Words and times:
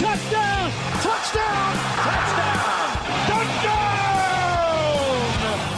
Touchdown. 0.00 0.72
Touchdown. 1.02 1.76
Touchdown. 2.06 2.88
Touchdown. 3.28 3.80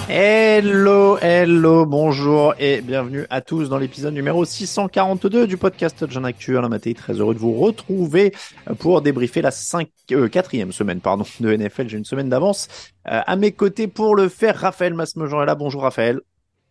Hello, 0.08 1.18
hello, 1.20 1.86
bonjour 1.86 2.54
et 2.60 2.82
bienvenue 2.82 3.26
à 3.30 3.40
tous 3.40 3.68
dans 3.68 3.78
l'épisode 3.78 4.14
numéro 4.14 4.44
642 4.44 5.48
du 5.48 5.56
podcast 5.56 6.08
Jean 6.08 6.22
Actu. 6.22 6.56
Alain 6.56 6.68
Mattei, 6.68 6.94
très 6.94 7.14
heureux 7.14 7.34
de 7.34 7.40
vous 7.40 7.54
retrouver 7.54 8.32
pour 8.78 9.02
débriefer 9.02 9.42
la 9.42 9.50
5, 9.50 9.88
euh, 10.12 10.28
quatrième 10.28 10.70
semaine 10.70 11.00
pardon, 11.00 11.24
de 11.40 11.56
NFL. 11.56 11.88
J'ai 11.88 11.98
une 11.98 12.04
semaine 12.04 12.28
d'avance. 12.28 12.68
Euh, 13.08 13.22
à 13.26 13.34
mes 13.34 13.50
côtés 13.50 13.88
pour 13.88 14.14
le 14.14 14.28
faire, 14.28 14.56
Raphaël 14.56 14.94
Masmejean 14.94 15.42
est 15.42 15.46
là. 15.46 15.56
Bonjour 15.56 15.82
Raphaël. 15.82 16.20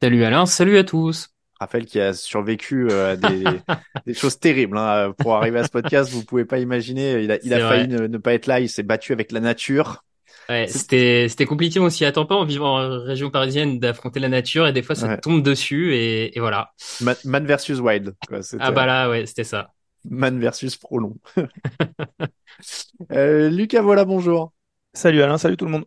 Salut 0.02 0.23
Alain, 0.23 0.45
salut 0.45 0.77
à 0.77 0.85
tous. 0.85 1.27
Raphaël 1.61 1.85
qui 1.85 1.99
a 1.99 2.13
survécu 2.13 2.87
euh, 2.91 3.13
à 3.13 3.15
des, 3.15 3.43
des 4.05 4.13
choses 4.13 4.39
terribles 4.39 4.77
hein, 4.77 5.13
pour 5.17 5.35
arriver 5.35 5.59
à 5.59 5.63
ce 5.63 5.69
podcast. 5.69 6.11
Vous 6.11 6.25
pouvez 6.25 6.43
pas 6.45 6.59
imaginer. 6.59 7.21
Il 7.23 7.31
a, 7.31 7.37
il 7.43 7.53
a 7.53 7.59
failli 7.59 7.87
ne, 7.87 8.07
ne 8.07 8.17
pas 8.17 8.33
être 8.33 8.47
là. 8.47 8.59
Il 8.59 8.67
s'est 8.69 8.83
battu 8.83 9.13
avec 9.13 9.31
la 9.31 9.39
nature. 9.39 10.03
Ouais, 10.50 10.67
c'était 10.67 11.27
c'était 11.29 11.45
compliqué, 11.45 11.79
on 11.79 11.89
s'y 11.89 12.03
attend 12.03 12.25
pas 12.25 12.35
en 12.35 12.45
vivant 12.45 12.77
en 12.79 13.03
région 13.03 13.29
parisienne 13.29 13.79
d'affronter 13.79 14.19
la 14.19 14.27
nature 14.27 14.67
et 14.67 14.73
des 14.73 14.81
fois 14.81 14.95
ça 14.95 15.07
Ouais. 15.07 15.17
tombe 15.19 15.44
dessus 15.44 15.94
et, 15.95 16.35
et 16.35 16.39
voilà. 16.41 16.71
Man, 17.00 17.16
man 17.25 17.45
versus 17.45 17.79
wild. 17.79 18.16
Quoi. 18.27 18.39
Ah 18.59 18.71
bah 18.71 18.85
là 18.85 19.09
ouais, 19.09 19.25
c'était 19.27 19.44
ça. 19.45 19.71
Man 20.03 20.39
versus 20.39 20.75
Prolong. 20.77 21.16
euh, 23.11 23.50
Lucas, 23.50 23.81
voilà, 23.81 24.03
bonjour. 24.03 24.51
Salut 24.94 25.21
Alain, 25.21 25.38
salut 25.38 25.57
tout 25.57 25.66
le 25.66 25.71
monde. 25.71 25.85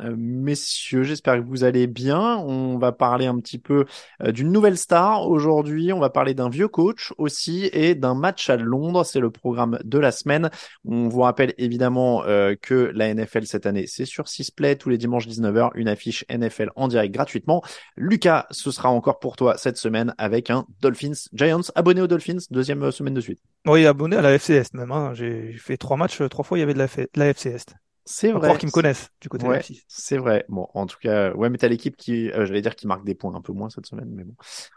Euh, 0.00 0.14
messieurs, 0.16 1.04
j'espère 1.04 1.36
que 1.36 1.46
vous 1.46 1.64
allez 1.64 1.86
bien. 1.86 2.36
On 2.38 2.76
va 2.78 2.92
parler 2.92 3.26
un 3.26 3.38
petit 3.38 3.58
peu 3.58 3.86
euh, 4.22 4.30
d'une 4.30 4.52
nouvelle 4.52 4.76
star 4.76 5.26
aujourd'hui. 5.28 5.92
On 5.92 5.98
va 5.98 6.10
parler 6.10 6.34
d'un 6.34 6.50
vieux 6.50 6.68
coach 6.68 7.12
aussi 7.16 7.70
et 7.72 7.94
d'un 7.94 8.14
match 8.14 8.50
à 8.50 8.56
Londres. 8.56 9.04
C'est 9.04 9.20
le 9.20 9.30
programme 9.30 9.78
de 9.84 9.98
la 9.98 10.12
semaine. 10.12 10.50
On 10.84 11.08
vous 11.08 11.22
rappelle 11.22 11.54
évidemment 11.56 12.24
euh, 12.24 12.54
que 12.60 12.90
la 12.94 13.12
NFL 13.14 13.46
cette 13.46 13.64
année, 13.64 13.86
c'est 13.86 14.04
sur 14.04 14.28
Sisplay 14.28 14.76
tous 14.76 14.90
les 14.90 14.98
dimanches 14.98 15.26
19h, 15.26 15.70
une 15.74 15.88
affiche 15.88 16.24
NFL 16.28 16.70
en 16.76 16.88
direct 16.88 17.14
gratuitement. 17.14 17.62
Lucas, 17.96 18.46
ce 18.50 18.70
sera 18.70 18.90
encore 18.90 19.18
pour 19.18 19.36
toi 19.36 19.56
cette 19.56 19.78
semaine 19.78 20.14
avec 20.18 20.50
un 20.50 20.66
Dolphins 20.82 21.12
Giants. 21.32 21.60
Abonné 21.74 22.02
aux 22.02 22.06
Dolphins, 22.06 22.38
deuxième 22.50 22.90
semaine 22.90 23.14
de 23.14 23.20
suite. 23.20 23.40
Oui, 23.66 23.86
abonné 23.86 24.16
à 24.16 24.22
la 24.22 24.34
FC 24.34 24.54
Est 24.54 24.74
même. 24.74 24.92
hein. 24.92 25.12
J'ai 25.14 25.54
fait 25.54 25.76
trois 25.76 25.96
matchs, 25.96 26.20
trois 26.28 26.44
fois 26.44 26.58
il 26.58 26.60
y 26.60 26.64
avait 26.64 26.74
de 26.74 26.78
la, 26.78 26.86
de 26.86 27.08
la 27.16 27.28
FC 27.28 27.50
Est. 27.50 27.74
C'est 28.08 28.30
vrai. 28.30 28.56
qu'ils 28.56 28.68
me 28.68 28.72
connaissent 28.72 29.10
du 29.20 29.28
côté 29.28 29.44
de 29.44 29.50
Ouais, 29.50 29.62
c'est 29.88 30.16
vrai. 30.16 30.44
Bon, 30.48 30.68
en 30.74 30.86
tout 30.86 30.96
cas, 31.00 31.34
ouais, 31.34 31.50
mais 31.50 31.58
t'as 31.58 31.66
l'équipe 31.66 31.96
qui, 31.96 32.30
euh, 32.30 32.46
j'allais 32.46 32.62
dire 32.62 32.76
qui 32.76 32.86
marque 32.86 33.04
des 33.04 33.16
points 33.16 33.34
un 33.34 33.40
peu 33.40 33.52
moins 33.52 33.68
cette 33.68 33.86
semaine, 33.86 34.08
mais 34.10 34.22
bon. 34.22 34.34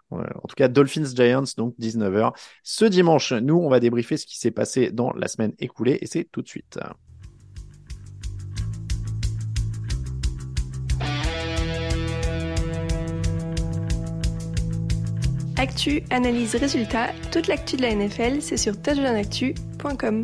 Ouais, 0.09 0.25
en 0.35 0.47
tout 0.47 0.55
cas, 0.55 0.67
Dolphins 0.67 1.05
Giants, 1.15 1.43
donc 1.55 1.75
19h. 1.79 2.33
Ce 2.63 2.85
dimanche, 2.85 3.31
nous, 3.31 3.55
on 3.55 3.69
va 3.69 3.79
débriefer 3.79 4.17
ce 4.17 4.25
qui 4.25 4.39
s'est 4.39 4.49
passé 4.49 4.91
dans 4.91 5.13
la 5.13 5.27
semaine 5.27 5.53
écoulée 5.59 5.99
et 6.01 6.07
c'est 6.07 6.23
tout 6.23 6.41
de 6.41 6.47
suite. 6.47 6.79
Actu, 15.55 16.01
analyse, 16.09 16.55
résultat, 16.55 17.09
toute 17.31 17.47
l'actu 17.47 17.75
de 17.75 17.83
la 17.83 17.93
NFL, 17.93 18.41
c'est 18.41 18.57
sur 18.57 18.81
touchdownactu.com. 18.81 20.21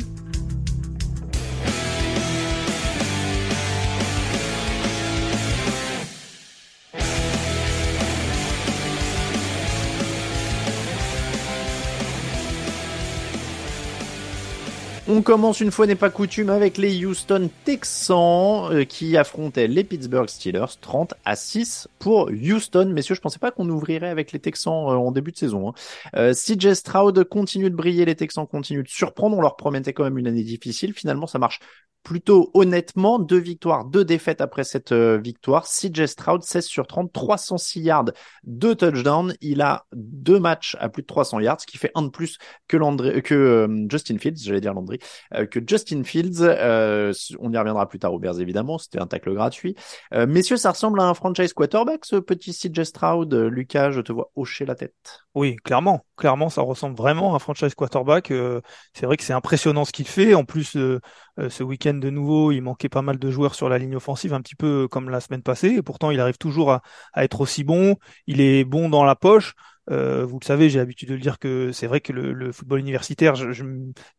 On 15.08 15.22
commence 15.22 15.60
une 15.60 15.70
fois 15.70 15.86
n'est 15.86 15.94
pas 15.94 16.10
coutume 16.10 16.50
avec 16.50 16.78
les 16.78 17.06
Houston 17.06 17.48
Texans 17.64 18.72
euh, 18.72 18.84
qui 18.84 19.16
affrontaient 19.16 19.68
les 19.68 19.84
Pittsburgh 19.84 20.28
Steelers 20.28 20.80
30 20.80 21.14
à 21.24 21.36
6 21.36 21.86
pour 22.00 22.28
Houston. 22.32 22.90
Messieurs, 22.92 23.14
je 23.14 23.20
pensais 23.20 23.38
pas 23.38 23.52
qu'on 23.52 23.68
ouvrirait 23.68 24.08
avec 24.08 24.32
les 24.32 24.40
Texans 24.40 24.72
euh, 24.88 24.96
en 24.96 25.12
début 25.12 25.30
de 25.30 25.36
saison. 25.36 25.68
hein. 25.68 25.74
Euh, 26.16 26.34
CJ 26.34 26.72
Stroud 26.74 27.22
continue 27.22 27.70
de 27.70 27.76
briller, 27.76 28.04
les 28.04 28.16
Texans 28.16 28.48
continuent 28.48 28.82
de 28.82 28.88
surprendre. 28.88 29.36
On 29.38 29.40
leur 29.40 29.54
promettait 29.54 29.92
quand 29.92 30.02
même 30.02 30.18
une 30.18 30.26
année 30.26 30.42
difficile. 30.42 30.92
Finalement, 30.92 31.28
ça 31.28 31.38
marche 31.38 31.60
plutôt 32.06 32.52
honnêtement. 32.54 33.18
Deux 33.18 33.40
victoires, 33.40 33.84
deux 33.84 34.04
défaites 34.04 34.40
après 34.40 34.62
cette 34.62 34.92
euh, 34.92 35.18
victoire. 35.18 35.66
CJ 35.66 36.06
Stroud 36.06 36.40
16 36.40 36.64
sur 36.64 36.86
30, 36.86 37.12
306 37.12 37.80
yards, 37.80 38.12
deux 38.44 38.76
touchdowns. 38.76 39.34
Il 39.40 39.60
a 39.60 39.86
deux 39.92 40.38
matchs 40.38 40.76
à 40.78 40.88
plus 40.88 41.02
de 41.02 41.08
300 41.08 41.40
yards, 41.40 41.62
ce 41.62 41.66
qui 41.66 41.78
fait 41.78 41.90
un 41.96 42.02
de 42.02 42.08
plus 42.08 42.38
que, 42.68 42.76
Landry, 42.76 43.22
que 43.22 43.34
euh, 43.34 43.86
Justin 43.90 44.18
Fields, 44.18 44.36
j'allais 44.40 44.60
dire 44.60 44.72
Landry, 44.72 45.00
euh, 45.34 45.46
que 45.46 45.58
Justin 45.66 46.04
Fields. 46.04 46.42
Euh, 46.42 47.12
on 47.40 47.52
y 47.52 47.58
reviendra 47.58 47.88
plus 47.88 47.98
tard 47.98 48.16
Bears 48.20 48.38
évidemment, 48.38 48.78
c'était 48.78 49.00
un 49.00 49.08
tacle 49.08 49.34
gratuit. 49.34 49.74
Euh, 50.14 50.28
messieurs, 50.28 50.58
ça 50.58 50.70
ressemble 50.70 51.00
à 51.00 51.08
un 51.08 51.14
franchise 51.14 51.52
quarterback, 51.54 52.04
ce 52.04 52.14
petit 52.14 52.52
CJ 52.52 52.84
Stroud? 52.84 53.34
Euh, 53.34 53.50
Lucas, 53.50 53.90
je 53.90 54.00
te 54.00 54.12
vois 54.12 54.30
hocher 54.36 54.64
la 54.64 54.76
tête. 54.76 55.26
Oui, 55.36 55.56
clairement, 55.56 56.06
clairement, 56.16 56.48
ça 56.48 56.62
ressemble 56.62 56.96
vraiment 56.96 57.34
à 57.34 57.36
un 57.36 57.38
franchise 57.38 57.74
quarterback. 57.74 58.30
Euh, 58.30 58.62
c'est 58.94 59.04
vrai 59.04 59.18
que 59.18 59.22
c'est 59.22 59.34
impressionnant 59.34 59.84
ce 59.84 59.92
qu'il 59.92 60.08
fait. 60.08 60.32
En 60.32 60.44
plus, 60.44 60.76
euh, 60.76 60.98
euh, 61.38 61.50
ce 61.50 61.62
week-end 61.62 61.95
de 62.00 62.10
nouveau, 62.10 62.52
il 62.52 62.60
manquait 62.62 62.88
pas 62.88 63.02
mal 63.02 63.18
de 63.18 63.30
joueurs 63.30 63.54
sur 63.54 63.68
la 63.68 63.78
ligne 63.78 63.96
offensive, 63.96 64.34
un 64.34 64.40
petit 64.40 64.54
peu 64.54 64.88
comme 64.88 65.10
la 65.10 65.20
semaine 65.20 65.42
passée. 65.42 65.68
Et 65.68 65.82
pourtant, 65.82 66.10
il 66.10 66.20
arrive 66.20 66.38
toujours 66.38 66.72
à, 66.72 66.82
être 67.16 67.40
aussi 67.40 67.64
bon. 67.64 67.96
Il 68.26 68.40
est 68.40 68.64
bon 68.64 68.88
dans 68.88 69.04
la 69.04 69.16
poche. 69.16 69.54
Euh, 69.90 70.24
vous 70.24 70.38
le 70.40 70.44
savez, 70.44 70.70
j'ai 70.70 70.78
l'habitude 70.78 71.08
de 71.08 71.14
le 71.14 71.20
dire 71.20 71.38
que 71.38 71.72
c'est 71.72 71.86
vrai 71.86 72.00
que 72.00 72.12
le, 72.12 72.32
le, 72.32 72.52
football 72.52 72.80
universitaire, 72.80 73.34
je, 73.34 73.52
je 73.52 73.64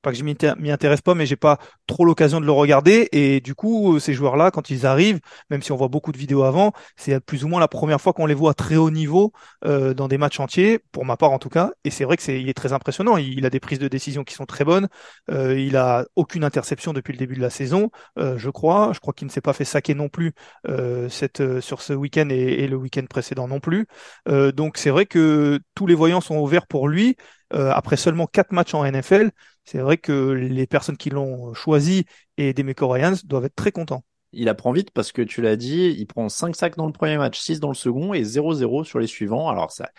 pas 0.01 0.11
que 0.11 0.17
je 0.17 0.23
m'y 0.23 0.71
intéresse 0.71 1.01
pas, 1.01 1.15
mais 1.15 1.25
j'ai 1.25 1.35
pas 1.35 1.57
trop 1.87 2.05
l'occasion 2.05 2.39
de 2.39 2.45
le 2.45 2.51
regarder. 2.51 3.09
Et 3.11 3.41
du 3.41 3.55
coup, 3.55 3.99
ces 3.99 4.13
joueurs-là, 4.13 4.51
quand 4.51 4.69
ils 4.69 4.85
arrivent, 4.85 5.19
même 5.49 5.61
si 5.61 5.71
on 5.71 5.75
voit 5.75 5.87
beaucoup 5.87 6.11
de 6.11 6.17
vidéos 6.17 6.43
avant, 6.43 6.73
c'est 6.95 7.19
plus 7.19 7.43
ou 7.43 7.47
moins 7.47 7.59
la 7.59 7.67
première 7.67 8.01
fois 8.01 8.13
qu'on 8.13 8.25
les 8.25 8.33
voit 8.33 8.51
à 8.51 8.53
très 8.53 8.75
haut 8.75 8.91
niveau 8.91 9.31
euh, 9.65 9.93
dans 9.93 10.07
des 10.07 10.17
matchs 10.17 10.39
entiers, 10.39 10.79
pour 10.91 11.05
ma 11.05 11.17
part 11.17 11.31
en 11.31 11.39
tout 11.39 11.49
cas. 11.49 11.71
Et 11.83 11.89
c'est 11.89 12.03
vrai 12.03 12.17
que 12.17 12.23
c'est, 12.23 12.39
il 12.41 12.49
est 12.49 12.53
très 12.53 12.73
impressionnant. 12.73 13.17
Il, 13.17 13.45
a 13.45 13.49
des 13.49 13.59
prises 13.59 13.79
de 13.79 13.87
décision 13.87 14.23
qui 14.23 14.33
sont 14.33 14.45
très 14.45 14.63
bonnes. 14.65 14.87
Euh, 15.31 15.59
il 15.59 15.75
a 15.77 16.05
aucune 16.15 16.43
interception 16.43 16.93
depuis 16.93 17.13
le 17.13 17.17
début 17.17 17.35
de 17.35 17.41
la 17.41 17.49
saison, 17.49 17.89
euh, 18.19 18.37
je 18.37 18.49
crois. 18.49 18.91
Je 18.93 18.99
crois 18.99 19.13
qu'il 19.13 19.27
ne 19.27 19.31
s'est 19.31 19.41
pas 19.41 19.53
fait 19.53 19.65
saquer 19.65 19.93
non 19.93 20.09
plus 20.09 20.33
euh, 20.67 21.09
cette, 21.09 21.41
euh, 21.41 21.61
sur 21.61 21.81
ce 21.81 21.93
week-end 21.93 22.27
et, 22.29 22.35
et, 22.35 22.67
le 22.67 22.75
week-end 22.75 23.05
précédent 23.09 23.47
non 23.47 23.59
plus. 23.59 23.87
Euh, 24.27 24.51
donc 24.51 24.77
c'est 24.77 24.89
vrai 24.89 25.05
que 25.05 25.56
tous 25.75 25.88
les 25.88 25.95
voyants 25.95 26.21
sont 26.21 26.38
ouverts 26.38 26.68
pour 26.68 26.88
lui. 26.88 27.15
après 27.51 27.98
seulement 27.98 28.27
quatre 28.27 28.51
matchs 28.51 28.74
en 28.74 28.86
NFL, 28.86 29.31
c'est 29.65 29.80
vrai 29.80 29.98
que 29.98 30.31
les 30.31 30.68
personnes 30.68 30.98
qui 30.98 31.09
l'ont 31.09 31.54
choisi 31.54 32.06
et 32.38 32.54
des 32.54 32.63
Ryans 32.80 33.15
doivent 33.25 33.45
être 33.45 33.56
très 33.56 33.71
contents 33.71 34.04
il 34.33 34.50
apprend 34.50 34.71
vite 34.71 34.92
parce 34.92 35.12
que 35.12 35.21
tu 35.21 35.42
l'as 35.42 35.56
dit, 35.56 35.95
il 35.98 36.06
prend 36.06 36.30
5 36.30 36.56
sacs 36.56 36.77
dans 36.77 36.86
le 36.86 36.92
premier 36.92 37.18
match, 37.18 37.39
6 37.39 37.59
dans 37.59 37.69
le 37.69 37.75
second 37.75 38.13
et 38.13 38.24
0-0 38.24 38.83
sur 38.83 39.00
les 39.00 39.07
suivants. 39.07 39.50
Alors 39.50 39.71
ça, 39.71 39.89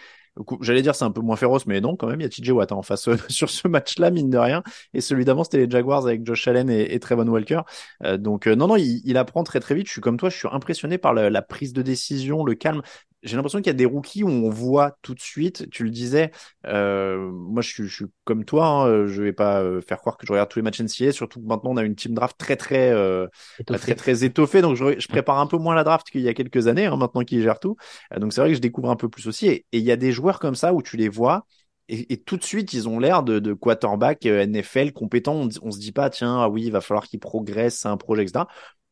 j'allais 0.60 0.82
dire 0.82 0.94
c'est 0.94 1.04
un 1.04 1.10
peu 1.10 1.20
moins 1.20 1.36
féroce, 1.36 1.66
mais 1.66 1.80
non, 1.80 1.96
quand 1.96 2.06
même, 2.06 2.20
il 2.20 2.24
y 2.24 2.26
a 2.26 2.28
TJ 2.28 2.50
Watt 2.50 2.72
hein, 2.72 2.76
en 2.76 2.82
face 2.82 3.08
sur 3.28 3.50
ce 3.50 3.68
match-là, 3.68 4.10
mine 4.10 4.30
de 4.30 4.38
rien. 4.38 4.62
Et 4.94 5.00
celui 5.00 5.24
d'avant, 5.24 5.44
c'était 5.44 5.58
les 5.58 5.70
Jaguars 5.70 6.06
avec 6.06 6.24
Josh 6.26 6.46
Allen 6.46 6.70
et, 6.70 6.94
et 6.94 7.00
Walker. 7.14 7.60
Euh, 8.04 8.16
donc 8.16 8.46
euh, 8.46 8.54
non, 8.54 8.68
non, 8.68 8.76
il, 8.76 9.16
apprend 9.16 9.44
très 9.44 9.60
très 9.60 9.74
vite. 9.74 9.86
Je 9.86 9.92
suis 9.92 10.00
comme 10.00 10.18
toi, 10.18 10.30
je 10.30 10.36
suis 10.36 10.48
impressionné 10.50 10.98
par 10.98 11.14
la 11.14 11.42
prise 11.42 11.72
de 11.72 11.82
décision, 11.82 12.44
le 12.44 12.54
calme 12.54 12.82
j'ai 13.22 13.36
l'impression 13.36 13.58
qu'il 13.58 13.66
y 13.66 13.70
a 13.70 13.74
des 13.74 13.84
rookies 13.84 14.22
où 14.22 14.28
on 14.28 14.50
voit 14.50 14.96
tout 15.02 15.14
de 15.14 15.20
suite, 15.20 15.68
tu 15.70 15.84
le 15.84 15.90
disais, 15.90 16.30
euh, 16.66 17.30
moi 17.32 17.62
je 17.62 17.68
suis, 17.68 17.88
je 17.88 17.94
suis, 17.94 18.04
comme 18.24 18.44
toi, 18.44 18.66
hein, 18.66 19.06
je 19.06 19.22
vais 19.22 19.32
pas 19.32 19.62
euh, 19.62 19.80
faire 19.80 19.98
croire 19.98 20.16
que 20.16 20.26
je 20.26 20.32
regarde 20.32 20.48
tous 20.48 20.58
les 20.58 20.62
matchs 20.62 20.80
NCAA, 20.80 21.12
surtout 21.12 21.40
que 21.40 21.46
maintenant 21.46 21.72
on 21.72 21.76
a 21.76 21.82
une 21.82 21.96
team 21.96 22.14
draft 22.14 22.36
très 22.38 22.56
très 22.56 22.90
euh, 22.90 23.26
très 23.66 23.94
très 23.94 24.24
étoffée, 24.24 24.62
donc 24.62 24.76
je, 24.76 24.98
je, 24.98 25.08
prépare 25.08 25.38
un 25.38 25.46
peu 25.46 25.56
moins 25.56 25.74
la 25.74 25.84
draft 25.84 26.08
qu'il 26.10 26.20
y 26.20 26.28
a 26.28 26.34
quelques 26.34 26.68
années, 26.68 26.86
hein, 26.86 26.96
maintenant 26.96 27.24
qu'ils 27.24 27.42
gèrent 27.42 27.60
tout, 27.60 27.76
euh, 28.14 28.18
donc 28.18 28.32
c'est 28.32 28.40
vrai 28.40 28.50
que 28.50 28.56
je 28.56 28.60
découvre 28.60 28.90
un 28.90 28.96
peu 28.96 29.08
plus 29.08 29.26
aussi, 29.26 29.48
et 29.48 29.66
il 29.72 29.82
y 29.82 29.92
a 29.92 29.96
des 29.96 30.12
joueurs 30.12 30.38
comme 30.38 30.54
ça 30.54 30.72
où 30.72 30.82
tu 30.82 30.96
les 30.96 31.08
vois, 31.08 31.46
et, 31.88 32.12
et, 32.12 32.16
tout 32.18 32.36
de 32.36 32.44
suite, 32.44 32.72
ils 32.74 32.88
ont 32.88 32.98
l'air 32.98 33.22
de, 33.22 33.38
de 33.38 33.52
quarterback 33.54 34.26
euh, 34.26 34.46
NFL 34.46 34.92
compétent. 34.92 35.34
On, 35.34 35.48
on, 35.62 35.70
se 35.70 35.78
dit 35.78 35.92
pas, 35.92 36.10
tiens, 36.10 36.42
ah 36.42 36.48
oui, 36.48 36.64
il 36.64 36.72
va 36.72 36.80
falloir 36.80 37.06
qu'il 37.06 37.18
progresse, 37.18 37.78
c'est 37.78 37.88
un 37.88 37.96
projet, 37.96 38.22
etc. 38.22 38.44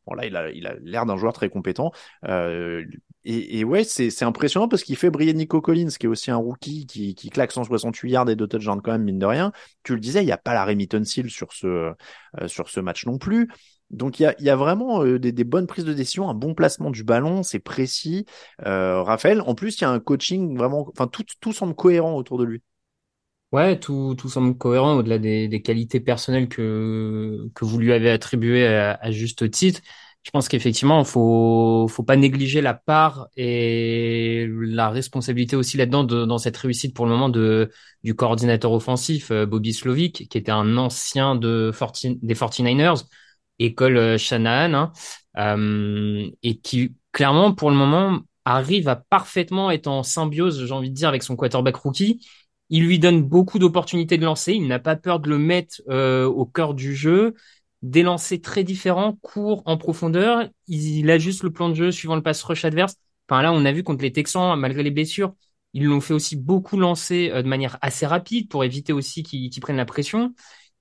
Bon, 0.07 0.13
là, 0.15 0.25
il 0.25 0.35
a, 0.35 0.49
il 0.51 0.65
a 0.65 0.75
l'air 0.81 1.05
d'un 1.05 1.17
joueur 1.17 1.33
très 1.33 1.49
compétent. 1.49 1.91
Euh, 2.27 2.85
et, 3.29 3.59
et, 3.59 3.63
ouais, 3.65 3.83
c'est 3.83 4.23
impressionnant 4.23 4.69
parce 4.69 4.83
qu'il 4.83 4.95
fait 4.95 5.09
briller 5.09 5.33
Nico 5.33 5.59
Collins, 5.59 5.89
qui 5.99 6.05
est 6.05 6.09
aussi 6.09 6.31
un 6.31 6.37
rookie 6.37 6.85
qui, 6.85 7.13
qui 7.13 7.29
claque 7.29 7.51
168 7.51 8.09
yards 8.09 8.29
et 8.29 8.37
deux 8.37 8.47
touchdowns 8.47 8.81
quand 8.81 8.93
même, 8.93 9.03
mine 9.03 9.19
de 9.19 9.25
rien. 9.25 9.51
Tu 9.83 9.93
le 9.93 9.99
disais, 9.99 10.23
il 10.23 10.25
n'y 10.27 10.31
a 10.31 10.37
pas 10.37 10.53
la 10.53 10.63
Remington 10.63 11.03
Seal 11.03 11.29
sur 11.29 11.51
ce, 11.51 11.67
euh, 11.67 12.47
sur 12.47 12.69
ce 12.69 12.79
match 12.79 13.05
non 13.05 13.17
plus. 13.17 13.49
Donc 13.89 14.21
il 14.21 14.23
y 14.23 14.25
a, 14.27 14.35
y 14.39 14.49
a, 14.49 14.55
vraiment 14.55 15.03
euh, 15.03 15.19
des, 15.19 15.33
des, 15.33 15.43
bonnes 15.43 15.67
prises 15.67 15.83
de 15.83 15.93
décision, 15.93 16.29
un 16.29 16.33
bon 16.33 16.53
placement 16.53 16.89
du 16.89 17.03
ballon, 17.03 17.43
c'est 17.43 17.59
précis. 17.59 18.25
Euh, 18.65 19.03
Raphaël, 19.03 19.41
en 19.41 19.55
plus 19.55 19.77
il 19.77 19.81
y 19.81 19.85
a 19.85 19.89
un 19.89 19.99
coaching 19.99 20.57
vraiment, 20.57 20.87
enfin 20.89 21.07
tout, 21.07 21.25
tout 21.41 21.51
semble 21.51 21.75
cohérent 21.75 22.15
autour 22.15 22.37
de 22.37 22.45
lui. 22.45 22.63
Ouais, 23.51 23.77
tout, 23.77 24.15
tout 24.17 24.29
semble 24.29 24.57
cohérent 24.57 24.95
au-delà 24.95 25.19
des, 25.19 25.49
des, 25.49 25.61
qualités 25.61 25.99
personnelles 25.99 26.47
que, 26.47 27.49
que 27.55 27.65
vous 27.65 27.77
lui 27.77 27.91
avez 27.91 28.09
attribuées 28.09 28.67
à, 28.67 28.93
à 29.01 29.11
juste 29.11 29.49
titre 29.51 29.81
je 30.27 30.31
pense 30.31 30.49
qu'effectivement, 30.49 31.05
faut 31.05 31.87
faut 31.87 32.03
pas 32.03 32.17
négliger 32.17 32.59
la 32.59 32.73
part 32.73 33.29
et 33.37 34.45
la 34.49 34.89
responsabilité 34.89 35.55
aussi 35.55 35.77
là-dedans 35.77 36.03
dans 36.03 36.37
cette 36.37 36.57
réussite 36.57 36.93
pour 36.93 37.05
le 37.05 37.11
moment 37.11 37.29
de 37.29 37.71
du 38.03 38.13
coordinateur 38.13 38.73
offensif 38.73 39.31
euh, 39.31 39.45
Bobby 39.45 39.71
Slovic, 39.71 40.27
qui 40.27 40.37
était 40.37 40.51
un 40.51 40.75
ancien 40.75 41.35
de 41.35 41.71
des 42.21 42.35
49ers, 42.35 43.05
école 43.59 43.95
euh, 43.95 44.17
Shanahan, 44.17 44.73
hein, 44.73 44.91
euh, 45.37 46.29
et 46.43 46.59
qui 46.59 46.93
clairement 47.13 47.53
pour 47.53 47.69
le 47.69 47.77
moment 47.77 48.19
arrive 48.43 48.89
à 48.89 48.97
parfaitement 48.97 49.71
être 49.71 49.87
en 49.87 50.03
symbiose, 50.03 50.65
j'ai 50.65 50.73
envie 50.73 50.89
de 50.89 50.95
dire, 50.95 51.07
avec 51.07 51.23
son 51.23 51.37
quarterback 51.37 51.77
rookie. 51.77 52.19
Il 52.69 52.83
lui 52.85 52.99
donne 52.99 53.21
beaucoup 53.21 53.59
d'opportunités 53.59 54.17
de 54.17 54.25
lancer. 54.25 54.51
Il 54.51 54.67
n'a 54.67 54.79
pas 54.79 54.97
peur 54.97 55.21
de 55.21 55.29
le 55.29 55.37
mettre 55.37 55.81
au 55.87 56.45
cœur 56.45 56.73
du 56.73 56.93
jeu 56.97 57.33
des 57.81 58.03
lancers 58.03 58.41
très 58.41 58.63
différents, 58.63 59.13
courts, 59.21 59.63
en 59.65 59.77
profondeur. 59.77 60.49
Il, 60.67 61.09
ajuste 61.11 61.43
le 61.43 61.51
plan 61.51 61.69
de 61.69 61.75
jeu 61.75 61.91
suivant 61.91 62.15
le 62.15 62.23
pass 62.23 62.41
rush 62.43 62.65
adverse. 62.65 62.95
Enfin 63.29 63.41
là, 63.41 63.51
on 63.53 63.65
a 63.65 63.71
vu 63.71 63.83
contre 63.83 64.03
les 64.03 64.11
Texans, 64.11 64.57
malgré 64.59 64.83
les 64.83 64.91
blessures, 64.91 65.33
ils 65.73 65.85
l'ont 65.85 66.01
fait 66.01 66.13
aussi 66.13 66.35
beaucoup 66.35 66.77
lancer 66.77 67.29
euh, 67.31 67.41
de 67.41 67.47
manière 67.47 67.77
assez 67.81 68.05
rapide 68.05 68.49
pour 68.49 68.63
éviter 68.63 68.93
aussi 68.93 69.23
qu'ils 69.23 69.51
prennent 69.61 69.77
la 69.77 69.85
pression. 69.85 70.33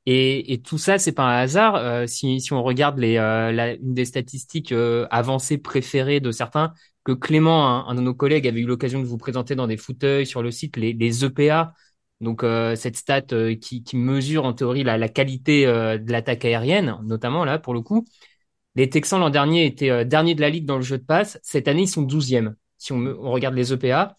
Et, 0.08 0.62
tout 0.64 0.78
ça, 0.78 0.98
c'est 0.98 1.12
pas 1.12 1.24
un 1.24 1.36
hasard. 1.38 1.74
Euh, 1.74 2.06
si, 2.06 2.40
on 2.52 2.62
regarde 2.62 2.98
les, 2.98 3.16
euh, 3.16 3.76
une 3.82 3.92
des 3.92 4.04
statistiques 4.04 4.72
avancées 5.10 5.58
préférées 5.58 6.20
de 6.20 6.30
certains, 6.30 6.72
que 7.04 7.12
Clément, 7.12 7.88
un, 7.88 7.94
de 7.94 8.00
nos 8.00 8.14
collègues, 8.14 8.46
avait 8.46 8.60
eu 8.60 8.66
l'occasion 8.66 9.00
de 9.00 9.06
vous 9.06 9.18
présenter 9.18 9.56
dans 9.56 9.66
des 9.66 9.76
fauteuils 9.76 10.26
sur 10.26 10.42
le 10.42 10.52
site, 10.52 10.76
les 10.76 11.24
EPA, 11.24 11.72
donc 12.20 12.44
euh, 12.44 12.74
cette 12.76 12.96
stat 12.96 13.22
euh, 13.32 13.54
qui, 13.56 13.84
mesure 13.94 14.44
en 14.44 14.52
théorie 14.52 14.84
la, 14.84 15.08
qualité 15.08 15.66
euh, 15.66 15.98
de 15.98 16.10
l'attaque 16.10 16.44
aérienne, 16.44 16.96
notamment 17.04 17.44
là 17.44 17.58
pour 17.58 17.74
le 17.74 17.82
coup. 17.82 18.06
Les 18.74 18.90
Texans 18.90 19.20
l'an 19.20 19.30
dernier 19.30 19.66
étaient 19.66 20.04
derniers 20.04 20.34
de 20.34 20.40
la 20.40 20.50
ligue 20.50 20.66
dans 20.66 20.76
le 20.76 20.82
jeu 20.82 20.98
de 20.98 21.04
passe. 21.04 21.38
Cette 21.42 21.68
année, 21.68 21.82
ils 21.82 21.88
sont 21.88 22.02
douzièmes. 22.02 22.56
Si 22.78 22.92
on, 22.92 23.30
regarde 23.30 23.54
les 23.54 23.72
EPA. 23.72 24.16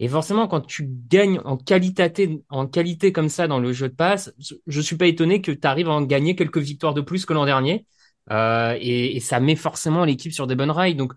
Et 0.00 0.08
forcément, 0.08 0.48
quand 0.48 0.62
tu 0.62 0.88
gagnes 1.08 1.40
en 1.44 1.56
qualité, 1.58 2.42
en 2.48 2.66
qualité 2.66 3.12
comme 3.12 3.28
ça 3.28 3.48
dans 3.48 3.58
le 3.58 3.72
jeu 3.72 3.88
de 3.88 3.94
passe, 3.94 4.32
je 4.66 4.80
suis 4.80 4.96
pas 4.96 5.06
étonné 5.06 5.42
que 5.42 5.52
tu 5.52 5.66
arrives 5.66 5.88
à 5.88 5.92
en 5.92 6.02
gagner 6.02 6.36
quelques 6.36 6.58
victoires 6.58 6.94
de 6.94 7.00
plus 7.02 7.26
que 7.26 7.34
l'an 7.34 7.44
dernier. 7.44 7.86
Et, 8.30 9.16
et, 9.16 9.20
ça 9.20 9.40
met 9.40 9.56
forcément 9.56 10.04
l'équipe 10.04 10.32
sur 10.32 10.46
des 10.46 10.54
bonnes 10.54 10.70
rails. 10.70 10.94
Donc 10.94 11.12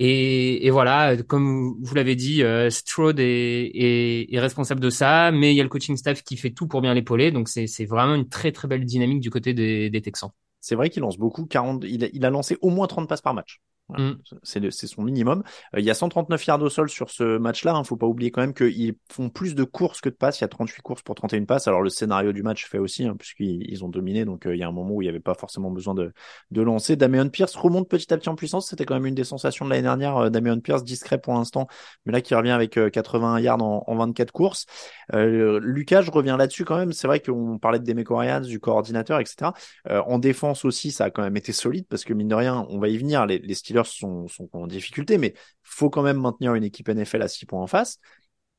et, 0.00 0.70
voilà, 0.70 1.16
comme 1.16 1.76
vous 1.82 1.94
l'avez 1.94 2.14
dit, 2.14 2.44
euh, 2.44 2.70
Strode 2.70 3.18
est, 3.18 4.28
responsable 4.38 4.80
de 4.80 4.90
ça, 4.90 5.32
mais 5.32 5.52
il 5.52 5.56
y 5.56 5.60
a 5.60 5.64
le 5.64 5.68
coaching 5.68 5.96
staff 5.96 6.22
qui 6.22 6.36
fait 6.36 6.50
tout 6.50 6.68
pour 6.68 6.80
bien 6.80 6.94
l'épauler. 6.94 7.32
Donc 7.32 7.48
c'est 7.48 7.84
vraiment 7.84 8.14
une 8.14 8.28
très 8.28 8.52
très 8.52 8.68
belle 8.68 8.84
dynamique 8.84 9.20
du 9.20 9.30
côté 9.30 9.54
des, 9.54 10.00
Texans. 10.02 10.30
C'est 10.60 10.76
vrai 10.76 10.90
qu'il 10.90 11.02
lance 11.02 11.18
beaucoup, 11.18 11.46
40, 11.46 11.84
il 11.84 12.04
a, 12.04 12.08
il 12.12 12.24
a 12.24 12.30
lancé 12.30 12.56
au 12.60 12.70
moins 12.70 12.86
30 12.86 13.08
passes 13.08 13.20
par 13.20 13.34
match. 13.34 13.60
Mm. 13.96 14.12
C'est 14.42 14.86
son 14.86 15.02
minimum. 15.02 15.42
Euh, 15.74 15.80
il 15.80 15.84
y 15.84 15.90
a 15.90 15.94
139 15.94 16.44
yards 16.46 16.62
au 16.62 16.68
sol 16.68 16.90
sur 16.90 17.10
ce 17.10 17.38
match-là. 17.38 17.74
Hein. 17.74 17.84
Faut 17.84 17.96
pas 17.96 18.06
oublier 18.06 18.30
quand 18.30 18.42
même 18.42 18.54
qu'ils 18.54 18.94
font 19.10 19.30
plus 19.30 19.54
de 19.54 19.64
courses 19.64 20.00
que 20.00 20.08
de 20.08 20.14
passes. 20.14 20.40
Il 20.40 20.42
y 20.42 20.44
a 20.44 20.48
38 20.48 20.82
courses 20.82 21.02
pour 21.02 21.14
31 21.14 21.44
passes. 21.44 21.68
Alors 21.68 21.80
le 21.80 21.88
scénario 21.88 22.32
du 22.32 22.42
match 22.42 22.66
fait 22.66 22.78
aussi, 22.78 23.04
hein, 23.04 23.16
puisqu'ils 23.18 23.84
ont 23.84 23.88
dominé. 23.88 24.24
Donc 24.24 24.46
euh, 24.46 24.54
il 24.54 24.58
y 24.58 24.62
a 24.62 24.68
un 24.68 24.72
moment 24.72 24.94
où 24.94 25.02
il 25.02 25.06
n'y 25.06 25.10
avait 25.10 25.20
pas 25.20 25.34
forcément 25.34 25.70
besoin 25.70 25.94
de, 25.94 26.12
de 26.50 26.62
lancer. 26.62 26.96
Damien 26.96 27.28
Pierce 27.28 27.56
remonte 27.56 27.88
petit 27.88 28.12
à 28.12 28.18
petit 28.18 28.28
en 28.28 28.34
puissance. 28.34 28.68
C'était 28.68 28.84
quand 28.84 28.94
même 28.94 29.06
une 29.06 29.14
des 29.14 29.24
sensations 29.24 29.64
de 29.64 29.70
l'année 29.70 29.82
dernière. 29.82 30.16
Euh, 30.16 30.30
Damien 30.30 30.58
Pierce 30.58 30.84
discret 30.84 31.18
pour 31.18 31.34
l'instant, 31.34 31.66
mais 32.04 32.12
là 32.12 32.20
qui 32.20 32.34
revient 32.34 32.50
avec 32.50 32.78
81 32.90 33.38
yards 33.40 33.62
en, 33.62 33.84
en 33.86 33.96
24 33.96 34.32
courses. 34.32 34.66
Lucas, 35.12 36.02
je 36.02 36.10
reviens 36.10 36.36
là-dessus 36.36 36.64
quand 36.64 36.76
même. 36.76 36.92
C'est 36.92 37.06
vrai 37.06 37.20
qu'on 37.20 37.58
parlait 37.58 37.78
de 37.78 37.84
Demeco 37.84 38.18
du 38.42 38.60
coordinateur, 38.60 39.20
etc. 39.20 39.52
en 39.88 40.18
défense 40.18 40.64
aussi, 40.64 40.90
ça 40.90 41.04
a 41.04 41.10
quand 41.10 41.22
même 41.22 41.36
été 41.36 41.52
solide 41.52 41.86
parce 41.88 42.04
que 42.04 42.12
mine 42.12 42.28
de 42.28 42.34
rien, 42.34 42.66
on 42.68 42.78
va 42.78 42.88
y 42.88 42.98
venir. 42.98 43.24
Les, 43.26 43.38
les 43.38 43.54
Steelers 43.54 43.77
sont, 43.86 44.26
en 44.52 44.66
difficulté, 44.66 45.18
mais 45.18 45.34
faut 45.62 45.90
quand 45.90 46.02
même 46.02 46.20
maintenir 46.20 46.54
une 46.54 46.64
équipe 46.64 46.88
NFL 46.88 47.22
à 47.22 47.28
6 47.28 47.46
points 47.46 47.62
en 47.62 47.66
face. 47.66 47.98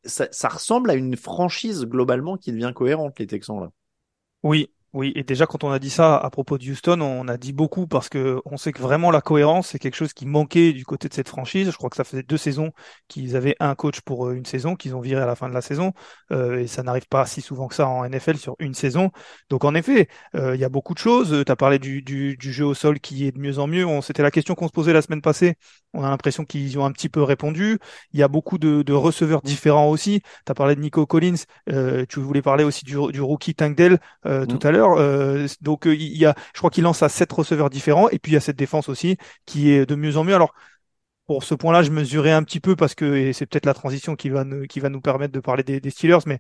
Ça, 0.06 0.28
ça, 0.32 0.48
ressemble 0.48 0.90
à 0.92 0.94
une 0.96 1.18
franchise 1.18 1.86
globalement 1.86 2.38
qui 2.38 2.52
devient 2.52 2.72
cohérente, 2.74 3.20
les 3.20 3.28
Texans 3.28 3.60
là. 3.60 3.70
Oui, 4.44 4.72
oui, 4.94 5.12
et 5.16 5.24
déjà 5.24 5.46
quand 5.46 5.64
on 5.64 5.70
a 5.70 5.78
dit 5.78 5.92
ça 5.92 6.18
à 6.18 6.30
propos 6.32 6.58
de 6.58 6.68
Houston, 6.68 7.00
on 7.02 7.28
a 7.28 7.38
dit 7.38 7.54
beaucoup 7.54 7.86
parce 7.86 8.10
que 8.10 8.42
on 8.46 8.58
sait 8.58 8.72
que 8.72 8.82
vraiment 8.82 9.12
la 9.12 9.22
cohérence 9.22 9.68
c'est 9.68 9.80
quelque 9.80 9.96
chose 9.96 10.14
qui 10.14 10.26
manquait 10.26 10.74
du 10.74 10.84
côté 10.84 11.08
de 11.08 11.14
cette 11.14 11.30
franchise. 11.30 11.70
Je 11.70 11.78
crois 11.78 11.92
que 11.92 11.96
ça 11.96 12.04
faisait 12.04 12.24
deux 12.24 12.38
saisons 12.38 12.72
qu'ils 13.08 13.36
avaient 13.36 13.56
un 13.60 13.76
coach 13.76 14.02
pour 14.02 14.28
euh, 14.28 14.34
une 14.34 14.46
saison 14.46 14.76
qu'ils 14.76 14.96
ont 14.96 15.00
viré 15.00 15.22
à 15.22 15.28
la 15.28 15.36
fin 15.36 15.48
de 15.48 15.54
la 15.54 15.62
saison 15.62 15.94
euh, 16.32 16.58
et 16.60 16.66
ça 16.68 16.82
n'arrive 16.82 17.08
pas 17.08 17.28
si 17.28 17.42
souvent 17.42 17.68
que 17.68 17.76
ça 17.76 17.88
en 17.88 18.04
NFL 18.04 18.38
sur 18.38 18.56
une 18.58 18.74
saison. 18.74 19.12
Donc 19.50 19.64
en 19.64 19.76
effet, 19.76 20.08
euh, 20.36 20.56
il 20.56 20.62
y 20.62 20.64
a 20.66 20.70
beaucoup 20.70 20.96
de 20.96 21.00
choses. 21.00 21.44
Tu 21.46 21.52
as 21.52 21.56
parlé 21.56 21.78
du, 21.78 22.02
du, 22.02 22.36
du, 22.36 22.52
jeu 22.52 22.66
au 22.66 22.74
sol 22.74 23.00
qui 23.00 23.28
est 23.28 23.32
de 23.32 23.40
mieux 23.40 23.60
en 23.60 23.68
mieux. 23.68 23.86
C'était 24.02 24.24
la 24.24 24.32
question 24.32 24.56
qu'on 24.56 24.68
se 24.68 24.74
posait 24.74 24.94
la 24.94 25.04
semaine 25.04 25.22
passée. 25.22 25.56
On 25.94 26.04
a 26.04 26.10
l'impression 26.10 26.46
qu'ils 26.46 26.78
ont 26.78 26.86
un 26.86 26.92
petit 26.92 27.10
peu 27.10 27.24
répondu. 27.24 27.80
Il 28.14 28.20
y 28.20 28.24
a 28.24 28.28
beaucoup 28.28 28.58
de, 28.58 28.84
de 28.84 28.94
receveurs 28.94 29.42
différents 29.42 29.90
aussi. 29.90 30.22
Tu 30.46 30.52
as 30.52 30.54
parlé 30.54 30.76
de 30.76 30.82
Nico 30.82 31.06
Collins. 31.06 31.44
Euh, 31.70 32.06
tu 32.08 32.20
voulais 32.20 32.42
parler 32.42 32.64
aussi 32.64 32.86
du, 32.86 32.96
du 33.12 33.22
rookie 33.22 33.56
Tank 33.56 33.76
Dell 33.76 34.00
euh, 34.26 34.46
tout 34.46 34.60
mm. 34.64 34.68
à 34.68 34.72
l'heure. 34.72 34.98
Euh, 34.98 35.48
donc 35.62 35.88
euh, 35.88 35.96
il 35.96 36.18
y 36.18 36.26
a, 36.26 36.36
je 36.54 36.60
crois 36.60 36.70
qu'il 36.70 36.84
lance 36.84 37.02
à 37.04 37.10
sept 37.10 37.32
receveurs 37.32 37.70
différents, 37.70 38.10
et 38.10 38.20
puis 38.20 38.32
il 38.32 38.36
y 38.36 38.38
a 38.38 38.42
cette 38.42 38.58
défense 38.58 38.90
aussi 38.90 39.18
qui 39.46 39.72
est 39.72 39.86
de 39.86 39.96
mieux 39.96 40.18
en 40.18 40.24
mieux. 40.24 40.36
Alors 40.36 40.54
pour 41.26 41.44
ce 41.44 41.56
point-là, 41.56 41.84
je 41.84 41.92
mesurais 41.92 42.32
un 42.32 42.44
petit 42.44 42.60
peu 42.60 42.76
parce 42.76 42.96
que 42.96 43.32
c'est 43.34 43.46
peut-être 43.46 43.66
la 43.66 43.74
transition 43.74 44.16
qui 44.16 44.30
va 44.30 44.44
nous, 44.44 44.66
qui 44.66 44.80
va 44.80 44.90
nous 44.90 45.02
permettre 45.02 45.34
de 45.34 45.40
parler 45.40 45.64
des, 45.64 45.90
Steelers, 45.92 46.20
mais 46.26 46.40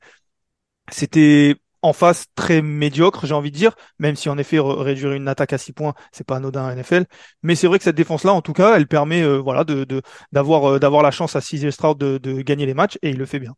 c'était 0.92 1.56
en 1.82 1.94
face 1.94 2.26
très 2.36 2.62
médiocre, 2.62 3.26
j'ai 3.26 3.34
envie 3.34 3.52
de 3.52 3.58
dire, 3.58 3.74
même 4.00 4.16
si 4.16 4.30
en 4.30 4.38
effet 4.38 4.60
réduire 4.60 5.14
une 5.14 5.28
attaque 5.28 5.54
à 5.54 5.58
six 5.58 5.74
points, 5.74 5.94
c'est 6.12 6.26
pas 6.26 6.38
anodin 6.38 6.66
à 6.66 6.74
NFL. 6.76 7.06
Mais 7.44 7.56
c'est 7.56 7.68
vrai 7.68 7.78
que 7.78 7.84
cette 7.84 7.96
défense-là, 7.96 8.34
en 8.34 8.42
tout 8.42 8.54
cas, 8.54 8.76
elle 8.76 8.88
permet 8.88 9.22
euh, 9.22 9.38
voilà 9.38 9.64
de 9.64 9.86
d'avoir 10.32 10.80
d'avoir 10.80 11.04
la 11.04 11.12
chance 11.12 11.36
à 11.36 11.42
CJ 11.42 11.70
Stroud 11.72 11.98
de, 11.98 12.18
de 12.18 12.42
gagner 12.42 12.66
les 12.66 12.74
matchs 12.74 12.98
et 13.02 13.10
il 13.12 13.18
le 13.18 13.26
fait 13.26 13.40
bien 13.40 13.56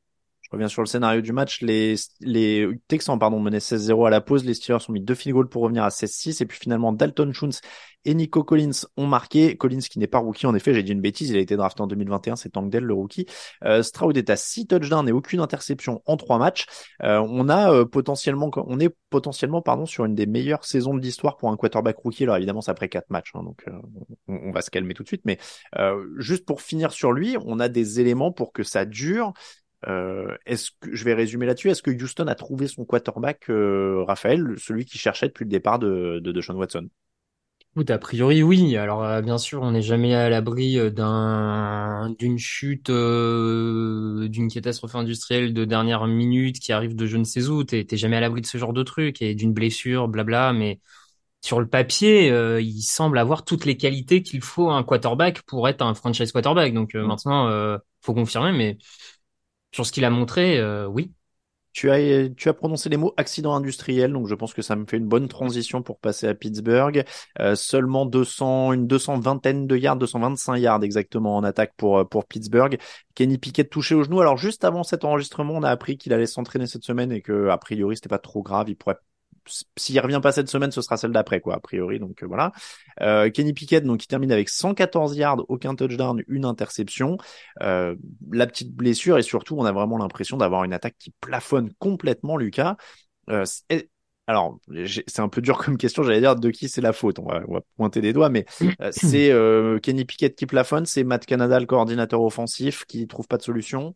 Reviens 0.51 0.67
sur 0.67 0.81
le 0.81 0.87
scénario 0.87 1.21
du 1.21 1.31
match. 1.31 1.61
Les, 1.61 1.95
les 2.19 2.67
Texans 2.87 3.17
pardon, 3.17 3.39
menaient 3.39 3.59
16-0 3.59 4.07
à 4.07 4.09
la 4.09 4.21
pause. 4.21 4.43
Les 4.43 4.53
Steelers 4.53 4.79
ont 4.89 4.93
mis 4.93 5.01
deux 5.01 5.15
field 5.15 5.33
goals 5.33 5.49
pour 5.49 5.63
revenir 5.63 5.83
à 5.83 5.89
16-6. 5.89 6.41
Et 6.41 6.45
puis 6.45 6.59
finalement, 6.59 6.91
Dalton 6.91 7.31
Schultz 7.33 7.61
et 8.05 8.13
Nico 8.13 8.43
Collins 8.43 8.87
ont 8.97 9.07
marqué. 9.07 9.55
Collins 9.55 9.79
qui 9.79 9.99
n'est 9.99 10.07
pas 10.07 10.19
rookie, 10.19 10.47
en 10.47 10.55
effet, 10.55 10.73
j'ai 10.73 10.83
dit 10.83 10.91
une 10.91 11.01
bêtise, 11.01 11.29
il 11.29 11.37
a 11.37 11.39
été 11.39 11.55
drafté 11.55 11.81
en 11.81 11.87
2021, 11.87 12.35
c'est 12.35 12.49
Tankdale 12.49 12.83
le 12.83 12.93
rookie. 12.93 13.27
Euh, 13.63 13.83
Stroud 13.83 14.17
est 14.17 14.29
à 14.29 14.35
6 14.35 14.67
touchdowns 14.67 15.07
et 15.07 15.11
aucune 15.11 15.39
interception 15.39 16.01
en 16.05 16.17
3 16.17 16.39
matchs. 16.39 16.65
Euh, 17.03 17.19
on 17.29 17.49
a 17.49 17.71
euh, 17.71 17.85
potentiellement, 17.85 18.49
on 18.55 18.79
est 18.79 18.95
potentiellement 19.09 19.61
pardon 19.61 19.85
sur 19.85 20.05
une 20.05 20.15
des 20.15 20.25
meilleures 20.25 20.65
saisons 20.65 20.93
de 20.93 21.01
l'histoire 21.01 21.37
pour 21.37 21.49
un 21.49 21.57
quarterback 21.57 21.97
rookie. 21.97 22.23
Alors 22.23 22.37
évidemment, 22.37 22.61
c'est 22.61 22.71
après 22.71 22.89
4 22.89 23.09
matchs, 23.09 23.31
hein, 23.35 23.43
donc 23.43 23.63
euh, 23.67 23.73
on, 24.27 24.49
on, 24.49 24.51
va 24.51 24.61
se 24.61 24.71
calmer 24.71 24.93
tout 24.93 25.03
de 25.03 25.07
suite. 25.07 25.21
Mais 25.25 25.37
euh, 25.77 26.05
juste 26.17 26.45
pour 26.45 26.61
finir 26.61 26.91
sur 26.91 27.11
lui, 27.11 27.37
on 27.45 27.59
a 27.59 27.69
des 27.69 27.99
éléments 27.99 28.31
pour 28.31 28.51
que 28.51 28.63
ça 28.63 28.85
dure. 28.85 29.33
Euh, 29.87 30.37
est-ce 30.45 30.71
que 30.79 30.95
je 30.95 31.03
vais 31.05 31.13
résumer 31.13 31.45
là-dessus 31.45 31.69
Est-ce 31.71 31.81
que 31.83 31.91
Houston 31.91 32.27
a 32.27 32.35
trouvé 32.35 32.67
son 32.67 32.85
quarterback, 32.85 33.49
euh, 33.49 34.03
Raphaël, 34.05 34.55
celui 34.57 34.85
qui 34.85 34.97
cherchait 34.97 35.27
depuis 35.27 35.45
le 35.45 35.49
départ 35.51 35.79
de, 35.79 36.19
de, 36.23 36.31
de 36.31 36.41
Sean 36.41 36.55
Watson? 36.55 36.89
Écoute, 37.73 37.89
a 37.89 37.97
priori, 37.97 38.43
oui. 38.43 38.75
Alors, 38.75 39.01
euh, 39.03 39.21
bien 39.21 39.37
sûr, 39.37 39.61
on 39.61 39.71
n'est 39.71 39.81
jamais 39.81 40.13
à 40.13 40.29
l'abri 40.29 40.77
euh, 40.77 40.89
d'un 40.89 42.09
d'une 42.19 42.37
chute, 42.37 42.89
euh, 42.89 44.27
d'une 44.27 44.49
catastrophe 44.49 44.95
industrielle 44.95 45.53
de 45.53 45.63
dernière 45.63 46.05
minute 46.05 46.59
qui 46.59 46.73
arrive 46.73 46.95
de 46.97 47.05
je 47.05 47.15
ne 47.15 47.23
sais 47.23 47.47
où. 47.47 47.63
T'es 47.63 47.85
t'es 47.85 47.95
jamais 47.95 48.17
à 48.17 48.19
l'abri 48.19 48.41
de 48.41 48.45
ce 48.45 48.57
genre 48.57 48.73
de 48.73 48.83
truc 48.83 49.21
et 49.21 49.35
d'une 49.35 49.53
blessure, 49.53 50.09
blabla. 50.09 50.51
Mais 50.51 50.81
sur 51.41 51.59
le 51.61 51.67
papier, 51.67 52.27
il 52.61 52.81
semble 52.83 53.17
avoir 53.19 53.45
toutes 53.45 53.65
les 53.65 53.77
qualités 53.77 54.23
qu'il 54.23 54.41
faut 54.41 54.69
à 54.69 54.75
un 54.75 54.83
quarterback 54.83 55.41
pour 55.43 55.67
être 55.69 55.81
un 55.83 55.93
franchise 55.95 56.31
quarterback. 56.33 56.73
Donc 56.73 56.95
Mm. 57.01 57.07
maintenant, 57.07 57.49
faut 58.01 58.13
confirmer. 58.13 58.51
Mais 58.53 58.77
sur 59.71 59.85
ce 59.85 59.91
qu'il 59.91 60.05
a 60.05 60.09
montré, 60.09 60.61
oui. 60.85 61.11
Tu 61.73 61.89
as, 61.89 62.27
tu 62.35 62.49
as 62.49 62.53
prononcé 62.53 62.89
les 62.89 62.97
mots 62.97 63.13
accident 63.15 63.55
industriel, 63.55 64.11
donc 64.11 64.27
je 64.27 64.35
pense 64.35 64.53
que 64.53 64.61
ça 64.61 64.75
me 64.75 64.85
fait 64.85 64.97
une 64.97 65.07
bonne 65.07 65.29
transition 65.29 65.81
pour 65.81 65.99
passer 65.99 66.27
à 66.27 66.33
Pittsburgh. 66.33 67.05
Euh, 67.39 67.55
seulement 67.55 68.05
200, 68.05 68.73
une 68.73 68.87
220 68.87 69.65
de 69.65 69.77
yards, 69.77 69.95
225 69.95 70.57
yards 70.57 70.83
exactement 70.83 71.37
en 71.37 71.45
attaque 71.45 71.73
pour, 71.77 72.07
pour 72.09 72.25
Pittsburgh. 72.25 72.77
Kenny 73.15 73.37
Pickett 73.37 73.69
touché 73.69 73.95
au 73.95 74.03
genou. 74.03 74.19
Alors 74.19 74.35
juste 74.37 74.65
avant 74.65 74.83
cet 74.83 75.05
enregistrement, 75.05 75.53
on 75.53 75.63
a 75.63 75.69
appris 75.69 75.97
qu'il 75.97 76.11
allait 76.11 76.25
s'entraîner 76.25 76.67
cette 76.67 76.83
semaine 76.83 77.11
et 77.13 77.21
que 77.21 77.47
a 77.47 77.57
priori 77.57 77.95
c'était 77.95 78.09
pas 78.09 78.19
trop 78.19 78.43
grave. 78.43 78.67
Il 78.67 78.75
pourrait 78.75 78.97
s'il 79.75 79.99
revient 79.99 80.19
pas 80.21 80.31
cette 80.31 80.49
semaine, 80.49 80.71
ce 80.71 80.81
sera 80.81 80.97
celle 80.97 81.11
d'après, 81.11 81.41
quoi, 81.41 81.55
a 81.55 81.59
priori. 81.59 81.99
Donc 81.99 82.23
euh, 82.23 82.27
voilà. 82.27 82.51
Euh, 83.01 83.29
Kenny 83.29 83.53
Pickett, 83.53 83.83
donc, 83.83 83.99
qui 83.99 84.07
termine 84.07 84.31
avec 84.31 84.49
114 84.49 85.15
yards, 85.15 85.43
aucun 85.49 85.75
touchdown, 85.75 86.21
une 86.27 86.45
interception. 86.45 87.17
Euh, 87.61 87.95
la 88.31 88.47
petite 88.47 88.73
blessure 88.73 89.17
et 89.17 89.23
surtout, 89.23 89.55
on 89.57 89.65
a 89.65 89.71
vraiment 89.71 89.97
l'impression 89.97 90.37
d'avoir 90.37 90.63
une 90.63 90.73
attaque 90.73 90.95
qui 90.97 91.13
plafonne 91.21 91.71
complètement, 91.79 92.37
Lucas. 92.37 92.75
Alors, 94.27 94.59
c'est 95.07 95.19
un 95.19 95.27
peu 95.27 95.41
dur 95.41 95.57
comme 95.57 95.77
question, 95.77 96.03
j'allais 96.03 96.21
dire 96.21 96.35
de 96.35 96.49
qui 96.51 96.69
c'est 96.69 96.81
la 96.81 96.93
faute. 96.93 97.19
On 97.19 97.25
va, 97.25 97.41
pointer 97.75 98.01
des 98.01 98.13
doigts, 98.13 98.29
mais 98.29 98.45
c'est 98.91 99.33
Kenny 99.81 100.05
Pickett 100.05 100.35
qui 100.35 100.45
plafonne, 100.45 100.85
c'est 100.85 101.03
Matt 101.03 101.25
Canada, 101.25 101.59
le 101.59 101.65
coordinateur 101.65 102.21
offensif, 102.21 102.85
qui 102.85 103.07
trouve 103.07 103.27
pas 103.27 103.37
de 103.37 103.43
solution? 103.43 103.95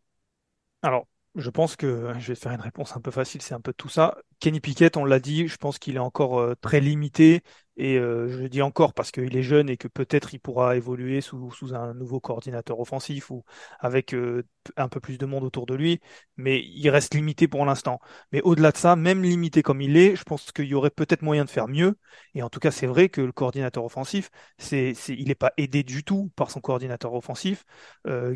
Alors, 0.82 1.08
je 1.36 1.50
pense 1.50 1.76
que 1.76 2.14
je 2.18 2.28
vais 2.28 2.36
faire 2.36 2.54
une 2.54 2.62
réponse 2.62 2.96
un 2.96 3.02
peu 3.02 3.12
facile, 3.12 3.42
c'est 3.42 3.54
un 3.54 3.60
peu 3.60 3.74
tout 3.74 3.90
ça. 3.90 4.18
Kenny 4.40 4.60
Pickett, 4.60 4.98
on 4.98 5.06
l'a 5.06 5.20
dit, 5.20 5.48
je 5.48 5.58
pense 5.58 5.80
qu'il 5.80 5.96
est 5.96 6.00
encore 6.00 6.40
euh, 6.40 6.56
très 6.60 6.80
limité. 6.80 7.42
Et 7.78 7.98
euh, 7.98 8.30
je 8.30 8.48
dis 8.48 8.62
encore 8.62 8.94
parce 8.94 9.12
qu'il 9.12 9.36
est 9.36 9.44
jeune 9.44 9.70
et 9.70 9.76
que 9.76 9.90
peut-être 9.90 10.34
il 10.34 10.40
pourra 10.40 10.78
évoluer 10.78 11.20
sous, 11.20 11.52
un 11.74 11.94
nouveau 11.94 12.22
coordinateur 12.22 12.80
offensif 12.80 13.32
ou 13.32 13.44
avec 13.80 14.14
euh, 14.14 14.44
un 14.78 14.88
peu 14.88 15.02
plus 15.02 15.18
de 15.18 15.26
monde 15.26 15.44
autour 15.44 15.66
de 15.66 15.74
lui. 15.74 16.00
Mais 16.38 16.64
il 16.64 16.90
reste 16.90 17.14
limité 17.16 17.50
pour 17.50 17.66
l'instant. 17.66 18.00
Mais 18.32 18.42
au-delà 18.44 18.72
de 18.72 18.78
ça, 18.78 18.96
même 18.96 19.24
limité 19.24 19.62
comme 19.62 19.82
il 19.82 19.98
est, 19.98 20.16
je 20.16 20.24
pense 20.24 20.52
qu'il 20.54 20.66
y 20.66 20.74
aurait 20.74 20.90
peut-être 20.90 21.22
moyen 21.22 21.44
de 21.44 21.50
faire 21.50 21.68
mieux. 21.68 21.98
Et 22.34 22.44
en 22.44 22.50
tout 22.50 22.60
cas, 22.60 22.72
c'est 22.72 22.88
vrai 22.88 23.10
que 23.10 23.22
le 23.22 23.34
coordinateur 23.34 23.84
offensif, 23.84 24.30
il 24.72 25.28
n'est 25.28 25.36
pas 25.36 25.52
aidé 25.58 25.84
du 25.84 26.04
tout 26.06 26.32
par 26.38 26.52
son 26.52 26.62
coordinateur 26.62 27.14
offensif 27.14 27.66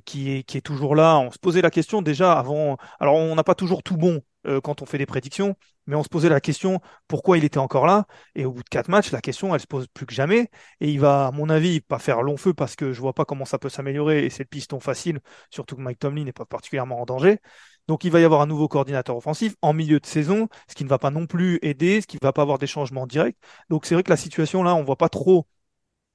qui 0.05 0.31
est 0.37 0.65
toujours 0.65 0.95
là. 0.95 1.17
On 1.19 1.31
se 1.31 1.39
posait 1.39 1.61
la 1.61 1.71
question 1.71 2.01
déjà 2.01 2.37
avant. 2.37 2.77
Alors, 2.99 3.15
on 3.15 3.35
n'a 3.35 3.43
pas 3.43 3.55
toujours 3.55 3.83
tout 3.83 3.97
bon 3.97 4.21
euh, 4.47 4.61
quand 4.61 4.81
on 4.81 4.85
fait 4.85 4.97
des 4.97 5.05
prédictions, 5.05 5.55
mais 5.85 5.95
on 5.95 6.03
se 6.03 6.09
posait 6.09 6.29
la 6.29 6.41
question 6.41 6.79
pourquoi 7.07 7.37
il 7.37 7.43
était 7.43 7.57
encore 7.57 7.85
là? 7.85 8.05
Et 8.35 8.45
au 8.45 8.51
bout 8.51 8.63
de 8.63 8.69
quatre 8.69 8.87
matchs, 8.89 9.11
la 9.11 9.21
question, 9.21 9.53
elle 9.53 9.61
se 9.61 9.67
pose 9.67 9.87
plus 9.87 10.05
que 10.05 10.13
jamais. 10.13 10.49
Et 10.79 10.89
il 10.91 10.99
va, 10.99 11.27
à 11.27 11.31
mon 11.31 11.49
avis, 11.49 11.81
pas 11.81 11.99
faire 11.99 12.21
long 12.21 12.37
feu 12.37 12.53
parce 12.53 12.75
que 12.75 12.93
je 12.93 13.01
vois 13.01 13.13
pas 13.13 13.25
comment 13.25 13.45
ça 13.45 13.59
peut 13.59 13.69
s'améliorer. 13.69 14.25
Et 14.25 14.29
c'est 14.29 14.43
le 14.43 14.49
piston 14.49 14.79
facile, 14.79 15.19
surtout 15.49 15.75
que 15.75 15.81
Mike 15.81 15.99
Tomlin 15.99 16.23
n'est 16.23 16.31
pas 16.33 16.45
particulièrement 16.45 17.01
en 17.01 17.05
danger. 17.05 17.39
Donc 17.87 18.03
il 18.03 18.11
va 18.11 18.19
y 18.19 18.23
avoir 18.23 18.41
un 18.41 18.45
nouveau 18.45 18.67
coordinateur 18.67 19.17
offensif 19.17 19.55
en 19.63 19.73
milieu 19.73 19.99
de 19.99 20.05
saison, 20.05 20.47
ce 20.67 20.75
qui 20.75 20.83
ne 20.83 20.89
va 20.89 20.99
pas 20.99 21.09
non 21.09 21.25
plus 21.25 21.57
aider, 21.63 22.01
ce 22.01 22.07
qui 22.07 22.17
ne 22.17 22.25
va 22.25 22.33
pas 22.33 22.43
avoir 22.43 22.59
des 22.59 22.67
changements 22.67 23.07
directs. 23.07 23.37
Donc 23.69 23.85
c'est 23.87 23.95
vrai 23.95 24.03
que 24.03 24.11
la 24.11 24.17
situation 24.17 24.61
là, 24.61 24.75
on 24.75 24.83
voit 24.83 24.95
pas 24.95 25.09
trop 25.09 25.47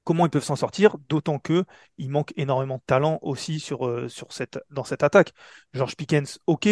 comment 0.04 0.26
ils 0.26 0.31
peuvent 0.31 0.45
s'en 0.45 0.54
sortir, 0.57 0.97
d'autant 1.09 1.38
que 1.38 1.64
il 1.99 2.11
manque 2.11 2.33
énormément 2.37 2.76
de 2.76 2.83
talent 2.87 3.19
aussi 3.23 3.59
sur, 3.59 3.87
euh, 3.87 4.09
sur 4.09 4.33
cette, 4.33 4.61
dans 4.71 4.85
cette 4.85 5.02
attaque. 5.02 5.33
George 5.73 5.97
Pickens, 5.97 6.38
ok, 6.47 6.69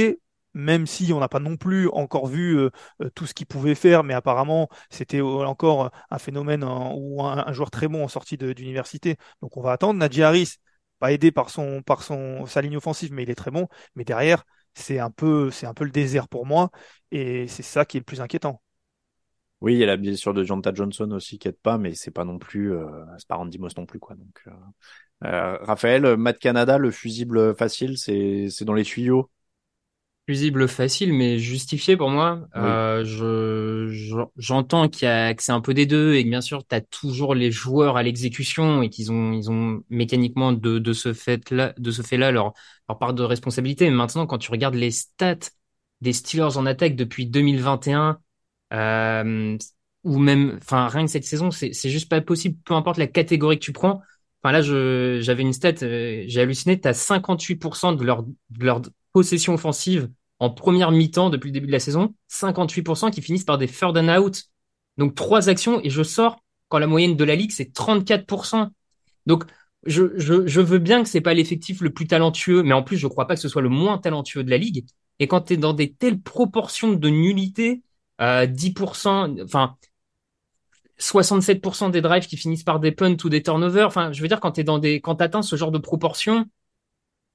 même 0.55 0.87
si 0.87 1.13
on 1.13 1.21
n'a 1.21 1.29
pas 1.29 1.41
non 1.41 1.57
plus 1.57 1.89
encore 1.89 2.27
vu 2.27 2.57
euh, 2.59 2.71
tout 3.15 3.27
ce 3.27 3.35
qu'il 3.35 3.47
pouvait 3.47 3.75
faire, 3.75 4.05
mais 4.05 4.15
apparemment 4.15 4.69
c'était 4.91 5.21
encore 5.21 5.91
un 6.11 6.19
phénomène 6.19 6.65
en, 6.65 6.95
ou 6.95 7.23
un, 7.23 7.45
un, 7.47 7.53
joueur 7.53 7.71
très 7.71 7.89
bon 7.89 8.05
en 8.05 8.09
sortie 8.09 8.37
d'université. 8.37 9.17
Donc 9.41 9.57
on 9.57 9.63
va 9.63 9.73
attendre. 9.73 9.99
Najee 9.99 10.23
Harris, 10.23 10.57
pas 10.99 11.13
aidé 11.13 11.33
par 11.33 11.51
son 11.51 11.83
par 11.83 12.03
son 12.03 12.47
sa 12.47 12.63
ligne 12.63 12.77
offensive, 12.77 13.13
mais 13.13 13.25
il 13.25 13.31
est 13.31 13.35
très 13.35 13.51
bon. 13.51 13.69
Mais 13.97 14.05
derrière, 14.05 14.45
c'est 14.75 14.99
un 14.99 15.11
peu 15.11 15.51
c'est 15.51 15.67
un 15.67 15.75
peu 15.75 15.85
le 15.85 15.91
désert 15.91 16.29
pour 16.29 16.47
moi, 16.47 16.71
et 17.11 17.49
c'est 17.49 17.63
ça 17.63 17.85
qui 17.85 17.97
est 17.97 18.01
le 18.01 18.05
plus 18.05 18.21
inquiétant. 18.21 18.63
Oui, 19.63 19.75
il 19.75 19.79
y 19.79 19.85
a 19.85 19.87
la 19.87 19.97
blessure 19.97 20.35
de 20.35 20.43
Jonta 20.43 20.75
Johnson 20.75 21.09
aussi 21.13 21.39
qui 21.39 21.47
aide 21.47 21.57
pas, 21.57 21.79
mais 21.79 21.95
c'est 21.95 22.11
pas 22.11 22.25
non 22.25 22.39
plus, 22.39 22.73
euh, 22.75 22.85
c'est 23.17 23.29
pas 23.29 23.37
Randy 23.37 23.59
Moss 23.59 23.77
non 23.77 23.87
plus 23.87 24.01
quoi. 24.01 24.17
Donc, 24.17 24.43
euh, 24.49 24.51
euh, 25.25 25.57
Raphaël, 25.63 26.17
Matt 26.17 26.39
Canada, 26.41 26.79
le 26.79 26.91
fusible 26.91 27.55
facile, 27.55 27.97
c'est 27.97 28.49
c'est 28.51 28.65
dans 28.65 28.75
les 28.75 28.83
tuyaux 28.83 29.31
fusible 30.29 30.69
facile 30.69 31.13
mais 31.13 31.39
justifié 31.39 31.97
pour 31.97 32.11
moi. 32.11 32.41
Oui. 32.55 32.61
Euh, 32.63 33.05
je, 33.05 34.25
j'entends 34.37 34.89
qu'il 34.89 35.07
y 35.07 35.11
a 35.11 35.35
que 35.35 35.43
c'est 35.43 35.53
un 35.53 35.61
peu 35.61 35.75
des 35.75 35.87
deux 35.87 36.15
et 36.15 36.25
que 36.25 36.29
bien 36.29 36.41
sûr 36.41 36.65
tu 36.67 36.75
as 36.75 36.81
toujours 36.81 37.35
les 37.35 37.51
joueurs 37.51 37.97
à 37.97 38.03
l'exécution 38.03 38.83
et 38.83 38.89
qu'ils 38.89 39.11
ont 39.11 39.33
ils 39.33 39.51
ont 39.51 39.83
mécaniquement 39.91 40.53
de, 40.53 40.79
de 40.79 40.93
ce 40.93 41.13
fait 41.13 41.51
là 41.51 41.75
de 41.77 41.91
ce 41.91 42.03
fait 42.03 42.17
là 42.17 42.31
leur 42.31 42.53
leur 42.89 42.99
part 42.99 43.15
de 43.15 43.23
responsabilité. 43.23 43.85
Mais 43.91 43.97
maintenant 43.97 44.27
quand 44.27 44.39
tu 44.39 44.51
regardes 44.51 44.75
les 44.77 44.91
stats 44.93 45.37
des 46.01 46.13
Steelers 46.13 46.57
en 46.57 46.67
attaque 46.67 46.97
depuis 46.97 47.27
2021 47.27 48.19
euh, 48.73 49.57
ou 50.05 50.19
même 50.19 50.59
enfin 50.63 50.89
rien 50.89 51.05
que 51.05 51.11
cette 51.11 51.25
saison 51.25 51.51
c'est 51.51 51.73
c'est 51.73 51.91
juste 51.91 52.09
pas 52.09 52.21
possible 52.21 52.59
peu 52.65 52.75
importe 52.75 52.99
la 52.99 53.07
catégorie 53.09 53.59
que 53.59 53.65
tu 53.65 53.73
prends. 53.73 54.03
Enfin 54.43 54.53
là 54.53 54.63
je 54.63 55.19
j'avais 55.21 55.43
une 55.43 55.53
stat 55.53 55.75
euh, 55.83 56.25
j'ai 56.27 56.41
halluciné 56.41 56.81
tu 56.81 56.87
as 56.89 56.93
58% 56.95 57.93
de 57.93 58.05
leur 58.05 58.23
de 58.25 58.65
leur 58.65 58.83
possession 59.13 59.55
offensive 59.55 60.11
en 60.39 60.51
première 60.51 60.91
mi-temps 60.91 61.31
depuis 61.31 61.49
le 61.49 61.53
début 61.53 61.69
de 61.69 61.73
la 61.73 61.79
saison, 61.79 62.15
58% 62.31 63.11
qui 63.11 63.23
finissent 63.23 63.45
par 63.45 63.59
des 63.59 63.69
third 63.69 63.97
and 63.97 64.09
out. 64.09 64.45
Donc 64.99 65.15
trois 65.15 65.49
actions 65.49 65.81
et 65.83 65.91
je 65.91 66.03
sors 66.03 66.43
quand 66.69 66.79
la 66.79 66.87
moyenne 66.87 67.17
de 67.17 67.25
la 67.25 67.37
ligue 67.37 67.53
c'est 67.53 67.73
34%. 67.73 68.71
Donc 69.27 69.45
je, 69.85 70.13
je, 70.17 70.47
je 70.47 70.61
veux 70.61 70.79
bien 70.79 71.03
que 71.03 71.09
c'est 71.09 71.21
pas 71.21 71.35
l'effectif 71.35 71.81
le 71.81 71.91
plus 71.91 72.07
talentueux, 72.07 72.63
mais 72.63 72.73
en 72.73 72.83
plus 72.83 72.97
je 72.97 73.07
crois 73.07 73.27
pas 73.27 73.35
que 73.35 73.41
ce 73.41 73.49
soit 73.49 73.63
le 73.63 73.69
moins 73.69 73.99
talentueux 73.99 74.45
de 74.45 74.51
la 74.51 74.59
ligue. 74.59 74.85
Et 75.19 75.29
quand 75.29 75.43
tu 75.43 75.55
es 75.55 75.57
dans 75.57 75.75
des 75.75 75.93
telles 75.93 76.21
proportions 76.21 76.93
de 76.93 77.09
nullité, 77.09 77.83
euh, 78.21 78.47
10%, 78.47 79.45
enfin 79.45 79.77
67% 80.99 81.91
des 81.91 82.01
drives 82.01 82.27
qui 82.27 82.37
finissent 82.37 82.65
par 82.65 82.81
des 82.81 82.93
punts 82.93 83.17
ou 83.25 83.29
des 83.29 83.43
turnovers, 83.43 83.87
enfin 83.87 84.13
je 84.13 84.23
veux 84.23 84.29
dire 84.29 84.41
quand 84.41 84.53
tu 84.53 84.65
dans 84.65 84.79
des 84.79 85.01
quand 85.01 85.21
atteins 85.21 85.43
ce 85.43 85.57
genre 85.57 85.73
de 85.73 85.79
proportions, 85.79 86.47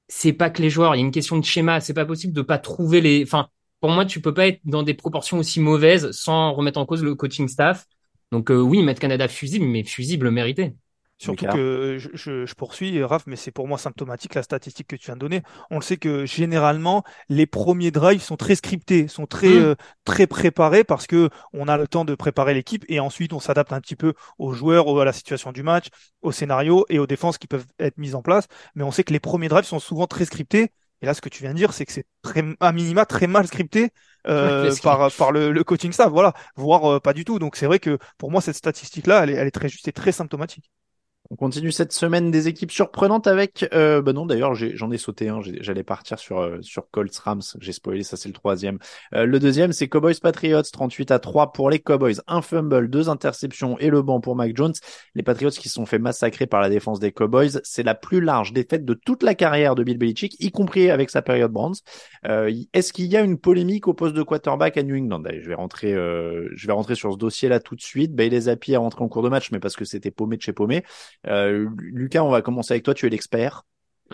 c'est 0.07 0.33
pas 0.33 0.49
que 0.49 0.61
les 0.61 0.69
joueurs, 0.69 0.95
il 0.95 0.99
y 0.99 1.01
a 1.01 1.05
une 1.05 1.11
question 1.11 1.37
de 1.37 1.45
schéma, 1.45 1.79
c'est 1.81 1.93
pas 1.93 2.05
possible 2.05 2.33
de 2.33 2.41
pas 2.41 2.57
trouver 2.57 3.01
les 3.01 3.23
enfin 3.23 3.49
pour 3.79 3.89
moi 3.91 4.05
tu 4.05 4.21
peux 4.21 4.33
pas 4.33 4.47
être 4.47 4.61
dans 4.65 4.83
des 4.83 4.93
proportions 4.93 5.37
aussi 5.39 5.59
mauvaises 5.59 6.11
sans 6.11 6.53
remettre 6.53 6.79
en 6.79 6.85
cause 6.85 7.03
le 7.03 7.15
coaching 7.15 7.47
staff. 7.47 7.85
Donc 8.31 8.51
euh, 8.51 8.59
oui, 8.59 8.83
mettre 8.83 8.99
Canada 9.01 9.27
fusible 9.27 9.65
mais 9.65 9.83
fusible 9.83 10.31
mérité. 10.31 10.75
Surtout 11.19 11.47
que 11.47 11.97
je, 11.97 12.09
je, 12.13 12.45
je, 12.45 12.53
poursuis, 12.53 13.03
Raph, 13.03 13.23
mais 13.25 13.35
c'est 13.35 13.49
pour 13.51 13.67
moi 13.67 13.79
symptomatique 13.79 14.35
la 14.35 14.43
statistique 14.43 14.87
que 14.87 14.95
tu 14.95 15.07
viens 15.07 15.15
de 15.15 15.19
donner. 15.19 15.41
On 15.71 15.75
le 15.77 15.81
sait 15.81 15.97
que 15.97 16.27
généralement, 16.27 17.03
les 17.27 17.47
premiers 17.47 17.89
drives 17.89 18.21
sont 18.21 18.37
très 18.37 18.53
scriptés, 18.53 19.07
sont 19.07 19.25
très 19.25 19.49
mmh. 19.49 19.63
euh, 19.63 19.75
très 20.05 20.27
préparés 20.27 20.83
parce 20.83 21.07
que 21.07 21.29
on 21.53 21.67
a 21.67 21.75
le 21.75 21.87
temps 21.87 22.05
de 22.05 22.13
préparer 22.13 22.53
l'équipe 22.53 22.85
et 22.87 22.99
ensuite 22.99 23.33
on 23.33 23.39
s'adapte 23.39 23.73
un 23.73 23.81
petit 23.81 23.95
peu 23.95 24.13
aux 24.37 24.53
joueurs, 24.53 24.87
à 25.01 25.05
la 25.05 25.13
situation 25.13 25.51
du 25.51 25.63
match, 25.63 25.87
au 26.21 26.31
scénario 26.31 26.85
et 26.89 26.99
aux 26.99 27.07
défenses 27.07 27.39
qui 27.39 27.47
peuvent 27.47 27.65
être 27.79 27.97
mises 27.97 28.13
en 28.13 28.21
place. 28.21 28.47
Mais 28.75 28.83
on 28.83 28.91
sait 28.91 29.03
que 29.03 29.13
les 29.13 29.19
premiers 29.19 29.49
drives 29.49 29.65
sont 29.65 29.79
souvent 29.79 30.05
très 30.05 30.25
scriptés. 30.25 30.71
Et 31.01 31.05
là, 31.05 31.13
ce 31.13 31.21
que 31.21 31.29
tu 31.29 31.43
viens 31.43 31.51
de 31.51 31.57
dire, 31.57 31.73
c'est 31.73 31.85
que 31.85 31.91
c'est 31.91 32.05
très, 32.21 32.43
à 32.59 32.71
minima 32.71 33.05
très 33.05 33.27
mal 33.27 33.47
scripté 33.47 33.91
euh, 34.27 34.73
par, 34.83 35.11
par 35.11 35.31
le, 35.31 35.51
le, 35.51 35.63
coaching 35.63 35.91
staff, 35.91 36.11
voilà, 36.11 36.33
voire 36.55 36.85
euh, 36.85 36.99
pas 36.99 37.13
du 37.13 37.23
tout. 37.23 37.39
Donc 37.39 37.55
c'est 37.55 37.67
vrai 37.67 37.79
que 37.79 37.97
pour 38.17 38.31
moi, 38.31 38.41
cette 38.41 38.55
statistique-là, 38.55 39.23
elle 39.23 39.29
est, 39.29 39.33
elle 39.33 39.47
est 39.47 39.51
très 39.51 39.69
juste 39.69 39.87
et 39.87 39.91
très 39.91 40.11
symptomatique. 40.11 40.71
On 41.29 41.35
continue 41.35 41.73
cette 41.73 41.91
semaine 41.91 42.31
des 42.31 42.47
équipes 42.47 42.71
surprenantes 42.71 43.27
avec, 43.27 43.67
euh, 43.73 44.01
bah 44.01 44.13
non 44.13 44.25
d'ailleurs 44.25 44.55
j'en 44.55 44.91
ai, 44.91 44.97
sauté 44.97 45.29
j'allais 45.59 45.83
partir 45.83 46.19
sur 46.19 46.39
euh, 46.39 46.61
sur 46.61 46.89
Colts 46.89 47.17
Rams, 47.17 47.41
j'ai 47.59 47.73
spoilé, 47.73 48.03
ça 48.03 48.15
c'est 48.15 48.29
le 48.29 48.33
troisième. 48.33 48.79
Euh, 49.13 49.25
le 49.25 49.39
deuxième 49.39 49.73
c'est 49.73 49.89
Cowboys 49.89 50.15
Patriots, 50.21 50.61
38 50.61 51.11
à 51.11 51.19
3 51.19 51.51
pour 51.51 51.69
les 51.69 51.79
Cowboys, 51.79 52.15
un 52.27 52.41
fumble, 52.41 52.89
deux 52.89 53.09
interceptions 53.09 53.77
et 53.79 53.89
le 53.89 54.01
banc 54.01 54.21
pour 54.21 54.37
Mac 54.37 54.55
Jones. 54.55 54.73
Les 55.15 55.23
Patriots 55.23 55.49
qui 55.49 55.67
se 55.67 55.75
sont 55.75 55.85
fait 55.85 55.99
massacrer 55.99 56.47
par 56.47 56.61
la 56.61 56.69
défense 56.69 57.01
des 57.01 57.11
Cowboys, 57.11 57.59
c'est 57.63 57.83
la 57.83 57.95
plus 57.95 58.21
large 58.21 58.53
défaite 58.53 58.85
de 58.85 58.93
toute 58.93 59.21
la 59.21 59.35
carrière 59.35 59.75
de 59.75 59.83
Bill 59.83 59.97
Belichick, 59.97 60.41
y 60.41 60.51
compris 60.51 60.89
avec 60.89 61.09
sa 61.09 61.21
période 61.21 61.51
Browns. 61.51 61.75
Euh, 62.25 62.53
Est-ce 62.71 62.93
qu'il 62.93 63.07
y 63.07 63.17
a 63.17 63.21
une 63.21 63.37
polémique 63.37 63.89
au 63.89 63.93
poste 63.93 64.15
de 64.15 64.23
quarterback 64.23 64.77
à 64.77 64.83
New 64.83 64.95
England? 64.95 65.25
Allez, 65.25 65.41
je 65.41 65.49
vais 65.49 65.55
rentrer, 65.55 65.91
je 65.91 66.67
vais 66.67 66.73
rentrer 66.73 66.95
sur 66.95 67.11
ce 67.11 67.17
dossier 67.17 67.49
là 67.49 67.59
tout 67.59 67.75
de 67.75 67.81
suite. 67.81 68.15
Bailey 68.15 68.41
Zappi 68.41 68.71
est 68.71 68.77
rentré 68.77 69.03
en 69.03 69.09
cours 69.09 69.23
de 69.23 69.29
match, 69.29 69.51
mais 69.51 69.59
parce 69.59 69.75
que 69.75 69.83
c'était 69.83 70.11
paumé 70.11 70.37
de 70.37 70.41
chez 70.41 70.53
paumé. 70.53 70.83
Euh, 71.25 71.69
Lucas, 71.77 72.23
on 72.23 72.29
va 72.29 72.41
commencer 72.41 72.73
avec 72.73 72.83
toi. 72.83 72.93
Tu 72.93 73.05
es 73.07 73.09
l'expert 73.09 73.65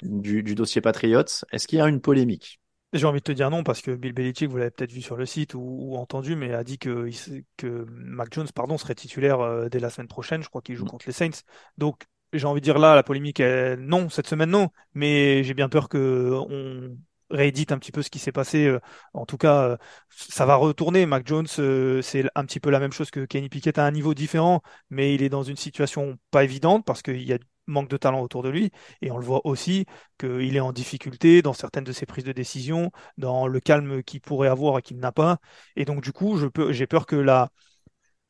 du, 0.01 0.43
du, 0.43 0.55
dossier 0.55 0.81
Patriots. 0.81 1.23
Est-ce 1.51 1.67
qu'il 1.67 1.79
y 1.79 1.81
a 1.81 1.87
une 1.87 2.01
polémique? 2.01 2.59
J'ai 2.93 3.05
envie 3.05 3.19
de 3.19 3.23
te 3.23 3.31
dire 3.31 3.49
non 3.49 3.63
parce 3.63 3.81
que 3.81 3.91
Bill 3.91 4.13
Belichick, 4.13 4.49
vous 4.49 4.57
l'avez 4.57 4.69
peut-être 4.69 4.91
vu 4.91 5.01
sur 5.01 5.17
le 5.17 5.25
site 5.25 5.55
ou, 5.55 5.61
ou, 5.61 5.97
entendu, 5.97 6.35
mais 6.35 6.53
a 6.53 6.63
dit 6.63 6.77
que, 6.77 7.09
que 7.57 7.85
Mac 7.89 8.31
Jones, 8.31 8.47
pardon, 8.53 8.77
serait 8.77 8.93
titulaire 8.93 9.39
euh, 9.39 9.67
dès 9.67 9.79
la 9.79 9.89
semaine 9.89 10.07
prochaine. 10.07 10.43
Je 10.43 10.49
crois 10.49 10.61
qu'il 10.61 10.75
joue 10.75 10.85
mm. 10.85 10.89
contre 10.89 11.05
les 11.07 11.13
Saints. 11.13 11.41
Donc 11.77 12.03
j'ai 12.33 12.45
envie 12.45 12.61
de 12.61 12.65
dire 12.65 12.79
là, 12.79 12.95
la 12.95 13.03
polémique, 13.03 13.39
est... 13.39 13.77
non, 13.77 14.09
cette 14.09 14.27
semaine 14.27 14.49
non, 14.49 14.69
mais 14.93 15.43
j'ai 15.43 15.53
bien 15.53 15.69
peur 15.69 15.89
que 15.89 16.31
on 16.49 16.97
réédite 17.33 17.71
un 17.71 17.79
petit 17.79 17.91
peu 17.91 18.01
ce 18.01 18.09
qui 18.09 18.19
s'est 18.19 18.31
passé. 18.31 18.65
Euh, 18.67 18.79
en 19.13 19.25
tout 19.25 19.37
cas, 19.37 19.63
euh, 19.63 19.77
ça 20.09 20.45
va 20.45 20.55
retourner. 20.55 21.05
Mac 21.05 21.27
Jones, 21.27 21.47
euh, 21.59 22.01
c'est 22.01 22.25
un 22.35 22.45
petit 22.45 22.59
peu 22.59 22.69
la 22.69 22.79
même 22.79 22.91
chose 22.91 23.11
que 23.11 23.25
Kenny 23.25 23.49
Pickett 23.49 23.77
à 23.77 23.85
un 23.85 23.91
niveau 23.91 24.13
différent, 24.13 24.61
mais 24.89 25.13
il 25.15 25.23
est 25.23 25.29
dans 25.29 25.43
une 25.43 25.57
situation 25.57 26.17
pas 26.31 26.43
évidente 26.43 26.85
parce 26.85 27.01
qu'il 27.01 27.23
y 27.23 27.33
a 27.33 27.37
manque 27.65 27.89
de 27.89 27.95
talent 27.95 28.21
autour 28.21 28.43
de 28.43 28.49
lui 28.49 28.71
et 29.01 29.09
on 29.09 29.17
le 29.17 29.23
voit 29.23 29.39
aussi 29.47 29.85
qu'il 30.19 30.53
est 30.53 30.59
en 30.59 30.73
difficulté 30.73 31.41
dans 31.41 31.53
certaines 31.53 31.85
de 31.85 31.93
ses 31.93 32.05
prises 32.05 32.25
de 32.25 32.33
décision, 32.33 32.91
dans 33.17 33.47
le 33.47 33.59
calme 33.61 34.03
qu'il 34.03 34.19
pourrait 34.19 34.49
avoir 34.49 34.79
et 34.79 34.81
qu'il 34.81 34.97
n'a 34.97 35.13
pas. 35.13 35.37
Et 35.77 35.85
donc 35.85 36.03
du 36.03 36.11
coup, 36.11 36.37
j'ai 36.71 36.87
peur 36.87 37.05
que 37.05 37.15
la 37.15 37.49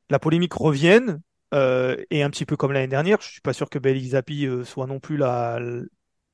la 0.09 0.19
polémique 0.19 0.53
revienne 0.53 1.21
et 1.51 2.23
un 2.23 2.29
petit 2.29 2.45
peu 2.45 2.57
comme 2.57 2.73
l'année 2.73 2.87
dernière, 2.87 3.21
je 3.21 3.29
suis 3.29 3.41
pas 3.41 3.53
sûr 3.53 3.69
que 3.69 3.79
Bailey 3.79 4.09
Zappi 4.09 4.47
soit 4.65 4.87
non 4.87 4.99
plus 4.99 5.17
la, 5.17 5.59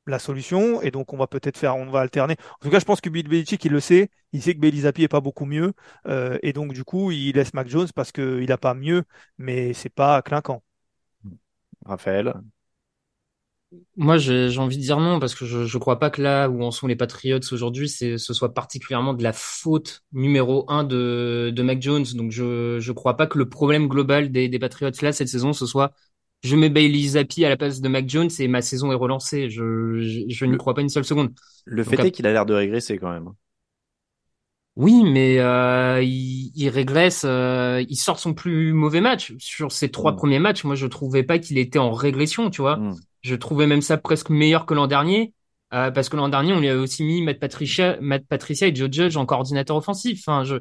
la 0.08 0.20
solution 0.20 0.82
et 0.82 0.92
donc 0.92 1.14
on 1.14 1.18
va 1.18 1.28
peut-être 1.28 1.58
faire, 1.58 1.76
on 1.78 1.90
va 1.92 2.00
alterner. 2.02 2.36
En 2.62 2.66
tout 2.66 2.70
cas, 2.72 2.80
je 2.80 2.86
pense 2.86 3.02
que 3.02 3.10
Bill 3.10 3.28
Belichick 3.28 3.64
il 3.66 3.72
le 3.72 3.80
sait, 3.80 4.10
il 4.34 4.42
sait 4.42 4.56
que 4.56 4.60
Bailey 4.60 4.82
Zappi 4.82 5.04
est 5.04 5.08
pas 5.08 5.22
beaucoup 5.22 5.46
mieux 5.46 5.74
euh, 6.08 6.38
et 6.42 6.54
donc 6.54 6.74
du 6.74 6.84
coup 6.84 7.12
il 7.12 7.34
laisse 7.36 7.54
Mac 7.54 7.68
Jones 7.68 7.88
parce 7.96 8.12
qu'il 8.12 8.46
n'a 8.48 8.58
pas 8.58 8.74
mieux, 8.74 9.04
mais 9.38 9.74
c'est 9.74 9.90
pas 9.90 10.22
clinquant. 10.22 10.64
Raphaël? 11.86 12.34
Moi, 13.98 14.18
j'ai 14.18 14.58
envie 14.58 14.78
de 14.78 14.82
dire 14.82 15.00
non 15.00 15.20
parce 15.20 15.36
que 15.36 15.46
je, 15.46 15.66
je 15.66 15.78
crois 15.78 16.00
pas 16.00 16.10
que 16.10 16.22
là 16.24 16.50
où 16.50 16.64
en 16.64 16.72
sont 16.72 16.88
les 16.88 16.96
Patriots 16.96 17.40
aujourd'hui, 17.52 17.88
ce 17.88 18.18
soit 18.18 18.54
particulièrement 18.56 19.14
de 19.14 19.22
la 19.22 19.32
faute 19.32 20.02
numéro 20.12 20.66
un 20.72 20.84
de, 20.84 21.52
de 21.56 21.62
Mac 21.64 21.80
Jones. 21.82 22.06
Donc 22.16 22.32
je 22.32 22.80
je 22.80 22.92
crois 22.92 23.16
pas 23.16 23.28
que 23.28 23.38
le 23.38 23.48
problème 23.48 23.88
global 23.88 24.32
des, 24.32 24.50
des 24.50 24.58
Patriots 24.60 24.90
là 25.04 25.12
cette 25.14 25.28
saison 25.28 25.54
ce 25.54 25.68
soit 25.68 25.94
je 26.44 26.56
mets 26.56 26.70
Bailey 26.70 27.10
Zappi 27.10 27.44
à 27.46 27.50
la 27.50 27.58
place 27.58 27.82
de 27.82 27.88
Mac 27.90 28.08
Jones 28.08 28.30
et 28.40 28.48
ma 28.48 28.62
saison 28.62 28.92
est 28.92 28.96
relancée. 28.96 29.50
Je, 29.50 30.00
je, 30.00 30.22
je 30.28 30.46
n'y 30.46 30.58
crois 30.58 30.74
pas 30.74 30.82
une 30.82 30.90
seule 30.90 31.06
seconde. 31.06 31.32
Le 31.66 31.84
fait 31.84 32.00
est 32.00 32.12
qu'il 32.12 32.28
a 32.28 32.32
l'air 32.32 32.46
de 32.46 32.54
régresser 32.54 32.98
quand 32.98 33.12
même. 33.12 33.30
Oui, 34.76 35.04
mais 35.04 35.40
euh, 35.40 36.02
il, 36.02 36.52
il, 36.56 36.70
régresse, 36.70 37.24
euh, 37.26 37.84
il 37.90 37.98
sort 37.98 38.18
son 38.18 38.34
plus 38.34 38.72
mauvais 38.72 39.02
match. 39.02 39.34
Sur 39.38 39.74
ses 39.74 39.90
trois 39.90 40.14
mm. 40.14 40.16
premiers 40.16 40.40
matchs, 40.40 40.64
moi 40.64 40.76
je 40.76 40.88
trouvais 40.88 41.24
pas 41.24 41.38
qu'il 41.38 41.58
était 41.58 41.80
en 41.80 41.92
régression, 41.92 42.50
tu 42.50 42.62
vois. 42.62 42.78
Mm. 42.78 42.96
Je 43.22 43.36
trouvais 43.36 43.68
même 43.68 43.82
ça 43.82 43.98
presque 43.98 44.30
meilleur 44.30 44.66
que 44.66 44.74
l'an 44.74 44.88
dernier. 44.88 45.34
Euh, 45.74 45.92
parce 45.92 46.10
que 46.10 46.16
l'an 46.16 46.30
dernier, 46.30 46.54
on 46.54 46.60
lui 46.62 46.70
avait 46.70 46.80
aussi 46.80 47.04
mis 47.04 47.22
Matt 47.22 47.40
Patricia, 47.40 47.98
Matt 48.02 48.26
Patricia 48.26 48.68
et 48.68 48.76
Joe 48.76 48.90
Judge 48.92 49.18
en 49.18 49.26
coordinateur 49.26 49.76
offensif. 49.76 50.24
Enfin, 50.26 50.44
je, 50.44 50.56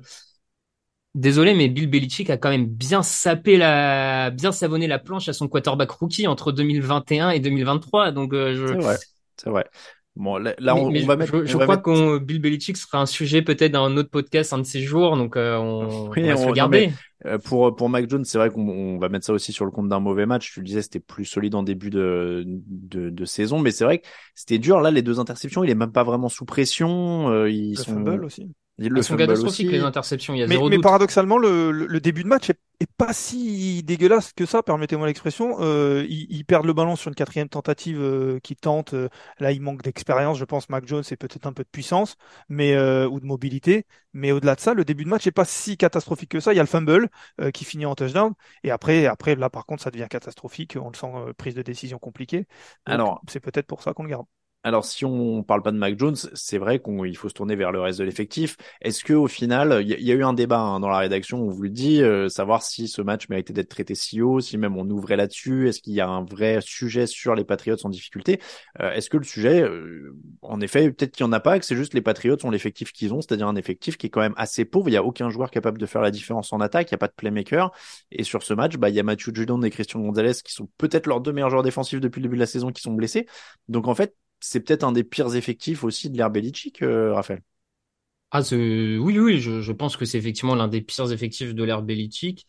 désolé, 1.18 1.54
mais 1.54 1.68
Bill 1.68 1.88
Belichick 1.88 2.30
a 2.30 2.36
quand 2.36 2.50
même 2.50 2.66
bien 2.66 3.02
sapé 3.02 3.56
la, 3.56 4.30
bien 4.30 4.52
savonné 4.52 4.86
la 4.86 4.98
planche 4.98 5.28
à 5.28 5.32
son 5.32 5.48
quarterback 5.48 5.90
rookie 5.90 6.26
entre 6.26 6.52
2021 6.52 7.30
et 7.30 7.40
2023. 7.40 8.12
Donc, 8.12 8.32
euh, 8.32 8.54
je... 8.54 8.66
c'est 8.66 8.78
vrai, 8.78 8.96
c'est 9.36 9.50
vrai. 9.50 9.64
Bon, 10.18 10.36
là, 10.36 10.74
on, 10.74 10.90
va 11.06 11.14
mettre. 11.14 11.44
Je, 11.44 11.56
crois 11.56 11.76
qu'on 11.76 12.16
Bill 12.16 12.40
Belichick 12.40 12.76
sera 12.76 13.00
un 13.00 13.06
sujet 13.06 13.40
peut-être 13.40 13.70
dans 13.70 13.84
un 13.84 13.96
autre 13.96 14.10
podcast 14.10 14.52
un 14.52 14.58
de 14.58 14.64
ces 14.64 14.80
jours, 14.80 15.16
donc 15.16 15.36
euh, 15.36 15.56
on, 15.56 16.08
oui, 16.10 16.24
on 16.24 16.26
va 16.26 16.36
se 16.36 16.46
regarder. 16.46 16.90
Euh, 17.24 17.38
pour 17.38 17.76
pour 17.76 17.88
Mac 17.88 18.10
Jones, 18.10 18.24
c'est 18.24 18.36
vrai 18.36 18.50
qu'on 18.50 18.98
va 18.98 19.08
mettre 19.08 19.26
ça 19.26 19.32
aussi 19.32 19.52
sur 19.52 19.64
le 19.64 19.70
compte 19.70 19.88
d'un 19.88 20.00
mauvais 20.00 20.26
match. 20.26 20.52
Tu 20.52 20.58
le 20.58 20.66
disais, 20.66 20.82
c'était 20.82 20.98
plus 20.98 21.24
solide 21.24 21.54
en 21.54 21.62
début 21.62 21.90
de 21.90 22.42
de, 22.46 23.10
de 23.10 23.24
saison, 23.24 23.60
mais 23.60 23.70
c'est 23.70 23.84
vrai 23.84 23.98
que 23.98 24.08
c'était 24.34 24.58
dur. 24.58 24.80
Là, 24.80 24.90
les 24.90 25.02
deux 25.02 25.20
interceptions, 25.20 25.62
il 25.62 25.70
est 25.70 25.76
même 25.76 25.92
pas 25.92 26.02
vraiment 26.02 26.28
sous 26.28 26.44
pression. 26.44 27.30
Euh, 27.30 27.48
ils 27.48 27.76
le 27.76 27.76
sont... 27.76 27.94
fumble 27.94 28.24
aussi. 28.24 28.48
Ils 28.78 29.02
sont 29.02 29.16
catastrophiques 29.16 29.72
les 29.72 29.80
interceptions, 29.80 30.34
il 30.34 30.38
y 30.38 30.42
a 30.42 30.46
mais, 30.46 30.54
zéro 30.54 30.68
mais 30.68 30.78
paradoxalement, 30.78 31.36
le, 31.36 31.72
le, 31.72 32.00
début 32.00 32.22
de 32.22 32.28
match 32.28 32.48
est, 32.48 32.60
est 32.78 32.90
pas 32.96 33.12
si 33.12 33.82
dégueulasse 33.82 34.32
que 34.32 34.46
ça, 34.46 34.62
permettez-moi 34.62 35.08
l'expression. 35.08 35.56
Euh, 35.60 36.06
ils, 36.08 36.26
ils, 36.30 36.44
perdent 36.44 36.66
le 36.66 36.72
ballon 36.72 36.94
sur 36.94 37.08
une 37.08 37.16
quatrième 37.16 37.48
tentative 37.48 38.00
euh, 38.00 38.38
qui 38.38 38.54
tente. 38.54 38.94
Euh, 38.94 39.08
là, 39.40 39.50
il 39.50 39.60
manque 39.60 39.82
d'expérience, 39.82 40.38
je 40.38 40.44
pense. 40.44 40.68
Mac 40.68 40.86
Jones 40.86 41.02
et 41.10 41.16
peut-être 41.16 41.46
un 41.46 41.52
peu 41.52 41.64
de 41.64 41.68
puissance, 41.68 42.14
mais 42.48 42.74
euh, 42.74 43.08
ou 43.08 43.18
de 43.18 43.26
mobilité. 43.26 43.84
Mais 44.12 44.30
au-delà 44.30 44.54
de 44.54 44.60
ça, 44.60 44.74
le 44.74 44.84
début 44.84 45.02
de 45.04 45.08
match 45.08 45.26
est 45.26 45.32
pas 45.32 45.44
si 45.44 45.76
catastrophique 45.76 46.30
que 46.30 46.40
ça. 46.40 46.52
Il 46.52 46.56
y 46.56 46.60
a 46.60 46.62
le 46.62 46.68
fumble 46.68 47.08
euh, 47.40 47.50
qui 47.50 47.64
finit 47.64 47.86
en 47.86 47.96
touchdown, 47.96 48.32
et 48.62 48.70
après, 48.70 49.06
après 49.06 49.34
là, 49.34 49.50
par 49.50 49.66
contre, 49.66 49.82
ça 49.82 49.90
devient 49.90 50.06
catastrophique. 50.08 50.76
On 50.80 50.90
le 50.90 50.96
sent 50.96 51.12
prise 51.36 51.54
de 51.54 51.62
décision 51.62 51.98
compliquée. 51.98 52.46
Donc, 52.86 52.94
Alors, 52.94 53.22
c'est 53.28 53.40
peut-être 53.40 53.66
pour 53.66 53.82
ça 53.82 53.92
qu'on 53.92 54.04
le 54.04 54.10
garde. 54.10 54.26
Alors, 54.64 54.84
si 54.84 55.04
on 55.04 55.44
parle 55.44 55.62
pas 55.62 55.70
de 55.70 55.78
Mac 55.78 55.96
Jones, 55.98 56.16
c'est 56.34 56.58
vrai 56.58 56.80
qu'il 56.80 57.16
faut 57.16 57.28
se 57.28 57.34
tourner 57.34 57.54
vers 57.54 57.70
le 57.70 57.80
reste 57.80 58.00
de 58.00 58.04
l'effectif. 58.04 58.56
Est-ce 58.82 59.04
que 59.04 59.12
au 59.14 59.28
final, 59.28 59.82
il 59.82 59.88
y, 59.88 60.10
a 60.10 60.14
eu 60.14 60.24
un 60.24 60.32
débat 60.32 60.58
hein, 60.58 60.80
dans 60.80 60.88
la 60.88 60.98
rédaction, 60.98 61.40
on 61.40 61.48
vous 61.48 61.62
le 61.62 61.70
dit, 61.70 62.02
euh, 62.02 62.28
savoir 62.28 62.62
si 62.62 62.88
ce 62.88 63.00
match 63.00 63.28
méritait 63.28 63.52
d'être 63.52 63.68
traité 63.68 63.94
si 63.94 64.20
haut, 64.20 64.40
si 64.40 64.58
même 64.58 64.76
on 64.76 64.90
ouvrait 64.90 65.16
là-dessus. 65.16 65.68
Est-ce 65.68 65.80
qu'il 65.80 65.94
y 65.94 66.00
a 66.00 66.08
un 66.08 66.24
vrai 66.24 66.58
sujet 66.60 67.06
sur 67.06 67.36
les 67.36 67.44
Patriots 67.44 67.76
en 67.84 67.88
difficulté? 67.88 68.40
Euh, 68.80 68.90
Est-ce 68.92 69.08
que 69.08 69.16
le 69.16 69.24
sujet, 69.24 69.62
euh, 69.62 70.14
en 70.42 70.60
effet, 70.60 70.90
peut-être 70.90 71.12
qu'il 71.12 71.24
y 71.24 71.28
en 71.28 71.32
a 71.32 71.40
pas, 71.40 71.58
que 71.60 71.64
c'est 71.64 71.76
juste 71.76 71.94
les 71.94 72.02
Patriots 72.02 72.36
ont 72.42 72.50
l'effectif 72.50 72.92
qu'ils 72.92 73.14
ont, 73.14 73.20
c'est-à-dire 73.20 73.46
un 73.46 73.56
effectif 73.56 73.96
qui 73.96 74.08
est 74.08 74.10
quand 74.10 74.20
même 74.20 74.34
assez 74.36 74.64
pauvre. 74.64 74.88
Il 74.88 74.92
y 74.92 74.96
a 74.96 75.04
aucun 75.04 75.30
joueur 75.30 75.52
capable 75.52 75.78
de 75.78 75.86
faire 75.86 76.02
la 76.02 76.10
différence 76.10 76.52
en 76.52 76.60
attaque. 76.60 76.90
Il 76.90 76.92
y 76.92 76.96
a 76.96 76.98
pas 76.98 77.08
de 77.08 77.14
playmaker. 77.16 77.70
Et 78.10 78.24
sur 78.24 78.42
ce 78.42 78.54
match, 78.54 78.76
bah 78.76 78.90
il 78.90 78.96
y 78.96 79.00
a 79.00 79.04
Matthew 79.04 79.34
Judon 79.34 79.62
et 79.62 79.70
Christian 79.70 80.00
Gonzalez 80.00 80.34
qui 80.44 80.52
sont 80.52 80.68
peut-être 80.78 81.06
leurs 81.06 81.20
deux 81.20 81.32
meilleurs 81.32 81.50
joueurs 81.50 81.62
défensifs 81.62 82.00
depuis 82.00 82.20
le 82.20 82.24
début 82.24 82.36
de 82.36 82.40
la 82.40 82.46
saison 82.46 82.70
qui 82.72 82.82
sont 82.82 82.92
blessés. 82.92 83.26
Donc 83.68 83.86
en 83.86 83.94
fait 83.94 84.14
c'est 84.40 84.60
peut-être 84.60 84.84
un 84.84 84.92
des 84.92 85.04
pires 85.04 85.34
effectifs 85.34 85.84
aussi 85.84 86.10
de 86.10 86.16
l'ère 86.16 86.30
Belichick, 86.30 86.82
euh, 86.82 87.12
Raphaël. 87.14 87.42
Ah, 88.30 88.42
oui, 88.52 89.18
oui, 89.18 89.40
je, 89.40 89.62
je 89.62 89.72
pense 89.72 89.96
que 89.96 90.04
c'est 90.04 90.18
effectivement 90.18 90.54
l'un 90.54 90.68
des 90.68 90.82
pires 90.82 91.10
effectifs 91.12 91.54
de 91.54 91.64
l'ère 91.64 91.82
Belichick. 91.82 92.46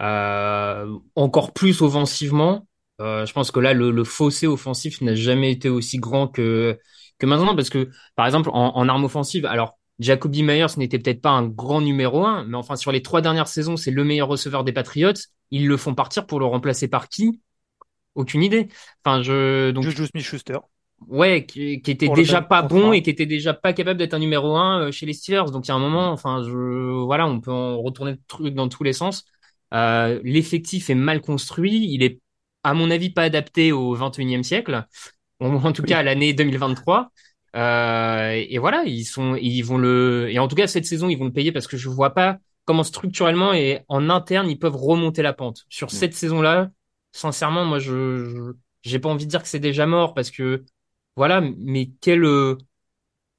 Euh, 0.00 0.96
encore 1.14 1.52
plus 1.52 1.82
offensivement. 1.82 2.66
Euh, 3.00 3.26
je 3.26 3.32
pense 3.32 3.50
que 3.50 3.60
là, 3.60 3.74
le, 3.74 3.90
le 3.90 4.04
fossé 4.04 4.46
offensif 4.46 5.00
n'a 5.02 5.14
jamais 5.14 5.52
été 5.52 5.68
aussi 5.68 5.98
grand 5.98 6.28
que, 6.28 6.78
que 7.18 7.26
maintenant, 7.26 7.54
parce 7.54 7.70
que, 7.70 7.90
par 8.16 8.26
exemple, 8.26 8.50
en, 8.50 8.76
en 8.76 8.88
arme 8.88 9.04
offensive, 9.04 9.44
alors, 9.46 9.78
Jacoby 9.98 10.42
Myers 10.42 10.66
n'était 10.78 10.98
peut-être 10.98 11.20
pas 11.20 11.30
un 11.30 11.46
grand 11.46 11.82
numéro 11.82 12.24
un, 12.24 12.44
mais 12.44 12.56
enfin, 12.56 12.76
sur 12.76 12.90
les 12.90 13.02
trois 13.02 13.20
dernières 13.20 13.48
saisons, 13.48 13.76
c'est 13.76 13.90
le 13.90 14.04
meilleur 14.04 14.28
receveur 14.28 14.64
des 14.64 14.72
Patriots. 14.72 15.12
Ils 15.50 15.66
le 15.68 15.76
font 15.76 15.94
partir 15.94 16.26
pour 16.26 16.40
le 16.40 16.46
remplacer 16.46 16.88
par 16.88 17.08
qui? 17.08 17.42
Aucune 18.14 18.42
idée. 18.42 18.68
Enfin, 19.04 19.22
je, 19.22 19.70
donc. 19.70 19.84
Juju 19.84 20.06
Smith-Schuster 20.06 20.58
ouais, 21.08 21.46
qui, 21.46 21.80
qui 21.82 21.90
était 21.90 22.08
déjà 22.08 22.42
pas 22.42 22.62
bon 22.62 22.92
et 22.92 23.02
qui 23.02 23.10
était 23.10 23.26
déjà 23.26 23.54
pas 23.54 23.72
capable 23.72 23.98
d'être 23.98 24.14
un 24.14 24.18
numéro 24.18 24.56
un 24.56 24.88
euh, 24.88 24.92
chez 24.92 25.06
les 25.06 25.12
Steelers. 25.12 25.50
Donc 25.52 25.66
il 25.66 25.70
y 25.70 25.72
a 25.72 25.74
un 25.74 25.80
moment, 25.80 26.10
enfin, 26.12 26.42
je, 26.42 27.04
voilà, 27.04 27.26
on 27.26 27.40
peut 27.40 27.52
en 27.52 27.80
retourner 27.80 28.12
le 28.12 28.18
truc 28.26 28.54
dans 28.54 28.68
tous 28.68 28.84
les 28.84 28.92
sens. 28.92 29.24
Euh, 29.74 30.20
L'effectif 30.24 30.90
est 30.90 30.94
mal 30.94 31.20
construit, 31.20 31.92
il 31.92 32.02
est, 32.02 32.20
à 32.64 32.74
mon 32.74 32.90
avis, 32.90 33.10
pas 33.10 33.22
adapté 33.22 33.72
au 33.72 33.96
21e 33.96 34.42
siècle, 34.42 34.86
en 35.40 35.72
tout 35.72 35.82
cas 35.82 35.98
à 35.98 36.02
l'année 36.02 36.32
2023. 36.32 37.10
Euh, 37.56 38.44
et 38.48 38.58
voilà, 38.58 38.84
ils 38.84 39.04
sont, 39.04 39.34
ils 39.34 39.62
vont 39.62 39.78
le, 39.78 40.28
et 40.30 40.38
en 40.38 40.46
tout 40.46 40.54
cas 40.54 40.68
cette 40.68 40.86
saison 40.86 41.08
ils 41.08 41.18
vont 41.18 41.24
le 41.24 41.32
payer 41.32 41.50
parce 41.50 41.66
que 41.66 41.76
je 41.76 41.88
vois 41.88 42.10
pas 42.10 42.38
comment 42.64 42.84
structurellement 42.84 43.52
et 43.52 43.80
en 43.88 44.08
interne 44.08 44.48
ils 44.48 44.58
peuvent 44.58 44.76
remonter 44.76 45.22
la 45.22 45.32
pente. 45.32 45.64
Sur 45.68 45.88
mm. 45.88 45.90
cette 45.90 46.14
saison-là, 46.14 46.70
sincèrement, 47.10 47.64
moi 47.64 47.80
je, 47.80 48.52
j'ai 48.82 49.00
pas 49.00 49.08
envie 49.08 49.24
de 49.24 49.30
dire 49.30 49.42
que 49.42 49.48
c'est 49.48 49.58
déjà 49.58 49.86
mort 49.86 50.14
parce 50.14 50.30
que 50.30 50.64
voilà, 51.20 51.42
mais 51.58 51.90
quel. 52.00 52.24
Euh, 52.24 52.56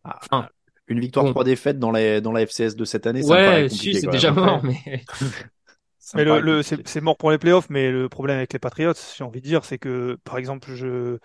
ah, 0.03 0.49
une 0.85 0.99
victoire, 0.99 1.27
trois 1.31 1.43
défaites 1.43 1.79
dans 1.79 1.89
la, 1.89 2.21
dans 2.21 2.31
la 2.31 2.45
FCS 2.45 2.75
de 2.75 2.85
cette 2.85 3.07
année, 3.07 3.23
ça 3.23 3.33
ouais, 3.33 3.69
si, 3.69 3.95
c'est 3.95 4.05
déjà 4.05 4.29
mort, 4.31 4.63
mais. 4.63 5.03
mais 6.13 6.23
le, 6.23 6.41
le 6.41 6.61
c'est 6.61 7.01
mort 7.01 7.17
pour 7.17 7.31
les 7.31 7.39
playoffs, 7.39 7.71
mais 7.71 7.89
le 7.89 8.07
problème 8.07 8.37
avec 8.37 8.53
les 8.53 8.59
Patriots, 8.59 8.93
j'ai 9.17 9.23
envie 9.23 9.41
de 9.41 9.47
dire, 9.47 9.65
c'est 9.65 9.79
que, 9.79 10.19
par 10.23 10.37
exemple, 10.37 10.75
je 10.75 11.17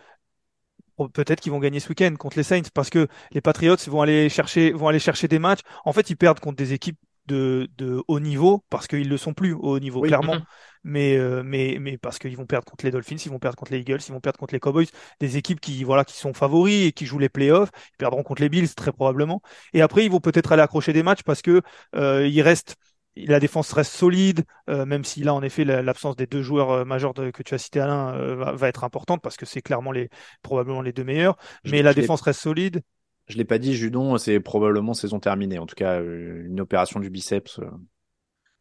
peut-être 1.13 1.43
qu'ils 1.43 1.53
vont 1.53 1.59
gagner 1.59 1.79
ce 1.79 1.91
week-end 1.91 2.15
contre 2.19 2.39
les 2.39 2.43
Saints 2.43 2.71
parce 2.73 2.89
que 2.89 3.07
les 3.33 3.43
Patriots 3.43 3.77
vont 3.89 4.01
aller 4.01 4.31
chercher 4.31 4.73
vont 4.73 4.89
aller 4.89 4.99
chercher 4.99 5.29
des 5.29 5.39
matchs. 5.39 5.61
En 5.85 5.93
fait, 5.93 6.09
ils 6.09 6.17
perdent 6.17 6.41
contre 6.41 6.57
des 6.57 6.73
équipes 6.73 6.99
de, 7.27 7.69
de 7.79 8.03
haut 8.09 8.21
niveau 8.21 8.65
parce 8.71 8.87
qu'ils 8.87 9.09
le 9.09 9.17
sont 9.17 9.35
plus 9.35 9.53
au 9.53 9.61
haut 9.77 9.79
niveau, 9.79 10.01
Oui. 10.01 10.09
clairement. 10.09 10.35
Mhm. 10.37 10.45
Mais, 10.85 11.17
euh, 11.17 11.43
mais, 11.45 11.79
mais 11.81 11.99
parce 11.99 12.19
qu'ils 12.19 12.37
vont 12.37 12.47
perdre 12.47 12.65
contre 12.71 12.85
les 12.85 12.93
Dolphins, 12.93 13.17
ils 13.25 13.31
vont 13.31 13.41
perdre 13.41 13.57
contre 13.57 13.73
les 13.73 13.81
Eagles, 13.81 13.99
ils 14.09 14.13
vont 14.13 14.21
perdre 14.21 14.39
contre 14.39 14.55
les 14.55 14.61
Cowboys, 14.61 14.87
des 15.21 15.37
équipes 15.37 15.61
qui, 15.61 15.83
voilà, 15.83 16.05
qui 16.05 16.17
sont 16.17 16.33
favoris 16.33 16.87
et 16.89 16.93
qui 16.93 17.07
jouent 17.07 17.19
les 17.19 17.29
playoffs. 17.29 17.71
Ils 17.95 17.97
perdront 17.99 18.23
contre 18.23 18.43
les 18.43 18.49
Bills, 18.49 18.73
très 18.75 18.93
probablement. 18.93 19.43
Et 19.73 19.83
après, 19.83 20.05
ils 20.05 20.11
vont 20.11 20.21
peut-être 20.21 20.53
aller 20.53 20.63
accrocher 20.63 20.93
des 20.93 21.03
matchs 21.03 21.23
parce 21.25 21.43
que 21.43 21.61
euh, 21.97 22.27
il 22.29 22.41
reste, 22.43 22.77
la 23.17 23.41
défense 23.41 23.73
reste 23.73 23.93
solide, 23.95 24.45
euh, 24.69 24.85
même 24.87 25.05
si 25.05 25.23
là, 25.25 25.35
en 25.35 25.43
effet, 25.43 25.65
la- 25.65 25.83
l'absence 25.83 26.17
des 26.17 26.27
deux 26.27 26.43
joueurs 26.43 26.71
euh, 26.71 26.85
majeurs 26.85 27.15
de- 27.15 27.31
que 27.31 27.43
tu 27.43 27.55
as 27.55 27.59
cités, 27.59 27.81
Alain, 27.81 28.15
euh, 28.15 28.37
va, 28.37 28.53
va 28.53 28.69
être 28.69 28.85
importante 28.85 29.23
parce 29.23 29.37
que 29.37 29.47
c'est 29.47 29.63
clairement 29.63 29.91
les, 29.93 30.09
probablement 30.43 30.83
les 30.83 30.93
deux 30.93 31.05
meilleurs. 31.05 31.37
Mais 31.65 31.83
la 31.83 31.95
défense 31.95 32.21
reste 32.21 32.41
solide. 32.41 32.83
Je 33.29 33.37
l'ai 33.37 33.45
pas 33.45 33.59
dit, 33.59 33.75
Judon, 33.75 34.19
c'est 34.19 34.41
probablement 34.41 34.95
saison 34.95 35.19
terminée. 35.21 35.59
En 35.59 35.67
tout 35.67 35.75
cas, 35.75 36.01
euh, 36.01 36.45
une 36.47 36.61
opération 36.61 37.01
du 37.01 37.11
biceps. 37.11 37.59
euh. 37.59 37.67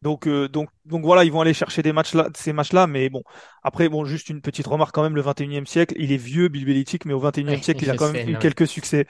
Donc, 0.02 0.28
euh, 0.28 0.48
donc, 0.48 0.70
donc 0.86 1.04
voilà, 1.04 1.24
ils 1.24 1.32
vont 1.32 1.42
aller 1.42 1.54
chercher 1.54 1.82
des 1.82 1.94
matchs 1.94 2.14
là, 2.14 2.30
ces 2.36 2.54
matchs-là, 2.54 2.86
mais 2.86 3.10
bon. 3.10 3.24
Après, 3.64 3.90
bon, 3.90 4.06
juste 4.06 4.30
une 4.30 4.42
petite 4.42 4.68
remarque 4.68 4.94
quand 4.94 5.04
même, 5.04 5.16
le 5.16 5.22
21e 5.22 5.66
siècle, 5.66 5.96
il 5.98 6.12
est 6.12 6.18
vieux, 6.18 6.48
Bill 6.48 6.66
Belichick, 6.66 7.06
mais 7.06 7.14
au 7.14 7.20
21e 7.20 7.64
siècle, 7.64 7.84
il 7.84 7.90
a 7.92 7.96
quand 7.96 8.08
sais, 8.08 8.14
même 8.14 8.30
eu 8.30 8.34
non. 8.34 8.40
quelques 8.40 8.68
succès. 8.68 9.08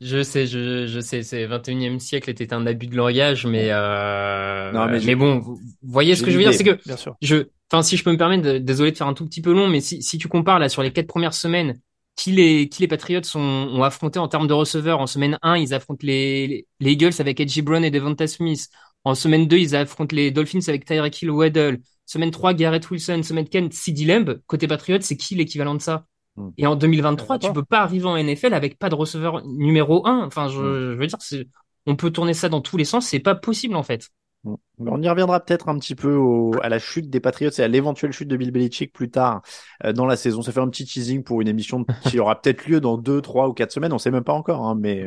Je 0.00 0.22
sais, 0.22 0.46
je, 0.46 0.86
je 0.86 1.00
sais, 1.00 1.22
c'est 1.22 1.46
21e 1.46 1.98
siècle 1.98 2.28
était 2.30 2.52
un 2.52 2.66
abus 2.66 2.86
de 2.86 2.96
langage, 2.96 3.46
mais 3.46 3.68
euh, 3.70 4.70
Non, 4.72 4.86
mais 4.88 5.14
bon, 5.14 5.38
vous 5.40 5.58
voyez 5.82 6.14
ce 6.14 6.22
que 6.22 6.30
je 6.30 6.36
veux 6.36 6.42
dire, 6.42 6.52
c'est 6.52 6.64
que 6.64 6.78
Bien 6.84 6.96
sûr. 6.96 7.16
je, 7.22 7.48
enfin, 7.72 7.82
si 7.82 7.96
je 7.96 8.04
peux 8.04 8.12
me 8.12 8.18
permettre, 8.18 8.42
de- 8.44 8.58
désolé 8.58 8.92
de 8.92 8.96
faire 8.96 9.06
un 9.06 9.14
tout 9.14 9.24
petit 9.24 9.40
peu 9.40 9.52
long, 9.52 9.68
mais 9.68 9.80
si, 9.80 10.02
si 10.02 10.18
tu 10.18 10.28
compares 10.28 10.58
là 10.58 10.68
sur 10.68 10.82
les 10.82 10.92
quatre 10.92 11.06
premières 11.06 11.32
semaines, 11.34 11.80
qui 12.16 12.32
les, 12.32 12.68
qui 12.68 12.82
les 12.82 12.88
Patriots 12.88 13.20
ont, 13.34 13.40
ont 13.40 13.82
affronté 13.82 14.18
en 14.18 14.28
termes 14.28 14.46
de 14.46 14.52
receveurs, 14.54 15.00
en 15.00 15.06
semaine 15.06 15.38
1, 15.42 15.56
ils 15.58 15.74
affrontent 15.74 16.04
les, 16.06 16.66
les 16.80 16.92
Eagles 16.92 17.12
avec 17.18 17.40
Edgy 17.40 17.62
Brown 17.62 17.84
et 17.84 17.90
Devonta 17.90 18.26
Smith. 18.26 18.68
En 19.04 19.14
semaine 19.14 19.46
2, 19.46 19.58
ils 19.58 19.76
affrontent 19.76 20.14
les 20.16 20.30
Dolphins 20.30 20.60
avec 20.68 20.84
Tyreek 20.84 21.22
Hill 21.22 21.30
Waddle. 21.30 21.78
Semaine 22.06 22.30
3, 22.30 22.54
Garrett 22.54 22.88
Wilson. 22.90 23.22
Semaine 23.22 23.48
4, 23.48 23.72
CeeDee 23.72 24.06
Lamb. 24.06 24.40
Côté 24.46 24.66
Patriots, 24.66 24.98
c'est 25.02 25.16
qui 25.16 25.34
l'équivalent 25.34 25.74
de 25.74 25.82
ça? 25.82 26.06
Hmm. 26.36 26.50
Et 26.56 26.66
en 26.66 26.74
2023, 26.76 27.38
Je 27.40 27.46
tu 27.46 27.52
peux 27.52 27.64
pas 27.64 27.80
arriver 27.80 28.06
en 28.06 28.16
NFL 28.16 28.54
avec 28.54 28.78
pas 28.78 28.88
de 28.88 28.94
receveur 28.94 29.44
numéro 29.46 30.06
1. 30.06 30.24
Enfin, 30.26 30.48
je, 30.48 30.58
Hmm. 30.58 30.92
je 30.92 30.98
veux 30.98 31.06
dire, 31.06 31.18
c'est, 31.20 31.46
on 31.86 31.96
peut 31.96 32.10
tourner 32.10 32.34
ça 32.34 32.48
dans 32.48 32.60
tous 32.60 32.76
les 32.76 32.84
sens, 32.84 33.06
c'est 33.06 33.20
pas 33.20 33.34
possible 33.34 33.76
en 33.76 33.82
fait. 33.82 34.08
Bon. 34.44 34.58
On 34.78 35.02
y 35.02 35.08
reviendra 35.08 35.40
peut-être 35.40 35.68
un 35.70 35.78
petit 35.78 35.94
peu 35.94 36.14
au, 36.14 36.52
à 36.62 36.68
la 36.68 36.78
chute 36.78 37.08
des 37.08 37.20
Patriots 37.20 37.50
et 37.50 37.62
à 37.62 37.68
l'éventuelle 37.68 38.12
chute 38.12 38.28
de 38.28 38.36
Bill 38.36 38.50
Belichick 38.50 38.92
plus 38.92 39.10
tard 39.10 39.40
euh, 39.84 39.92
dans 39.94 40.04
la 40.04 40.16
saison. 40.16 40.42
Ça 40.42 40.52
fait 40.52 40.60
un 40.60 40.68
petit 40.68 40.84
teasing 40.84 41.22
pour 41.22 41.40
une 41.40 41.48
émission 41.48 41.84
qui 42.02 42.18
aura 42.18 42.40
peut-être 42.40 42.66
lieu 42.66 42.80
dans 42.80 42.98
deux, 42.98 43.22
trois 43.22 43.48
ou 43.48 43.54
quatre 43.54 43.72
semaines. 43.72 43.92
On 43.92 43.98
sait 43.98 44.10
même 44.10 44.24
pas 44.24 44.34
encore, 44.34 44.66
hein, 44.66 44.76
mais 44.78 45.06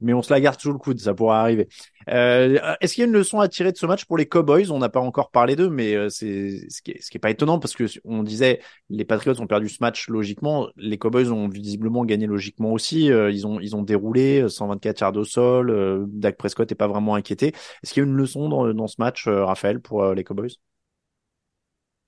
mais 0.00 0.14
on 0.14 0.22
se 0.22 0.32
la 0.32 0.40
garde 0.40 0.58
sous 0.58 0.72
le 0.72 0.78
coude, 0.78 0.98
ça 0.98 1.14
pourra 1.14 1.40
arriver. 1.40 1.68
Euh, 2.08 2.58
Est-ce 2.80 2.94
qu'il 2.94 3.02
y 3.02 3.04
a 3.04 3.06
une 3.06 3.12
leçon 3.12 3.40
à 3.40 3.48
tirer 3.48 3.70
de 3.72 3.76
ce 3.76 3.86
match 3.86 4.04
pour 4.06 4.16
les 4.16 4.26
Cowboys? 4.26 4.70
On 4.70 4.78
n'a 4.78 4.88
pas 4.88 5.00
encore 5.00 5.30
parlé 5.30 5.56
d'eux, 5.56 5.68
mais 5.68 5.94
euh, 5.94 6.08
c'est 6.08 6.68
ce 6.70 6.80
qui 6.82 6.92
est, 6.92 7.02
ce 7.02 7.10
qui 7.10 7.18
est 7.18 7.20
pas 7.20 7.30
étonnant 7.30 7.58
parce 7.58 7.74
que 7.74 7.84
on 8.04 8.22
disait 8.22 8.60
les 8.88 9.04
Patriots 9.04 9.40
ont 9.40 9.46
perdu 9.46 9.68
ce 9.68 9.78
match 9.80 10.08
logiquement, 10.08 10.68
les 10.76 10.98
Cowboys 10.98 11.30
ont 11.30 11.48
visiblement 11.48 12.04
gagné 12.04 12.26
logiquement 12.26 12.72
aussi. 12.72 13.12
Euh, 13.12 13.30
ils 13.30 13.46
ont 13.46 13.60
ils 13.60 13.76
ont 13.76 13.82
déroulé 13.82 14.42
euh, 14.42 14.48
124 14.48 15.00
yards 15.00 15.16
au 15.16 15.24
sol. 15.24 15.70
Euh, 15.70 16.04
Dak 16.08 16.36
Prescott 16.36 16.70
est 16.70 16.76
pas 16.76 16.88
vraiment 16.88 17.14
inquiété. 17.14 17.48
Est-ce 17.82 17.92
qu'il 17.92 18.02
y 18.02 18.06
a 18.06 18.08
une 18.08 18.16
leçon 18.16 18.48
dans, 18.48 18.72
dans 18.72 18.86
ce 18.86 18.96
match, 19.00 19.26
euh, 19.26 19.44
Raphaël, 19.44 19.80
pour 19.80 20.04
euh, 20.04 20.14
les 20.14 20.24
Cowboys? 20.24 20.56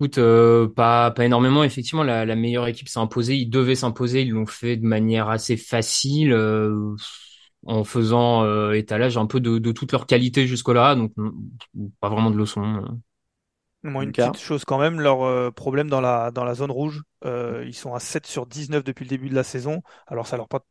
Écoute, 0.00 0.18
euh, 0.18 0.68
pas, 0.68 1.11
pas 1.11 1.24
énormément. 1.24 1.64
Effectivement, 1.64 2.02
la, 2.02 2.37
meilleure 2.37 2.66
équipe 2.66 2.88
s'est 2.88 2.98
imposée. 2.98 3.37
Ils 3.37 3.50
devaient 3.50 3.74
s'imposer. 3.74 4.22
Ils 4.22 4.31
l'ont 4.31 4.46
fait 4.46 4.76
de 4.76 4.87
manière 4.87 5.28
assez 5.28 5.57
facile, 5.57 6.35
en 7.66 7.85
faisant 7.85 8.72
étalage 8.72 9.16
un 9.16 9.26
peu 9.26 9.40
de, 9.40 9.59
de 9.59 9.72
toute 9.72 9.92
leur 9.92 10.07
qualité 10.07 10.46
jusque-là. 10.46 10.96
Donc, 10.96 11.12
mm, 11.16 11.31
pas 12.00 12.09
vraiment 12.09 12.31
de 12.31 12.37
leçon. 12.37 12.83
Moi, 13.85 14.05
une 14.05 14.14
petite 14.14 14.38
chose 14.38 14.64
quand 14.64 14.79
même, 14.79 15.01
leur 15.01 15.23
euh, 15.25 15.51
problème 15.51 15.90
dans 15.90 16.01
la, 16.01 16.31
dans 16.31 16.45
la 16.45 16.55
zone 16.55 16.71
rouge, 16.71 17.03
euh, 17.25 17.64
ils 17.66 17.75
sont 17.75 17.95
à 17.95 17.99
7 17.99 18.29
sur 18.29 18.47
19 18.47 18.85
depuis 18.85 19.05
le 19.05 19.09
début 19.09 19.29
de 19.29 19.35
la 19.35 19.42
saison. 19.42 19.83
Alors, 20.07 20.29
ça 20.29 20.37
leur 20.37 20.47
porte, 20.47 20.64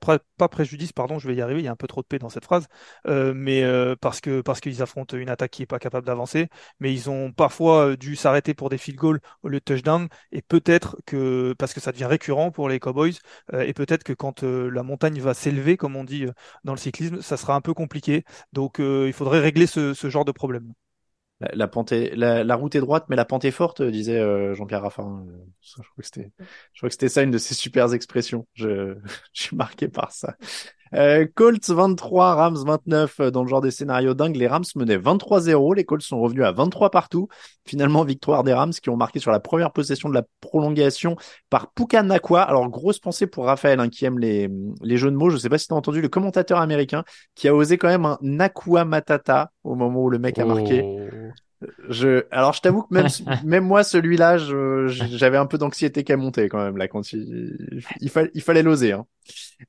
pré- 0.00 0.18
pas 0.36 0.48
préjudice, 0.48 0.92
pardon, 0.92 1.20
je 1.20 1.28
vais 1.28 1.36
y 1.36 1.40
arriver, 1.40 1.60
il 1.60 1.64
y 1.64 1.68
a 1.68 1.70
un 1.72 1.76
peu 1.76 1.86
trop 1.86 2.02
de 2.02 2.06
P 2.08 2.18
dans 2.18 2.28
cette 2.28 2.44
phrase, 2.44 2.66
euh, 3.06 3.32
mais 3.36 3.62
euh, 3.62 3.94
parce 4.00 4.20
que 4.20 4.40
parce 4.40 4.58
qu'ils 4.60 4.82
affrontent 4.82 5.16
une 5.16 5.28
attaque 5.28 5.52
qui 5.52 5.62
est 5.62 5.66
pas 5.66 5.78
capable 5.78 6.06
d'avancer, 6.08 6.48
mais 6.80 6.92
ils 6.92 7.08
ont 7.08 7.30
parfois 7.30 7.90
euh, 7.90 7.96
dû 7.96 8.16
s'arrêter 8.16 8.52
pour 8.52 8.68
des 8.68 8.78
field 8.78 8.98
goals 8.98 9.20
au 9.44 9.48
lieu 9.48 9.60
de 9.60 9.64
touchdown, 9.64 10.08
et 10.32 10.42
peut-être 10.42 10.96
que, 11.06 11.54
parce 11.58 11.72
que 11.72 11.78
ça 11.80 11.92
devient 11.92 12.06
récurrent 12.06 12.50
pour 12.50 12.68
les 12.68 12.80
Cowboys, 12.80 13.14
euh, 13.52 13.60
et 13.62 13.74
peut-être 13.74 14.02
que 14.02 14.12
quand 14.12 14.42
euh, 14.42 14.68
la 14.70 14.82
montagne 14.82 15.20
va 15.20 15.34
s'élever, 15.34 15.76
comme 15.76 15.94
on 15.94 16.02
dit 16.04 16.24
euh, 16.24 16.32
dans 16.64 16.72
le 16.72 16.78
cyclisme, 16.78 17.22
ça 17.22 17.36
sera 17.36 17.54
un 17.54 17.60
peu 17.60 17.74
compliqué. 17.74 18.24
Donc, 18.52 18.80
euh, 18.80 19.04
il 19.06 19.12
faudrait 19.12 19.38
régler 19.40 19.66
ce, 19.68 19.94
ce 19.94 20.10
genre 20.10 20.24
de 20.24 20.32
problème. 20.32 20.72
La, 21.40 21.68
pente 21.68 21.92
la, 21.92 22.54
route 22.54 22.74
est 22.74 22.80
droite, 22.80 23.06
mais 23.08 23.16
la 23.16 23.24
pente 23.24 23.44
est 23.44 23.50
forte, 23.50 23.82
disait 23.82 24.18
euh, 24.18 24.54
Jean-Pierre 24.54 24.82
Raffarin. 24.82 25.26
Euh, 25.28 25.44
ça, 25.60 25.82
Je 25.82 25.88
crois 25.90 26.02
que 26.02 26.06
c'était, 26.06 26.30
je 26.72 26.80
crois 26.80 26.88
que 26.88 26.94
c'était 26.94 27.08
ça 27.08 27.22
une 27.22 27.30
de 27.30 27.38
ses 27.38 27.54
super 27.54 27.92
expressions. 27.92 28.46
Je, 28.54 28.96
je 29.32 29.42
suis 29.42 29.56
marqué 29.56 29.88
par 29.88 30.12
ça. 30.12 30.36
Euh, 30.94 31.26
Colts 31.34 31.68
23, 31.68 32.34
Rams 32.34 32.64
29 32.64 33.20
euh, 33.20 33.30
dans 33.30 33.42
le 33.42 33.48
genre 33.48 33.60
des 33.60 33.70
scénarios 33.70 34.14
dingues. 34.14 34.36
Les 34.36 34.46
Rams 34.46 34.64
menaient 34.76 34.98
23-0. 34.98 35.74
Les 35.74 35.84
Colts 35.84 36.02
sont 36.02 36.20
revenus 36.20 36.44
à 36.44 36.52
23 36.52 36.90
partout. 36.90 37.28
Finalement, 37.66 38.04
victoire 38.04 38.44
des 38.44 38.52
Rams 38.52 38.72
qui 38.72 38.90
ont 38.90 38.96
marqué 38.96 39.18
sur 39.18 39.30
la 39.30 39.40
première 39.40 39.72
possession 39.72 40.08
de 40.08 40.14
la 40.14 40.22
prolongation 40.40 41.16
par 41.50 41.72
Puka 41.72 42.02
Nakua. 42.02 42.42
Alors, 42.42 42.68
grosse 42.68 42.98
pensée 42.98 43.26
pour 43.26 43.46
Raphaël 43.46 43.80
hein, 43.80 43.88
qui 43.88 44.04
aime 44.04 44.18
les, 44.18 44.48
les 44.82 44.96
jeux 44.96 45.10
de 45.10 45.16
mots. 45.16 45.30
Je 45.30 45.36
sais 45.36 45.48
pas 45.48 45.58
si 45.58 45.66
tu 45.66 45.74
as 45.74 45.76
entendu 45.76 46.00
le 46.00 46.08
commentateur 46.08 46.60
américain 46.60 47.04
qui 47.34 47.48
a 47.48 47.54
osé 47.54 47.78
quand 47.78 47.88
même 47.88 48.04
un 48.04 48.18
Nakua 48.22 48.84
Matata 48.84 49.50
au 49.64 49.74
moment 49.74 50.02
où 50.02 50.10
le 50.10 50.18
mec 50.18 50.38
a 50.38 50.44
marqué. 50.44 50.82
Oh. 50.84 51.45
Je, 51.88 52.24
alors 52.30 52.52
je 52.52 52.60
t'avoue 52.60 52.82
que 52.82 52.92
même, 52.92 53.06
même 53.44 53.64
moi, 53.64 53.82
celui-là, 53.82 54.36
je, 54.36 54.86
j'avais 54.88 55.38
un 55.38 55.46
peu 55.46 55.58
d'anxiété 55.58 56.04
qui 56.04 56.12
a 56.12 56.16
monté 56.16 56.48
quand 56.48 56.62
même 56.62 56.76
là 56.76 56.86
quand 56.86 57.12
il, 57.12 57.56
il, 58.00 58.10
fallait, 58.10 58.30
il 58.34 58.42
fallait 58.42 58.62
l'oser. 58.62 58.92
Hein. 58.92 59.06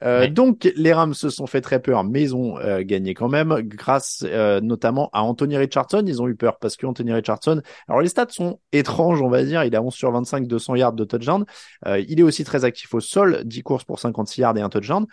Euh, 0.04 0.20
Ouais. 0.20 0.30
Donc 0.30 0.72
les 0.76 0.94
Rams 0.94 1.14
se 1.14 1.30
sont 1.30 1.48
fait 1.48 1.62
très 1.62 1.82
peur, 1.82 2.04
mais 2.04 2.22
ils 2.22 2.36
ont 2.36 2.58
euh, 2.60 2.82
gagné 2.84 3.14
quand 3.14 3.30
même 3.30 3.62
grâce 3.62 4.24
euh, 4.28 4.62
notamment 4.62 5.10
à 5.14 5.22
Anthony 5.22 5.58
Richardson. 5.58 6.04
Ils 6.06 6.22
ont 6.22 6.28
eu 6.28 6.36
peur 6.36 6.60
parce 6.60 6.76
que 6.76 6.86
Anthony 6.86 7.14
Richardson. 7.14 7.62
Alors 7.88 8.02
les 8.02 8.10
stats 8.10 8.28
sont 8.30 8.60
étranges, 8.72 9.22
on 9.22 9.30
va 9.30 9.44
dire. 9.44 9.64
Il 9.64 9.76
a 9.76 9.82
11 9.82 9.94
sur 9.94 10.12
25, 10.12 10.48
200 10.48 10.76
yards 10.76 10.94
de 10.94 11.06
touchdown. 11.06 11.46
Euh, 11.86 12.00
il 12.08 12.20
est 12.20 12.24
aussi 12.24 12.44
très 12.44 12.66
actif 12.66 12.94
au 12.94 13.00
sol, 13.00 13.44
10 13.46 13.64
courses 13.64 13.84
pour 13.84 14.00
56 14.00 14.42
yards 14.42 14.58
et 14.58 14.62
un 14.62 14.70
touchdown. 14.70 15.06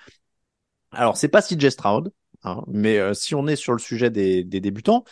Alors 0.93 1.17
c'est 1.17 1.29
pas 1.29 1.43
CJ 1.43 1.71
Stroud, 1.71 2.13
hein, 2.45 2.63
mais 2.67 2.99
euh, 2.99 3.15
si 3.15 3.35
on 3.35 3.47
est 3.47 3.57
sur 3.57 3.73
le 3.73 3.79
sujet 3.79 4.11
des, 4.11 4.45
des 4.45 4.61
débutants 4.61 5.05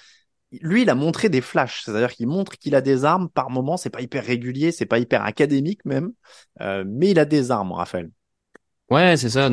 lui, 0.61 0.83
il 0.83 0.91
a 0.91 0.95
montré 0.95 1.29
des 1.29 1.41
flashs, 1.41 1.83
c'est-à-dire 1.85 2.12
qu'il 2.12 2.27
montre 2.29 2.57
qu'il 2.59 2.75
a 2.75 2.81
des 2.81 3.05
armes 3.05 3.29
par 3.31 3.51
moment. 3.51 3.77
C'est 3.77 3.91
pas 3.91 4.03
hyper 4.03 4.25
régulier, 4.25 4.73
c'est 4.73 4.87
pas 4.87 4.99
hyper 4.99 5.23
académique 5.25 5.85
même, 5.85 6.12
euh, 6.61 6.85
mais 6.87 7.11
il 7.11 7.19
a 7.19 7.25
des 7.25 7.51
armes, 7.51 7.73
Raphaël. 7.73 8.11
Ouais, 8.91 9.17
c'est 9.17 9.31
ça. 9.31 9.47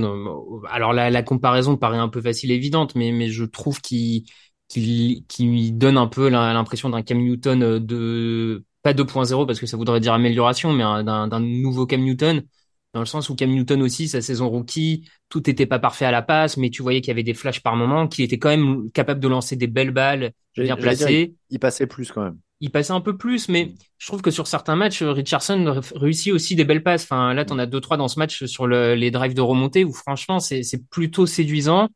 Alors 0.69 0.91
la, 0.93 1.09
la 1.09 1.23
comparaison 1.23 1.77
paraît 1.77 1.97
un 1.97 2.09
peu 2.09 2.21
facile 2.21 2.51
évidente, 2.51 2.95
mais, 2.95 3.11
mais 3.11 3.29
je 3.29 3.45
trouve 3.45 3.79
qu'il 3.81 4.25
qu'il 4.67 5.77
donne 5.77 5.97
un 5.97 6.07
peu 6.07 6.27
l'im- 6.29 6.53
l'impression 6.53 6.89
d'un 6.89 7.01
Cam 7.01 7.17
Newton 7.17 7.63
euh, 7.63 7.79
de 7.79 8.65
pas 8.83 8.93
2.0 8.93 9.45
parce 9.47 9.59
que 9.59 9.65
ça 9.65 9.77
voudrait 9.77 9.99
dire 10.01 10.13
amélioration, 10.13 10.73
mais 10.73 10.83
un- 10.83 11.03
d'un 11.03 11.27
d'un 11.27 11.39
nouveau 11.39 11.85
Cam 11.87 12.01
Newton 12.01 12.43
dans 12.93 12.99
le 13.01 13.05
sens 13.05 13.29
où 13.29 13.35
Cam 13.35 13.49
Newton 13.49 13.81
aussi 13.81 14.07
sa 14.07 14.21
saison 14.21 14.49
rookie, 14.49 15.07
tout 15.29 15.43
n'était 15.45 15.65
pas 15.67 15.79
parfait 15.79 16.05
à 16.05 16.11
la 16.11 16.21
passe, 16.21 16.57
mais 16.57 16.69
tu 16.69 16.81
voyais 16.81 17.01
qu'il 17.01 17.09
y 17.09 17.11
avait 17.11 17.23
des 17.23 17.33
flashs 17.35 17.61
par 17.61 17.75
moment, 17.75 18.07
qu'il 18.07 18.25
était 18.25 18.39
quand 18.39 18.49
même 18.49 18.89
capable 18.91 19.19
de 19.19 19.27
lancer 19.27 19.55
des 19.55 19.67
belles 19.67 19.91
balles 19.91 20.19
bien 20.19 20.31
J'allais 20.55 20.67
dire, 20.67 20.77
placées. 20.77 21.35
il, 21.51 21.59
passait 21.59 21.85
plus 21.87 22.11
quand 22.11 22.23
même. 22.23 22.37
Il 22.61 22.71
passait 22.71 22.91
un 22.93 22.99
peu 23.01 23.15
plus, 23.15 23.47
mais 23.47 23.73
je 23.99 24.07
trouve 24.07 24.21
que 24.21 24.31
sur 24.31 24.47
certains 24.47 24.75
matchs, 24.75 25.03
Richardson 25.03 25.59
r- 25.65 25.97
réussit 25.97 26.33
aussi 26.33 26.55
des 26.55 26.65
belles 26.65 26.83
passes. 26.83 27.03
Enfin, 27.03 27.33
là, 27.33 27.45
t'en 27.45 27.59
as 27.59 27.67
deux, 27.67 27.79
trois 27.79 27.95
dans 27.97 28.07
ce 28.07 28.17
match 28.19 28.45
sur 28.45 28.65
le- 28.65 28.95
les 28.95 29.11
drives 29.11 29.35
de 29.35 29.41
remontée 29.41 29.83
où 29.85 29.93
franchement, 29.93 30.39
c'est, 30.39 30.63
c'est 30.63 30.83
plutôt 30.89 31.25
séduisant. 31.27 31.89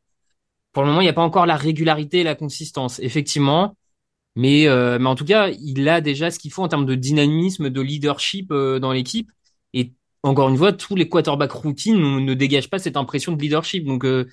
Pour 0.72 0.82
le 0.82 0.88
moment, 0.88 1.00
il 1.00 1.04
n'y 1.04 1.10
a 1.10 1.14
pas 1.14 1.22
encore 1.22 1.46
la 1.46 1.56
régularité 1.56 2.20
et 2.20 2.24
la 2.24 2.34
consistance, 2.34 2.98
effectivement. 3.00 3.76
Mais, 4.36 4.66
euh, 4.66 4.98
mais 4.98 5.06
en 5.08 5.14
tout 5.14 5.24
cas, 5.24 5.48
il 5.50 5.88
a 5.88 6.00
déjà 6.00 6.30
ce 6.30 6.38
qu'il 6.38 6.52
faut 6.52 6.62
en 6.62 6.68
termes 6.68 6.86
de 6.86 6.94
dynamisme, 6.96 7.70
de 7.70 7.80
leadership 7.80 8.50
euh, 8.52 8.78
dans 8.80 8.92
l'équipe. 8.92 9.30
Encore 10.24 10.48
une 10.48 10.56
fois, 10.56 10.72
tous 10.72 10.96
les 10.96 11.08
quarterbacks 11.08 11.52
routines 11.52 11.98
ne, 11.98 12.34
dégagent 12.34 12.70
pas 12.70 12.78
cette 12.78 12.96
impression 12.96 13.32
de 13.32 13.42
leadership. 13.42 13.84
Donc, 13.84 14.04
euh, 14.06 14.26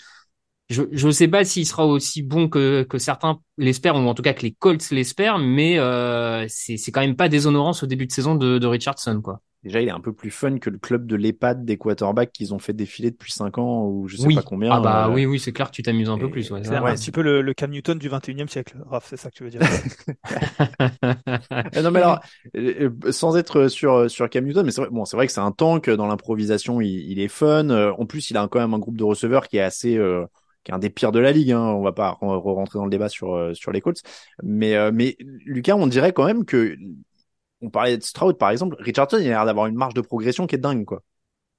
je 0.70 1.06
ne 1.08 1.12
sais 1.12 1.28
pas 1.28 1.44
s'il 1.44 1.68
sera 1.68 1.86
aussi 1.86 2.24
bon 2.24 2.48
que, 2.48 2.84
que 2.84 2.98
certains 2.98 3.42
l'espèrent, 3.58 3.96
ou 3.98 4.08
en 4.08 4.14
tout 4.14 4.24
cas 4.24 4.34
que 4.34 4.44
les 4.44 4.54
Colts 4.54 4.90
l'espèrent, 4.92 5.38
mais 5.38 5.78
euh, 5.80 6.46
c'est 6.48 6.78
quand 6.92 7.02
même 7.02 7.18
pas 7.18 7.28
déshonorant 7.28 7.74
ce 7.74 7.86
début 7.86 8.08
de 8.08 8.14
saison 8.14 8.36
de, 8.36 8.58
de 8.58 8.68
Richardson, 8.68 9.22
quoi. 9.22 9.42
Déjà, 9.63 9.80
il 9.80 9.88
est 9.88 9.91
un 9.91 10.00
peu 10.00 10.12
plus 10.12 10.32
fun 10.32 10.58
que 10.58 10.71
le 10.71 10.80
club 10.80 11.06
de 11.06 11.15
l'EHPAD 11.15 11.65
des 11.65 11.78
quarterbacks 11.78 12.32
qu'ils 12.32 12.54
ont 12.54 12.60
fait 12.60 12.74
défiler 12.74 13.12
depuis 13.12 13.32
5 13.32 13.60
ans 13.60 13.86
ou 13.86 14.08
je 14.08 14.17
sais 14.17 14.26
oui. 14.26 14.34
pas 14.34 14.41
combien. 14.41 14.71
Ah 14.71 14.80
bah 14.80 15.08
euh, 15.08 15.13
oui, 15.13 15.28
oui, 15.28 15.39
c'est 15.39 15.52
clair 15.52 15.69
que 15.69 15.76
tu 15.76 15.84
t'amuses 15.84 16.10
un 16.10 16.17
peu 16.17 16.32
plus. 16.32 16.50
Ouais, 16.50 16.62
C'est 16.63 16.69
ça, 16.69 16.80
un 16.80 16.84
ouais. 16.84 16.95
petit 16.95 17.12
peu 17.12 17.21
le, 17.21 17.41
le 17.41 17.54
Cam 17.54 17.69
Newton 17.69 18.00
du 18.00 18.10
21e 18.10 18.47
siècle, 18.47 18.78
Raph, 18.88 19.06
c'est 19.08 19.17
ça 19.17 19.30
que 19.30 19.36
tu 19.36 19.43
veux 19.43 19.50
dire. 19.50 19.62
Euh, 21.76 21.82
non 21.82 21.91
mais 21.91 22.00
alors, 22.00 22.19
euh, 22.56 22.89
euh, 23.06 23.12
sans 23.12 23.38
être 23.38 23.67
sur 23.67 24.10
sur 24.10 24.30
Cam 24.30 24.45
Newton, 24.45 24.65
mais 24.65 24.71
c'est 24.71 24.82
vrai, 24.82 24.89
bon, 24.91 25.06
c'est 25.06 25.15
vrai 25.15 25.28
que 25.28 25.34
c'est 25.34 25.39
un 25.41 25.52
tank 25.52 25.89
dans 25.89 26.08
l'improvisation, 26.08 26.82
il, 26.82 26.89
il 27.12 27.19
est 27.19 27.28
fun. 27.28 27.69
Euh, 27.69 27.91
en 27.97 28.06
plus, 28.06 28.30
il 28.30 28.38
a 28.38 28.47
quand 28.47 28.60
même 28.60 28.74
un 28.74 28.80
groupe 28.80 28.97
de 28.97 29.04
receveurs 29.04 29.47
qui 29.47 29.58
est 29.58 29.62
assez 29.62 29.97
euh, 29.97 30.26
qui 30.63 30.71
est 30.71 30.76
un 30.76 30.80
des 30.80 30.89
pires 30.89 31.12
de 31.12 31.19
la 31.19 31.32
ligue. 31.32 31.52
Hein. 31.52 31.62
On 31.62 31.82
va 31.82 31.91
pas 31.91 32.17
rentrer 32.21 32.80
dans 32.80 32.86
le 32.86 32.91
débat 32.91 33.10
sur 33.10 33.56
sur 33.56 33.71
les 33.71 33.82
Colts, 33.82 34.02
mais 34.43 34.91
mais 34.91 35.17
Lucas, 35.45 35.76
on 35.76 35.88
dirait 35.88 36.13
quand 36.13 36.26
même 36.26 36.45
que 36.45 36.78
on 37.62 37.69
parlait 37.69 37.97
de 37.97 38.04
Stroud 38.04 38.38
par 38.38 38.50
exemple, 38.52 38.76
Richardson 38.80 39.17
il 39.19 39.28
a 39.28 39.30
l'air 39.30 39.45
d'avoir 39.45 39.67
une 39.67 39.76
marge 39.76 39.93
de 39.93 40.02
progression 40.02 40.47
qui 40.47 40.56
est 40.56 40.60
dingue 40.60 40.86
quoi. 40.86 41.04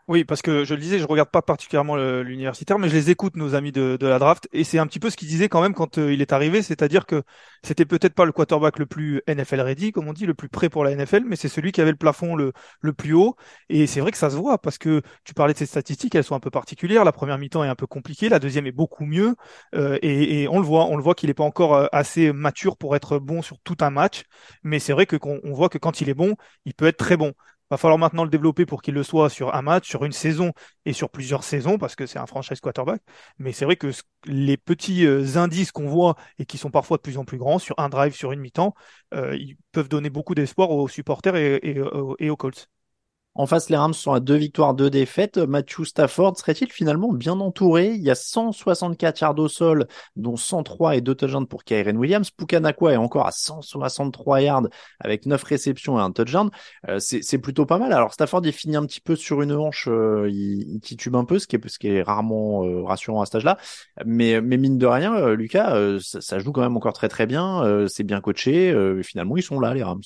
Oui, 0.08 0.24
parce 0.24 0.42
que 0.42 0.64
je 0.64 0.74
le 0.74 0.80
disais, 0.80 0.98
je 0.98 1.06
regarde 1.06 1.30
pas 1.30 1.42
particulièrement 1.42 1.94
l'universitaire, 1.96 2.76
mais 2.80 2.88
je 2.88 2.94
les 2.94 3.10
écoute, 3.10 3.36
nos 3.36 3.54
amis 3.54 3.70
de, 3.70 3.96
la 4.00 4.18
draft, 4.18 4.48
et 4.52 4.64
c'est 4.64 4.78
un 4.80 4.86
petit 4.88 4.98
peu 4.98 5.10
ce 5.10 5.16
qu'ils 5.16 5.28
disaient 5.28 5.48
quand 5.48 5.62
même 5.62 5.74
quand 5.74 5.96
euh, 5.98 6.12
il 6.12 6.20
est 6.20 6.32
arrivé, 6.32 6.60
c'est-à-dire 6.60 7.06
que 7.06 7.22
c'était 7.62 7.84
peut-être 7.84 8.14
pas 8.14 8.24
le 8.24 8.32
quarterback 8.32 8.80
le 8.80 8.86
plus 8.86 9.22
NFL 9.28 9.60
ready, 9.60 9.92
comme 9.92 10.08
on 10.08 10.12
dit, 10.12 10.26
le 10.26 10.34
plus 10.34 10.48
prêt 10.48 10.68
pour 10.68 10.82
la 10.82 10.90
NFL, 10.90 11.22
mais 11.24 11.36
c'est 11.36 11.48
celui 11.48 11.70
qui 11.70 11.80
avait 11.80 11.92
le 11.92 11.96
plafond 11.96 12.34
le, 12.34 12.52
le 12.80 12.92
plus 12.92 13.12
haut, 13.12 13.36
et 13.68 13.86
c'est 13.86 14.00
vrai 14.00 14.10
que 14.10 14.18
ça 14.18 14.28
se 14.28 14.34
voit, 14.34 14.58
parce 14.58 14.76
que 14.76 15.02
tu 15.24 15.34
parlais 15.34 15.52
de 15.52 15.58
ces 15.58 15.66
statistiques, 15.66 16.16
elles 16.16 16.24
sont 16.24 16.34
un 16.34 16.40
peu 16.40 16.50
particulières, 16.50 17.04
la 17.04 17.12
première 17.12 17.38
mi-temps 17.38 17.62
est 17.62 17.68
un 17.68 17.76
peu 17.76 17.86
compliquée, 17.86 18.28
la 18.28 18.40
deuxième 18.40 18.66
est 18.66 18.72
beaucoup 18.72 19.04
mieux, 19.04 19.36
euh, 19.76 19.98
et, 20.02 20.48
on 20.48 20.58
le 20.58 20.66
voit, 20.66 20.86
on 20.86 20.96
le 20.96 21.02
voit 21.02 21.14
qu'il 21.14 21.30
est 21.30 21.34
pas 21.34 21.44
encore 21.44 21.74
euh, 21.74 21.86
assez 21.92 22.32
mature 22.32 22.76
pour 22.76 22.96
être 22.96 23.20
bon 23.20 23.40
sur 23.40 23.60
tout 23.60 23.76
un 23.80 23.90
match, 23.90 24.24
mais 24.64 24.80
c'est 24.80 24.92
vrai 24.92 25.06
que 25.06 25.14
qu'on 25.14 25.38
on 25.44 25.52
voit 25.52 25.68
que 25.68 25.78
quand 25.78 26.00
il 26.00 26.08
est 26.08 26.14
bon, 26.14 26.34
il 26.64 26.74
peut 26.74 26.86
être 26.86 26.96
très 26.96 27.16
bon 27.16 27.34
va 27.72 27.78
falloir 27.78 27.98
maintenant 27.98 28.24
le 28.24 28.30
développer 28.30 28.66
pour 28.66 28.82
qu'il 28.82 28.94
le 28.94 29.02
soit 29.02 29.30
sur 29.30 29.54
un 29.54 29.62
match, 29.62 29.88
sur 29.88 30.04
une 30.04 30.12
saison 30.12 30.52
et 30.84 30.92
sur 30.92 31.08
plusieurs 31.10 31.42
saisons 31.42 31.78
parce 31.78 31.96
que 31.96 32.06
c'est 32.06 32.18
un 32.18 32.26
franchise 32.26 32.60
quarterback. 32.60 33.00
Mais 33.38 33.52
c'est 33.52 33.64
vrai 33.64 33.76
que 33.76 33.90
les 34.26 34.58
petits 34.58 35.06
euh, 35.06 35.36
indices 35.36 35.72
qu'on 35.72 35.88
voit 35.88 36.16
et 36.38 36.44
qui 36.44 36.58
sont 36.58 36.70
parfois 36.70 36.98
de 36.98 37.02
plus 37.02 37.16
en 37.16 37.24
plus 37.24 37.38
grands 37.38 37.58
sur 37.58 37.74
un 37.78 37.88
drive, 37.88 38.14
sur 38.14 38.32
une 38.32 38.40
mi-temps, 38.40 38.74
euh, 39.14 39.34
ils 39.36 39.56
peuvent 39.72 39.88
donner 39.88 40.10
beaucoup 40.10 40.34
d'espoir 40.34 40.70
aux 40.70 40.86
supporters 40.88 41.36
et, 41.36 41.80
aux 41.80 42.36
Colts. 42.36 42.68
En 43.34 43.46
face, 43.46 43.70
les 43.70 43.78
Rams 43.78 43.94
sont 43.94 44.12
à 44.12 44.20
deux 44.20 44.36
victoires, 44.36 44.74
deux 44.74 44.90
défaites. 44.90 45.38
Matthew 45.38 45.84
Stafford 45.84 46.36
serait-il 46.36 46.70
finalement 46.70 47.12
bien 47.14 47.40
entouré? 47.40 47.94
Il 47.94 48.02
y 48.02 48.10
a 48.10 48.14
164 48.14 49.20
yards 49.20 49.38
au 49.38 49.48
sol, 49.48 49.86
dont 50.16 50.36
103 50.36 50.96
et 50.96 51.00
deux 51.00 51.14
touchdowns 51.14 51.46
pour 51.46 51.64
Kyren 51.64 51.96
Williams. 51.96 52.30
Pukanakwa 52.30 52.92
est 52.92 52.96
encore 52.96 53.26
à 53.26 53.32
163 53.32 54.42
yards 54.42 54.68
avec 55.00 55.24
9 55.24 55.42
réceptions 55.42 55.98
et 55.98 56.02
un 56.02 56.10
touchdown. 56.12 56.50
Euh, 56.88 56.98
c'est 56.98 57.38
plutôt 57.38 57.64
pas 57.64 57.78
mal. 57.78 57.94
Alors 57.94 58.12
Stafford, 58.12 58.42
il 58.44 58.52
finit 58.52 58.76
un 58.76 58.84
petit 58.84 59.00
peu 59.00 59.16
sur 59.16 59.40
une 59.40 59.52
hanche, 59.52 59.88
euh, 59.88 60.28
il, 60.30 60.80
titube 60.80 61.16
un 61.16 61.24
peu, 61.24 61.38
ce 61.38 61.46
qui 61.46 61.56
est, 61.88 62.02
rarement 62.02 62.66
euh, 62.66 62.82
rassurant 62.82 63.22
à 63.22 63.26
cet 63.26 63.36
âge-là. 63.36 63.56
Mais, 64.04 64.42
mais 64.42 64.58
mine 64.58 64.76
de 64.76 64.86
rien, 64.86 65.30
Lucas, 65.30 65.74
ça, 66.00 66.20
ça, 66.20 66.38
joue 66.38 66.52
quand 66.52 66.60
même 66.62 66.76
encore 66.76 66.92
très 66.92 67.08
très 67.08 67.26
bien. 67.26 67.86
c'est 67.88 68.04
bien 68.04 68.20
coaché. 68.20 68.74
finalement, 69.02 69.36
ils 69.38 69.42
sont 69.42 69.58
là, 69.58 69.72
les 69.72 69.82
Rams. 69.82 70.02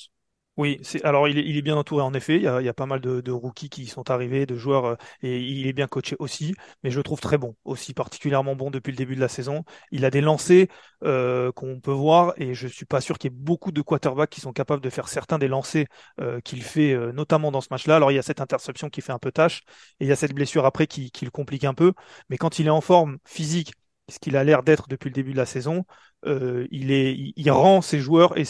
Oui, 0.57 0.79
c'est 0.83 1.05
alors 1.05 1.29
il 1.29 1.38
est, 1.38 1.62
bien 1.62 1.77
entouré 1.77 2.03
en 2.03 2.14
effet. 2.14 2.37
Il 2.37 2.42
y 2.42 2.47
a, 2.49 2.75
pas 2.75 2.87
mal 2.87 3.01
de, 3.01 3.31
rookies 3.31 3.69
qui 3.69 3.87
sont 3.87 4.11
arrivés, 4.11 4.47
de 4.47 4.57
joueurs, 4.57 4.87
euh, 4.87 4.97
et 5.23 5.38
il 5.38 5.66
est 5.66 5.75
bien 5.75 5.87
coaché 5.87 6.16
aussi. 6.19 6.55
Mais 6.83 6.90
je 6.90 6.97
le 6.97 7.03
trouve 7.03 7.21
très 7.21 7.37
bon, 7.37 7.57
aussi 7.64 7.92
particulièrement 7.92 8.57
bon 8.57 8.71
depuis 8.71 8.90
le 8.90 8.97
début 8.97 9.14
de 9.16 9.21
la 9.21 9.29
saison. 9.29 9.64
Il 9.90 10.07
a 10.07 10.11
des 10.11 10.23
lancers 10.23 10.66
euh, 11.05 11.53
qu'on 11.53 11.79
peut 11.79 11.92
voir, 11.92 12.33
et 12.38 12.55
je 12.55 12.69
suis 12.69 12.87
pas 12.87 13.03
sûr 13.03 13.19
qu'il 13.19 13.31
y 13.31 13.35
ait 13.35 13.37
beaucoup 13.38 13.71
de 13.71 13.83
quarterbacks 13.83 14.31
qui 14.31 14.40
sont 14.40 14.53
capables 14.55 14.83
de 14.83 14.88
faire 14.88 15.09
certains 15.09 15.38
des 15.38 15.49
lancers 15.49 15.87
euh, 16.21 16.40
qu'il 16.40 16.62
fait, 16.62 16.97
notamment 17.12 17.53
dans 17.53 17.61
ce 17.61 17.69
match-là. 17.71 17.97
Alors 17.97 18.11
il 18.11 18.14
y 18.14 18.19
a 18.19 18.23
cette 18.23 18.40
interception 18.40 18.88
qui 18.88 19.03
fait 19.03 19.12
un 19.12 19.19
peu 19.19 19.33
tâche, 19.33 19.62
et 20.01 20.05
il 20.07 20.09
y 20.09 20.12
a 20.12 20.16
cette 20.16 20.33
blessure 20.33 20.64
après 20.64 20.87
qui, 20.87 21.11
qui 21.11 21.27
le 21.27 21.31
complique 21.31 21.64
un 21.64 21.75
peu. 21.75 21.92
Mais 22.31 22.38
quand 22.38 22.59
il 22.59 22.66
est 22.66 22.71
en 22.71 22.81
forme 22.81 23.19
physique, 23.27 23.73
ce 24.09 24.19
qu'il 24.19 24.37
a 24.37 24.45
l'air 24.45 24.62
d'être 24.62 24.88
depuis 24.88 25.09
le 25.09 25.14
début 25.14 25.33
de 25.33 25.37
la 25.37 25.47
saison, 25.47 25.85
euh, 26.27 26.67
il, 26.71 26.91
est, 26.91 27.51
rend 27.51 27.81
ses 27.81 28.01
joueurs 28.01 28.37
et 28.37 28.45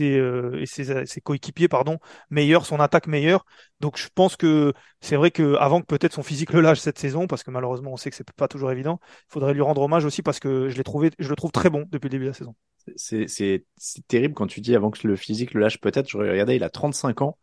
euh, 0.00 0.64
ses, 0.64 1.20
coéquipiers 1.20 1.68
pardon, 1.68 1.98
meilleurs, 2.30 2.66
son 2.66 2.78
attaque 2.78 3.06
meilleure. 3.06 3.44
Donc 3.80 3.98
je 3.98 4.08
pense 4.14 4.36
que 4.36 4.72
c'est 5.00 5.16
vrai 5.16 5.30
que 5.30 5.54
avant 5.56 5.80
que 5.80 5.86
peut-être 5.86 6.12
son 6.12 6.22
physique 6.22 6.52
le 6.52 6.60
lâche 6.60 6.78
cette 6.78 6.98
saison, 6.98 7.26
parce 7.26 7.42
que 7.42 7.50
malheureusement 7.50 7.92
on 7.92 7.96
sait 7.96 8.10
que 8.10 8.16
c'est 8.16 8.30
pas 8.32 8.48
toujours 8.48 8.70
évident, 8.70 9.00
il 9.02 9.32
faudrait 9.32 9.54
lui 9.54 9.62
rendre 9.62 9.82
hommage 9.82 10.04
aussi 10.04 10.22
parce 10.22 10.38
que 10.38 10.68
je 10.68 10.76
l'ai 10.76 10.84
trouvé, 10.84 11.10
je 11.18 11.28
le 11.28 11.36
trouve 11.36 11.50
très 11.50 11.68
bon 11.70 11.84
depuis 11.90 12.06
le 12.06 12.10
début 12.10 12.24
de 12.24 12.30
la 12.30 12.34
saison. 12.34 12.54
C'est 12.96 13.64
terrible 14.06 14.34
quand 14.34 14.46
tu 14.46 14.60
dis 14.60 14.76
avant 14.76 14.90
que 14.90 15.06
le 15.06 15.16
physique 15.16 15.54
le 15.54 15.60
lâche 15.60 15.80
peut-être. 15.80 16.08
Je 16.08 16.18
regardais, 16.18 16.56
il 16.56 16.64
a 16.64 16.70
35 16.70 17.22
ans. 17.22 17.38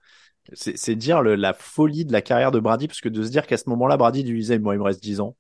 C'est 0.54 0.96
dire 0.96 1.22
la 1.22 1.54
folie 1.54 2.06
de 2.06 2.12
la 2.12 2.22
carrière 2.22 2.52
de 2.52 2.60
Brady, 2.60 2.88
parce 2.88 3.00
que 3.02 3.10
de 3.10 3.24
se 3.24 3.30
dire 3.30 3.48
qu'à 3.48 3.58
ce 3.58 3.70
moment-là, 3.70 3.96
Brady 3.96 4.24
lui 4.24 4.40
disait, 4.40 4.60
moi, 4.60 4.76
il 4.76 4.78
me 4.78 4.84
reste 4.84 5.02
10 5.02 5.22
ans. 5.22 5.38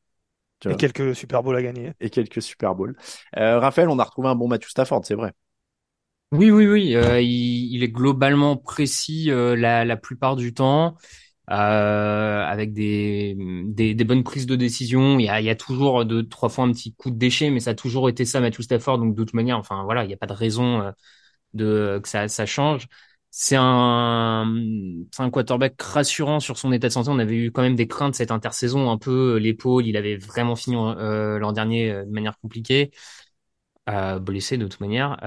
Et 0.69 0.75
quelques 0.75 1.15
Super 1.15 1.43
Bowls 1.43 1.55
à 1.55 1.61
gagner. 1.61 1.91
Et 1.99 2.09
quelques 2.09 2.41
Super 2.41 2.75
Bowls. 2.75 2.95
Euh, 3.37 3.59
Raphaël, 3.59 3.89
on 3.89 3.99
a 3.99 4.03
retrouvé 4.03 4.29
un 4.29 4.35
bon 4.35 4.47
Matthew 4.47 4.69
Stafford, 4.69 5.01
c'est 5.05 5.15
vrai. 5.15 5.33
Oui, 6.31 6.49
oui, 6.49 6.65
oui. 6.65 6.95
Euh, 6.95 7.21
il, 7.21 7.73
il, 7.75 7.83
est 7.83 7.89
globalement 7.89 8.57
précis 8.57 9.29
euh, 9.29 9.55
la, 9.55 9.85
la, 9.85 9.97
plupart 9.97 10.35
du 10.35 10.51
temps, 10.51 10.95
euh, 11.51 12.43
avec 12.43 12.73
des, 12.73 13.35
des, 13.65 13.93
des, 13.93 14.03
bonnes 14.03 14.23
prises 14.23 14.47
de 14.47 14.55
décision. 14.55 15.19
Il 15.19 15.25
y 15.25 15.29
a, 15.29 15.41
il 15.41 15.45
y 15.45 15.51
a 15.51 15.55
toujours 15.55 16.05
deux, 16.05 16.27
trois 16.27 16.49
fois 16.49 16.63
un 16.65 16.71
petit 16.71 16.95
coup 16.95 17.11
de 17.11 17.17
déchet, 17.17 17.51
mais 17.51 17.59
ça 17.59 17.71
a 17.71 17.75
toujours 17.75 18.09
été 18.09 18.25
ça, 18.25 18.39
Matthew 18.39 18.61
Stafford. 18.61 18.97
Donc 18.97 19.15
de 19.15 19.23
toute 19.23 19.35
manière, 19.35 19.59
enfin 19.59 19.83
voilà, 19.83 20.03
il 20.05 20.07
n'y 20.07 20.13
a 20.13 20.17
pas 20.17 20.25
de 20.25 20.33
raison 20.33 20.81
euh, 20.81 20.91
de 21.53 21.99
que 22.01 22.09
ça, 22.09 22.27
ça 22.27 22.45
change 22.45 22.87
c'est 23.35 23.55
un, 23.57 24.45
un 25.17 25.29
quarterback 25.31 25.81
rassurant 25.81 26.39
sur 26.39 26.59
son 26.59 26.71
état 26.71 26.87
de 26.87 26.93
santé. 26.93 27.09
On 27.09 27.17
avait 27.17 27.35
eu 27.35 27.51
quand 27.51 27.63
même 27.63 27.75
des 27.75 27.87
craintes 27.87 28.13
cette 28.13 28.29
intersaison, 28.29 28.91
un 28.91 28.99
peu 28.99 29.33
euh, 29.35 29.39
l'épaule. 29.39 29.87
Il 29.87 29.97
avait 29.97 30.17
vraiment 30.17 30.55
fini 30.55 30.75
euh, 30.77 31.39
l'an 31.39 31.51
dernier 31.51 31.89
euh, 31.89 32.05
de 32.05 32.11
manière 32.11 32.37
compliquée, 32.39 32.91
euh, 33.89 34.19
blessé 34.19 34.57
de 34.57 34.67
toute 34.67 34.81
manière. 34.81 35.17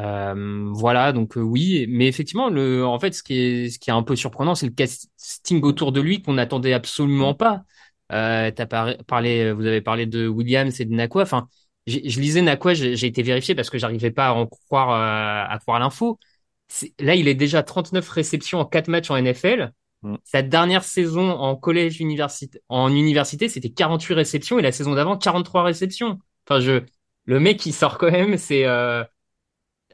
Voilà, 0.73 1.13
donc 1.13 1.33
oui, 1.37 1.87
mais 1.89 2.07
effectivement, 2.07 2.49
le, 2.49 2.87
en 2.87 3.01
fait, 3.01 3.13
ce 3.13 3.25
qui 3.25 3.39
est, 3.41 3.71
ce 3.71 3.79
qui 3.81 3.91
est 3.91 3.93
un 3.93 4.05
peu 4.05 4.15
surprenant, 4.15 4.55
c'est 4.55 4.67
le 4.67 4.73
casting 4.73 5.61
autour 5.63 5.91
de 5.91 6.01
lui 6.01 6.23
qu'on 6.23 6.35
n'attendait 6.35 6.75
absolument 6.75 7.35
pas. 7.35 7.65
Euh, 8.13 8.53
parlé, 9.09 9.53
vous 9.53 9.67
avez 9.67 9.81
parlé 9.81 10.07
de 10.07 10.29
Williams 10.29 10.81
et 10.81 10.85
de 10.85 10.95
Nakwa. 10.95 11.23
Enfin, 11.23 11.49
je 11.89 12.21
lisais 12.21 12.41
Nakwa, 12.43 12.75
j'ai 12.75 13.07
été 13.07 13.23
vérifié 13.25 13.57
parce 13.57 13.69
que 13.69 13.79
j'arrivais 13.79 14.13
pas 14.13 14.29
à 14.29 14.33
en 14.35 14.47
croire, 14.47 14.91
à 15.51 15.59
croire 15.59 15.81
l'info 15.81 16.21
là, 16.99 17.15
il 17.15 17.29
est 17.29 17.35
déjà 17.35 17.63
39 17.63 18.09
réceptions 18.09 18.61
en 18.61 18.65
4 18.65 18.89
matchs 18.89 19.11
en 19.11 19.21
NFL. 19.21 19.73
Mm. 20.03 20.17
Sa 20.25 20.43
dernière 20.43 20.85
saison 20.85 21.31
en 21.31 21.57
collège 21.57 22.01
université, 22.01 22.61
en 22.69 22.91
université, 22.93 23.49
c'était 23.49 23.71
48 23.71 24.15
réceptions 24.15 24.59
et 24.59 24.63
la 24.63 24.73
saison 24.73 24.95
d'avant 24.95 25.17
43 25.17 25.63
réceptions. 25.63 26.19
Enfin, 26.49 26.61
je, 26.61 26.83
le 27.25 27.41
mec 27.41 27.65
il 27.67 27.73
sort 27.73 27.99
quand 27.99 28.11
même, 28.11 28.37
c'est 28.37 28.67
euh, 28.67 29.03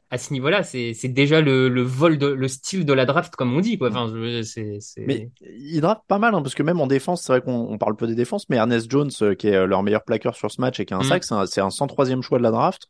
à 0.09 0.19
ce 0.19 0.31
niveau-là, 0.31 0.61
c'est 0.61 0.93
déjà 1.05 1.41
le, 1.41 1.69
le 1.69 1.81
vol 1.81 2.19
de 2.19 2.27
le 2.27 2.47
style 2.47 2.85
de 2.85 2.93
la 2.93 3.05
draft 3.05 3.35
comme 3.35 3.55
on 3.55 3.61
dit 3.61 3.79
quoi. 3.79 3.89
Enfin, 3.89 4.13
c'est 4.43 4.79
mais 4.97 5.31
il 5.41 5.81
draft 5.81 6.01
pas 6.07 6.19
mal 6.19 6.35
hein, 6.35 6.43
parce 6.43 6.53
que 6.53 6.61
même 6.61 6.79
en 6.79 6.85
défense, 6.85 7.23
c'est 7.23 7.33
vrai 7.33 7.41
qu'on 7.41 7.77
parle 7.79 7.95
peu 7.95 8.05
des 8.05 8.13
défenses, 8.13 8.47
mais 8.49 8.57
Ernest 8.57 8.91
Jones 8.91 9.09
euh, 9.23 9.33
qui 9.33 9.47
est 9.47 9.55
euh, 9.55 9.65
leur 9.65 9.81
meilleur 9.81 10.03
plaqueur 10.03 10.35
sur 10.35 10.51
ce 10.51 10.61
match 10.61 10.79
et 10.79 10.85
qui 10.85 10.93
a 10.93 10.97
un 10.97 10.99
mm. 10.99 11.19
sac, 11.19 11.23
c'est 11.23 11.33
un, 11.61 11.65
un 11.65 11.69
103e 11.69 12.21
choix 12.21 12.37
de 12.37 12.43
la 12.43 12.51
draft. 12.51 12.89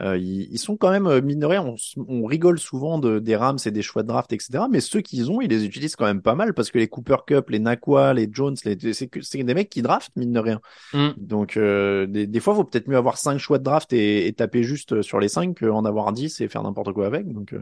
Euh, 0.00 0.16
ils, 0.18 0.58
sont 0.58 0.76
quand 0.76 0.90
même 0.90 1.06
euh, 1.06 1.20
minorés. 1.20 1.58
On, 1.58 1.74
on, 1.96 2.24
rigole 2.24 2.58
souvent 2.58 2.98
de, 2.98 3.18
des 3.18 3.36
Rams 3.36 3.58
et 3.64 3.70
des 3.70 3.82
choix 3.82 4.02
de 4.02 4.08
draft, 4.08 4.32
etc. 4.32 4.64
Mais 4.70 4.80
ceux 4.80 5.00
qu'ils 5.00 5.30
ont, 5.30 5.40
ils 5.40 5.48
les 5.48 5.64
utilisent 5.64 5.96
quand 5.96 6.04
même 6.04 6.22
pas 6.22 6.34
mal 6.34 6.54
parce 6.54 6.70
que 6.70 6.78
les 6.78 6.88
Cooper 6.88 7.16
Cup, 7.26 7.50
les 7.50 7.58
Nakwa, 7.58 8.14
les 8.14 8.28
Jones, 8.30 8.56
les, 8.64 8.92
c'est, 8.92 9.08
des 9.08 9.54
mecs 9.54 9.70
qui 9.70 9.82
draftent 9.82 10.14
mine 10.14 10.32
de 10.32 10.40
rien. 10.40 10.60
Mm. 10.92 11.08
Donc 11.16 11.56
euh, 11.56 12.06
des, 12.06 12.26
des, 12.26 12.40
fois, 12.40 12.54
il 12.54 12.58
vaut 12.58 12.64
peut-être 12.64 12.88
mieux 12.88 12.96
avoir 12.96 13.16
cinq 13.18 13.38
choix 13.38 13.58
de 13.58 13.64
draft 13.64 13.92
et, 13.92 14.26
et 14.26 14.32
taper 14.32 14.62
juste 14.62 15.02
sur 15.02 15.18
les 15.20 15.28
cinq 15.28 15.60
qu'en 15.60 15.84
avoir 15.84 16.12
10 16.12 16.40
et 16.40 16.48
faire 16.48 16.62
n'importe 16.62 16.92
quoi 16.92 17.06
avec. 17.06 17.26
Donc 17.32 17.54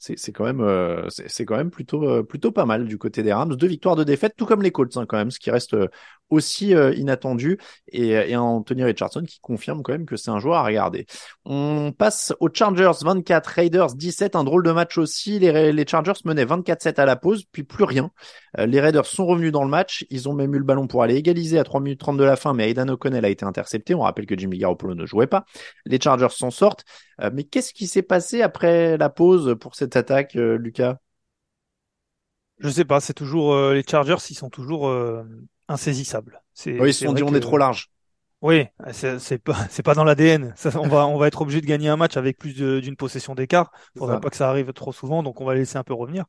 c'est 0.00 0.32
quand 0.32 0.44
même 0.44 0.62
euh, 0.62 1.06
c'est 1.10 1.44
quand 1.44 1.56
même 1.56 1.70
plutôt 1.70 2.02
euh, 2.08 2.22
plutôt 2.22 2.52
pas 2.52 2.64
mal 2.64 2.86
du 2.86 2.96
côté 2.96 3.22
des 3.22 3.34
Rams. 3.34 3.54
Deux 3.54 3.66
victoires, 3.66 3.96
de 3.96 4.04
défaites, 4.04 4.34
tout 4.34 4.46
comme 4.46 4.62
les 4.62 4.70
Colts 4.70 4.96
hein, 4.96 5.04
quand 5.06 5.18
même, 5.18 5.30
ce 5.30 5.38
qui 5.38 5.50
reste 5.50 5.74
euh, 5.74 5.88
aussi 6.30 6.72
inattendu 6.96 7.58
et, 7.88 8.10
et 8.10 8.36
Anthony 8.36 8.84
Richardson 8.84 9.22
qui 9.26 9.40
confirme 9.40 9.82
quand 9.82 9.92
même 9.92 10.06
que 10.06 10.16
c'est 10.16 10.30
un 10.30 10.38
joueur 10.38 10.58
à 10.58 10.64
regarder. 10.64 11.06
On 11.44 11.92
passe 11.96 12.32
aux 12.40 12.48
Chargers 12.52 12.92
24, 13.02 13.46
Raiders 13.46 13.94
17, 13.94 14.36
un 14.36 14.44
drôle 14.44 14.62
de 14.62 14.72
match 14.72 14.98
aussi. 14.98 15.38
Les, 15.38 15.72
les 15.72 15.86
Chargers 15.86 16.12
menaient 16.24 16.44
24-7 16.44 17.00
à 17.00 17.04
la 17.04 17.16
pause, 17.16 17.44
puis 17.50 17.64
plus 17.64 17.84
rien. 17.84 18.10
les 18.58 18.80
Raiders 18.80 19.06
sont 19.06 19.26
revenus 19.26 19.52
dans 19.52 19.64
le 19.64 19.70
match, 19.70 20.06
ils 20.10 20.28
ont 20.28 20.34
même 20.34 20.54
eu 20.54 20.58
le 20.58 20.64
ballon 20.64 20.86
pour 20.86 21.02
aller 21.02 21.16
égaliser 21.16 21.58
à 21.58 21.64
3 21.64 21.80
minutes 21.80 22.00
30 22.00 22.16
de 22.16 22.24
la 22.24 22.36
fin, 22.36 22.54
mais 22.54 22.70
Aidan 22.70 22.88
O'Connell 22.88 23.24
a 23.24 23.28
été 23.28 23.44
intercepté. 23.44 23.94
On 23.94 24.00
rappelle 24.00 24.26
que 24.26 24.38
Jimmy 24.38 24.58
Garoppolo 24.58 24.94
ne 24.94 25.06
jouait 25.06 25.26
pas. 25.26 25.44
Les 25.86 26.00
Chargers 26.00 26.30
s'en 26.30 26.50
sortent. 26.50 26.84
mais 27.32 27.44
qu'est-ce 27.44 27.72
qui 27.72 27.86
s'est 27.86 28.02
passé 28.02 28.42
après 28.42 28.96
la 28.96 29.10
pause 29.10 29.56
pour 29.60 29.74
cette 29.74 29.96
attaque, 29.96 30.36
euh, 30.36 30.56
Lucas? 30.56 30.98
Je 32.58 32.68
sais 32.68 32.84
pas, 32.84 33.00
c'est 33.00 33.14
toujours 33.14 33.54
euh, 33.54 33.74
les 33.74 33.82
Chargers, 33.82 34.16
ils 34.28 34.34
sont 34.34 34.50
toujours 34.50 34.88
euh, 34.88 35.24
insaisissables. 35.70 36.42
Oui, 36.66 36.90
ils 36.90 36.94
se 36.94 37.04
sont 37.06 37.12
dit 37.12 37.22
on 37.22 37.34
est 37.34 37.40
trop 37.40 37.58
large. 37.58 37.90
Oui, 38.42 38.64
c'est 38.92 39.38
pas 39.38 39.54
c'est 39.68 39.82
pas 39.82 39.94
dans 39.94 40.04
l'ADN. 40.04 40.54
On 40.76 40.88
va 40.88 41.06
on 41.06 41.18
va 41.18 41.26
être 41.26 41.42
obligé 41.42 41.60
de 41.60 41.66
gagner 41.66 41.90
un 41.90 41.96
match 41.96 42.16
avec 42.16 42.38
plus 42.38 42.54
d'une 42.54 42.96
possession 42.96 43.34
d'écart. 43.34 43.70
Faudrait 43.98 44.18
pas 44.18 44.30
que 44.30 44.36
ça 44.36 44.48
arrive 44.48 44.72
trop 44.72 44.92
souvent, 44.92 45.22
donc 45.22 45.42
on 45.42 45.44
va 45.44 45.54
laisser 45.54 45.76
un 45.76 45.84
peu 45.84 45.92
revenir. 45.92 46.24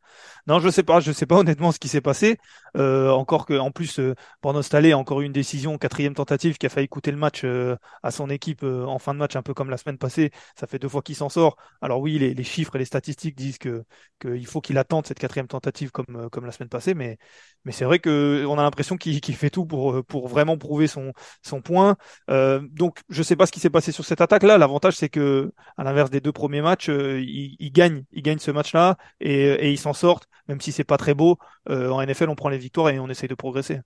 Non, 0.45 0.59
je 0.59 0.69
sais 0.69 0.83
pas, 0.83 0.99
je 0.99 1.13
sais 1.13 1.25
pas 1.25 1.37
honnêtement 1.37 1.71
ce 1.71 1.79
qui 1.79 1.87
s'est 1.87 2.01
passé. 2.01 2.37
Euh, 2.77 3.09
encore 3.09 3.45
que 3.45 3.57
en 3.57 3.71
plus 3.71 3.99
euh, 3.99 4.15
Bornos 4.41 4.73
a 4.73 4.97
encore 4.97 5.21
une 5.21 5.33
décision 5.33 5.77
quatrième 5.77 6.13
tentative 6.13 6.57
qui 6.57 6.65
a 6.65 6.69
failli 6.69 6.87
coûter 6.87 7.11
le 7.11 7.17
match 7.17 7.41
euh, 7.43 7.75
à 8.03 8.11
son 8.11 8.29
équipe 8.29 8.63
euh, 8.63 8.85
en 8.85 8.99
fin 8.99 9.13
de 9.13 9.19
match, 9.19 9.35
un 9.35 9.41
peu 9.41 9.53
comme 9.53 9.69
la 9.69 9.77
semaine 9.77 9.97
passée. 9.97 10.31
Ça 10.57 10.67
fait 10.67 10.79
deux 10.79 10.89
fois 10.89 11.01
qu'il 11.01 11.15
s'en 11.15 11.29
sort. 11.29 11.57
Alors 11.81 11.99
oui, 11.99 12.17
les, 12.17 12.33
les, 12.33 12.43
chiffres 12.43 12.75
et 12.75 12.79
les 12.79 12.85
statistiques 12.85 13.35
disent 13.35 13.57
que 13.57 13.83
qu'il 14.19 14.45
faut 14.45 14.61
qu'il 14.61 14.77
attende 14.77 15.05
cette 15.05 15.19
quatrième 15.19 15.47
tentative 15.47 15.91
comme 15.91 16.29
comme 16.31 16.45
la 16.45 16.51
semaine 16.51 16.69
passée, 16.69 16.93
mais 16.93 17.17
mais 17.65 17.71
c'est 17.71 17.85
vrai 17.85 17.99
que 17.99 18.45
on 18.47 18.57
a 18.57 18.63
l'impression 18.63 18.97
qu'il 18.97 19.21
fait 19.35 19.49
tout 19.49 19.65
pour 19.65 20.03
pour 20.05 20.27
vraiment 20.27 20.57
prouver 20.57 20.87
son 20.87 21.13
son 21.43 21.61
point. 21.61 21.97
Euh, 22.29 22.61
donc, 22.71 22.99
je 23.09 23.23
sais 23.23 23.35
pas 23.35 23.45
ce 23.45 23.51
qui 23.51 23.59
s'est 23.59 23.69
passé 23.69 23.91
sur 23.91 24.05
cette 24.05 24.21
attaque-là. 24.21 24.57
L'avantage, 24.57 24.95
c'est 24.95 25.09
que, 25.09 25.53
à 25.77 25.83
l'inverse 25.83 26.09
des 26.09 26.21
deux 26.21 26.31
premiers 26.31 26.61
matchs, 26.61 26.89
euh, 26.89 27.19
ils, 27.21 27.55
ils, 27.59 27.71
gagnent, 27.71 28.03
ils 28.11 28.21
gagnent 28.21 28.39
ce 28.39 28.51
match-là 28.51 28.97
et, 29.19 29.43
et 29.51 29.71
ils 29.71 29.77
s'en 29.77 29.93
sortent, 29.93 30.27
même 30.47 30.61
si 30.61 30.71
c'est 30.71 30.83
pas 30.83 30.97
très 30.97 31.13
beau. 31.13 31.37
Euh, 31.69 31.89
en 31.89 32.01
NFL, 32.01 32.29
on 32.29 32.35
prend 32.35 32.49
les 32.49 32.60
victoires 32.61 32.89
et 32.89 32.99
on 32.99 33.09
essaye 33.09 33.29
de 33.29 33.35
progresser. 33.35 33.81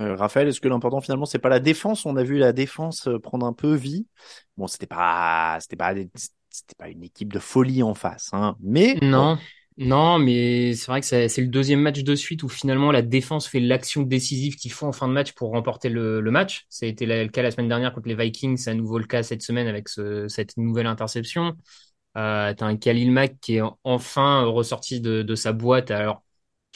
Euh, 0.00 0.14
Raphaël, 0.14 0.46
est-ce 0.48 0.60
que 0.60 0.68
l'important 0.68 1.00
finalement 1.00 1.26
c'est 1.26 1.40
pas 1.40 1.48
la 1.48 1.58
défense? 1.60 2.06
On 2.06 2.16
a 2.16 2.22
vu 2.22 2.38
la 2.38 2.52
défense 2.52 3.08
euh, 3.08 3.18
prendre 3.18 3.46
un 3.46 3.52
peu 3.52 3.74
vie. 3.74 4.06
Bon, 4.56 4.68
c'était 4.68 4.86
pas, 4.86 5.58
c'était 5.60 5.76
pas, 5.76 5.92
c'était 6.50 6.74
pas 6.76 6.88
une 6.88 7.02
équipe 7.02 7.32
de 7.32 7.38
folie 7.40 7.82
en 7.82 7.94
face, 7.94 8.30
hein. 8.32 8.56
Mais 8.60 9.02
non. 9.02 9.36
bon, 9.36 9.38
Non, 9.76 10.18
mais 10.18 10.74
c'est 10.74 10.86
vrai 10.86 11.00
que 11.00 11.06
c'est 11.06 11.40
le 11.40 11.46
deuxième 11.48 11.80
match 11.80 12.02
de 12.02 12.14
suite 12.16 12.42
où 12.42 12.48
finalement 12.48 12.90
la 12.90 13.02
défense 13.02 13.46
fait 13.48 13.60
l'action 13.60 14.02
décisive 14.02 14.56
qu'il 14.56 14.72
faut 14.72 14.86
en 14.86 14.92
fin 14.92 15.06
de 15.08 15.12
match 15.12 15.32
pour 15.32 15.50
remporter 15.50 15.88
le, 15.88 16.20
le 16.20 16.30
match. 16.32 16.66
Ça 16.68 16.86
a 16.86 16.88
été 16.88 17.06
le 17.06 17.28
cas 17.28 17.42
la 17.42 17.50
semaine 17.52 17.68
dernière 17.68 17.92
contre 17.94 18.08
les 18.08 18.16
Vikings, 18.16 18.56
c'est 18.56 18.70
à 18.70 18.74
nouveau 18.74 18.98
le 18.98 19.04
cas 19.06 19.22
cette 19.22 19.42
semaine 19.42 19.68
avec 19.68 19.88
ce- 19.88 20.26
cette 20.28 20.56
nouvelle 20.56 20.86
interception. 20.86 21.54
Euh, 22.16 22.54
t'as 22.54 22.66
un 22.66 22.76
Khalil 22.76 23.12
Mack 23.12 23.38
qui 23.40 23.56
est 23.56 23.62
enfin 23.84 24.44
ressorti 24.44 25.00
de, 25.00 25.22
de 25.22 25.34
sa 25.36 25.52
boîte. 25.52 25.90
Alors, 25.92 26.24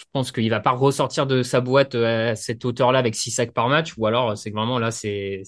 je 0.02 0.06
pense 0.12 0.32
qu'il 0.32 0.50
va 0.50 0.60
pas 0.60 0.72
ressortir 0.72 1.26
de 1.26 1.42
sa 1.42 1.60
boîte 1.60 1.94
euh, 1.94 2.32
à 2.32 2.36
cette 2.36 2.64
hauteur-là 2.64 2.98
avec 2.98 3.14
six 3.14 3.30
sacs 3.30 3.52
par 3.52 3.68
match, 3.68 3.94
ou 3.96 4.06
alors 4.06 4.36
c'est 4.36 4.50
que 4.50 4.56
vraiment 4.56 4.78
là 4.78 4.90
c'est 4.90 5.42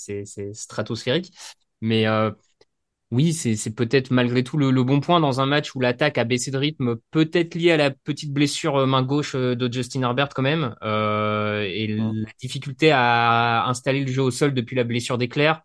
stratosphérique. 0.52 1.32
Mais 1.80 2.06
euh, 2.06 2.30
oui, 3.10 3.32
c'est 3.32 3.70
peut-être 3.74 4.10
malgré 4.10 4.42
tout 4.42 4.56
le, 4.56 4.70
le 4.72 4.82
bon 4.82 4.98
point 5.00 5.20
dans 5.20 5.40
un 5.40 5.46
match 5.46 5.74
où 5.76 5.80
l'attaque 5.80 6.18
a 6.18 6.24
baissé 6.24 6.50
de 6.50 6.58
rythme, 6.58 6.96
peut-être 7.12 7.54
lié 7.54 7.70
à 7.72 7.76
la 7.76 7.90
petite 7.92 8.32
blessure 8.32 8.76
euh, 8.76 8.86
main 8.86 9.02
gauche 9.02 9.36
de 9.36 9.72
Justin 9.72 10.02
Herbert 10.02 10.30
quand 10.30 10.42
même, 10.42 10.74
euh, 10.82 11.62
et 11.62 11.86
la 11.88 12.30
difficulté 12.40 12.90
à 12.92 13.66
installer 13.68 14.00
le 14.04 14.10
jeu 14.10 14.22
au 14.22 14.30
sol 14.32 14.52
depuis 14.54 14.74
la 14.74 14.84
blessure 14.84 15.18
d'Eclair. 15.18 15.62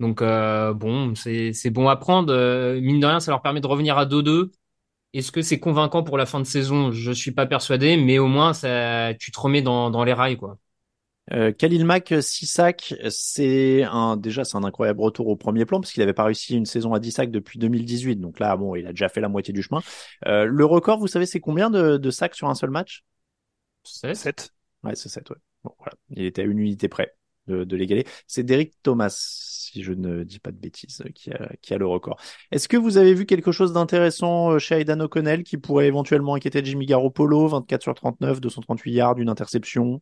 Donc 0.00 0.22
euh, 0.22 0.72
bon, 0.74 1.14
c'est 1.14 1.70
bon 1.70 1.88
à 1.88 1.96
prendre. 1.96 2.32
Mine 2.80 3.00
de 3.00 3.06
rien, 3.06 3.20
ça 3.20 3.32
leur 3.32 3.42
permet 3.42 3.60
de 3.60 3.66
revenir 3.66 3.98
à 3.98 4.06
2-2. 4.06 4.52
Est-ce 5.14 5.32
que 5.32 5.42
c'est 5.42 5.58
convaincant 5.58 6.02
pour 6.02 6.18
la 6.18 6.26
fin 6.26 6.38
de 6.40 6.44
saison? 6.44 6.92
Je 6.92 7.12
suis 7.12 7.32
pas 7.32 7.46
persuadé, 7.46 7.96
mais 7.96 8.18
au 8.18 8.26
moins 8.26 8.52
ça, 8.52 9.14
tu 9.18 9.32
te 9.32 9.40
remets 9.40 9.62
dans 9.62 9.90
dans 9.90 10.04
les 10.04 10.12
rails 10.12 10.36
quoi. 10.36 10.58
Euh, 11.32 11.52
Khalil 11.52 11.84
Mack, 11.84 12.14
6 12.20 12.46
sacs, 12.46 12.94
c'est 13.10 13.82
un, 13.84 14.16
déjà, 14.16 14.44
c'est 14.44 14.56
un 14.56 14.64
incroyable 14.64 15.00
retour 15.02 15.28
au 15.28 15.36
premier 15.36 15.66
plan 15.66 15.80
parce 15.80 15.92
qu'il 15.92 16.02
avait 16.02 16.14
pas 16.14 16.24
réussi 16.24 16.56
une 16.56 16.64
saison 16.64 16.94
à 16.94 17.00
10 17.00 17.12
sacs 17.12 17.30
depuis 17.30 17.58
2018. 17.58 18.16
Donc 18.16 18.40
là, 18.40 18.56
bon, 18.56 18.74
il 18.76 18.86
a 18.86 18.90
déjà 18.90 19.10
fait 19.10 19.20
la 19.20 19.28
moitié 19.28 19.52
du 19.52 19.62
chemin. 19.62 19.82
Euh, 20.26 20.46
le 20.46 20.64
record, 20.64 20.98
vous 20.98 21.06
savez, 21.06 21.26
c'est 21.26 21.40
combien 21.40 21.68
de, 21.68 21.98
de 21.98 22.10
sacs 22.10 22.34
sur 22.34 22.48
un 22.48 22.54
seul 22.54 22.70
match? 22.70 23.04
7. 23.84 24.54
Ouais, 24.82 24.94
c'est 24.94 25.08
7, 25.10 25.28
ouais. 25.30 25.36
Bon, 25.64 25.74
voilà. 25.78 25.92
Il 26.10 26.24
était 26.24 26.42
à 26.42 26.44
une 26.46 26.58
unité 26.58 26.88
près 26.88 27.17
de, 27.48 27.64
de 27.64 27.76
l'égaler. 27.76 28.06
C'est 28.26 28.42
Derek 28.44 28.74
Thomas, 28.82 29.10
si 29.10 29.82
je 29.82 29.92
ne 29.92 30.24
dis 30.24 30.38
pas 30.38 30.52
de 30.52 30.56
bêtises, 30.58 31.02
qui 31.14 31.30
a, 31.32 31.50
qui 31.62 31.74
a 31.74 31.78
le 31.78 31.86
record. 31.86 32.18
Est-ce 32.52 32.68
que 32.68 32.76
vous 32.76 32.96
avez 32.98 33.14
vu 33.14 33.26
quelque 33.26 33.52
chose 33.52 33.72
d'intéressant 33.72 34.52
euh, 34.52 34.58
chez 34.58 34.80
Aidan 34.80 35.00
O'Connell 35.00 35.42
qui 35.44 35.58
pourrait 35.58 35.86
éventuellement 35.86 36.34
inquiéter 36.34 36.64
Jimmy 36.64 36.86
Garoppolo? 36.86 37.48
24 37.48 37.82
sur 37.82 37.94
39, 37.94 38.40
238 38.40 38.92
yards, 38.92 39.18
une 39.18 39.28
interception? 39.28 40.00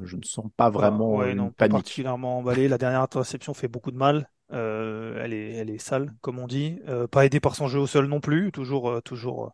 Je 0.00 0.16
ne 0.16 0.24
sens 0.24 0.50
pas 0.56 0.70
vraiment 0.70 1.14
Ouais, 1.14 1.34
une 1.34 1.34
non, 1.34 1.52
pas 1.52 1.66
panique. 1.66 1.68
particulièrement 1.68 2.38
emballé. 2.38 2.68
La 2.68 2.76
dernière 2.78 3.00
interception 3.02 3.54
fait 3.54 3.68
beaucoup 3.68 3.90
de 3.90 3.96
mal. 3.96 4.30
Euh, 4.52 5.20
elle 5.22 5.32
est, 5.32 5.52
elle 5.52 5.70
est 5.70 5.78
sale, 5.78 6.14
comme 6.20 6.38
on 6.38 6.46
dit. 6.46 6.78
Euh, 6.88 7.06
pas 7.06 7.24
aidé 7.24 7.40
par 7.40 7.54
son 7.56 7.66
jeu 7.68 7.78
au 7.78 7.86
sol 7.86 8.06
non 8.06 8.20
plus. 8.20 8.52
Toujours, 8.52 8.90
euh, 8.90 9.00
toujours, 9.00 9.46
euh, 9.46 9.50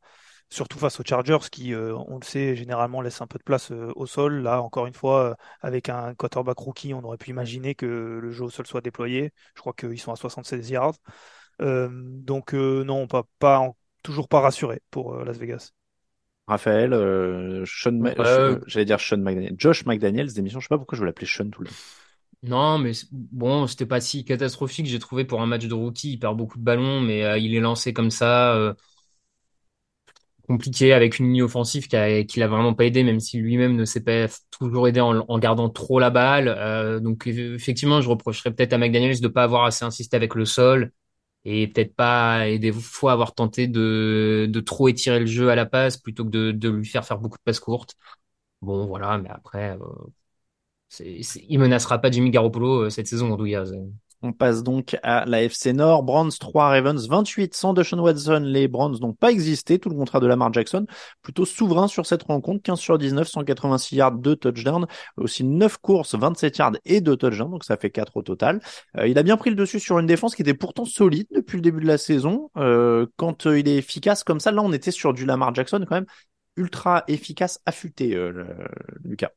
surtout 0.54 0.78
face 0.78 1.00
aux 1.00 1.04
Chargers 1.04 1.38
qui, 1.50 1.74
euh, 1.74 1.94
on 2.08 2.18
le 2.18 2.24
sait, 2.24 2.56
généralement 2.56 3.00
laissent 3.02 3.20
un 3.20 3.26
peu 3.26 3.38
de 3.38 3.44
place 3.44 3.70
euh, 3.72 3.92
au 3.96 4.06
sol. 4.06 4.42
Là, 4.42 4.62
encore 4.62 4.86
une 4.86 4.94
fois, 4.94 5.30
euh, 5.32 5.34
avec 5.60 5.88
un 5.88 6.14
quarterback 6.14 6.58
rookie, 6.58 6.94
on 6.94 7.02
aurait 7.04 7.18
pu 7.18 7.30
imaginer 7.30 7.74
que 7.74 7.86
le 8.22 8.30
jeu 8.30 8.44
au 8.44 8.50
sol 8.50 8.66
soit 8.66 8.80
déployé. 8.80 9.32
Je 9.54 9.60
crois 9.60 9.72
qu'ils 9.74 9.98
sont 10.00 10.12
à 10.12 10.16
76 10.16 10.70
yards. 10.70 10.94
Euh, 11.62 11.88
donc, 11.92 12.54
euh, 12.54 12.84
non, 12.84 13.06
pas, 13.06 13.24
pas 13.38 13.58
en- 13.60 13.76
toujours 14.02 14.28
pas 14.28 14.40
rassuré 14.40 14.80
pour 14.90 15.14
euh, 15.14 15.24
Las 15.24 15.38
Vegas. 15.38 15.72
Raphaël, 16.46 16.92
euh, 16.94 17.64
Sean, 17.66 18.12
Euh, 18.18 18.60
j'allais 18.66 18.84
dire 18.86 18.98
Sean 19.00 19.18
McDaniel, 19.18 19.54
Josh 19.58 19.84
McDaniels 19.86 20.32
d'émission, 20.32 20.58
je 20.60 20.64
sais 20.66 20.68
pas 20.68 20.78
pourquoi 20.78 20.96
je 20.96 21.00
veux 21.02 21.06
l'appeler 21.06 21.26
Sean 21.26 21.48
tout 21.50 21.60
le 21.62 21.68
temps. 21.68 21.76
Non, 22.42 22.78
mais 22.78 22.92
bon, 23.10 23.66
c'était 23.66 23.86
pas 23.86 24.00
si 24.02 24.24
catastrophique. 24.24 24.86
J'ai 24.86 24.98
trouvé 24.98 25.24
pour 25.24 25.40
un 25.40 25.46
match 25.46 25.64
de 25.66 25.72
rookie, 25.74 26.12
il 26.12 26.18
perd 26.18 26.36
beaucoup 26.36 26.58
de 26.58 26.62
ballons, 26.64 27.00
mais 27.00 27.24
euh, 27.24 27.38
il 27.38 27.54
est 27.54 27.60
lancé 27.60 27.94
comme 27.94 28.10
ça, 28.10 28.54
euh, 28.54 28.74
compliqué 30.46 30.92
avec 30.92 31.18
une 31.18 31.26
ligne 31.32 31.42
offensive 31.42 31.88
qui 31.88 31.96
a, 31.96 32.24
qui 32.24 32.40
l'a 32.40 32.48
vraiment 32.48 32.74
pas 32.74 32.84
aidé, 32.84 33.02
même 33.04 33.20
si 33.20 33.38
lui-même 33.38 33.76
ne 33.76 33.84
s'est 33.84 34.02
pas 34.02 34.26
toujours 34.50 34.88
aidé 34.88 35.00
en, 35.00 35.24
en 35.28 35.38
gardant 35.38 35.68
trop 35.70 35.98
la 36.00 36.10
balle. 36.10 36.48
Euh, 36.48 37.00
donc 37.00 37.26
eff- 37.26 37.54
effectivement, 37.54 38.00
je 38.00 38.08
reprocherais 38.08 38.52
peut-être 38.52 38.72
à 38.72 38.78
McDaniels 38.78 39.20
de 39.20 39.28
pas 39.28 39.44
avoir 39.44 39.64
assez 39.64 39.84
insisté 39.84 40.16
avec 40.16 40.34
le 40.34 40.44
sol 40.44 40.92
et 41.44 41.68
peut-être 41.68 41.94
pas 41.96 42.48
et 42.48 42.58
des 42.58 42.72
fois 42.72 43.12
avoir 43.12 43.34
tenté 43.34 43.68
de, 43.68 44.46
de 44.50 44.60
trop 44.60 44.88
étirer 44.88 45.20
le 45.20 45.26
jeu 45.26 45.50
à 45.50 45.56
la 45.56 45.66
passe 45.66 45.96
plutôt 45.98 46.24
que 46.24 46.30
de, 46.30 46.52
de 46.52 46.68
lui 46.70 46.86
faire 46.86 47.04
faire 47.06 47.18
beaucoup 47.18 47.38
de 47.38 47.42
passes 47.44 47.60
courtes. 47.60 47.96
Bon, 48.62 48.86
voilà, 48.86 49.18
mais 49.18 49.30
après, 49.30 49.78
euh, 49.80 50.06
il 51.48 51.58
menacera 51.58 51.98
pas 52.00 52.10
Jimmy 52.10 52.30
Garoppolo 52.30 52.84
euh, 52.84 52.90
cette 52.90 53.06
saison, 53.08 53.32
en 53.32 53.36
tout 53.36 53.46
cas. 53.46 53.64
c'est- 53.66 53.76
On 54.22 54.32
passe 54.32 54.62
donc 54.62 54.96
à 55.02 55.24
la 55.26 55.42
FC 55.42 55.72
Nord. 55.72 56.02
Browns 56.02 56.32
3, 56.38 56.68
Ravens 56.68 57.08
28. 57.08 57.54
Sans 57.54 57.72
Deshaun 57.74 58.00
Watson, 58.00 58.42
les 58.44 58.68
Browns 58.68 58.98
n'ont 59.00 59.12
pas 59.12 59.30
existé. 59.30 59.78
Tout 59.78 59.88
le 59.90 59.96
contraire 59.96 60.20
de 60.20 60.26
Lamar 60.26 60.52
Jackson. 60.52 60.86
Plutôt 61.22 61.44
souverain 61.44 61.88
sur 61.88 62.06
cette 62.06 62.22
rencontre. 62.22 62.62
15 62.62 62.78
sur 62.78 62.98
19, 62.98 63.28
186 63.28 63.96
yards, 63.96 64.12
2 64.12 64.36
touchdowns. 64.36 64.86
Aussi 65.16 65.44
9 65.44 65.78
courses, 65.78 66.14
27 66.14 66.58
yards 66.58 66.72
et 66.84 67.00
2 67.00 67.16
touchdowns. 67.16 67.50
Donc 67.50 67.64
ça 67.64 67.76
fait 67.76 67.90
4 67.90 68.16
au 68.16 68.22
total. 68.22 68.60
Euh, 68.98 69.06
il 69.08 69.18
a 69.18 69.22
bien 69.22 69.36
pris 69.36 69.50
le 69.50 69.56
dessus 69.56 69.80
sur 69.80 69.98
une 69.98 70.06
défense 70.06 70.34
qui 70.34 70.42
était 70.42 70.54
pourtant 70.54 70.84
solide 70.84 71.26
depuis 71.30 71.56
le 71.56 71.62
début 71.62 71.80
de 71.80 71.86
la 71.86 71.98
saison. 71.98 72.50
Euh, 72.56 73.06
quand 73.16 73.46
euh, 73.46 73.58
il 73.58 73.68
est 73.68 73.76
efficace 73.76 74.24
comme 74.24 74.40
ça, 74.40 74.52
là 74.52 74.62
on 74.62 74.72
était 74.72 74.90
sur 74.90 75.12
du 75.12 75.24
Lamar 75.24 75.54
Jackson 75.54 75.84
quand 75.88 75.96
même 75.96 76.06
ultra 76.56 77.04
efficace, 77.08 77.60
affûté, 77.66 78.14
euh, 78.14 78.44
Lucas. 79.02 79.30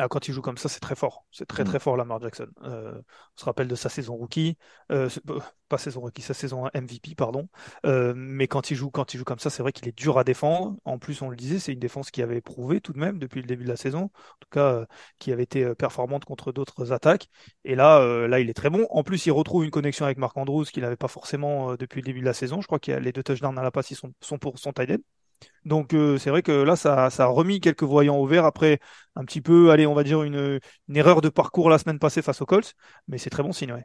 Ah, 0.00 0.06
quand 0.08 0.28
il 0.28 0.32
joue 0.34 0.42
comme 0.42 0.58
ça, 0.58 0.68
c'est 0.68 0.78
très 0.78 0.94
fort. 0.94 1.26
C'est 1.32 1.44
très 1.46 1.64
Mm. 1.64 1.66
très 1.66 1.80
fort 1.80 1.96
Lamar 1.96 2.20
Jackson. 2.20 2.46
Euh, 2.62 2.92
on 3.00 3.40
se 3.40 3.44
rappelle 3.44 3.66
de 3.66 3.74
sa 3.74 3.88
saison 3.88 4.14
rookie, 4.14 4.56
euh, 4.92 5.08
euh, 5.28 5.40
pas 5.68 5.76
saison 5.76 6.00
rookie, 6.02 6.22
sa 6.22 6.34
saison 6.34 6.68
MVP, 6.72 7.16
pardon. 7.16 7.48
Euh, 7.84 8.12
mais 8.16 8.46
quand 8.46 8.70
il 8.70 8.76
joue, 8.76 8.90
quand 8.92 9.12
il 9.12 9.18
joue 9.18 9.24
comme 9.24 9.40
ça, 9.40 9.50
c'est 9.50 9.60
vrai 9.62 9.72
qu'il 9.72 9.88
est 9.88 9.98
dur 9.98 10.16
à 10.16 10.22
défendre. 10.22 10.76
En 10.84 10.98
plus, 11.00 11.20
on 11.20 11.28
le 11.30 11.34
disait, 11.36 11.58
c'est 11.58 11.72
une 11.72 11.80
défense 11.80 12.12
qui 12.12 12.22
avait 12.22 12.40
prouvé 12.40 12.80
tout 12.80 12.92
de 12.92 13.00
même 13.00 13.18
depuis 13.18 13.40
le 13.40 13.48
début 13.48 13.64
de 13.64 13.68
la 13.70 13.76
saison, 13.76 14.02
en 14.04 14.08
tout 14.40 14.48
cas, 14.52 14.86
qui 15.18 15.32
avait 15.32 15.42
été 15.42 15.74
performante 15.74 16.24
contre 16.24 16.52
d'autres 16.52 16.92
attaques. 16.92 17.28
Et 17.64 17.74
là, 17.74 18.28
là, 18.28 18.38
il 18.38 18.48
est 18.48 18.54
très 18.54 18.70
bon. 18.70 18.86
En 18.90 19.02
plus, 19.02 19.26
il 19.26 19.32
retrouve 19.32 19.64
une 19.64 19.72
connexion 19.72 20.04
avec 20.04 20.18
Marc 20.18 20.36
Andrews 20.36 20.64
qu'il 20.66 20.82
n'avait 20.84 20.96
pas 20.96 21.08
forcément 21.08 21.74
depuis 21.74 22.00
le 22.02 22.06
début 22.06 22.20
de 22.20 22.24
la 22.26 22.34
saison. 22.34 22.60
Je 22.60 22.66
crois 22.68 22.78
que 22.78 22.92
les 22.92 23.12
deux 23.12 23.24
touchdowns 23.24 23.58
à 23.58 23.62
la 23.64 23.72
passe, 23.72 23.90
ils 23.90 23.96
sont, 23.96 24.12
sont 24.20 24.38
pour 24.38 24.58
son 24.60 24.72
tight 24.72 24.92
end. 24.92 25.17
Donc 25.64 25.94
euh, 25.94 26.18
c'est 26.18 26.30
vrai 26.30 26.42
que 26.42 26.52
là, 26.52 26.76
ça, 26.76 27.10
ça 27.10 27.24
a 27.24 27.26
remis 27.26 27.60
quelques 27.60 27.82
voyants 27.82 28.16
au 28.16 28.26
vert 28.26 28.44
après 28.44 28.80
un 29.16 29.24
petit 29.24 29.40
peu, 29.40 29.70
allez, 29.70 29.86
on 29.86 29.94
va 29.94 30.04
dire 30.04 30.22
une, 30.22 30.60
erreur 30.94 31.20
de 31.20 31.28
parcours 31.28 31.70
la 31.70 31.78
semaine 31.78 31.98
passée 31.98 32.22
face 32.22 32.40
aux 32.40 32.46
Colts, 32.46 32.74
mais 33.08 33.18
c'est 33.18 33.30
très 33.30 33.42
bon 33.42 33.52
signe, 33.52 33.72
ouais. 33.72 33.84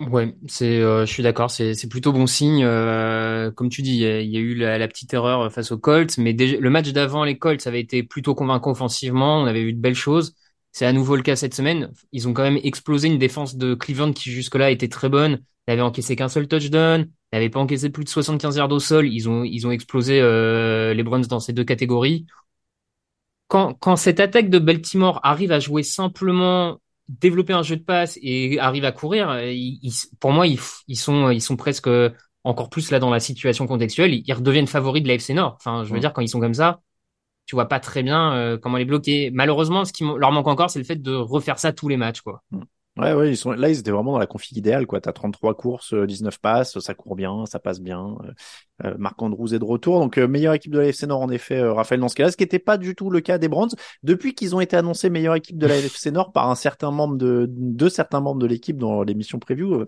Ouais, 0.00 0.34
c'est, 0.48 0.78
euh, 0.78 1.04
je 1.04 1.12
suis 1.12 1.22
d'accord, 1.22 1.50
c'est, 1.50 1.74
plutôt 1.90 2.12
bon 2.12 2.26
signe. 2.26 2.64
Euh, 2.64 3.50
comme 3.50 3.68
tu 3.68 3.82
dis, 3.82 3.98
il 3.98 4.30
y 4.30 4.36
a, 4.36 4.40
eu 4.40 4.54
la, 4.54 4.88
petite 4.88 5.12
erreur 5.12 5.52
face 5.52 5.72
aux 5.72 5.78
Colts, 5.78 6.16
mais 6.16 6.32
le 6.32 6.70
match 6.70 6.90
d'avant, 6.92 7.22
les 7.22 7.36
Colts 7.36 7.66
avait 7.66 7.80
été 7.80 8.02
plutôt 8.02 8.34
convaincant 8.34 8.70
offensivement. 8.70 9.42
On 9.42 9.44
avait 9.44 9.62
vu 9.62 9.74
de 9.74 9.80
belles 9.80 9.94
choses. 9.94 10.34
C'est 10.72 10.86
à 10.86 10.92
nouveau 10.92 11.16
le 11.16 11.22
cas 11.22 11.36
cette 11.36 11.54
semaine. 11.54 11.90
Ils 12.12 12.28
ont 12.28 12.32
quand 12.32 12.42
même 12.42 12.58
explosé 12.62 13.08
une 13.08 13.18
défense 13.18 13.56
de 13.56 13.74
Cleveland 13.74 14.12
qui 14.12 14.30
jusque-là 14.30 14.70
était 14.70 14.88
très 14.88 15.08
bonne. 15.08 15.40
Ils 15.66 15.70
n'avaient 15.72 15.82
encaissé 15.82 16.16
qu'un 16.16 16.28
seul 16.28 16.46
touchdown. 16.48 17.02
Ils 17.32 17.36
n'avaient 17.36 17.50
pas 17.50 17.60
encaissé 17.60 17.90
plus 17.90 18.04
de 18.04 18.08
75 18.08 18.56
yards 18.56 18.70
au 18.72 18.78
sol. 18.80 19.08
Ils 19.08 19.28
ont, 19.28 19.44
ils 19.44 19.66
ont 19.66 19.70
explosé 19.72 20.20
euh, 20.20 20.94
les 20.94 21.02
Browns 21.02 21.22
dans 21.26 21.40
ces 21.40 21.52
deux 21.52 21.64
catégories. 21.64 22.26
Quand, 23.48 23.74
quand 23.74 23.96
cette 23.96 24.20
attaque 24.20 24.48
de 24.48 24.58
Baltimore 24.58 25.20
arrive 25.24 25.50
à 25.52 25.58
jouer 25.58 25.82
simplement 25.82 26.78
développer 27.08 27.52
un 27.52 27.62
jeu 27.64 27.76
de 27.76 27.82
passe 27.82 28.16
et 28.22 28.60
arrive 28.60 28.84
à 28.84 28.92
courir, 28.92 29.40
ils, 29.42 29.80
ils- 29.82 29.92
pour 30.20 30.30
moi, 30.32 30.46
ils, 30.46 30.60
ils 30.86 30.96
sont, 30.96 31.30
ils 31.30 31.40
sont 31.42 31.56
presque 31.56 31.88
encore 32.44 32.70
plus 32.70 32.90
là 32.92 33.00
dans 33.00 33.10
la 33.10 33.18
situation 33.20 33.66
contextuelle. 33.66 34.14
Ils, 34.14 34.22
ils 34.26 34.32
redeviennent 34.32 34.68
favoris 34.68 35.02
de 35.02 35.08
la 35.08 35.14
FC 35.14 35.34
Nord. 35.34 35.54
Enfin, 35.56 35.82
je 35.84 35.92
veux 35.92 35.94
Ouais. 35.94 36.00
dire, 36.00 36.12
quand 36.12 36.22
ils 36.22 36.28
sont 36.28 36.38
comme 36.40 36.54
ça, 36.54 36.80
tu 37.50 37.56
vois 37.56 37.66
pas 37.66 37.80
très 37.80 38.04
bien 38.04 38.32
euh, 38.34 38.58
comment 38.58 38.76
les 38.76 38.84
bloquer. 38.84 39.32
Malheureusement, 39.32 39.84
ce 39.84 39.92
qui 39.92 40.04
leur 40.04 40.30
manque 40.30 40.46
encore, 40.46 40.70
c'est 40.70 40.78
le 40.78 40.84
fait 40.84 41.02
de 41.02 41.12
refaire 41.12 41.58
ça 41.58 41.72
tous 41.72 41.88
les 41.88 41.96
matchs, 41.96 42.20
quoi. 42.20 42.44
Ouais, 42.96 43.12
ouais, 43.12 43.30
ils 43.30 43.36
sont 43.36 43.50
là, 43.50 43.68
ils 43.68 43.78
étaient 43.80 43.90
vraiment 43.90 44.12
dans 44.12 44.20
la 44.20 44.28
config 44.28 44.56
idéale, 44.56 44.86
quoi. 44.86 45.00
T'as 45.00 45.12
33 45.12 45.56
courses, 45.56 45.92
euh, 45.92 46.06
19 46.06 46.38
passes, 46.38 46.78
ça 46.78 46.94
court 46.94 47.16
bien, 47.16 47.44
ça 47.46 47.58
passe 47.58 47.80
bien. 47.80 48.16
Euh, 48.22 48.32
euh, 48.84 48.94
Marc 48.98 49.20
Andrews 49.20 49.52
est 49.52 49.58
de 49.58 49.64
retour, 49.64 49.98
donc 49.98 50.16
euh, 50.16 50.28
meilleure 50.28 50.54
équipe 50.54 50.70
de 50.70 50.78
la 50.78 50.86
FC 50.86 51.08
Nord 51.08 51.22
en 51.22 51.30
effet, 51.30 51.58
euh, 51.58 51.72
Raphaël 51.72 52.00
dans 52.00 52.08
ce 52.08 52.14
cas-là, 52.14 52.30
ce 52.30 52.36
qui 52.36 52.44
n'était 52.44 52.60
pas 52.60 52.78
du 52.78 52.94
tout 52.94 53.10
le 53.10 53.20
cas 53.20 53.38
des 53.38 53.48
Browns 53.48 53.70
depuis 54.04 54.32
qu'ils 54.36 54.54
ont 54.54 54.60
été 54.60 54.76
annoncés 54.76 55.10
meilleure 55.10 55.34
équipe 55.34 55.58
de 55.58 55.66
la 55.66 55.76
FC 55.76 56.12
Nord 56.12 56.30
par 56.30 56.48
un 56.48 56.54
certain 56.54 56.92
membre 56.92 57.16
de 57.16 57.46
de 57.50 57.88
certains 57.88 58.20
membres 58.20 58.40
de 58.40 58.46
l'équipe 58.46 58.78
dans 58.78 59.02
l'émission 59.02 59.40
preview. 59.40 59.84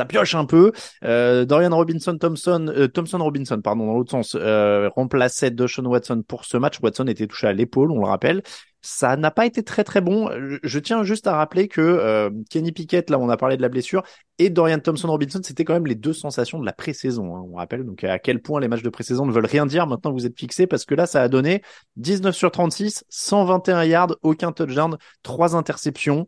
Ça 0.00 0.06
pioche 0.06 0.34
un 0.34 0.46
peu. 0.46 0.72
Euh, 1.04 1.44
Dorian 1.44 1.76
Robinson 1.76 2.16
Thompson, 2.16 2.72
euh, 2.74 2.88
Thompson 2.88 3.18
Robinson, 3.18 3.60
pardon, 3.60 3.86
dans 3.86 3.92
l'autre 3.92 4.10
sens, 4.10 4.34
euh, 4.34 4.88
remplaçait 4.96 5.50
Deshaun 5.50 5.86
Watson 5.86 6.22
pour 6.26 6.46
ce 6.46 6.56
match. 6.56 6.80
Watson 6.82 7.06
était 7.06 7.26
touché 7.26 7.48
à 7.48 7.52
l'épaule, 7.52 7.90
on 7.90 8.00
le 8.00 8.06
rappelle. 8.06 8.42
ça 8.80 9.14
n'a 9.16 9.30
pas 9.30 9.44
été 9.44 9.62
très 9.62 9.84
très 9.84 10.00
bon. 10.00 10.30
Je 10.62 10.78
tiens 10.78 11.02
juste 11.02 11.26
à 11.26 11.36
rappeler 11.36 11.68
que 11.68 11.82
euh, 11.82 12.30
Kenny 12.48 12.72
Pickett, 12.72 13.10
là 13.10 13.18
on 13.18 13.28
a 13.28 13.36
parlé 13.36 13.58
de 13.58 13.62
la 13.62 13.68
blessure, 13.68 14.02
et 14.38 14.48
Dorian 14.48 14.78
Thompson-Robinson, 14.78 15.40
c'était 15.44 15.66
quand 15.66 15.74
même 15.74 15.86
les 15.86 15.96
deux 15.96 16.14
sensations 16.14 16.58
de 16.58 16.64
la 16.64 16.72
pré-saison. 16.72 17.36
Hein, 17.36 17.42
on 17.52 17.56
rappelle 17.56 17.84
donc 17.84 18.02
à 18.04 18.18
quel 18.18 18.40
point 18.40 18.58
les 18.58 18.68
matchs 18.68 18.82
de 18.82 18.88
pré-saison 18.88 19.26
ne 19.26 19.32
veulent 19.32 19.44
rien 19.44 19.66
dire. 19.66 19.86
Maintenant 19.86 20.12
vous 20.12 20.24
êtes 20.24 20.38
fixés 20.38 20.66
parce 20.66 20.86
que 20.86 20.94
là 20.94 21.06
ça 21.06 21.20
a 21.20 21.28
donné 21.28 21.60
19 21.96 22.34
sur 22.34 22.50
36, 22.50 23.04
121 23.10 23.84
yards, 23.84 24.16
aucun 24.22 24.50
touchdown, 24.52 24.96
trois 25.22 25.56
interceptions. 25.56 26.26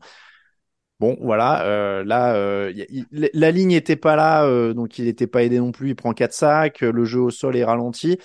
Bon, 1.02 1.16
voilà, 1.20 1.64
euh, 1.64 2.04
là, 2.04 2.36
euh, 2.36 2.72
la 3.10 3.50
ligne 3.50 3.72
était 3.72 3.96
pas 3.96 4.14
là, 4.14 4.44
euh, 4.44 4.72
donc 4.72 5.00
il 5.00 5.06
n'était 5.06 5.26
pas 5.26 5.42
aidé 5.42 5.58
non 5.58 5.72
plus. 5.72 5.88
Il 5.88 5.96
prend 5.96 6.12
quatre 6.12 6.32
sacs, 6.32 6.82
le 6.82 7.04
jeu 7.04 7.18
au 7.18 7.30
sol 7.30 7.56
est 7.56 7.64
ralenti. 7.64 8.18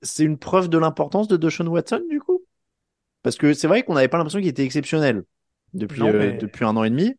C'est 0.00 0.24
une 0.24 0.38
preuve 0.38 0.70
de 0.70 0.78
l'importance 0.78 1.28
de 1.28 1.36
Deshaun 1.36 1.66
Watson, 1.66 2.00
du 2.08 2.20
coup? 2.20 2.42
Parce 3.22 3.36
que 3.36 3.52
c'est 3.52 3.68
vrai 3.68 3.82
qu'on 3.82 3.92
n'avait 3.92 4.08
pas 4.08 4.16
l'impression 4.16 4.38
qu'il 4.38 4.48
était 4.48 4.64
exceptionnel 4.64 5.24
depuis, 5.74 6.00
depuis 6.00 6.64
un 6.64 6.74
an 6.74 6.84
et 6.84 6.90
demi. 6.90 7.14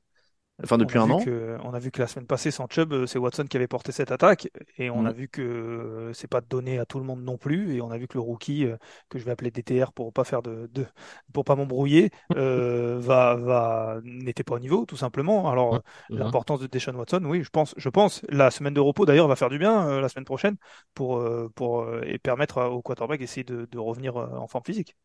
Enfin, 0.64 0.78
depuis 0.78 0.98
un 0.98 1.10
an. 1.10 1.20
on 1.64 1.74
a 1.74 1.80
vu 1.80 1.92
que 1.92 2.02
la 2.02 2.08
semaine 2.08 2.26
passée, 2.26 2.52
sans 2.52 2.68
Chubb, 2.70 2.92
euh, 2.92 3.06
c'est 3.06 3.18
Watson 3.18 3.46
qui 3.46 3.56
avait 3.58 3.68
porté 3.68 3.92
cette 3.92 4.12
attaque. 4.12 4.50
Et 4.78 4.90
on 4.90 5.06
a 5.06 5.12
mm. 5.12 5.16
vu 5.16 5.28
que 5.30 5.42
euh, 5.42 6.14
c'est 6.14 6.28
pas 6.28 6.42
donné 6.42 6.80
à 6.80 6.86
tout 6.86 7.00
le 7.00 7.06
monde 7.06 7.24
non 7.24 7.38
plus. 7.38 7.76
Et 7.76 7.82
on 7.82 7.92
a 7.92 7.98
vu 7.98 8.08
que 8.08 8.16
le 8.16 8.22
rookie, 8.22 8.66
euh, 8.66 8.78
que 9.10 9.20
je 9.20 9.26
vais 9.26 9.32
appeler 9.32 9.52
DTR 9.52 9.94
pour 9.94 10.12
pas 10.12 10.24
faire 10.24 10.42
de, 10.42 10.70
de 10.74 10.86
pour 11.34 11.46
pas 11.46 11.56
m'embrouiller, 11.56 12.12
va, 12.30 13.36
va, 13.36 14.00
n'était 14.04 14.44
pas 14.44 14.56
au 14.56 14.60
niveau, 14.60 14.86
tout 14.86 14.98
simplement. 14.98 15.50
Alors, 15.50 15.82
l'importance 16.10 16.60
de 16.60 16.68
Deshaun 16.68 16.96
Watson, 16.96 17.22
oui, 17.24 17.44
je 17.44 17.50
pense, 17.50 17.74
je 17.78 17.90
pense. 17.90 18.22
La 18.30 18.52
semaine 18.52 18.74
de 18.74 18.82
repos, 18.82 19.06
d'ailleurs, 19.06 19.28
va 19.28 19.36
faire 19.36 19.50
du 19.50 19.60
bien 19.60 20.02
la 20.02 20.10
semaine 20.10 20.26
prochaine 20.26 20.56
pour, 20.94 21.24
pour, 21.56 21.88
et 22.04 22.20
permettre 22.20 22.64
au 22.64 22.82
quarterback 22.82 23.20
d'essayer 23.20 23.44
de, 23.44 23.68
de 23.72 23.80
revenir 23.80 24.18
en 24.18 24.48
forme 24.48 24.64
physique. 24.66 24.96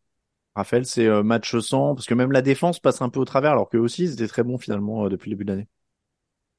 Raphaël, 0.56 0.86
c'est 0.86 1.06
euh, 1.06 1.22
match 1.22 1.56
sans, 1.58 1.94
parce 1.94 2.06
que 2.06 2.14
même 2.14 2.32
la 2.32 2.42
défense 2.42 2.80
passe 2.80 3.02
un 3.02 3.08
peu 3.08 3.20
au 3.20 3.24
travers, 3.24 3.52
alors 3.52 3.68
que 3.68 3.76
aussi 3.76 4.04
ils 4.04 4.12
étaient 4.12 4.28
très 4.28 4.42
bons 4.44 4.58
finalement 4.58 5.06
euh, 5.06 5.08
depuis 5.08 5.30
le 5.30 5.36
début 5.36 5.44
de 5.44 5.50
l'année. 5.50 5.68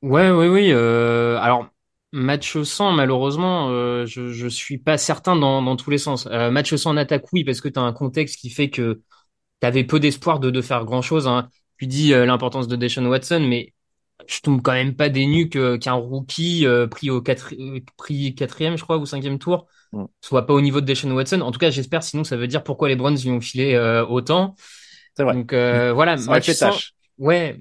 Ouais, 0.02 0.30
oui, 0.30 0.48
oui. 0.48 0.72
Euh, 0.72 1.38
alors 1.39 1.68
match 2.12 2.62
sans, 2.62 2.91
malheureusement, 2.91 3.70
je 4.06 4.32
je 4.32 4.48
suis 4.48 4.78
pas 4.78 4.98
certain 4.98 5.36
dans 5.36 5.76
tous 5.76 5.89
les 5.89 5.98
sens. 5.98 6.26
match 6.28 6.74
sans 6.76 6.91
en 6.91 6.98
attaque, 6.98 7.32
oui, 7.34 7.43
parce 7.43 7.60
que 7.60 7.68
tu 7.70 7.80
as 7.80 7.82
un 7.82 7.91
contexte 7.93 8.38
qui 8.39 8.50
fait 8.50 8.70
que 8.70 9.02
tu 9.62 9.68
avais 9.68 9.84
peu 9.84 10.00
d'espoir 10.00 10.39
de 10.39 10.52
de 10.52 10.62
faire 10.62 10.86
grand 10.86 11.02
chose. 11.02 11.28
Hein. 11.28 11.50
Tu 11.80 11.88
dis 11.88 12.12
l'importance 12.12 12.68
de 12.68 12.76
Deshaun 12.76 13.08
Watson, 13.08 13.46
mais 13.50 13.74
je 14.28 14.39
tombe 14.41 14.62
quand 14.62 14.74
même 14.74 14.96
pas 14.96 15.10
des 15.10 15.26
nuques 15.26 15.58
qu'un 15.80 15.93
rookie 15.93 16.66
pris 16.91 17.10
au 17.10 17.22
pris 17.22 18.36
quatrième, 18.36 18.78
je 18.78 18.84
crois, 18.84 18.98
ou 18.98 19.06
cinquième 19.06 19.39
tour. 19.39 19.68
Soit 20.22 20.46
pas 20.46 20.54
au 20.54 20.62
niveau 20.62 20.82
de 20.82 20.86
Deshaun 20.86 21.12
Watson. 21.12 21.41
En 21.41 21.52
tout 21.52 21.60
cas, 21.60 21.70
j'espère. 21.70 22.04
Sinon, 22.04 22.24
ça 22.24 22.38
veut 22.38 22.48
dire 22.48 22.64
pourquoi 22.64 22.89
les 22.89 22.96
Browns 22.96 23.18
lui 23.18 23.32
ont 23.32 23.41
filé 23.41 23.76
euh, 23.76 24.06
autant. 24.06 24.56
C'est 25.16 25.24
vrai. 25.24 25.34
Donc 25.34 25.54
euh, 25.54 25.91
mm. 25.91 25.93
voilà, 25.93 26.16
match 26.18 26.52
sans, 26.52 26.78
ouais, 27.18 27.60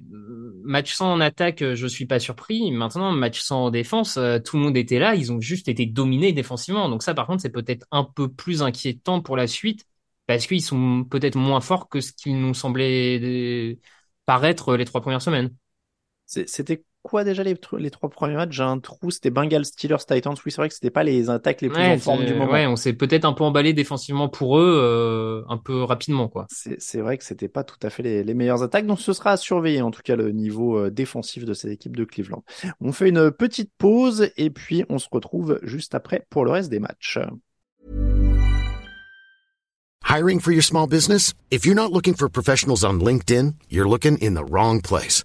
match 0.64 0.92
sans 0.92 1.12
en 1.12 1.20
attaque, 1.20 1.62
euh, 1.62 1.74
je 1.74 1.86
suis 1.86 2.06
pas 2.06 2.18
surpris. 2.18 2.70
Maintenant, 2.72 3.12
match 3.12 3.40
sans 3.40 3.66
en 3.66 3.70
défense, 3.70 4.18
tout 4.44 4.56
le 4.56 4.62
monde 4.62 4.76
était 4.76 4.98
là. 4.98 5.14
Ils 5.14 5.32
ont 5.32 5.40
juste 5.40 5.68
été 5.68 5.86
dominés 5.86 6.32
défensivement. 6.32 6.88
Donc 6.88 7.02
ça, 7.02 7.14
par 7.14 7.26
contre, 7.26 7.42
c'est 7.42 7.50
peut-être 7.50 7.86
un 7.90 8.04
peu 8.04 8.28
plus 8.28 8.62
inquiétant 8.62 9.20
pour 9.20 9.36
la 9.36 9.46
suite 9.46 9.86
parce 10.26 10.46
qu'ils 10.46 10.62
sont 10.62 11.04
peut-être 11.04 11.36
moins 11.36 11.60
forts 11.60 11.88
que 11.88 12.00
ce 12.00 12.12
qu'ils 12.12 12.40
nous 12.40 12.54
semblaient 12.54 13.78
paraître 14.24 14.76
les 14.76 14.84
trois 14.84 15.00
premières 15.02 15.22
semaines. 15.22 15.50
C'était 16.26 16.82
quoi 17.04 17.22
déjà 17.22 17.44
les, 17.44 17.54
les 17.78 17.90
trois 17.90 18.08
premiers 18.08 18.34
matchs? 18.34 18.52
J'ai 18.52 18.62
un 18.62 18.80
trou, 18.80 19.10
c'était 19.10 19.30
Bengals, 19.30 19.66
Steelers, 19.66 20.04
Titans. 20.08 20.34
Oui, 20.44 20.50
c'est 20.50 20.56
vrai 20.56 20.68
que 20.68 20.74
c'était 20.74 20.90
pas 20.90 21.04
les 21.04 21.30
attaques 21.30 21.60
les 21.60 21.68
plus 21.68 21.80
en 21.80 21.98
forme 21.98 22.24
du 22.24 22.34
moment. 22.34 22.50
Ouais, 22.50 22.66
on 22.66 22.74
s'est 22.74 22.94
peut-être 22.94 23.24
un 23.26 23.34
peu 23.34 23.44
emballé 23.44 23.72
défensivement 23.74 24.28
pour 24.28 24.58
eux, 24.58 24.80
euh, 24.82 25.42
un 25.48 25.58
peu 25.58 25.84
rapidement, 25.84 26.28
quoi. 26.28 26.46
C'est 26.50 27.00
vrai 27.00 27.18
que 27.18 27.24
c'était 27.24 27.48
pas 27.48 27.62
tout 27.62 27.78
à 27.82 27.90
fait 27.90 28.02
les, 28.02 28.24
les, 28.24 28.34
meilleures 28.34 28.62
attaques, 28.62 28.86
donc 28.86 29.00
ce 29.00 29.12
sera 29.12 29.32
à 29.32 29.36
surveiller 29.36 29.82
en 29.82 29.90
tout 29.90 30.02
cas 30.02 30.16
le 30.16 30.32
niveau 30.32 30.78
euh, 30.78 30.90
défensif 30.90 31.44
de 31.44 31.52
cette 31.52 31.70
équipe 31.70 31.94
de 31.94 32.04
Cleveland. 32.04 32.42
On 32.80 32.90
fait 32.90 33.10
une 33.10 33.30
petite 33.30 33.70
pause 33.78 34.30
et 34.36 34.50
puis 34.50 34.84
on 34.88 34.98
se 34.98 35.08
retrouve 35.12 35.60
juste 35.62 35.94
après 35.94 36.26
pour 36.30 36.44
le 36.44 36.50
reste 36.50 36.70
des 36.70 36.80
matchs. 36.80 37.18
Hiring 40.04 40.40
for 40.40 40.52
your 40.52 40.62
small 40.62 40.86
business? 40.86 41.34
If 41.50 41.66
you're 41.66 41.74
not 41.74 41.92
looking 41.92 42.14
for 42.14 42.28
professionals 42.28 42.84
on 42.84 43.00
LinkedIn, 43.00 43.54
you're 43.68 43.88
looking 43.88 44.16
in 44.18 44.34
the 44.34 44.44
wrong 44.44 44.80
place. 44.80 45.24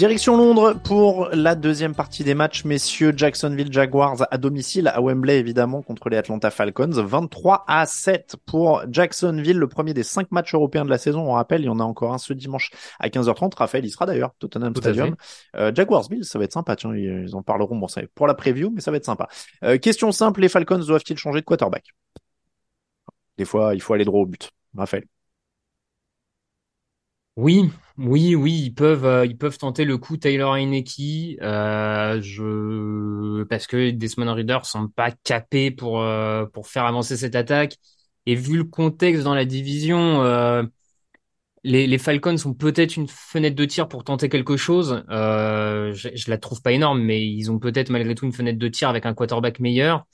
Direction 0.00 0.34
Londres 0.34 0.80
pour 0.82 1.28
la 1.30 1.54
deuxième 1.54 1.94
partie 1.94 2.24
des 2.24 2.32
matchs, 2.32 2.64
messieurs. 2.64 3.12
Jacksonville 3.14 3.70
Jaguars 3.70 4.26
à 4.30 4.38
domicile 4.38 4.88
à 4.88 5.02
Wembley, 5.02 5.38
évidemment, 5.38 5.82
contre 5.82 6.08
les 6.08 6.16
Atlanta 6.16 6.50
Falcons. 6.50 6.88
23 6.90 7.66
à 7.68 7.84
7 7.84 8.36
pour 8.46 8.82
Jacksonville, 8.90 9.58
le 9.58 9.68
premier 9.68 9.92
des 9.92 10.02
cinq 10.02 10.32
matchs 10.32 10.54
européens 10.54 10.86
de 10.86 10.88
la 10.88 10.96
saison. 10.96 11.28
On 11.28 11.32
rappelle, 11.32 11.60
il 11.60 11.66
y 11.66 11.68
en 11.68 11.80
a 11.80 11.82
encore 11.82 12.14
un 12.14 12.16
ce 12.16 12.32
dimanche 12.32 12.70
à 12.98 13.10
15h30. 13.10 13.54
Raphaël, 13.54 13.84
il 13.84 13.90
sera 13.90 14.06
d'ailleurs, 14.06 14.32
Tottenham 14.38 14.74
Stadium. 14.74 15.16
Euh, 15.56 15.70
Jaguars 15.74 16.08
Bill, 16.08 16.24
ça 16.24 16.38
va 16.38 16.46
être 16.46 16.54
sympa. 16.54 16.76
Tiens, 16.76 16.96
ils 16.96 17.36
en 17.36 17.42
parleront. 17.42 17.76
Bon, 17.76 17.86
c'est 17.86 18.06
pour 18.14 18.26
la 18.26 18.32
preview, 18.32 18.70
mais 18.70 18.80
ça 18.80 18.90
va 18.90 18.96
être 18.96 19.04
sympa. 19.04 19.28
Euh, 19.64 19.76
question 19.76 20.12
simple, 20.12 20.40
les 20.40 20.48
Falcons 20.48 20.78
doivent-ils 20.78 21.18
changer 21.18 21.40
de 21.40 21.44
quarterback? 21.44 21.84
Des 23.36 23.44
fois, 23.44 23.74
il 23.74 23.82
faut 23.82 23.92
aller 23.92 24.06
droit 24.06 24.22
au 24.22 24.26
but. 24.26 24.50
Raphaël. 24.74 25.04
Oui, 27.36 27.70
oui, 28.00 28.34
oui, 28.34 28.52
ils 28.66 28.74
peuvent, 28.74 29.04
euh, 29.04 29.26
ils 29.26 29.36
peuvent 29.36 29.58
tenter 29.58 29.84
le 29.84 29.98
coup 29.98 30.16
Taylor 30.16 30.54
Heineke, 30.56 31.38
euh, 31.42 32.20
je, 32.22 33.42
parce 33.44 33.66
que 33.66 33.90
Desmond 33.90 34.32
Reader 34.34 34.58
semble 34.64 34.90
pas 34.90 35.10
capé 35.12 35.70
pour 35.70 36.00
euh, 36.02 36.46
pour 36.46 36.66
faire 36.68 36.84
avancer 36.86 37.16
cette 37.16 37.34
attaque. 37.34 37.76
Et 38.26 38.34
vu 38.34 38.56
le 38.56 38.64
contexte 38.64 39.22
dans 39.24 39.34
la 39.34 39.44
division, 39.44 40.22
euh, 40.22 40.62
les, 41.64 41.86
les 41.86 41.98
Falcons 41.98 42.36
ont 42.46 42.54
peut-être 42.54 42.96
une 42.96 43.08
fenêtre 43.08 43.56
de 43.56 43.64
tir 43.66 43.88
pour 43.88 44.04
tenter 44.04 44.28
quelque 44.28 44.56
chose. 44.56 45.04
je, 45.08 46.10
je 46.14 46.30
la 46.30 46.38
trouve 46.38 46.62
pas 46.62 46.72
énorme, 46.72 47.02
mais 47.02 47.22
ils 47.26 47.50
ont 47.50 47.58
peut-être 47.58 47.90
malgré 47.90 48.14
tout 48.14 48.24
une 48.26 48.32
fenêtre 48.32 48.58
de 48.58 48.68
tir 48.68 48.88
avec 48.88 49.06
un 49.06 49.14
quarterback 49.14 49.60
meilleur. 49.60 50.06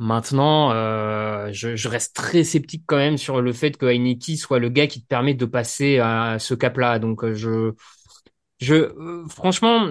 Maintenant, 0.00 0.72
euh, 0.72 1.50
je, 1.52 1.76
je, 1.76 1.88
reste 1.88 2.16
très 2.16 2.42
sceptique 2.42 2.84
quand 2.86 2.96
même 2.96 3.18
sur 3.18 3.42
le 3.42 3.52
fait 3.52 3.76
que 3.76 3.84
Heineken 3.84 4.34
soit 4.38 4.58
le 4.58 4.70
gars 4.70 4.86
qui 4.86 5.02
te 5.02 5.06
permet 5.06 5.34
de 5.34 5.44
passer 5.44 5.98
à 5.98 6.38
ce 6.38 6.54
cap-là. 6.54 6.98
Donc, 6.98 7.22
euh, 7.22 7.34
je, 7.34 7.74
je, 8.60 8.74
euh, 8.74 9.28
franchement, 9.28 9.86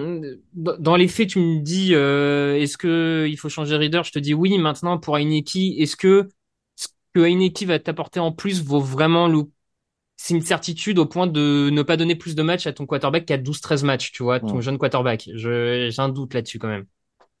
dans 0.52 0.96
les 0.96 1.06
faits, 1.06 1.28
tu 1.28 1.38
me 1.38 1.60
dis, 1.60 1.94
euh, 1.94 2.56
est-ce 2.56 2.76
que 2.76 3.28
il 3.28 3.36
faut 3.36 3.48
changer 3.48 3.76
Reader 3.76 4.02
Je 4.02 4.10
te 4.10 4.18
dis 4.18 4.34
oui. 4.34 4.58
Maintenant, 4.58 4.98
pour 4.98 5.16
Heineken, 5.16 5.74
est-ce 5.78 5.94
que 5.94 6.28
ce 6.74 6.88
que 7.14 7.20
Heineken 7.20 7.68
va 7.68 7.78
t'apporter 7.78 8.18
en 8.18 8.32
plus 8.32 8.64
vaut 8.64 8.80
vraiment 8.80 9.28
le 9.28 9.44
c'est 10.16 10.34
une 10.34 10.42
certitude 10.42 10.98
au 10.98 11.06
point 11.06 11.28
de 11.28 11.70
ne 11.70 11.82
pas 11.82 11.96
donner 11.96 12.16
plus 12.16 12.34
de 12.34 12.42
matchs 12.42 12.66
à 12.66 12.72
ton 12.72 12.84
quarterback 12.84 13.26
qu'à 13.26 13.38
12-13 13.38 13.84
matchs, 13.84 14.10
tu 14.10 14.24
vois, 14.24 14.40
ton 14.40 14.60
jeune 14.60 14.76
quarterback? 14.76 15.30
Je, 15.34 15.88
j'ai 15.88 16.02
un 16.02 16.08
doute 16.08 16.34
là-dessus 16.34 16.58
quand 16.58 16.68
même. 16.68 16.86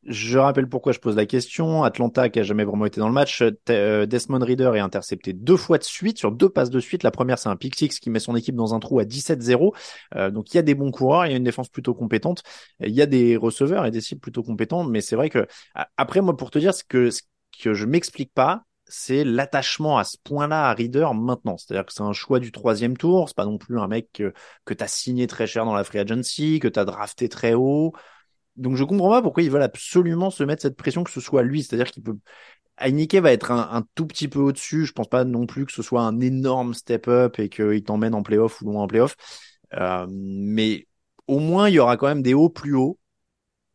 Je 0.04 0.38
rappelle 0.38 0.66
pourquoi 0.66 0.92
je 0.92 0.98
pose 0.98 1.14
la 1.14 1.26
question. 1.26 1.84
Atlanta, 1.84 2.30
qui 2.30 2.40
a 2.40 2.42
jamais 2.42 2.64
vraiment 2.64 2.86
été 2.86 3.00
dans 3.00 3.08
le 3.08 3.12
match, 3.12 3.42
euh, 3.68 4.06
Desmond 4.06 4.42
Reader 4.42 4.72
est 4.74 4.80
intercepté 4.80 5.34
deux 5.34 5.58
fois 5.58 5.76
de 5.76 5.84
suite, 5.84 6.16
sur 6.16 6.32
deux 6.32 6.48
passes 6.48 6.70
de 6.70 6.80
suite. 6.80 7.02
La 7.02 7.10
première, 7.10 7.38
c'est 7.38 7.50
un 7.50 7.56
pick 7.56 7.76
six 7.76 8.00
qui 8.00 8.08
met 8.08 8.18
son 8.18 8.34
équipe 8.34 8.54
dans 8.54 8.74
un 8.74 8.80
trou 8.80 8.98
à 8.98 9.04
17-0. 9.04 9.74
Euh, 10.16 10.30
donc 10.30 10.54
il 10.54 10.56
y 10.56 10.58
a 10.58 10.62
des 10.62 10.74
bons 10.74 10.90
coureurs, 10.90 11.26
il 11.26 11.32
y 11.32 11.34
a 11.34 11.36
une 11.36 11.44
défense 11.44 11.68
plutôt 11.68 11.94
compétente, 11.94 12.42
il 12.80 12.94
y 12.94 13.02
a 13.02 13.06
des 13.06 13.36
receveurs 13.36 13.84
et 13.84 13.90
des 13.90 14.00
cibles 14.00 14.22
plutôt 14.22 14.42
compétentes. 14.42 14.88
Mais 14.88 15.02
c'est 15.02 15.16
vrai 15.16 15.28
que 15.28 15.46
après, 15.98 16.22
moi, 16.22 16.34
pour 16.34 16.50
te 16.50 16.58
dire 16.58 16.72
ce 16.72 16.82
que 16.82 17.10
ce 17.10 17.22
que 17.62 17.74
je 17.74 17.84
m'explique 17.84 18.32
pas, 18.32 18.64
c'est 18.86 19.22
l'attachement 19.22 19.98
à 19.98 20.04
ce 20.04 20.16
point-là 20.24 20.68
à 20.70 20.72
Reader 20.72 21.08
maintenant. 21.14 21.58
C'est-à-dire 21.58 21.84
que 21.84 21.92
c'est 21.92 22.02
un 22.02 22.12
choix 22.14 22.40
du 22.40 22.52
troisième 22.52 22.96
tour. 22.96 23.28
C'est 23.28 23.36
pas 23.36 23.44
non 23.44 23.58
plus 23.58 23.78
un 23.78 23.86
mec 23.86 24.08
que, 24.14 24.32
que 24.64 24.74
tu 24.74 24.82
as 24.82 24.88
signé 24.88 25.26
très 25.26 25.46
cher 25.46 25.66
dans 25.66 25.74
la 25.74 25.84
free 25.84 25.98
agency, 25.98 26.58
que 26.58 26.68
tu 26.68 26.78
as 26.78 26.84
drafté 26.84 27.28
très 27.28 27.52
haut. 27.54 27.92
Donc 28.56 28.76
je 28.76 28.84
comprends 28.84 29.10
pas 29.10 29.22
pourquoi 29.22 29.42
ils 29.42 29.50
veulent 29.50 29.62
absolument 29.62 30.30
se 30.30 30.44
mettre 30.44 30.62
cette 30.62 30.76
pression 30.76 31.04
que 31.04 31.10
ce 31.10 31.20
soit 31.20 31.42
lui. 31.42 31.62
C'est-à-dire 31.62 31.90
qu'il 31.90 32.02
peut. 32.02 32.16
Heineke 32.78 33.16
va 33.16 33.32
être 33.32 33.50
un, 33.50 33.84
tout 33.94 34.06
petit 34.06 34.28
peu 34.28 34.38
au-dessus. 34.38 34.86
Je 34.86 34.92
pense 34.92 35.08
pas 35.08 35.24
non 35.24 35.46
plus 35.46 35.66
que 35.66 35.72
ce 35.72 35.82
soit 35.82 36.02
un 36.02 36.18
énorme 36.20 36.72
step-up 36.74 37.38
et 37.38 37.48
qu'il 37.48 37.84
t'emmène 37.84 38.14
en 38.14 38.22
playoff 38.22 38.62
ou 38.62 38.70
loin 38.70 38.82
en 38.82 38.86
playoff. 38.86 39.16
Euh, 39.74 40.06
mais 40.10 40.86
au 41.26 41.38
moins, 41.40 41.68
il 41.68 41.74
y 41.74 41.78
aura 41.78 41.96
quand 41.96 42.06
même 42.06 42.22
des 42.22 42.34
hauts 42.34 42.48
plus 42.48 42.74
hauts. 42.74 42.98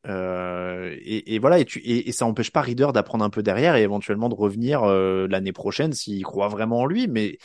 Euh, 0.08 0.96
et, 1.02 1.40
voilà, 1.40 1.60
et, 1.60 1.66
tu, 1.66 1.80
et, 1.84 2.12
ça 2.12 2.26
empêche 2.26 2.52
pas 2.52 2.62
Reader 2.62 2.90
d'apprendre 2.94 3.26
un 3.26 3.30
peu 3.30 3.42
derrière 3.42 3.76
et 3.76 3.82
éventuellement 3.82 4.30
de 4.30 4.36
revenir 4.36 4.84
euh, 4.84 5.28
l'année 5.28 5.54
prochaine 5.54 5.94
s'il 5.94 6.24
croit 6.24 6.48
vraiment 6.48 6.82
en 6.82 6.86
lui. 6.86 7.08
Mais 7.08 7.38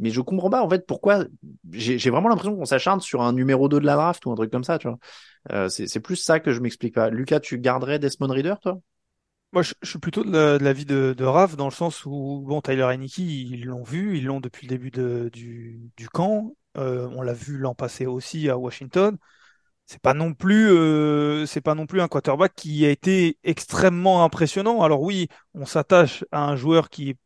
mais 0.00 0.10
je 0.10 0.20
comprends 0.20 0.50
pas 0.50 0.62
en 0.62 0.68
fait 0.68 0.86
pourquoi 0.86 1.24
j'ai 1.72 2.10
vraiment 2.10 2.28
l'impression 2.28 2.56
qu'on 2.56 2.64
s'acharne 2.64 3.00
sur 3.00 3.22
un 3.22 3.32
numéro 3.32 3.68
2 3.68 3.80
de 3.80 3.86
la 3.86 3.96
draft 3.96 4.24
ou 4.26 4.30
un 4.32 4.36
truc 4.36 4.50
comme 4.50 4.64
ça, 4.64 4.78
tu 4.78 4.88
vois. 4.88 4.98
Euh, 5.52 5.68
c'est 5.68 6.00
plus 6.00 6.16
ça 6.16 6.40
que 6.40 6.52
je 6.52 6.60
m'explique 6.60 6.94
pas. 6.94 7.10
Lucas, 7.10 7.40
tu 7.40 7.58
garderais 7.58 7.98
Desmond 7.98 8.28
Reader, 8.28 8.54
toi? 8.60 8.78
Moi, 9.52 9.62
je, 9.62 9.72
suis 9.82 9.98
plutôt 9.98 10.24
de 10.24 10.58
l'avis 10.60 10.84
de, 10.84 11.14
de, 11.16 11.56
dans 11.56 11.64
le 11.64 11.70
sens 11.70 12.04
où 12.04 12.44
bon, 12.46 12.60
Tyler 12.60 12.82
Heineke, 12.82 13.18
ils 13.18 13.64
l'ont 13.64 13.82
vu, 13.82 14.18
ils 14.18 14.26
l'ont 14.26 14.40
depuis 14.40 14.66
le 14.66 14.70
début 14.70 14.90
de, 14.90 15.30
du, 15.32 15.90
du 15.96 16.08
camp. 16.10 16.54
Euh, 16.76 17.08
on 17.16 17.22
l'a 17.22 17.32
vu 17.32 17.56
l'an 17.56 17.74
passé 17.74 18.04
aussi 18.04 18.50
à 18.50 18.58
Washington. 18.58 19.16
C'est 19.86 20.02
pas 20.02 20.14
non 20.14 20.34
plus, 20.34 20.70
euh, 20.70 21.46
c'est 21.46 21.62
pas 21.62 21.74
non 21.74 21.86
plus 21.86 22.02
un 22.02 22.08
quarterback 22.08 22.54
qui 22.54 22.84
a 22.84 22.90
été 22.90 23.38
extrêmement 23.42 24.24
impressionnant. 24.24 24.82
Alors 24.82 25.02
oui, 25.02 25.28
on 25.54 25.64
s'attache 25.64 26.24
à 26.30 26.44
un 26.44 26.56
joueur 26.56 26.90
qui 26.90 27.10
est 27.10 27.16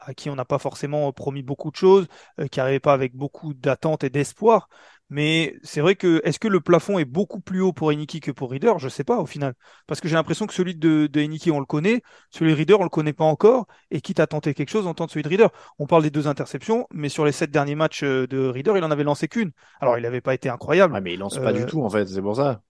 à 0.00 0.14
qui 0.14 0.30
on 0.30 0.36
n'a 0.36 0.44
pas 0.44 0.58
forcément 0.58 1.12
promis 1.12 1.42
beaucoup 1.42 1.70
de 1.70 1.76
choses, 1.76 2.06
euh, 2.40 2.46
qui 2.46 2.58
n'arrivait 2.60 2.80
pas 2.80 2.94
avec 2.94 3.14
beaucoup 3.14 3.54
d'attentes 3.54 4.04
et 4.04 4.10
d'espoir. 4.10 4.68
Mais 5.08 5.54
c'est 5.62 5.80
vrai 5.80 5.94
que 5.94 6.20
est-ce 6.24 6.40
que 6.40 6.48
le 6.48 6.60
plafond 6.60 6.98
est 6.98 7.04
beaucoup 7.04 7.40
plus 7.40 7.60
haut 7.60 7.72
pour 7.72 7.92
Eniki 7.92 8.18
que 8.18 8.32
pour 8.32 8.50
Reader? 8.50 8.74
Je 8.78 8.88
sais 8.88 9.04
pas 9.04 9.18
au 9.18 9.26
final. 9.26 9.54
Parce 9.86 10.00
que 10.00 10.08
j'ai 10.08 10.16
l'impression 10.16 10.46
que 10.46 10.54
celui 10.54 10.74
de, 10.74 11.06
de 11.06 11.20
Eniki, 11.20 11.52
on 11.52 11.60
le 11.60 11.66
connaît, 11.66 12.02
celui 12.30 12.50
de 12.50 12.56
Reader, 12.56 12.74
on 12.80 12.82
le 12.82 12.88
connaît 12.88 13.12
pas 13.12 13.24
encore. 13.24 13.66
Et 13.92 14.00
quitte 14.00 14.18
à 14.18 14.26
tenter 14.26 14.52
quelque 14.52 14.70
chose, 14.70 14.86
on 14.86 14.94
tente 14.94 15.10
celui 15.10 15.22
de 15.22 15.28
Reader. 15.28 15.48
On 15.78 15.86
parle 15.86 16.02
des 16.02 16.10
deux 16.10 16.26
interceptions, 16.26 16.88
mais 16.92 17.08
sur 17.08 17.24
les 17.24 17.32
sept 17.32 17.52
derniers 17.52 17.76
matchs 17.76 18.02
euh, 18.02 18.26
de 18.26 18.48
Reader, 18.48 18.72
il 18.76 18.84
en 18.84 18.90
avait 18.90 19.04
lancé 19.04 19.28
qu'une. 19.28 19.52
Alors 19.80 19.96
il 19.96 20.02
n'avait 20.02 20.20
pas 20.20 20.34
été 20.34 20.48
incroyable. 20.48 20.98
mais 21.00 21.14
il 21.14 21.20
lance 21.20 21.38
pas 21.38 21.52
du 21.52 21.62
euh, 21.62 21.66
tout 21.66 21.82
en 21.82 21.90
fait, 21.90 22.06
c'est 22.06 22.22
pour 22.22 22.34
ça. 22.34 22.62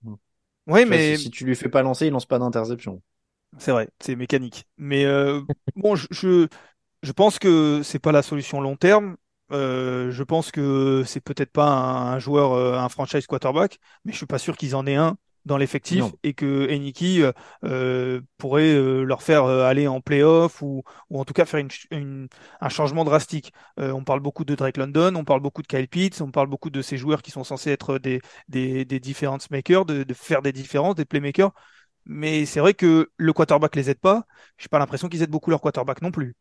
Oui, 0.67 0.85
mais 0.85 1.17
si, 1.17 1.25
si, 1.25 1.31
tu 1.31 1.45
lui 1.47 1.55
fais 1.55 1.69
pas 1.69 1.83
lancer, 1.83 2.07
il 2.07 2.13
lance 2.13 2.27
pas 2.27 2.39
d'interception. 2.39 3.01
C'est 3.57 3.71
vrai, 3.71 3.89
c'est 4.01 4.17
mécanique. 4.17 4.67
Mais 4.77 5.07
bon, 5.77 5.95
je, 5.95 6.49
je 7.03 7.13
pense 7.13 7.39
que 7.39 7.81
c'est 7.83 8.01
pas 8.01 8.13
la 8.13 8.23
solution 8.23 8.61
long 8.61 8.77
terme. 8.77 9.17
Euh, 9.53 10.11
je 10.11 10.23
pense 10.25 10.51
que 10.51 11.05
c'est 11.07 11.21
peut-être 11.21 11.53
pas 11.53 11.69
un, 11.69 12.19
joueur, 12.19 12.53
euh, 12.53 12.79
un 12.79 12.89
franchise 12.89 13.27
quarterback, 13.27 13.79
mais 14.05 14.13
je 14.13 14.17
suis 14.17 14.27
pas 14.27 14.39
sûr 14.39 14.57
qu'ils 14.57 14.75
en 14.75 14.87
aient 14.87 14.97
un 14.97 15.17
dans 15.45 15.57
l'effectif 15.57 16.03
et 16.25 16.35
que 16.35 16.69
Eniki 16.69 17.23
euh, 17.63 18.21
pourrait 18.37 18.75
leur 19.05 19.23
faire 19.23 19.45
aller 19.45 19.87
en 19.87 20.01
playoff 20.01 20.61
ou, 20.61 20.83
ou 21.09 21.21
en 21.21 21.25
tout 21.25 21.35
cas 21.35 21.45
faire 21.45 21.65
une, 21.93 22.29
un 22.61 22.69
changement 22.69 23.05
drastique. 23.05 23.53
on 23.77 24.03
parle 24.03 24.19
beaucoup 24.19 24.45
de 24.45 24.57
Drake 24.57 24.77
London, 24.77 25.15
on 25.15 25.25
parle 25.25 25.41
beaucoup 25.41 25.63
de 25.63 25.69
Kyle 25.69 25.87
Pitts, 25.87 26.21
on 26.21 26.33
parle 26.33 26.49
beaucoup 26.49 26.71
de 26.71 26.83
ces 26.83 26.97
joueurs 26.97 27.23
qui 27.23 27.31
sont 27.31 27.45
censés 27.45 27.71
être 27.71 27.99
des, 27.99 28.21
des, 28.49 28.85
des 28.85 28.99
difference 28.99 29.49
makers, 29.51 29.85
de, 29.85 30.03
de, 30.03 30.15
faire 30.15 30.43
des 30.43 30.53
différences, 30.53 30.97
des 30.97 31.05
playmakers. 31.05 31.53
Mais 32.07 32.45
c'est 32.47 32.61
vrai 32.61 32.75
que 32.75 33.11
le 33.17 33.33
quarterback 33.33 33.77
les 33.77 33.89
aide 33.91 34.01
pas. 34.01 34.27
J'ai 34.59 34.69
pas 34.69 34.81
l'impression 34.81 35.09
qu'ils 35.09 35.23
aident 35.23 35.31
beaucoup 35.31 35.51
leur 35.51 35.61
quarterback 35.61 36.03
non 36.03 36.11
plus. 36.11 36.35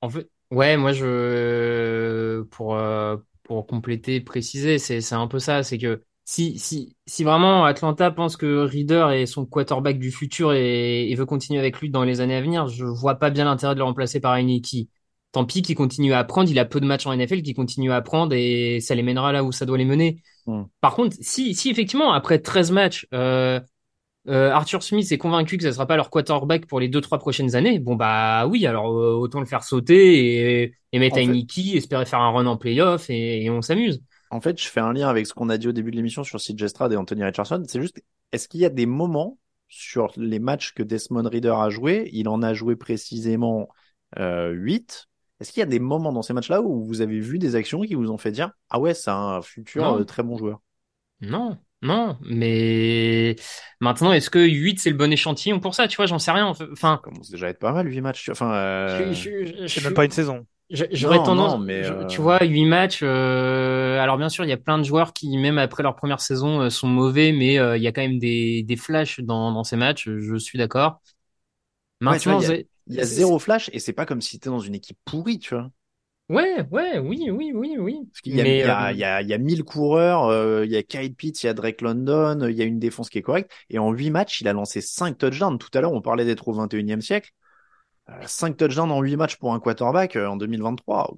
En 0.00 0.10
fait, 0.10 0.28
ouais, 0.50 0.76
moi 0.76 0.92
je 0.92 2.42
pour 2.50 2.76
euh, 2.76 3.16
pour 3.42 3.66
compléter, 3.66 4.20
préciser, 4.20 4.78
c'est 4.78 5.00
c'est 5.00 5.14
un 5.14 5.26
peu 5.26 5.38
ça, 5.38 5.62
c'est 5.62 5.78
que 5.78 6.02
si 6.24 6.58
si 6.58 6.96
si 7.06 7.24
vraiment 7.24 7.64
Atlanta 7.64 8.10
pense 8.10 8.36
que 8.36 8.64
Reader 8.64 9.08
est 9.12 9.26
son 9.26 9.44
quarterback 9.46 9.98
du 9.98 10.10
futur 10.10 10.52
et, 10.52 11.14
veut 11.16 11.26
continuer 11.26 11.60
avec 11.60 11.80
lui 11.80 11.90
dans 11.90 12.04
les 12.04 12.20
années 12.20 12.36
à 12.36 12.40
venir, 12.40 12.68
je 12.68 12.84
vois 12.84 13.16
pas 13.16 13.30
bien 13.30 13.44
l'intérêt 13.44 13.74
de 13.74 13.78
le 13.78 13.84
remplacer 13.84 14.20
par 14.20 14.34
Heineke. 14.34 14.88
Tant 15.32 15.44
pis 15.44 15.62
qu'il 15.62 15.74
continue 15.74 16.12
à 16.12 16.20
apprendre, 16.20 16.48
il 16.48 16.58
a 16.60 16.64
peu 16.64 16.80
de 16.80 16.86
matchs 16.86 17.06
en 17.06 17.12
NFL, 17.12 17.42
qu'il 17.42 17.56
continue 17.56 17.90
à 17.90 17.96
apprendre 17.96 18.34
et 18.34 18.78
ça 18.80 18.94
les 18.94 19.02
mènera 19.02 19.32
là 19.32 19.42
où 19.42 19.50
ça 19.50 19.66
doit 19.66 19.76
les 19.76 19.84
mener. 19.84 20.22
Hmm. 20.46 20.64
Par 20.80 20.94
contre, 20.94 21.16
si 21.20 21.54
si 21.54 21.70
effectivement 21.70 22.12
après 22.12 22.38
13 22.38 22.70
matchs 22.70 23.06
euh, 23.12 23.60
euh, 24.26 24.50
Arthur 24.50 24.82
Smith 24.82 25.10
est 25.12 25.18
convaincu 25.18 25.56
que 25.56 25.62
ce 25.62 25.68
ne 25.68 25.72
sera 25.72 25.86
pas 25.86 25.96
leur 25.96 26.10
quarterback 26.10 26.66
pour 26.66 26.80
les 26.80 26.88
deux 26.88 27.00
trois 27.00 27.18
prochaines 27.18 27.54
années. 27.56 27.78
Bon 27.78 27.94
bah 27.94 28.46
oui, 28.46 28.66
alors 28.66 28.90
euh, 28.92 29.12
autant 29.12 29.40
le 29.40 29.46
faire 29.46 29.64
sauter 29.64 30.62
et, 30.62 30.74
et 30.92 30.98
mettre 30.98 31.20
Nikki, 31.20 31.76
espérer 31.76 32.06
faire 32.06 32.20
un 32.20 32.30
run 32.30 32.46
en 32.46 32.56
playoff 32.56 33.10
et, 33.10 33.44
et 33.44 33.50
on 33.50 33.60
s'amuse. 33.60 34.02
En 34.30 34.40
fait, 34.40 34.60
je 34.60 34.68
fais 34.68 34.80
un 34.80 34.92
lien 34.92 35.08
avec 35.08 35.26
ce 35.26 35.34
qu'on 35.34 35.48
a 35.48 35.58
dit 35.58 35.68
au 35.68 35.72
début 35.72 35.90
de 35.90 35.96
l'émission 35.96 36.24
sur 36.24 36.40
CJ 36.40 36.66
Stroud 36.66 36.92
et 36.92 36.96
Anthony 36.96 37.22
Richardson. 37.24 37.62
C'est 37.68 37.80
juste, 37.80 38.02
est-ce 38.32 38.48
qu'il 38.48 38.60
y 38.60 38.64
a 38.64 38.70
des 38.70 38.86
moments 38.86 39.38
sur 39.68 40.10
les 40.16 40.38
matchs 40.38 40.72
que 40.72 40.82
Desmond 40.82 41.28
Reader 41.28 41.54
a 41.60 41.68
joué, 41.70 42.08
il 42.12 42.28
en 42.28 42.42
a 42.42 42.54
joué 42.54 42.76
précisément 42.76 43.68
euh, 44.18 44.50
8. 44.50 45.06
Est-ce 45.40 45.52
qu'il 45.52 45.60
y 45.60 45.64
a 45.64 45.66
des 45.66 45.80
moments 45.80 46.12
dans 46.12 46.22
ces 46.22 46.32
matchs-là 46.32 46.62
où 46.62 46.84
vous 46.84 47.00
avez 47.00 47.18
vu 47.18 47.38
des 47.38 47.56
actions 47.56 47.82
qui 47.82 47.94
vous 47.94 48.10
ont 48.10 48.18
fait 48.18 48.30
dire 48.32 48.52
ah 48.70 48.78
ouais, 48.80 48.94
c'est 48.94 49.10
un 49.10 49.42
futur 49.42 49.84
euh, 49.84 50.04
très 50.04 50.22
bon 50.22 50.36
joueur? 50.36 50.60
Non, 51.20 51.58
non, 51.84 52.16
mais 52.22 53.36
maintenant, 53.78 54.12
est-ce 54.12 54.30
que 54.30 54.38
8 54.38 54.80
c'est 54.80 54.88
le 54.88 54.96
bon 54.96 55.12
échantillon 55.12 55.60
pour 55.60 55.74
ça? 55.74 55.86
Tu 55.86 55.96
vois, 55.96 56.06
j'en 56.06 56.18
sais 56.18 56.30
rien. 56.30 56.46
Enfin, 56.46 56.94
ça 56.96 57.00
commence 57.02 57.30
déjà 57.30 57.46
à 57.46 57.50
être 57.50 57.58
pas 57.58 57.72
mal 57.72 57.86
8 57.86 58.00
matchs. 58.00 58.30
Enfin, 58.30 58.54
euh... 58.54 59.12
c'est 59.68 59.84
même 59.84 59.92
pas 59.92 60.06
une 60.06 60.10
saison. 60.10 60.46
J'aurais 60.70 61.18
tendance, 61.18 61.60
mais 61.60 61.84
euh, 61.84 62.06
tu 62.06 62.22
vois, 62.22 62.42
8 62.42 62.64
matchs. 62.64 63.00
Euh... 63.02 63.98
Alors 63.98 64.16
bien 64.16 64.30
sûr, 64.30 64.44
il 64.44 64.48
y 64.48 64.52
a 64.52 64.56
plein 64.56 64.78
de 64.78 64.82
joueurs 64.82 65.12
qui, 65.12 65.36
même 65.36 65.58
après 65.58 65.82
leur 65.82 65.94
première 65.94 66.20
saison, 66.20 66.62
euh, 66.62 66.70
sont 66.70 66.88
mauvais, 66.88 67.32
mais 67.32 67.58
euh, 67.58 67.76
il 67.76 67.82
y 67.82 67.86
a 67.86 67.92
quand 67.92 68.00
même 68.00 68.18
des, 68.18 68.62
des 68.62 68.76
flashs 68.76 69.20
dans, 69.20 69.52
dans 69.52 69.62
ces 69.62 69.76
matchs. 69.76 70.08
Je 70.08 70.36
suis 70.36 70.58
d'accord. 70.58 71.02
Maintenant, 72.00 72.40
il 72.40 72.66
y, 72.94 73.00
a 73.00 73.04
zéro 73.04 73.38
flash 73.38 73.68
et 73.74 73.78
c'est 73.78 73.92
pas 73.92 74.06
comme 74.06 74.22
si 74.22 74.40
tu 74.40 74.48
dans 74.48 74.58
une 74.58 74.74
équipe 74.74 74.98
pourrie, 75.04 75.38
tu 75.38 75.54
vois. 75.54 75.70
Ouais, 76.30 76.64
ouais, 76.70 76.98
oui, 76.98 77.30
oui, 77.30 77.52
oui, 77.54 77.76
oui. 77.78 78.00
Parce 78.10 78.22
qu'il 78.22 78.34
y 78.34 78.40
a, 78.40 78.46
il 78.46 78.56
y, 78.56 78.62
a, 78.62 78.92
il 78.92 78.98
y, 78.98 79.04
a, 79.04 79.20
il 79.20 79.28
y 79.28 79.34
a 79.34 79.38
1000 79.38 79.62
coureurs, 79.62 80.24
euh, 80.24 80.64
il 80.64 80.72
y 80.72 80.76
a 80.76 80.82
Kyle 80.82 81.14
Pitts, 81.14 81.42
il 81.42 81.46
y 81.46 81.48
a 81.50 81.54
Drake 81.54 81.82
London, 81.82 82.46
il 82.48 82.56
y 82.56 82.62
a 82.62 82.64
une 82.64 82.78
défense 82.78 83.10
qui 83.10 83.18
est 83.18 83.22
correcte. 83.22 83.52
Et 83.68 83.78
en 83.78 83.92
8 83.92 84.10
matchs, 84.10 84.40
il 84.40 84.48
a 84.48 84.54
lancé 84.54 84.80
5 84.80 85.18
touchdowns. 85.18 85.58
Tout 85.58 85.68
à 85.74 85.82
l'heure, 85.82 85.92
on 85.92 86.00
parlait 86.00 86.24
d'être 86.24 86.48
au 86.48 86.54
21e 86.54 87.02
siècle. 87.02 87.30
Euh, 88.08 88.14
5 88.26 88.56
touchdowns 88.56 88.90
en 88.90 89.02
8 89.02 89.16
matchs 89.16 89.36
pour 89.36 89.52
un 89.52 89.60
quarterback 89.60 90.16
euh, 90.16 90.26
en 90.26 90.36
2023. 90.36 91.14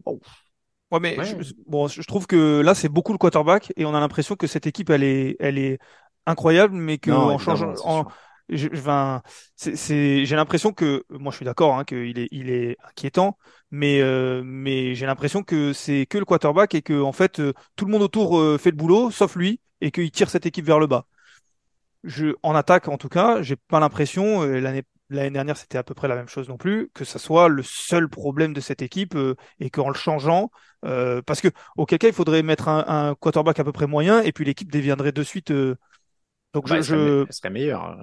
Ouais, 0.90 1.00
mais 1.00 1.16
Je, 1.24 1.52
bon, 1.66 1.86
je 1.86 2.02
trouve 2.02 2.26
que 2.26 2.60
là, 2.60 2.74
c'est 2.74 2.88
beaucoup 2.88 3.12
le 3.12 3.18
quarterback 3.18 3.72
et 3.76 3.84
on 3.84 3.94
a 3.94 4.00
l'impression 4.00 4.34
que 4.34 4.46
cette 4.48 4.66
équipe, 4.66 4.90
elle 4.90 5.04
est, 5.04 5.36
elle 5.38 5.58
est 5.58 5.78
incroyable, 6.26 6.74
mais 6.74 6.98
que 6.98 7.10
en 7.12 7.38
changeant, 7.38 7.74
en, 7.84 8.06
j'ai 8.48 10.36
l'impression 10.36 10.72
que 10.72 11.04
moi 11.10 11.32
je 11.32 11.36
suis 11.36 11.44
d'accord 11.44 11.78
hein, 11.78 11.84
qu'il 11.84 12.18
est, 12.18 12.28
il 12.30 12.50
est 12.50 12.76
inquiétant, 12.88 13.38
mais 13.70 14.00
euh, 14.00 14.42
mais 14.44 14.94
j'ai 14.94 15.06
l'impression 15.06 15.42
que 15.42 15.72
c'est 15.72 16.06
que 16.06 16.18
le 16.18 16.24
quarterback 16.24 16.74
et 16.74 16.82
que 16.82 17.00
en 17.00 17.12
fait 17.12 17.40
euh, 17.40 17.52
tout 17.74 17.84
le 17.84 17.92
monde 17.92 18.02
autour 18.02 18.38
euh, 18.38 18.58
fait 18.58 18.70
le 18.70 18.76
boulot 18.76 19.10
sauf 19.10 19.34
lui 19.36 19.60
et 19.80 19.90
qu'il 19.90 20.10
tire 20.10 20.30
cette 20.30 20.46
équipe 20.46 20.64
vers 20.64 20.78
le 20.78 20.86
bas. 20.86 21.06
Je, 22.04 22.34
en 22.42 22.54
attaque 22.54 22.88
en 22.88 22.98
tout 22.98 23.08
cas, 23.08 23.42
j'ai 23.42 23.56
pas 23.56 23.80
l'impression 23.80 24.44
l'année 24.44 24.84
l'année 25.08 25.30
dernière 25.30 25.56
c'était 25.56 25.78
à 25.78 25.84
peu 25.84 25.94
près 25.94 26.08
la 26.08 26.16
même 26.16 26.28
chose 26.28 26.48
non 26.48 26.56
plus 26.56 26.90
que 26.92 27.04
ça 27.04 27.18
soit 27.18 27.48
le 27.48 27.62
seul 27.62 28.08
problème 28.08 28.52
de 28.52 28.60
cette 28.60 28.82
équipe 28.82 29.16
et 29.60 29.70
qu'en 29.70 29.88
le 29.88 29.94
changeant 29.94 30.50
parce 30.82 31.40
que 31.40 31.48
auquel 31.76 31.98
cas 31.98 32.08
il 32.08 32.14
faudrait 32.14 32.42
mettre 32.42 32.68
un, 32.68 32.84
un, 32.86 33.14
quarterback 33.14 33.60
à 33.60 33.64
peu 33.64 33.72
près 33.72 33.86
moyen 33.86 34.20
et 34.22 34.32
puis 34.32 34.44
l'équipe 34.44 34.70
deviendrait 34.70 35.12
de 35.12 35.22
suite 35.22 35.52
donc 36.56 36.68
je, 36.68 36.80
je... 36.80 37.26
serait 37.28 37.50
meilleur. 37.50 37.98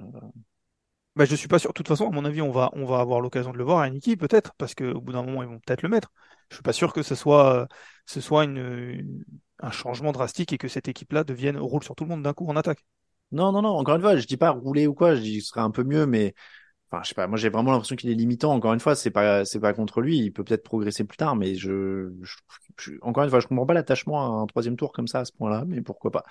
Bah, 1.16 1.24
je 1.26 1.36
suis 1.36 1.46
pas 1.48 1.58
sûr. 1.60 1.70
De 1.70 1.74
toute 1.74 1.86
façon, 1.88 2.08
à 2.08 2.10
mon 2.10 2.24
avis, 2.24 2.42
on 2.42 2.50
va, 2.50 2.70
on 2.72 2.84
va 2.86 2.98
avoir 3.00 3.20
l'occasion 3.20 3.52
de 3.52 3.58
le 3.58 3.64
voir 3.64 3.78
à 3.80 3.88
Niki, 3.90 4.16
peut-être, 4.16 4.52
parce 4.58 4.74
qu'au 4.74 5.00
bout 5.00 5.12
d'un 5.12 5.22
moment, 5.22 5.42
ils 5.42 5.48
vont 5.48 5.60
peut-être 5.60 5.82
le 5.82 5.88
mettre. 5.88 6.10
Je 6.50 6.56
suis 6.56 6.62
pas 6.62 6.72
sûr 6.72 6.92
que 6.92 7.02
ce 7.02 7.14
soit, 7.14 7.68
ce 8.06 8.20
soit 8.20 8.44
une, 8.44 9.22
un 9.60 9.70
changement 9.70 10.10
drastique 10.12 10.52
et 10.52 10.58
que 10.58 10.66
cette 10.68 10.88
équipe-là 10.88 11.22
devienne 11.22 11.56
roule 11.56 11.84
sur 11.84 11.94
tout 11.94 12.04
le 12.04 12.10
monde 12.10 12.22
d'un 12.24 12.32
coup 12.34 12.46
en 12.48 12.56
attaque. 12.56 12.84
Non, 13.30 13.52
non, 13.52 13.62
non. 13.62 13.70
Encore 13.70 13.94
une 13.96 14.00
fois, 14.02 14.16
je 14.16 14.26
dis 14.26 14.36
pas 14.36 14.50
rouler 14.50 14.86
ou 14.88 14.94
quoi. 14.94 15.14
Je 15.14 15.20
dis 15.20 15.38
que 15.38 15.42
ce 15.44 15.48
serait 15.50 15.60
un 15.60 15.70
peu 15.70 15.84
mieux, 15.84 16.04
mais 16.06 16.34
Je 17.02 17.08
sais 17.08 17.14
pas. 17.14 17.26
Moi, 17.26 17.38
j'ai 17.38 17.48
vraiment 17.48 17.72
l'impression 17.72 17.96
qu'il 17.96 18.10
est 18.10 18.14
limitant. 18.14 18.52
Encore 18.52 18.72
une 18.72 18.80
fois, 18.80 18.94
c'est 18.94 19.10
pas, 19.10 19.44
c'est 19.44 19.60
pas 19.60 19.72
contre 19.72 20.00
lui. 20.00 20.18
Il 20.18 20.32
peut 20.32 20.44
peut-être 20.44 20.62
progresser 20.62 21.04
plus 21.04 21.16
tard, 21.16 21.36
mais 21.36 21.54
je, 21.54 22.12
je, 22.22 22.92
encore 23.02 23.24
une 23.24 23.30
fois, 23.30 23.40
je 23.40 23.46
comprends 23.46 23.66
pas 23.66 23.74
l'attachement 23.74 24.20
à 24.22 24.42
un 24.42 24.46
troisième 24.46 24.76
tour 24.76 24.92
comme 24.92 25.06
ça 25.06 25.20
à 25.20 25.24
ce 25.24 25.32
point-là, 25.32 25.64
mais 25.66 25.80
pourquoi 25.80 26.10
pas. 26.10 26.24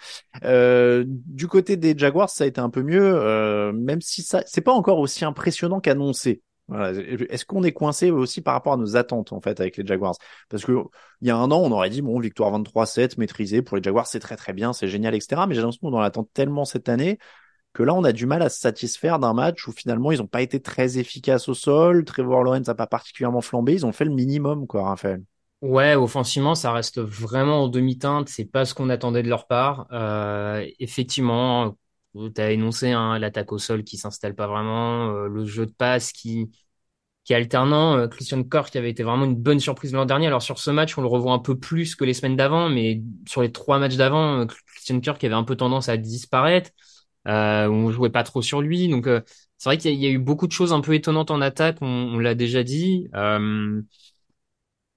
Euh, 0.44 1.04
du 1.08 1.48
côté 1.48 1.78
des 1.78 1.98
Jaguars, 1.98 2.30
ça 2.30 2.44
a 2.44 2.48
été 2.48 2.62
un 2.62 2.70
peu 2.70 2.84
mieux, 2.84 3.02
euh, 3.04 3.72
même 3.74 4.02
si 4.02 4.22
ça, 4.22 4.44
c'est 4.46 4.62
pas 4.62 4.74
encore 4.74 5.00
aussi 5.00 5.26
impressionnant 5.26 5.80
qu'annoncé. 5.80 6.42
Voilà. 6.70 6.92
Est-ce 7.30 7.46
qu'on 7.46 7.64
est 7.64 7.74
coincé 7.74 8.10
aussi 8.10 8.42
par 8.42 8.54
rapport 8.54 8.74
à 8.74 8.78
nos 8.78 8.96
attentes 8.96 9.34
en 9.34 9.42
fait 9.42 9.60
avec 9.60 9.76
les 9.78 9.86
Jaguars? 9.86 10.16
Parce 10.50 10.64
que 10.64 10.72
il 11.22 11.28
y 11.28 11.32
a 11.32 11.36
un 11.36 11.52
an, 11.52 11.60
on 11.60 11.72
aurait 11.72 11.90
dit 11.90 12.02
bon, 12.02 12.18
victoire 12.20 12.52
23-7 12.58 13.18
maîtrisée 13.18 13.62
pour 13.62 13.76
les 13.76 13.84
Jaguars, 13.84 14.08
c'est 14.08 14.20
très 14.20 14.38
très 14.38 14.54
bien, 14.54 14.72
c'est 14.72 14.88
génial, 14.88 15.14
etc. 15.14 15.42
Mais 15.48 15.56
j'ai 15.56 15.62
l'impression 15.62 15.90
qu'on 15.90 15.98
en 15.98 16.02
attend 16.02 16.24
tellement 16.34 16.64
cette 16.64 16.88
année 16.88 17.20
que 17.74 17.84
là, 17.84 17.94
on 17.94 18.04
a 18.04 18.12
du 18.12 18.26
mal 18.26 18.42
à 18.42 18.50
se 18.50 18.60
satisfaire 18.60 19.20
d'un 19.20 19.34
match 19.34 19.68
où 19.68 19.72
finalement, 19.72 20.12
ils 20.12 20.20
n'ont 20.20 20.28
pas 20.28 20.42
été 20.42 20.62
très 20.62 20.98
efficaces 21.00 21.50
au 21.50 21.54
sol. 21.54 22.06
Trevor 22.06 22.44
Lawrence 22.44 22.68
n'a 22.68 22.76
pas 22.76 22.88
particulièrement 22.88 23.42
flambé. 23.42 23.74
Ils 23.74 23.86
ont 23.86 23.92
fait 23.92 24.06
le 24.06 24.12
minimum, 24.12 24.68
quoi, 24.68 24.84
Raphaël. 24.86 25.24
Ouais, 25.62 25.96
offensivement, 25.96 26.56
ça 26.56 26.74
reste 26.74 27.00
vraiment 27.00 27.64
en 27.64 27.68
demi-teinte. 27.70 28.30
C'est 28.30 28.46
pas 28.46 28.66
ce 28.66 28.74
qu'on 28.74 28.90
attendait 28.90 29.24
de 29.24 29.30
leur 29.30 29.48
part. 29.48 29.88
Euh, 29.92 30.66
effectivement, 30.80 31.78
tu 32.14 32.42
as 32.42 32.52
énoncé 32.52 32.92
hein, 32.92 33.18
l'attaque 33.18 33.52
au 33.54 33.58
sol 33.58 33.84
qui 33.84 33.98
s'installe 33.98 34.36
pas 34.36 34.48
vraiment, 34.48 35.10
euh, 35.16 35.28
le 35.28 35.46
jeu 35.46 35.66
de 35.66 35.72
passe 35.72 36.12
qui 36.12 36.52
qui 37.24 37.34
est 37.34 37.38
alternant. 37.38 37.98
Euh, 37.98 38.08
Christian 38.08 38.44
Cork 38.44 38.72
qui 38.72 38.78
avait 38.78 38.90
été 38.90 39.04
vraiment 39.04 39.26
une 39.26 39.36
bonne 39.36 39.60
surprise 39.60 39.94
l'an 39.94 40.06
dernier. 40.06 40.28
Alors 40.28 40.42
sur 40.42 40.60
ce 40.60 40.72
match, 40.72 40.98
on 40.98 41.02
le 41.02 41.08
revoit 41.08 41.34
un 41.34 41.40
peu 41.40 41.58
plus 41.58 41.96
que 41.96 42.04
les 42.04 42.14
semaines 42.14 42.36
d'avant, 42.36 42.70
mais 42.70 43.02
sur 43.28 43.42
les 43.42 43.52
trois 43.52 43.80
matchs 43.80 43.96
d'avant, 43.96 44.46
Christian 44.48 45.00
Kirk 45.00 45.24
avait 45.24 45.34
un 45.34 45.46
peu 45.46 45.56
tendance 45.56 45.90
à 45.90 45.98
disparaître. 45.98 46.72
Euh, 47.28 47.68
on 47.70 47.92
jouait 47.92 48.10
pas 48.10 48.24
trop 48.24 48.42
sur 48.42 48.62
lui, 48.62 48.88
donc 48.90 49.08
euh, 49.08 49.22
c'est 49.58 49.70
vrai 49.70 49.78
qu'il 49.78 49.94
y, 49.94 50.06
a- 50.08 50.10
eu 50.10 50.18
beaucoup 50.20 50.48
de 50.48 50.52
choses 50.52 50.74
un 50.74 50.82
peu 50.82 50.94
étonnantes 50.94 51.32
en 51.32 51.42
attaque. 51.42 51.78
On, 51.82 51.88
on 51.88 52.20
l'a 52.20 52.36
déjà 52.36 52.64
dit. 52.64 53.08
Euh, 53.16 53.82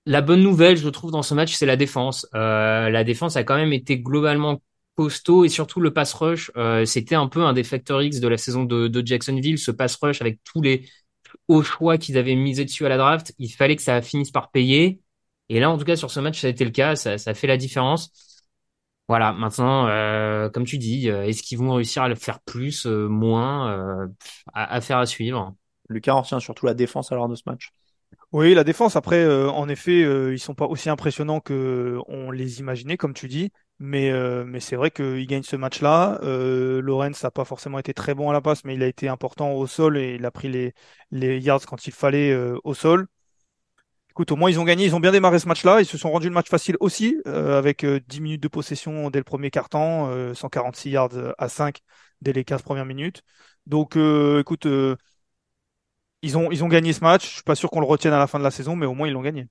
la 0.06 0.20
bonne 0.22 0.42
nouvelle, 0.42 0.76
je 0.76 0.88
trouve, 0.88 1.10
dans 1.10 1.22
ce 1.22 1.34
match, 1.34 1.54
c'est 1.54 1.66
la 1.66 1.76
défense. 1.76 2.26
Euh, 2.34 2.90
la 2.90 3.02
défense 3.04 3.36
a 3.36 3.42
quand 3.44 3.56
même 3.56 3.72
été 3.72 3.98
globalement 3.98 4.62
costaud 4.96 5.44
et 5.44 5.48
surtout 5.48 5.80
le 5.80 5.92
pass 5.92 6.14
rush. 6.14 6.50
Euh, 6.56 6.84
c'était 6.84 7.16
un 7.16 7.26
peu 7.28 7.42
un 7.42 7.52
des 7.52 7.64
facteurs 7.64 8.02
X 8.02 8.20
de 8.20 8.28
la 8.28 8.36
saison 8.38 8.64
de, 8.64 8.86
de 8.88 9.06
Jacksonville, 9.06 9.58
ce 9.58 9.70
pass 9.72 9.96
rush 9.96 10.20
avec 10.20 10.40
tous 10.44 10.62
les 10.62 10.88
hauts 11.48 11.62
choix 11.62 11.98
qu'ils 11.98 12.18
avaient 12.18 12.36
misé 12.36 12.64
dessus 12.64 12.86
à 12.86 12.88
la 12.88 12.96
draft. 12.98 13.34
Il 13.38 13.48
fallait 13.50 13.76
que 13.76 13.82
ça 13.82 14.00
finisse 14.02 14.30
par 14.30 14.50
payer. 14.50 15.00
Et 15.48 15.60
là, 15.60 15.70
en 15.70 15.78
tout 15.78 15.84
cas, 15.84 15.96
sur 15.96 16.10
ce 16.10 16.20
match, 16.20 16.40
ça 16.40 16.46
a 16.48 16.50
été 16.50 16.64
le 16.64 16.70
cas. 16.70 16.96
Ça, 16.96 17.18
ça 17.18 17.34
fait 17.34 17.46
la 17.48 17.56
différence. 17.56 18.12
Voilà. 19.08 19.32
Maintenant, 19.32 19.86
euh, 19.88 20.48
comme 20.50 20.64
tu 20.64 20.78
dis, 20.78 21.08
euh, 21.10 21.24
est-ce 21.24 21.42
qu'ils 21.42 21.58
vont 21.58 21.74
réussir 21.74 22.02
à 22.02 22.08
le 22.08 22.14
faire 22.16 22.40
plus, 22.40 22.86
euh, 22.86 23.08
moins, 23.08 23.70
euh, 24.04 24.08
à, 24.52 24.74
à 24.74 24.80
faire 24.80 24.98
à 24.98 25.06
suivre? 25.06 25.54
Lucas 25.88 26.14
en 26.14 26.22
retient 26.22 26.40
surtout 26.40 26.66
la 26.66 26.74
défense 26.74 27.12
alors 27.12 27.28
de 27.28 27.36
ce 27.36 27.42
match. 27.46 27.72
Oui, 28.32 28.54
la 28.54 28.64
défense, 28.64 28.96
après, 28.96 29.24
euh, 29.24 29.48
en 29.50 29.68
effet, 29.68 30.02
euh, 30.02 30.32
ils 30.34 30.38
sont 30.38 30.54
pas 30.54 30.66
aussi 30.66 30.90
impressionnants 30.90 31.40
que 31.40 31.98
on 32.08 32.30
les 32.30 32.60
imaginait, 32.60 32.96
comme 32.96 33.14
tu 33.14 33.28
dis. 33.28 33.50
Mais, 33.78 34.10
euh, 34.10 34.44
mais 34.44 34.60
c'est 34.60 34.76
vrai 34.76 34.90
qu'ils 34.90 35.26
gagnent 35.26 35.42
ce 35.42 35.56
match-là. 35.56 36.18
Euh, 36.22 36.80
Lawrence 36.82 37.22
n'a 37.22 37.30
pas 37.30 37.44
forcément 37.44 37.78
été 37.78 37.94
très 37.94 38.14
bon 38.14 38.30
à 38.30 38.32
la 38.32 38.40
passe, 38.40 38.64
mais 38.64 38.74
il 38.74 38.82
a 38.82 38.86
été 38.86 39.08
important 39.08 39.52
au 39.52 39.66
sol 39.66 39.96
et 39.98 40.14
il 40.14 40.24
a 40.24 40.30
pris 40.30 40.48
les, 40.48 40.72
les 41.10 41.38
yards 41.40 41.66
quand 41.66 41.86
il 41.86 41.92
fallait 41.92 42.30
euh, 42.32 42.58
au 42.64 42.74
sol. 42.74 43.06
Écoute, 44.16 44.32
au 44.32 44.36
moins 44.36 44.48
ils 44.48 44.58
ont 44.58 44.64
gagné, 44.64 44.86
ils 44.86 44.94
ont 44.94 45.00
bien 45.00 45.12
démarré 45.12 45.38
ce 45.38 45.46
match-là. 45.46 45.82
Ils 45.82 45.86
se 45.86 45.98
sont 45.98 46.10
rendus 46.10 46.28
le 46.28 46.32
match 46.34 46.48
facile 46.48 46.76
aussi, 46.80 47.18
euh, 47.26 47.58
avec 47.58 47.84
euh, 47.84 48.00
10 48.08 48.22
minutes 48.22 48.42
de 48.42 48.48
possession 48.48 49.10
dès 49.10 49.18
le 49.18 49.24
premier 49.24 49.50
quart-temps, 49.50 50.08
euh, 50.08 50.32
146 50.32 50.88
yards 50.90 51.10
à 51.36 51.48
5 51.50 51.80
dès 52.22 52.32
les 52.32 52.42
15 52.42 52.62
premières 52.62 52.86
minutes. 52.86 53.20
Donc, 53.66 53.94
euh, 53.96 54.40
écoute, 54.40 54.64
euh, 54.64 54.96
ils 56.22 56.36
ont, 56.38 56.50
ils 56.52 56.62
ont 56.64 56.68
gagné 56.68 56.92
ce 56.92 57.00
match. 57.00 57.26
Je 57.26 57.32
suis 57.34 57.42
pas 57.42 57.54
sûr 57.54 57.70
qu'on 57.70 57.80
le 57.80 57.86
retienne 57.86 58.12
à 58.12 58.18
la 58.18 58.26
fin 58.26 58.38
de 58.38 58.44
la 58.44 58.50
saison, 58.50 58.76
mais 58.76 58.86
au 58.86 58.94
moins 58.94 59.08
ils 59.08 59.12
l'ont 59.12 59.22
gagné. 59.22 59.48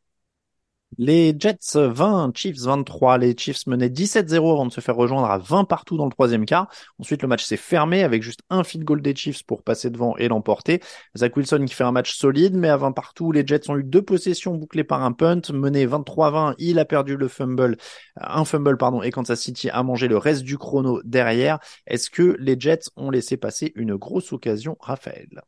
Les 0.98 1.36
Jets 1.38 1.76
20, 1.76 2.32
Chiefs 2.36 2.60
23. 2.60 3.18
Les 3.18 3.36
Chiefs 3.38 3.68
menaient 3.68 3.90
17-0 3.90 4.54
avant 4.54 4.66
de 4.66 4.72
se 4.72 4.80
faire 4.80 4.96
rejoindre 4.96 5.30
à 5.30 5.38
20 5.38 5.66
partout 5.66 5.98
dans 5.98 6.06
le 6.06 6.12
troisième 6.12 6.46
quart. 6.46 6.70
Ensuite, 7.00 7.22
le 7.22 7.28
match 7.28 7.44
s'est 7.44 7.58
fermé 7.58 8.04
avec 8.04 8.24
juste 8.24 8.40
un 8.50 8.64
field 8.64 8.86
goal 8.86 9.02
des 9.02 9.14
Chiefs 9.14 9.44
pour 9.44 9.62
passer 9.62 9.90
devant 9.90 10.16
et 10.16 10.30
l'emporter. 10.30 10.82
Zach 11.18 11.36
Wilson 11.36 11.66
qui 11.68 11.74
fait 11.74 11.84
un 11.84 11.92
match 11.92 12.16
solide, 12.16 12.56
mais 12.56 12.70
à 12.70 12.78
20 12.78 12.94
partout, 12.94 13.34
les 13.34 13.46
Jets 13.46 13.70
ont 13.70 13.78
eu 13.78 13.84
deux 13.84 14.04
possessions 14.04 14.56
bouclées 14.56 14.86
par 14.86 15.04
un 15.04 15.12
punt. 15.12 15.42
Mené 15.52 15.86
23-20, 15.86 16.56
il 16.60 16.80
a 16.80 16.86
perdu 16.86 17.18
le 17.18 17.28
fumble, 17.28 17.76
un 18.16 18.46
fumble, 18.46 18.78
pardon, 18.78 19.02
et 19.02 19.12
Kansas 19.12 19.42
City 19.42 19.70
a 19.70 19.84
mangé 19.84 20.08
le 20.08 20.18
reste 20.18 20.44
du 20.44 20.58
chrono 20.58 21.02
derrière. 21.04 21.60
Est-ce 21.88 22.10
que 22.10 22.38
les 22.40 22.58
Jets 22.58 22.90
ont 22.96 23.10
laissé 23.10 23.36
passer 23.36 23.74
une 23.76 23.96
grosse 23.96 24.32
occasion, 24.32 24.78
Raphaël? 24.80 25.42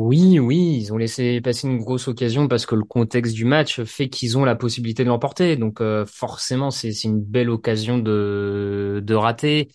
Oui, 0.00 0.38
oui, 0.38 0.78
ils 0.80 0.92
ont 0.92 0.96
laissé 0.96 1.40
passer 1.40 1.66
une 1.66 1.78
grosse 1.78 2.06
occasion 2.06 2.46
parce 2.46 2.66
que 2.66 2.76
le 2.76 2.84
contexte 2.84 3.34
du 3.34 3.44
match 3.44 3.82
fait 3.82 4.08
qu'ils 4.08 4.38
ont 4.38 4.44
la 4.44 4.54
possibilité 4.54 5.02
de 5.02 5.08
l'emporter. 5.08 5.56
Donc 5.56 5.80
euh, 5.80 6.06
forcément, 6.06 6.70
c'est 6.70 6.92
une 7.02 7.20
belle 7.20 7.50
occasion 7.50 7.98
de 7.98 9.02
de 9.04 9.14
rater. 9.16 9.68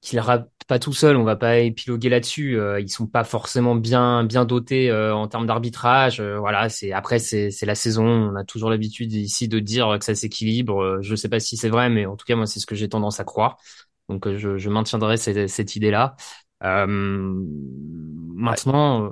Qu'ils 0.00 0.20
ratent 0.20 0.48
pas 0.66 0.78
tout 0.78 0.94
seuls, 0.94 1.16
on 1.16 1.24
va 1.24 1.36
pas 1.36 1.58
épiloguer 1.58 2.08
là-dessus. 2.08 2.58
Euh, 2.58 2.80
ils 2.80 2.88
sont 2.88 3.06
pas 3.06 3.24
forcément 3.24 3.74
bien 3.74 4.24
bien 4.24 4.46
dotés 4.46 4.90
euh, 4.90 5.14
en 5.14 5.28
termes 5.28 5.46
d'arbitrage. 5.46 6.20
Euh, 6.20 6.38
voilà, 6.38 6.70
c'est 6.70 6.92
après 6.92 7.18
c'est 7.18 7.50
la 7.66 7.74
saison. 7.74 8.06
On 8.06 8.36
a 8.36 8.44
toujours 8.44 8.70
l'habitude 8.70 9.12
ici 9.12 9.48
de 9.48 9.58
dire 9.58 9.98
que 9.98 10.04
ça 10.04 10.14
s'équilibre. 10.14 11.00
Je 11.02 11.14
sais 11.14 11.28
pas 11.28 11.40
si 11.40 11.58
c'est 11.58 11.68
vrai, 11.68 11.90
mais 11.90 12.06
en 12.06 12.16
tout 12.16 12.24
cas 12.24 12.36
moi 12.36 12.46
c'est 12.46 12.60
ce 12.60 12.66
que 12.66 12.74
j'ai 12.74 12.88
tendance 12.88 13.20
à 13.20 13.24
croire. 13.24 13.58
Donc 14.08 14.26
je, 14.36 14.68
maintiendrai 14.70 15.16
cette 15.18 15.76
idée-là. 15.76 16.16
Euh, 16.62 16.86
maintenant. 18.34 19.04
euh, 19.06 19.10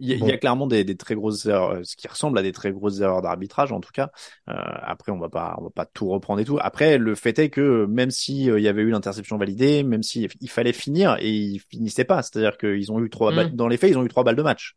Il 0.00 0.08
y, 0.08 0.12
a, 0.12 0.16
il 0.16 0.26
y 0.26 0.32
a 0.32 0.38
clairement 0.38 0.66
des, 0.66 0.82
des, 0.82 0.96
très 0.96 1.14
grosses 1.14 1.46
erreurs, 1.46 1.70
euh, 1.70 1.80
ce 1.84 1.94
qui 1.94 2.08
ressemble 2.08 2.36
à 2.38 2.42
des 2.42 2.50
très 2.50 2.72
grosses 2.72 2.98
erreurs 2.98 3.22
d'arbitrage 3.22 3.70
en 3.70 3.78
tout 3.80 3.92
cas. 3.92 4.10
Euh, 4.48 4.52
après, 4.82 5.12
on 5.12 5.18
va 5.18 5.28
pas, 5.28 5.54
on 5.58 5.64
va 5.64 5.70
pas 5.70 5.86
tout 5.86 6.08
reprendre 6.08 6.40
et 6.40 6.44
tout. 6.44 6.58
Après, 6.60 6.98
le 6.98 7.14
fait 7.14 7.38
est 7.38 7.48
que 7.48 7.86
même 7.86 8.10
si 8.10 8.50
euh, 8.50 8.58
il 8.58 8.64
y 8.64 8.68
avait 8.68 8.82
eu 8.82 8.90
l'interception 8.90 9.38
validée, 9.38 9.84
même 9.84 10.02
si 10.02 10.26
il 10.40 10.50
fallait 10.50 10.72
finir 10.72 11.16
et 11.20 11.30
ils 11.30 11.60
finissaient 11.60 12.04
pas, 12.04 12.22
c'est-à-dire 12.22 12.58
qu'ils 12.58 12.90
ont 12.90 13.00
eu 13.04 13.08
trois 13.08 13.30
Mm. 13.30 13.36
balles 13.36 13.54
dans 13.54 13.68
les 13.68 13.76
faits, 13.76 13.90
ils 13.90 13.98
ont 13.98 14.04
eu 14.04 14.08
trois 14.08 14.24
balles 14.24 14.36
de 14.36 14.42
match. 14.42 14.74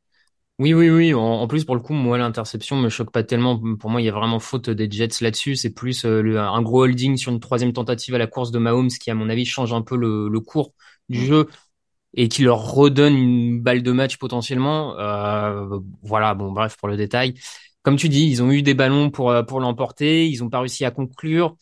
Oui, 0.59 0.73
oui, 0.73 0.89
oui. 0.89 1.13
En, 1.13 1.19
en 1.21 1.47
plus, 1.47 1.65
pour 1.65 1.75
le 1.75 1.81
coup, 1.81 1.93
moi, 1.93 2.17
l'interception 2.17 2.77
me 2.77 2.89
choque 2.89 3.11
pas 3.11 3.23
tellement. 3.23 3.59
Pour 3.77 3.91
moi, 3.91 4.01
il 4.01 4.05
y 4.05 4.09
a 4.09 4.11
vraiment 4.11 4.39
faute 4.39 4.71
des 4.71 4.89
Jets 4.89 5.21
là-dessus. 5.21 5.55
C'est 5.55 5.69
plus 5.69 6.03
euh, 6.03 6.21
le, 6.23 6.39
un 6.39 6.61
gros 6.63 6.83
holding 6.83 7.15
sur 7.15 7.31
une 7.31 7.39
troisième 7.39 7.73
tentative 7.73 8.15
à 8.15 8.17
la 8.17 8.25
course 8.25 8.49
de 8.49 8.57
Mahomes 8.57 8.87
qui, 8.89 9.11
à 9.11 9.15
mon 9.15 9.29
avis, 9.29 9.45
change 9.45 9.71
un 9.71 9.83
peu 9.83 9.95
le, 9.95 10.29
le 10.29 10.39
cours 10.39 10.73
du 11.09 11.25
jeu 11.25 11.47
et 12.15 12.29
qui 12.29 12.43
leur 12.43 12.59
redonne 12.73 13.15
une 13.15 13.61
balle 13.61 13.83
de 13.83 13.91
match 13.91 14.17
potentiellement. 14.17 14.97
Euh, 14.99 15.79
voilà, 16.01 16.33
bon, 16.33 16.51
bref, 16.51 16.77
pour 16.77 16.87
le 16.87 16.97
détail. 16.97 17.35
Comme 17.83 17.95
tu 17.95 18.09
dis, 18.09 18.27
ils 18.27 18.43
ont 18.43 18.51
eu 18.51 18.63
des 18.63 18.73
ballons 18.73 19.11
pour, 19.11 19.31
euh, 19.31 19.43
pour 19.43 19.59
l'emporter. 19.59 20.27
Ils 20.27 20.43
ont 20.43 20.49
pas 20.49 20.59
réussi 20.59 20.83
à 20.85 20.91
conclure. 20.91 21.55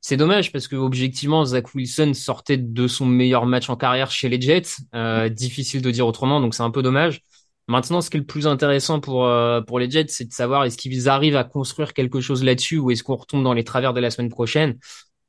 C'est 0.00 0.16
dommage 0.16 0.52
parce 0.52 0.68
que 0.68 0.76
objectivement, 0.76 1.44
Zach 1.44 1.74
Wilson 1.74 2.14
sortait 2.14 2.56
de 2.56 2.86
son 2.86 3.06
meilleur 3.06 3.46
match 3.46 3.68
en 3.68 3.76
carrière 3.76 4.10
chez 4.10 4.28
les 4.28 4.40
Jets. 4.40 4.76
Euh, 4.94 5.28
difficile 5.28 5.82
de 5.82 5.90
dire 5.90 6.06
autrement, 6.06 6.40
donc 6.40 6.54
c'est 6.54 6.62
un 6.62 6.70
peu 6.70 6.82
dommage. 6.82 7.20
Maintenant, 7.68 8.00
ce 8.00 8.08
qui 8.08 8.16
est 8.16 8.20
le 8.20 8.26
plus 8.26 8.46
intéressant 8.46 9.00
pour 9.00 9.26
euh, 9.26 9.60
pour 9.60 9.78
les 9.78 9.90
Jets, 9.90 10.06
c'est 10.08 10.24
de 10.24 10.32
savoir 10.32 10.64
est-ce 10.64 10.78
qu'ils 10.78 11.08
arrivent 11.08 11.36
à 11.36 11.44
construire 11.44 11.92
quelque 11.92 12.20
chose 12.20 12.42
là-dessus 12.42 12.78
ou 12.78 12.90
est-ce 12.90 13.02
qu'on 13.02 13.16
retombe 13.16 13.44
dans 13.44 13.52
les 13.52 13.64
travers 13.64 13.92
de 13.92 14.00
la 14.00 14.10
semaine 14.10 14.30
prochaine. 14.30 14.78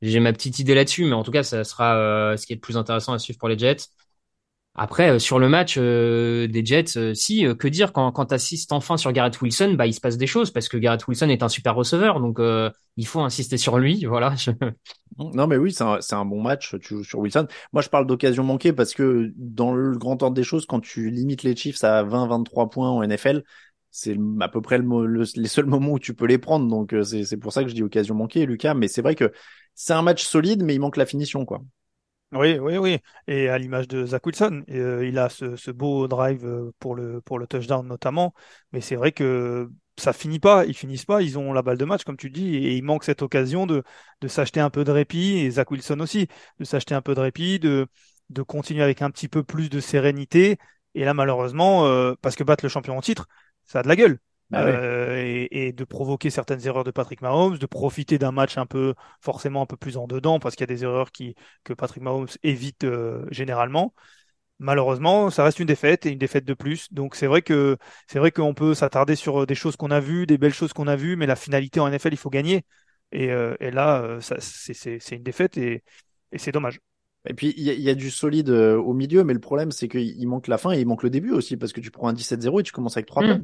J'ai 0.02 0.20
ma 0.20 0.32
petite 0.32 0.58
idée 0.58 0.74
là-dessus, 0.74 1.04
mais 1.04 1.12
en 1.12 1.22
tout 1.22 1.30
cas, 1.30 1.42
ça 1.42 1.64
sera 1.64 1.96
euh, 1.96 2.36
ce 2.36 2.46
qui 2.46 2.52
est 2.52 2.56
le 2.56 2.60
plus 2.60 2.76
intéressant 2.76 3.12
à 3.12 3.18
suivre 3.18 3.38
pour 3.38 3.48
les 3.48 3.58
Jets. 3.58 3.76
Après, 4.76 5.10
euh, 5.10 5.18
sur 5.18 5.38
le 5.40 5.48
match 5.48 5.76
euh, 5.78 6.46
des 6.46 6.64
Jets, 6.64 6.96
euh, 6.96 7.12
si, 7.12 7.44
euh, 7.44 7.54
que 7.54 7.66
dire 7.68 7.92
quand, 7.92 8.12
quand 8.12 8.26
tu 8.26 8.34
assistes 8.34 8.72
enfin 8.72 8.96
sur 8.96 9.12
Garrett 9.12 9.38
Wilson, 9.40 9.74
bah 9.76 9.86
il 9.86 9.92
se 9.92 10.00
passe 10.00 10.16
des 10.16 10.28
choses 10.28 10.52
parce 10.52 10.68
que 10.68 10.76
Garrett 10.76 11.06
Wilson 11.08 11.28
est 11.28 11.42
un 11.42 11.48
super 11.48 11.74
receveur, 11.74 12.20
donc 12.20 12.38
il 12.96 13.06
faut 13.06 13.20
insister 13.20 13.58
sur 13.58 13.78
lui. 13.78 14.04
Voilà. 14.06 14.34
Non, 15.18 15.46
mais 15.46 15.56
oui, 15.56 15.72
c'est 15.72 15.84
un, 15.84 15.98
un 16.12 16.24
bon 16.24 16.40
match. 16.40 16.76
Tu 16.80 16.96
joues 16.96 17.04
sur 17.04 17.18
Wilson. 17.18 17.46
Moi, 17.72 17.82
je 17.82 17.88
parle 17.88 18.06
d'occasion 18.06 18.44
manquée 18.44 18.72
parce 18.72 18.94
que 18.94 19.32
dans 19.36 19.74
le 19.74 19.98
grand 19.98 20.22
ordre 20.22 20.34
des 20.34 20.44
choses, 20.44 20.66
quand 20.66 20.80
tu 20.80 21.10
limites 21.10 21.42
les 21.42 21.54
Chiefs 21.56 21.82
à 21.84 22.02
20-23 22.04 22.70
points 22.70 22.88
en 22.88 23.02
NFL, 23.02 23.42
c'est 23.90 24.16
à 24.40 24.48
peu 24.48 24.60
près 24.60 24.78
le, 24.78 25.06
le- 25.06 25.24
les 25.36 25.48
seuls 25.48 25.66
moments 25.66 25.92
où 25.92 25.98
tu 25.98 26.14
peux 26.14 26.26
les 26.26 26.38
prendre. 26.38 26.68
Donc, 26.68 26.92
euh, 26.94 27.02
c'est 27.04 27.36
pour 27.36 27.52
ça 27.52 27.62
que 27.62 27.68
je 27.70 27.74
dis 27.74 27.82
occasion 27.82 28.14
manquée, 28.14 28.46
Lucas. 28.46 28.74
Mais 28.74 28.88
c'est 28.88 29.02
vrai 29.02 29.14
que 29.14 29.32
c'est 29.74 29.92
un 29.92 30.02
match 30.02 30.22
solide, 30.24 30.62
mais 30.62 30.74
il 30.74 30.80
manque 30.80 30.96
la 30.96 31.06
finition, 31.06 31.44
quoi. 31.44 31.60
Oui, 32.32 32.58
oui, 32.60 32.76
oui. 32.76 32.98
Et 33.26 33.48
à 33.48 33.58
l'image 33.58 33.88
de 33.88 34.06
Zach 34.06 34.24
Wilson, 34.24 34.62
euh, 34.70 35.04
il 35.04 35.18
a 35.18 35.28
ce, 35.28 35.56
ce 35.56 35.72
beau 35.72 36.06
drive 36.06 36.44
euh, 36.46 36.70
pour 36.78 36.94
le, 36.94 37.20
pour 37.20 37.40
le 37.40 37.46
touchdown 37.48 37.84
notamment. 37.84 38.34
Mais 38.72 38.80
c'est 38.80 38.94
vrai 38.94 39.10
que 39.10 39.68
ça 39.96 40.12
finit 40.12 40.38
pas, 40.38 40.64
ils 40.64 40.74
finissent 40.74 41.04
pas, 41.04 41.22
ils 41.22 41.38
ont 41.38 41.52
la 41.52 41.62
balle 41.62 41.76
de 41.76 41.84
match, 41.84 42.04
comme 42.04 42.16
tu 42.16 42.30
dis, 42.30 42.54
et 42.54 42.76
il 42.76 42.84
manque 42.84 43.02
cette 43.02 43.22
occasion 43.22 43.66
de, 43.66 43.82
de 44.20 44.28
s'acheter 44.28 44.60
un 44.60 44.70
peu 44.70 44.84
de 44.84 44.92
répit, 44.92 45.38
et 45.38 45.50
Zach 45.50 45.70
Wilson 45.72 45.98
aussi, 45.98 46.28
de 46.60 46.64
s'acheter 46.64 46.94
un 46.94 47.02
peu 47.02 47.16
de 47.16 47.20
répit, 47.20 47.58
de, 47.58 47.88
de 48.30 48.42
continuer 48.42 48.82
avec 48.84 49.02
un 49.02 49.10
petit 49.10 49.26
peu 49.28 49.42
plus 49.42 49.68
de 49.68 49.80
sérénité. 49.80 50.56
Et 50.94 51.04
là, 51.04 51.14
malheureusement, 51.14 51.86
euh, 51.86 52.14
parce 52.22 52.36
que 52.36 52.44
battre 52.44 52.64
le 52.64 52.68
champion 52.68 52.96
en 52.96 53.00
titre, 53.00 53.26
ça 53.70 53.80
a 53.80 53.82
de 53.82 53.88
la 53.88 53.96
gueule. 53.96 54.18
Bah 54.50 54.64
ouais. 54.64 54.72
Euh, 54.72 55.16
et, 55.16 55.68
et 55.68 55.72
de 55.72 55.84
provoquer 55.84 56.28
certaines 56.30 56.66
erreurs 56.66 56.84
de 56.84 56.90
Patrick 56.90 57.22
Mahomes, 57.22 57.56
de 57.58 57.66
profiter 57.66 58.18
d'un 58.18 58.32
match 58.32 58.58
un 58.58 58.66
peu 58.66 58.94
forcément 59.20 59.62
un 59.62 59.66
peu 59.66 59.76
plus 59.76 59.96
en 59.96 60.06
dedans 60.08 60.40
parce 60.40 60.56
qu'il 60.56 60.64
y 60.68 60.70
a 60.72 60.74
des 60.74 60.82
erreurs 60.84 61.12
qui 61.12 61.36
que 61.64 61.72
Patrick 61.72 62.02
Mahomes 62.02 62.26
évite 62.42 62.84
euh, 62.84 63.24
généralement. 63.30 63.94
malheureusement, 64.58 65.30
ça 65.30 65.44
reste 65.44 65.58
une 65.60 65.66
défaite 65.66 66.06
et 66.06 66.10
une 66.10 66.18
défaite 66.18 66.44
de 66.44 66.54
plus. 66.54 66.92
Donc 66.92 67.14
c'est 67.16 67.26
vrai 67.26 67.42
que 67.42 67.76
c'est 68.08 68.18
vrai 68.18 68.30
qu'on 68.32 68.54
peut 68.54 68.74
s'attarder 68.74 69.16
sur 69.16 69.46
des 69.46 69.54
choses 69.54 69.76
qu'on 69.76 69.90
a 69.90 70.00
vues, 70.00 70.26
des 70.26 70.38
belles 70.38 70.54
choses 70.54 70.72
qu'on 70.72 70.86
a 70.88 70.96
vues, 70.96 71.16
mais 71.16 71.26
la 71.26 71.36
finalité 71.36 71.80
en 71.80 71.88
NFL, 71.88 72.12
il 72.14 72.16
faut 72.18 72.30
gagner. 72.30 72.64
Et, 73.12 73.30
euh, 73.32 73.56
et 73.60 73.70
là, 73.70 74.02
euh, 74.02 74.20
c'est 74.20 75.16
une 75.16 75.22
défaite 75.22 75.56
et, 75.58 75.82
et 76.32 76.38
c'est 76.38 76.52
dommage. 76.52 76.80
Et 77.28 77.34
puis 77.34 77.52
il 77.56 77.68
y, 77.68 77.82
y, 77.82 77.90
a 77.90 77.94
du 77.94 78.10
solide 78.10 78.48
euh, 78.48 78.76
au 78.76 78.94
milieu, 78.94 79.24
mais 79.24 79.34
le 79.34 79.40
problème 79.40 79.70
c'est 79.72 79.88
qu'il 79.88 80.26
manque 80.26 80.48
la 80.48 80.56
fin 80.56 80.72
et 80.72 80.80
il 80.80 80.86
manque 80.86 81.02
le 81.02 81.10
début 81.10 81.32
aussi 81.32 81.56
parce 81.56 81.72
que 81.72 81.80
tu 81.80 81.90
prends 81.90 82.08
un 82.08 82.14
17-0 82.14 82.60
et 82.60 82.62
tu 82.62 82.72
commences 82.72 82.96
avec 82.96 83.06
3 83.06 83.22
mmh. 83.24 83.42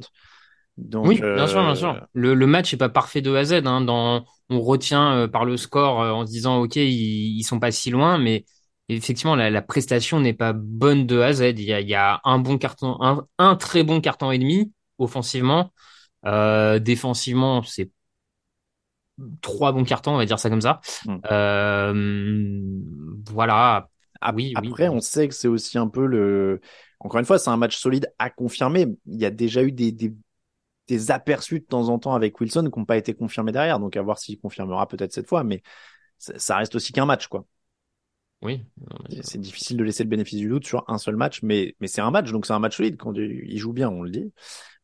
Donc, 0.77 1.07
oui, 1.07 1.19
bien 1.19 1.47
sûr, 1.47 1.63
bien 1.63 1.73
sûr. 1.73 2.05
Le, 2.13 2.35
le, 2.35 2.45
match 2.45 2.71
est 2.71 2.77
pas 2.77 2.89
parfait 2.89 3.21
de 3.21 3.33
A 3.33 3.39
à 3.39 3.43
Z. 3.45 3.53
Hein, 3.65 3.81
dans, 3.81 4.25
on 4.49 4.61
retient 4.61 5.27
par 5.27 5.43
le 5.43 5.57
score 5.57 5.97
en 5.97 6.23
se 6.23 6.31
disant 6.31 6.61
ok, 6.61 6.75
ils, 6.75 7.37
ils 7.39 7.43
sont 7.43 7.59
pas 7.59 7.71
si 7.71 7.89
loin, 7.89 8.19
mais 8.19 8.45
effectivement 8.87 9.35
la, 9.35 9.49
la 9.49 9.61
prestation 9.63 10.19
n'est 10.19 10.35
pas 10.35 10.53
bonne 10.53 11.07
de 11.07 11.19
A 11.19 11.27
à 11.27 11.33
Z. 11.33 11.53
Il 11.57 11.61
y 11.61 11.73
a, 11.73 11.81
il 11.81 11.89
y 11.89 11.95
a 11.95 12.21
un 12.23 12.37
bon 12.37 12.59
carton, 12.59 12.97
un, 13.01 13.25
un, 13.39 13.55
très 13.55 13.81
bon 13.81 14.01
carton 14.01 14.29
et 14.31 14.37
demi 14.37 14.71
offensivement. 14.99 15.71
Euh, 16.25 16.79
défensivement, 16.79 17.63
c'est 17.63 17.89
trois 19.41 19.71
bons 19.71 19.83
cartons, 19.83 20.11
on 20.11 20.17
va 20.17 20.25
dire 20.25 20.39
ça 20.39 20.49
comme 20.49 20.61
ça. 20.61 20.79
Mm. 21.05 21.17
Euh, 21.31 22.81
voilà. 23.31 23.89
Ah, 24.21 24.33
oui, 24.33 24.53
Après, 24.55 24.89
on 24.89 24.99
sait 24.99 25.27
que 25.27 25.33
c'est 25.33 25.47
aussi 25.47 25.77
un 25.77 25.87
peu 25.87 26.05
le. 26.05 26.61
Encore 26.99 27.19
une 27.19 27.25
fois, 27.25 27.37
c'est 27.37 27.49
un 27.49 27.57
match 27.57 27.77
solide 27.77 28.11
à 28.17 28.29
confirmer. 28.29 28.87
Il 29.05 29.19
y 29.19 29.25
a 29.25 29.29
déjà 29.29 29.63
eu 29.63 29.71
des, 29.71 29.91
des, 29.91 30.13
des 30.87 31.11
aperçus 31.11 31.59
de 31.59 31.65
temps 31.65 31.89
en 31.89 31.99
temps 31.99 32.15
avec 32.15 32.39
Wilson 32.39 32.69
qui 32.71 32.79
n'ont 32.79 32.85
pas 32.85 32.97
été 32.97 33.13
confirmés 33.13 33.51
derrière. 33.51 33.79
Donc, 33.79 33.95
à 33.95 34.01
voir 34.01 34.17
s'il 34.17 34.39
confirmera 34.39 34.87
peut-être 34.87 35.13
cette 35.13 35.27
fois. 35.27 35.43
Mais 35.43 35.61
ça 36.17 36.57
reste 36.57 36.73
aussi 36.75 36.93
qu'un 36.93 37.05
match, 37.05 37.27
quoi. 37.27 37.45
Oui. 38.41 38.63
C'est 39.21 39.41
difficile 39.41 39.77
de 39.77 39.83
laisser 39.83 40.03
le 40.03 40.09
bénéfice 40.09 40.39
du 40.39 40.47
doute 40.47 40.65
sur 40.65 40.83
un 40.87 40.97
seul 40.97 41.15
match, 41.15 41.41
mais, 41.41 41.75
mais 41.79 41.87
c'est 41.87 42.01
un 42.01 42.11
match, 42.11 42.31
donc 42.31 42.45
c'est 42.45 42.53
un 42.53 42.59
match 42.59 42.77
solide. 42.77 42.97
Quand 42.97 43.13
il 43.15 43.57
joue 43.57 43.73
bien, 43.73 43.89
on 43.89 44.03
le 44.03 44.11
dit. 44.11 44.31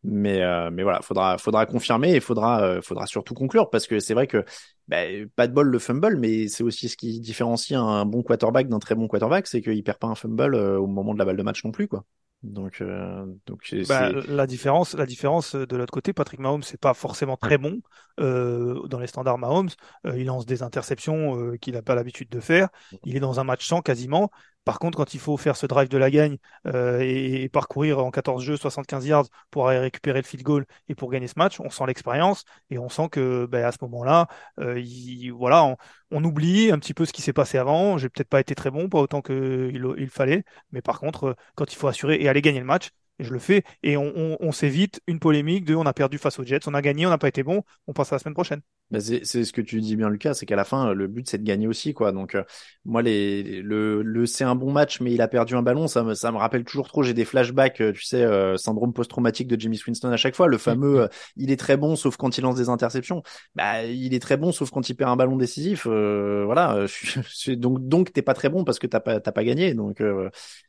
Mais, 0.03 0.41
euh, 0.41 0.69
mais 0.71 0.83
voilà, 0.83 1.01
faudra, 1.01 1.37
faudra 1.37 1.65
confirmer 1.65 2.13
et 2.13 2.19
faudra, 2.19 2.61
euh, 2.61 2.81
faudra 2.81 3.07
surtout 3.07 3.33
conclure 3.33 3.69
parce 3.69 3.87
que 3.87 3.99
c'est 3.99 4.13
vrai 4.13 4.27
que 4.27 4.43
bah, 4.87 4.97
pas 5.35 5.47
de 5.47 5.53
bol 5.53 5.67
le 5.67 5.79
fumble, 5.79 6.17
mais 6.17 6.49
c'est 6.49 6.63
aussi 6.63 6.89
ce 6.89 6.97
qui 6.97 7.21
différencie 7.21 7.79
un 7.79 8.05
bon 8.05 8.21
quarterback 8.21 8.67
d'un 8.67 8.79
très 8.79 8.95
bon 8.95 9.07
quarterback, 9.07 9.47
c'est 9.47 9.61
qu'il 9.61 9.83
perd 9.83 9.99
pas 9.99 10.07
un 10.07 10.15
fumble 10.15 10.55
euh, 10.55 10.77
au 10.77 10.87
moment 10.87 11.13
de 11.13 11.19
la 11.19 11.25
balle 11.25 11.37
de 11.37 11.43
match 11.43 11.63
non 11.63 11.71
plus, 11.71 11.87
quoi. 11.87 12.03
Donc, 12.43 12.81
euh, 12.81 13.25
donc 13.45 13.73
bah, 13.87 14.11
la 14.11 14.45
différence, 14.45 14.95
la 14.95 15.05
différence 15.05 15.55
de 15.55 15.77
l'autre 15.77 15.93
côté, 15.93 16.11
Patrick 16.11 16.41
Mahomes, 16.41 16.61
c'est 16.61 16.79
pas 16.79 16.93
forcément 16.93 17.37
très 17.37 17.57
bon 17.57 17.79
euh, 18.19 18.85
dans 18.89 18.99
les 18.99 19.07
standards 19.07 19.37
Mahomes. 19.37 19.69
Euh, 20.05 20.19
il 20.19 20.25
lance 20.25 20.45
des 20.45 20.61
interceptions 20.61 21.39
euh, 21.39 21.55
qu'il 21.55 21.73
n'a 21.73 21.81
pas 21.81 21.95
l'habitude 21.95 22.27
de 22.27 22.41
faire. 22.41 22.67
Il 23.05 23.15
est 23.15 23.21
dans 23.21 23.39
un 23.39 23.45
match 23.45 23.65
sans 23.65 23.81
quasiment. 23.81 24.29
Par 24.65 24.79
contre, 24.79 24.97
quand 24.97 25.13
il 25.13 25.19
faut 25.19 25.37
faire 25.37 25.55
ce 25.57 25.65
drive 25.65 25.89
de 25.89 25.97
la 25.97 26.09
gagne 26.09 26.37
euh, 26.67 26.99
et, 27.01 27.49
parcourir 27.49 27.99
en 27.99 28.11
14 28.11 28.43
jeux 28.43 28.57
75 28.57 29.05
yards 29.05 29.27
pour 29.51 29.67
aller 29.67 29.79
récupérer 29.79 30.21
le 30.21 30.25
field 30.25 30.43
goal 30.43 30.65
et 30.87 30.95
pour 30.95 31.11
gagner 31.11 31.27
ce 31.27 31.33
match, 31.37 31.59
on 31.59 31.69
sent 31.69 31.83
l'expérience 31.87 32.45
et 32.69 32.77
on 32.77 32.89
sent 32.89 33.09
que 33.11 33.45
ben, 33.45 33.65
à 33.65 33.71
ce 33.71 33.77
moment-là, 33.81 34.27
euh, 34.59 34.79
il, 34.79 35.31
voilà, 35.31 35.75
on, 36.11 36.23
oublie 36.23 36.71
un 36.71 36.79
petit 36.79 36.93
peu 36.93 37.05
ce 37.05 37.13
qui 37.13 37.21
s'est 37.21 37.33
passé 37.33 37.57
avant. 37.57 37.97
J'ai 37.97 38.09
peut-être 38.09 38.29
pas 38.29 38.39
été 38.39 38.55
très 38.55 38.71
bon, 38.71 38.89
pas 38.89 38.99
autant 38.99 39.21
qu'il 39.21 39.93
il 39.97 40.09
fallait, 40.09 40.43
mais 40.71 40.81
par 40.81 40.99
contre, 40.99 41.35
quand 41.55 41.71
il 41.73 41.75
faut 41.75 41.87
assurer 41.87 42.21
et 42.21 42.29
aller 42.29 42.41
gagner 42.41 42.59
le 42.59 42.65
match, 42.65 42.89
je 43.19 43.31
le 43.31 43.39
fais, 43.39 43.63
et 43.83 43.97
on, 43.97 44.11
on, 44.15 44.37
on 44.39 44.51
s'évite 44.51 45.01
une 45.07 45.19
polémique 45.19 45.65
de 45.65 45.75
on 45.75 45.85
a 45.85 45.93
perdu 45.93 46.17
face 46.17 46.39
aux 46.39 46.43
Jets, 46.43 46.67
on 46.67 46.73
a 46.73 46.81
gagné, 46.81 47.05
on 47.05 47.09
n'a 47.09 47.17
pas 47.17 47.27
été 47.27 47.43
bon, 47.43 47.63
on 47.87 47.93
passe 47.93 48.11
à 48.11 48.15
la 48.15 48.19
semaine 48.19 48.33
prochaine. 48.33 48.61
Bah 48.91 48.99
c'est 48.99 49.23
ce 49.23 49.51
que 49.51 49.61
tu 49.61 49.81
dis 49.81 49.95
bien 49.95 50.07
Lucas, 50.07 50.35
c'est 50.35 50.45
qu'à 50.45 50.55
la 50.55 50.65
fin 50.65 50.93
le 50.93 51.07
but 51.07 51.27
c'est 51.27 51.39
de 51.39 51.43
gagner 51.43 51.65
aussi 51.65 51.95
quoi. 51.95 52.11
Donc 52.11 52.35
euh, 52.35 52.43
moi 52.85 53.01
les 53.01 53.61
le, 53.63 54.03
le 54.03 54.25
c'est 54.27 54.43
un 54.43 54.53
bon 54.53 54.71
match 54.71 55.01
mais 55.01 55.11
il 55.11 55.21
a 55.21 55.27
perdu 55.27 55.55
un 55.55 55.63
ballon, 55.63 55.87
ça 55.87 56.03
me 56.03 56.13
ça 56.13 56.31
me 56.31 56.37
rappelle 56.37 56.63
toujours 56.63 56.87
trop, 56.89 57.01
j'ai 57.01 57.15
des 57.15 57.25
flashbacks, 57.25 57.81
euh, 57.81 57.91
tu 57.91 58.03
sais 58.03 58.21
euh, 58.23 58.55
syndrome 58.55 58.93
post-traumatique 58.93 59.47
de 59.47 59.59
Jimmy 59.59 59.79
Winston 59.87 60.11
à 60.11 60.17
chaque 60.17 60.35
fois, 60.35 60.47
le 60.47 60.59
fameux 60.59 61.09
il 61.37 61.49
est 61.49 61.57
très 61.59 61.75
bon 61.75 61.95
sauf 61.95 62.17
quand 62.17 62.37
il 62.37 62.41
lance 62.41 62.55
des 62.55 62.69
interceptions. 62.69 63.23
Bah 63.55 63.83
il 63.83 64.13
est 64.13 64.19
très 64.19 64.37
bon 64.37 64.51
sauf 64.51 64.69
quand 64.69 64.87
il 64.87 64.93
perd 64.93 65.09
un 65.09 65.15
ballon 65.15 65.37
décisif 65.37 65.87
voilà, 65.87 66.85
je, 66.85 67.51
donc 67.53 67.87
donc 67.87 68.13
t'es 68.13 68.21
pas 68.21 68.35
très 68.35 68.49
bon 68.49 68.63
parce 68.63 68.77
que 68.77 68.85
t'as 68.85 68.99
pas 68.99 69.19
t'as 69.19 69.31
pas 69.31 69.43
gagné. 69.43 69.73
Donc 69.73 70.03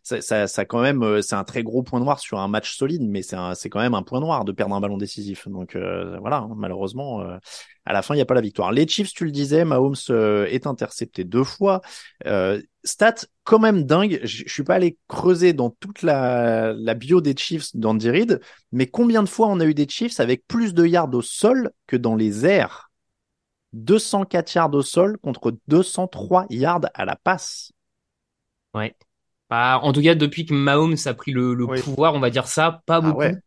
ça, 0.02 0.22
ça 0.22 0.46
ça 0.46 0.64
quand 0.64 0.80
même 0.80 1.20
c'est 1.20 1.34
un 1.36 1.44
très 1.44 1.62
gros 1.62 1.82
point 1.82 2.00
noir 2.00 2.20
sur 2.20 2.38
un 2.38 2.48
match 2.48 2.74
solide 2.76 3.02
mais 3.02 3.20
c'est 3.22 3.36
c'est 3.54 3.68
quand 3.68 3.80
même 3.80 3.94
un 3.94 4.02
point 4.02 4.20
noir 4.20 4.44
de 4.46 4.52
perdre 4.52 4.74
un 4.74 4.80
ballon 4.80 4.96
décisif. 4.96 5.46
Donc 5.48 5.76
voilà, 5.76 6.38
hein, 6.38 6.54
malheureusement 6.56 7.22
à 7.86 7.92
la 7.92 8.02
fin, 8.02 8.14
il 8.14 8.18
n'y 8.18 8.22
a 8.22 8.26
pas 8.26 8.34
la 8.34 8.40
victoire. 8.40 8.72
Les 8.72 8.88
Chiefs, 8.88 9.12
tu 9.12 9.24
le 9.24 9.30
disais, 9.30 9.64
Mahomes 9.64 9.94
euh, 10.10 10.46
est 10.46 10.66
intercepté 10.66 11.24
deux 11.24 11.44
fois. 11.44 11.82
Euh, 12.26 12.60
stat 12.82 13.14
quand 13.44 13.58
même 13.58 13.84
dingue. 13.84 14.20
Je 14.22 14.44
suis 14.46 14.64
pas 14.64 14.76
allé 14.76 14.96
creuser 15.08 15.52
dans 15.52 15.70
toute 15.70 16.02
la, 16.02 16.72
la 16.72 16.94
bio 16.94 17.20
des 17.20 17.36
Chiefs 17.36 17.76
d'Andy 17.76 18.10
Reid, 18.10 18.40
mais 18.72 18.86
combien 18.86 19.22
de 19.22 19.28
fois 19.28 19.48
on 19.48 19.60
a 19.60 19.66
eu 19.66 19.74
des 19.74 19.88
Chiefs 19.88 20.18
avec 20.20 20.46
plus 20.46 20.72
de 20.72 20.86
yards 20.86 21.14
au 21.14 21.22
sol 21.22 21.70
que 21.86 21.96
dans 21.96 22.16
les 22.16 22.46
airs? 22.46 22.90
204 23.74 24.54
yards 24.54 24.74
au 24.74 24.82
sol 24.82 25.18
contre 25.18 25.56
203 25.68 26.46
yards 26.48 26.86
à 26.94 27.04
la 27.04 27.16
passe. 27.16 27.72
Ouais. 28.72 28.94
Bah, 29.50 29.78
en 29.82 29.92
tout 29.92 30.02
cas, 30.02 30.14
depuis 30.14 30.46
que 30.46 30.54
Mahomes 30.54 30.96
a 31.04 31.14
pris 31.14 31.32
le, 31.32 31.56
pouvoir, 31.82 32.14
on 32.14 32.20
va 32.20 32.30
dire 32.30 32.46
ça, 32.46 32.82
pas 32.86 32.96
ah 32.96 33.00
beaucoup. 33.00 33.38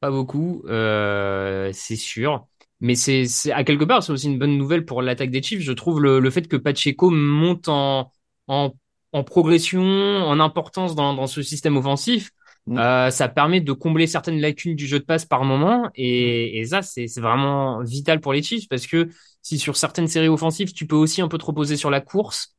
Pas 0.00 0.10
beaucoup, 0.10 0.62
euh, 0.66 1.70
c'est 1.72 1.96
sûr. 1.96 2.46
Mais 2.84 2.94
c'est, 2.96 3.26
c'est 3.26 3.52
à 3.52 3.64
quelque 3.64 3.84
part, 3.84 4.02
c'est 4.02 4.12
aussi 4.12 4.26
une 4.26 4.38
bonne 4.38 4.58
nouvelle 4.58 4.84
pour 4.84 5.02
l'attaque 5.02 5.30
des 5.30 5.42
Chiefs. 5.42 5.60
Je 5.62 5.72
trouve 5.72 6.00
le, 6.02 6.20
le 6.20 6.30
fait 6.30 6.48
que 6.48 6.56
Pacheco 6.56 7.10
monte 7.10 7.68
en, 7.68 8.10
en, 8.48 8.72
en 9.12 9.24
progression, 9.24 9.82
en 9.82 10.38
importance 10.40 10.94
dans, 10.94 11.14
dans 11.14 11.26
ce 11.26 11.42
système 11.42 11.76
offensif. 11.76 12.30
Mm. 12.66 12.78
Euh, 12.78 13.10
ça 13.10 13.28
permet 13.28 13.60
de 13.60 13.72
combler 13.72 14.06
certaines 14.06 14.40
lacunes 14.40 14.74
du 14.76 14.86
jeu 14.86 14.98
de 14.98 15.04
passe 15.04 15.24
par 15.26 15.44
moment 15.44 15.90
et, 15.94 16.58
et 16.60 16.64
ça 16.64 16.80
c'est, 16.82 17.08
c'est 17.08 17.20
vraiment 17.20 17.82
vital 17.82 18.20
pour 18.20 18.32
les 18.32 18.42
Chiefs 18.42 18.68
parce 18.70 18.86
que 18.86 19.10
si 19.42 19.58
sur 19.58 19.76
certaines 19.76 20.08
séries 20.08 20.28
offensives 20.28 20.72
tu 20.72 20.86
peux 20.86 20.96
aussi 20.96 21.20
un 21.20 21.28
peu 21.28 21.36
te 21.38 21.44
reposer 21.44 21.76
sur 21.76 21.90
la 21.90 22.00
course, 22.00 22.56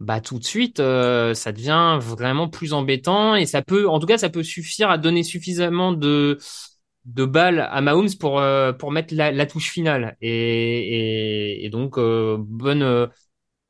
bah 0.00 0.20
tout 0.20 0.38
de 0.38 0.44
suite 0.44 0.78
euh, 0.80 1.32
ça 1.34 1.52
devient 1.52 1.98
vraiment 2.02 2.48
plus 2.48 2.74
embêtant 2.74 3.34
et 3.34 3.46
ça 3.46 3.62
peut 3.62 3.88
en 3.88 3.98
tout 3.98 4.06
cas 4.06 4.18
ça 4.18 4.28
peut 4.28 4.42
suffire 4.42 4.90
à 4.90 4.98
donner 4.98 5.22
suffisamment 5.22 5.92
de 5.92 6.38
de 7.06 7.24
balles 7.24 7.60
à 7.70 7.80
Mahomes 7.80 8.14
pour 8.18 8.40
euh, 8.40 8.72
pour 8.72 8.90
mettre 8.90 9.14
la, 9.14 9.46
touche 9.46 9.70
finale 9.70 10.16
et 10.20 11.68
donc 11.70 11.98
euh, 11.98 12.36
bonne 12.38 12.82
euh, 12.82 13.06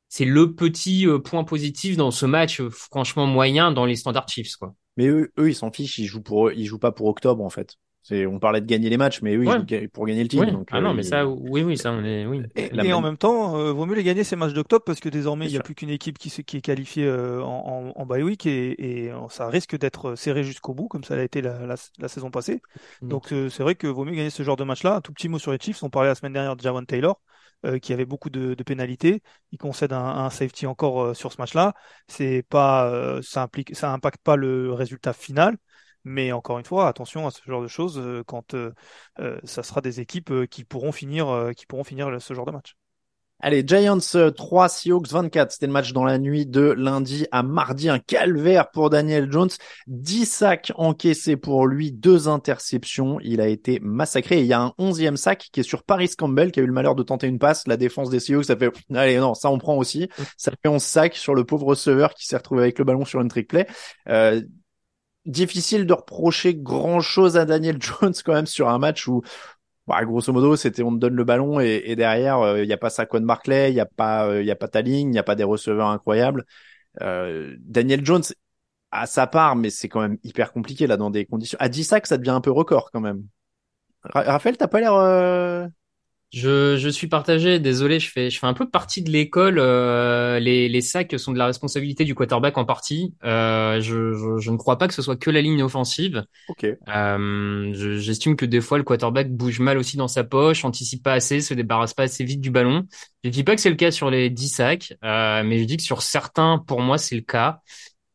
c'est 0.09 0.25
le 0.25 0.55
petit 0.55 1.05
point 1.23 1.43
positif 1.43 1.97
dans 1.97 2.11
ce 2.11 2.25
match 2.25 2.61
franchement 2.69 3.27
moyen 3.27 3.71
dans 3.71 3.85
les 3.85 3.95
standards 3.95 4.27
Chiefs 4.27 4.55
quoi. 4.55 4.73
Mais 4.95 5.07
eux, 5.07 5.31
eux 5.37 5.49
ils 5.49 5.55
s'en 5.55 5.71
fichent, 5.71 5.99
ils 5.99 6.07
jouent 6.07 6.23
pour 6.23 6.51
ils 6.51 6.65
jouent 6.65 6.79
pas 6.79 6.91
pour 6.91 7.07
octobre 7.07 7.43
en 7.43 7.49
fait 7.49 7.75
on 8.11 8.39
parlait 8.39 8.61
de 8.61 8.65
gagner 8.65 8.89
les 8.89 8.97
matchs, 8.97 9.21
mais 9.21 9.35
oui, 9.37 9.47
pour 9.91 10.05
gagner 10.05 10.23
le 10.23 10.29
titre. 10.29 10.45
ah 10.71 10.81
non, 10.81 10.91
euh, 10.91 10.93
mais 10.93 11.03
ça, 11.03 11.27
oui, 11.27 11.63
oui, 11.63 11.77
ça, 11.77 11.91
on 11.91 12.03
est, 12.03 12.25
oui. 12.25 12.43
Et, 12.55 12.93
en 12.93 13.01
même 13.01 13.17
temps, 13.17 13.57
euh, 13.57 13.71
vaut 13.71 13.85
mieux 13.85 13.95
les 13.95 14.03
gagner 14.03 14.23
ces 14.23 14.35
matchs 14.35 14.53
d'octobre 14.53 14.83
parce 14.85 14.99
que 14.99 15.09
désormais, 15.09 15.45
il 15.45 15.51
n'y 15.51 15.57
a 15.57 15.61
plus 15.61 15.75
qu'une 15.75 15.89
équipe 15.89 16.17
qui, 16.17 16.29
qui 16.29 16.57
est 16.57 16.61
qualifiée 16.61 17.05
euh, 17.05 17.41
en, 17.41 17.93
en, 17.95 18.05
bye 18.05 18.23
week 18.23 18.45
et, 18.45 19.05
et 19.07 19.11
ça 19.29 19.47
risque 19.49 19.77
d'être 19.77 20.15
serré 20.15 20.43
jusqu'au 20.43 20.73
bout, 20.73 20.87
comme 20.87 21.03
ça 21.03 21.15
a 21.15 21.21
été 21.21 21.41
la, 21.41 21.75
la, 21.99 22.07
saison 22.07 22.31
passée. 22.31 22.61
Mm. 23.01 23.09
Donc, 23.09 23.27
c'est 23.29 23.63
vrai 23.63 23.75
que 23.75 23.87
vaut 23.87 24.05
mieux 24.05 24.15
gagner 24.15 24.29
ce 24.29 24.43
genre 24.43 24.55
de 24.55 24.63
match-là. 24.63 24.95
Un 24.95 25.01
tout 25.01 25.13
petit 25.13 25.29
mot 25.29 25.39
sur 25.39 25.51
les 25.51 25.59
Chiefs. 25.59 25.83
On 25.83 25.89
parlait 25.89 26.09
la 26.09 26.15
semaine 26.15 26.33
dernière 26.33 26.55
de 26.55 26.61
Javon 26.61 26.85
Taylor. 26.85 27.19
qui 27.81 27.91
avait 27.91 28.05
beaucoup 28.05 28.29
de, 28.29 28.53
de, 28.53 28.63
pénalités. 28.63 29.21
Il 29.51 29.57
concède 29.57 29.91
un, 29.91 30.05
un 30.05 30.29
safety 30.29 30.65
encore 30.67 31.15
sur 31.15 31.33
ce 31.33 31.37
match-là. 31.39 31.73
C'est 32.07 32.43
pas, 32.47 33.19
ça 33.21 33.43
implique, 33.43 33.75
ça 33.75 33.91
impacte 33.91 34.21
pas 34.23 34.35
le 34.35 34.71
résultat 34.73 35.13
final, 35.13 35.57
mais 36.07 36.31
encore 36.31 36.57
une 36.57 36.65
fois, 36.65 36.87
attention 36.87 37.27
à 37.27 37.31
ce 37.31 37.41
genre 37.45 37.61
de 37.61 37.67
choses 37.67 37.99
euh, 37.99 38.23
quand 38.25 38.53
euh, 38.53 38.71
euh, 39.19 39.37
ça 39.43 39.61
sera 39.61 39.81
des 39.81 39.99
équipes 39.99 40.45
qui 40.49 40.63
pourront 40.63 40.93
finir, 40.93 41.51
qui 41.55 41.65
pourront 41.65 41.83
finir 41.83 42.21
ce 42.21 42.33
genre 42.33 42.45
de 42.45 42.51
match. 42.51 42.75
Allez, 43.39 43.63
Giants 43.67 43.99
3, 43.99 44.69
Seahawks 44.69 45.09
24. 45.09 45.51
C'était 45.51 45.67
le 45.67 45.73
match 45.73 45.93
dans 45.93 46.05
la 46.05 46.17
nuit 46.17 46.47
de 46.47 46.61
lundi 46.61 47.27
à 47.31 47.43
mardi. 47.43 47.87
Un 47.87 47.99
calvaire 47.99 48.71
pour 48.71 48.89
Daniel 48.89 49.31
Jones. 49.31 49.49
10 49.85 50.25
sacs 50.25 50.71
encaissés 50.75 51.35
pour 51.35 51.67
lui, 51.67 51.91
deux 51.91 52.27
interceptions. 52.29 53.19
Il 53.21 53.39
a 53.39 53.47
été 53.47 53.79
massacré. 53.79 54.39
il 54.39 54.47
y 54.47 54.53
a 54.53 54.61
un 54.61 54.73
onzième 54.79 55.17
sac 55.17 55.49
qui 55.51 55.59
est 55.59 55.63
sur 55.63 55.83
Paris 55.83 56.09
Campbell 56.17 56.51
qui 56.51 56.61
a 56.61 56.63
eu 56.63 56.67
le 56.67 56.73
malheur 56.73 56.95
de 56.95 57.03
tenter 57.03 57.27
une 57.27 57.37
passe. 57.37 57.67
La 57.67 57.77
défense 57.77 58.09
des 58.09 58.19
Seahawks, 58.19 58.45
ça 58.45 58.55
fait, 58.55 58.71
allez, 58.95 59.17
non, 59.17 59.35
ça 59.35 59.51
on 59.51 59.59
prend 59.59 59.77
aussi. 59.77 60.09
Ça 60.35 60.51
fait 60.51 60.69
11 60.69 60.81
sacs 60.81 61.15
sur 61.15 61.35
le 61.35 61.43
pauvre 61.43 61.67
receveur 61.67 62.15
qui 62.15 62.25
s'est 62.25 62.37
retrouvé 62.37 62.63
avec 62.63 62.79
le 62.79 62.85
ballon 62.85 63.05
sur 63.05 63.21
une 63.21 63.27
trick 63.27 63.49
play. 63.49 63.67
Euh, 64.09 64.41
difficile 65.27 65.85
de 65.85 65.93
reprocher 65.93 66.55
grand 66.55 67.01
chose 67.01 67.37
à 67.37 67.45
Daniel 67.45 67.77
Jones 67.81 68.13
quand 68.25 68.33
même 68.33 68.45
sur 68.45 68.69
un 68.69 68.79
match 68.79 69.07
où 69.07 69.21
bah, 69.85 70.03
grosso 70.03 70.33
modo 70.33 70.55
c'était 70.55 70.83
on 70.83 70.91
te 70.91 70.97
donne 70.97 71.15
le 71.15 71.23
ballon 71.23 71.59
et, 71.59 71.95
derrière 71.95 72.39
il 72.39 72.61
euh, 72.61 72.65
n'y 72.65 72.73
a 72.73 72.77
pas 72.77 72.89
Saquon 72.89 73.21
Barclay 73.21 73.71
il 73.71 73.75
y 73.75 73.79
a 73.79 73.85
pas 73.85 74.27
il 74.41 74.49
euh, 74.49 74.51
a 74.51 74.55
pas 74.55 74.67
ta 74.67 74.81
ligne 74.81 75.09
il 75.09 75.11
n'y 75.11 75.19
a 75.19 75.23
pas 75.23 75.35
des 75.35 75.43
receveurs 75.43 75.89
incroyables. 75.89 76.45
Euh, 77.01 77.55
Daniel 77.59 78.05
Jones 78.05 78.23
a 78.91 79.05
sa 79.05 79.27
part 79.27 79.55
mais 79.55 79.69
c'est 79.69 79.89
quand 79.89 80.01
même 80.01 80.17
hyper 80.23 80.51
compliqué 80.51 80.87
là 80.87 80.97
dans 80.97 81.11
des 81.11 81.25
conditions. 81.25 81.57
À 81.61 81.69
10 81.69 81.83
sacs 81.83 82.07
ça 82.07 82.17
devient 82.17 82.31
un 82.31 82.41
peu 82.41 82.51
record 82.51 82.91
quand 82.91 83.01
même. 83.01 83.23
Raphaël 84.03 84.57
t'as 84.57 84.67
pas 84.67 84.79
l'air 84.79 84.93
Je, 86.33 86.75
je 86.75 86.89
suis 86.89 87.07
partagé, 87.07 87.57
désolé, 87.59 88.01
je 88.01 88.11
fais, 88.11 88.29
je 88.29 88.37
fais 88.37 88.47
un 88.47 88.53
peu 88.53 88.69
partie 88.69 89.01
de 89.01 89.09
l'école. 89.09 89.59
euh, 89.59 90.39
les, 90.39 90.67
les 90.67 90.81
sacs 90.81 91.17
sont 91.17 91.31
de 91.31 91.37
la 91.37 91.45
responsabilité 91.45 92.03
du 92.03 92.15
quarterback 92.15 92.57
en 92.57 92.65
partie. 92.65 93.15
Euh, 93.23 93.79
je, 93.79 94.11
je, 94.13 94.37
je 94.37 94.51
ne 94.51 94.57
crois 94.57 94.77
pas 94.77 94.89
que 94.89 94.93
ce 94.93 95.01
soit 95.01 95.15
que 95.15 95.29
la 95.31 95.39
ligne 95.41 95.63
offensive. 95.63 96.25
Ok. 96.47 96.65
Euh, 96.89 97.71
je- 97.73 97.97
j'estime 97.99 98.35
que 98.35 98.45
des 98.45 98.61
fois 98.61 98.77
le 98.79 98.83
quarterback 98.85 99.31
bouge 99.31 99.59
mal 99.61 99.77
aussi 99.77 99.97
dans 99.97 100.09
sa 100.09 100.23
poche, 100.25 100.65
anticipe 100.65 101.03
pas 101.03 101.13
assez, 101.13 101.41
se 101.41 101.53
débarrasse 101.53 101.93
pas 101.93 102.03
assez 102.03 102.25
vite 102.25 102.41
du 102.41 102.51
ballon. 102.51 102.85
Je 103.23 103.29
dis 103.31 103.43
pas 103.43 103.55
que 103.55 103.61
c'est 103.61 103.69
le 103.69 103.75
cas 103.77 103.91
sur 103.91 104.09
les 104.11 104.29
10 104.29 104.49
sacs, 104.49 104.93
euh, 105.05 105.43
mais 105.45 105.59
je 105.59 105.65
dis 105.65 105.77
que 105.77 105.83
sur 105.83 106.01
certains, 106.01 106.59
pour 106.67 106.81
moi, 106.81 106.97
c'est 106.97 107.15
le 107.15 107.21
cas. 107.23 107.61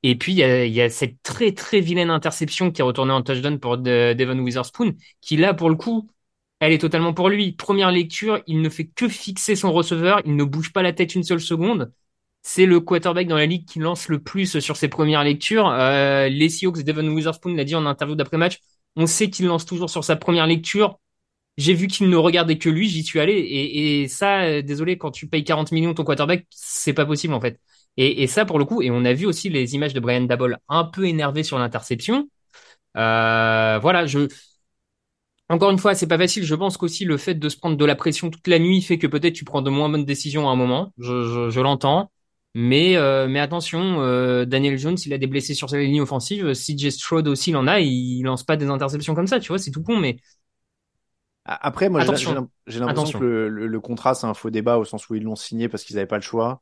Et 0.02 0.16
puis 0.16 0.32
il 0.32 0.38
y 0.38 0.42
a, 0.44 0.66
y 0.66 0.80
a 0.80 0.90
cette 0.90 1.22
très 1.22 1.52
très 1.52 1.80
vilaine 1.80 2.10
interception 2.10 2.70
qui 2.72 2.80
est 2.80 2.84
retournée 2.84 3.12
en 3.12 3.22
touchdown 3.22 3.58
pour 3.60 3.78
De- 3.78 4.14
Devon 4.14 4.38
Witherspoon, 4.40 4.94
qui 5.20 5.36
là 5.36 5.54
pour 5.54 5.70
le 5.70 5.76
coup 5.76 6.10
elle 6.62 6.72
est 6.72 6.78
totalement 6.78 7.12
pour 7.12 7.28
lui. 7.28 7.50
Première 7.50 7.90
lecture, 7.90 8.40
il 8.46 8.62
ne 8.62 8.68
fait 8.68 8.86
que 8.86 9.08
fixer 9.08 9.56
son 9.56 9.72
receveur, 9.72 10.20
il 10.24 10.36
ne 10.36 10.44
bouge 10.44 10.72
pas 10.72 10.82
la 10.82 10.92
tête 10.92 11.16
une 11.16 11.24
seule 11.24 11.40
seconde. 11.40 11.92
C'est 12.42 12.66
le 12.66 12.78
quarterback 12.78 13.26
dans 13.26 13.36
la 13.36 13.46
ligue 13.46 13.66
qui 13.66 13.80
lance 13.80 14.08
le 14.08 14.22
plus 14.22 14.60
sur 14.60 14.76
ses 14.76 14.86
premières 14.86 15.24
lectures. 15.24 15.68
Euh, 15.68 16.28
les 16.28 16.48
Seahawks, 16.48 16.84
Devon 16.84 17.08
Witherspoon 17.08 17.56
l'a 17.56 17.64
dit 17.64 17.74
en 17.74 17.84
interview 17.84 18.14
d'après-match, 18.14 18.60
on 18.94 19.06
sait 19.06 19.28
qu'il 19.28 19.46
lance 19.46 19.66
toujours 19.66 19.90
sur 19.90 20.04
sa 20.04 20.14
première 20.14 20.46
lecture. 20.46 21.00
J'ai 21.56 21.74
vu 21.74 21.88
qu'il 21.88 22.08
ne 22.08 22.16
regardait 22.16 22.58
que 22.58 22.68
lui, 22.68 22.88
j'y 22.88 23.02
suis 23.02 23.18
allé. 23.18 23.34
Et, 23.34 24.06
ça, 24.06 24.42
euh, 24.42 24.62
désolé, 24.62 24.98
quand 24.98 25.10
tu 25.10 25.26
payes 25.26 25.42
40 25.42 25.72
millions 25.72 25.94
ton 25.94 26.04
quarterback, 26.04 26.46
c'est 26.50 26.92
pas 26.92 27.06
possible 27.06 27.34
en 27.34 27.40
fait. 27.40 27.58
Et, 27.96 28.28
ça, 28.28 28.44
pour 28.44 28.60
le 28.60 28.64
coup, 28.66 28.82
et 28.82 28.90
on 28.92 29.04
a 29.04 29.12
vu 29.14 29.26
aussi 29.26 29.48
les 29.50 29.74
images 29.74 29.94
de 29.94 30.00
Brian 30.00 30.22
Dabble 30.22 30.58
un 30.68 30.84
peu 30.84 31.06
énervé 31.08 31.42
sur 31.42 31.58
l'interception. 31.58 32.28
Euh, 32.96 33.78
voilà, 33.82 34.06
je, 34.06 34.28
encore 35.48 35.70
une 35.70 35.78
fois, 35.78 35.94
c'est 35.94 36.06
pas 36.06 36.18
facile. 36.18 36.44
Je 36.44 36.54
pense 36.54 36.76
qu'aussi 36.78 37.04
le 37.04 37.16
fait 37.18 37.34
de 37.34 37.48
se 37.48 37.56
prendre 37.58 37.76
de 37.76 37.84
la 37.84 37.94
pression 37.94 38.30
toute 38.30 38.46
la 38.48 38.58
nuit 38.58 38.80
fait 38.82 38.98
que 38.98 39.06
peut-être 39.06 39.34
tu 39.34 39.44
prends 39.44 39.62
de 39.62 39.70
moins 39.70 39.88
bonnes 39.88 40.04
décisions 40.04 40.48
à 40.48 40.52
un 40.52 40.56
moment. 40.56 40.92
Je, 40.98 41.24
je, 41.28 41.50
je 41.50 41.60
l'entends. 41.60 42.10
Mais, 42.54 42.96
euh, 42.96 43.28
mais 43.28 43.40
attention, 43.40 44.00
euh, 44.02 44.44
Daniel 44.44 44.78
Jones, 44.78 44.96
il 45.06 45.12
a 45.14 45.18
des 45.18 45.26
blessés 45.26 45.54
sur 45.54 45.70
sa 45.70 45.78
ligne 45.78 46.00
offensive. 46.02 46.52
CJ 46.54 46.90
Stroud 46.90 47.26
aussi, 47.28 47.50
il 47.50 47.56
en 47.56 47.66
a. 47.66 47.80
Il 47.80 48.22
lance 48.24 48.44
pas 48.44 48.56
des 48.56 48.66
interceptions 48.66 49.14
comme 49.14 49.26
ça, 49.26 49.40
tu 49.40 49.48
vois, 49.48 49.58
c'est 49.58 49.70
tout 49.70 49.82
con. 49.82 49.96
Mais 49.98 50.16
Après, 51.44 51.88
moi, 51.88 52.00
j'ai 52.66 52.78
l'impression 52.78 53.12
que 53.12 53.24
le, 53.24 53.48
le- 53.48 53.66
le 53.66 53.80
contrat, 53.80 54.14
c'est 54.14 54.26
un 54.26 54.34
faux 54.34 54.50
débat 54.50 54.78
au 54.78 54.84
sens 54.84 55.08
où 55.10 55.14
ils 55.16 55.22
l'ont 55.24 55.34
signé 55.36 55.68
parce 55.68 55.82
qu'ils 55.84 55.96
n'avaient 55.96 56.06
pas 56.06 56.16
le 56.16 56.22
choix. 56.22 56.60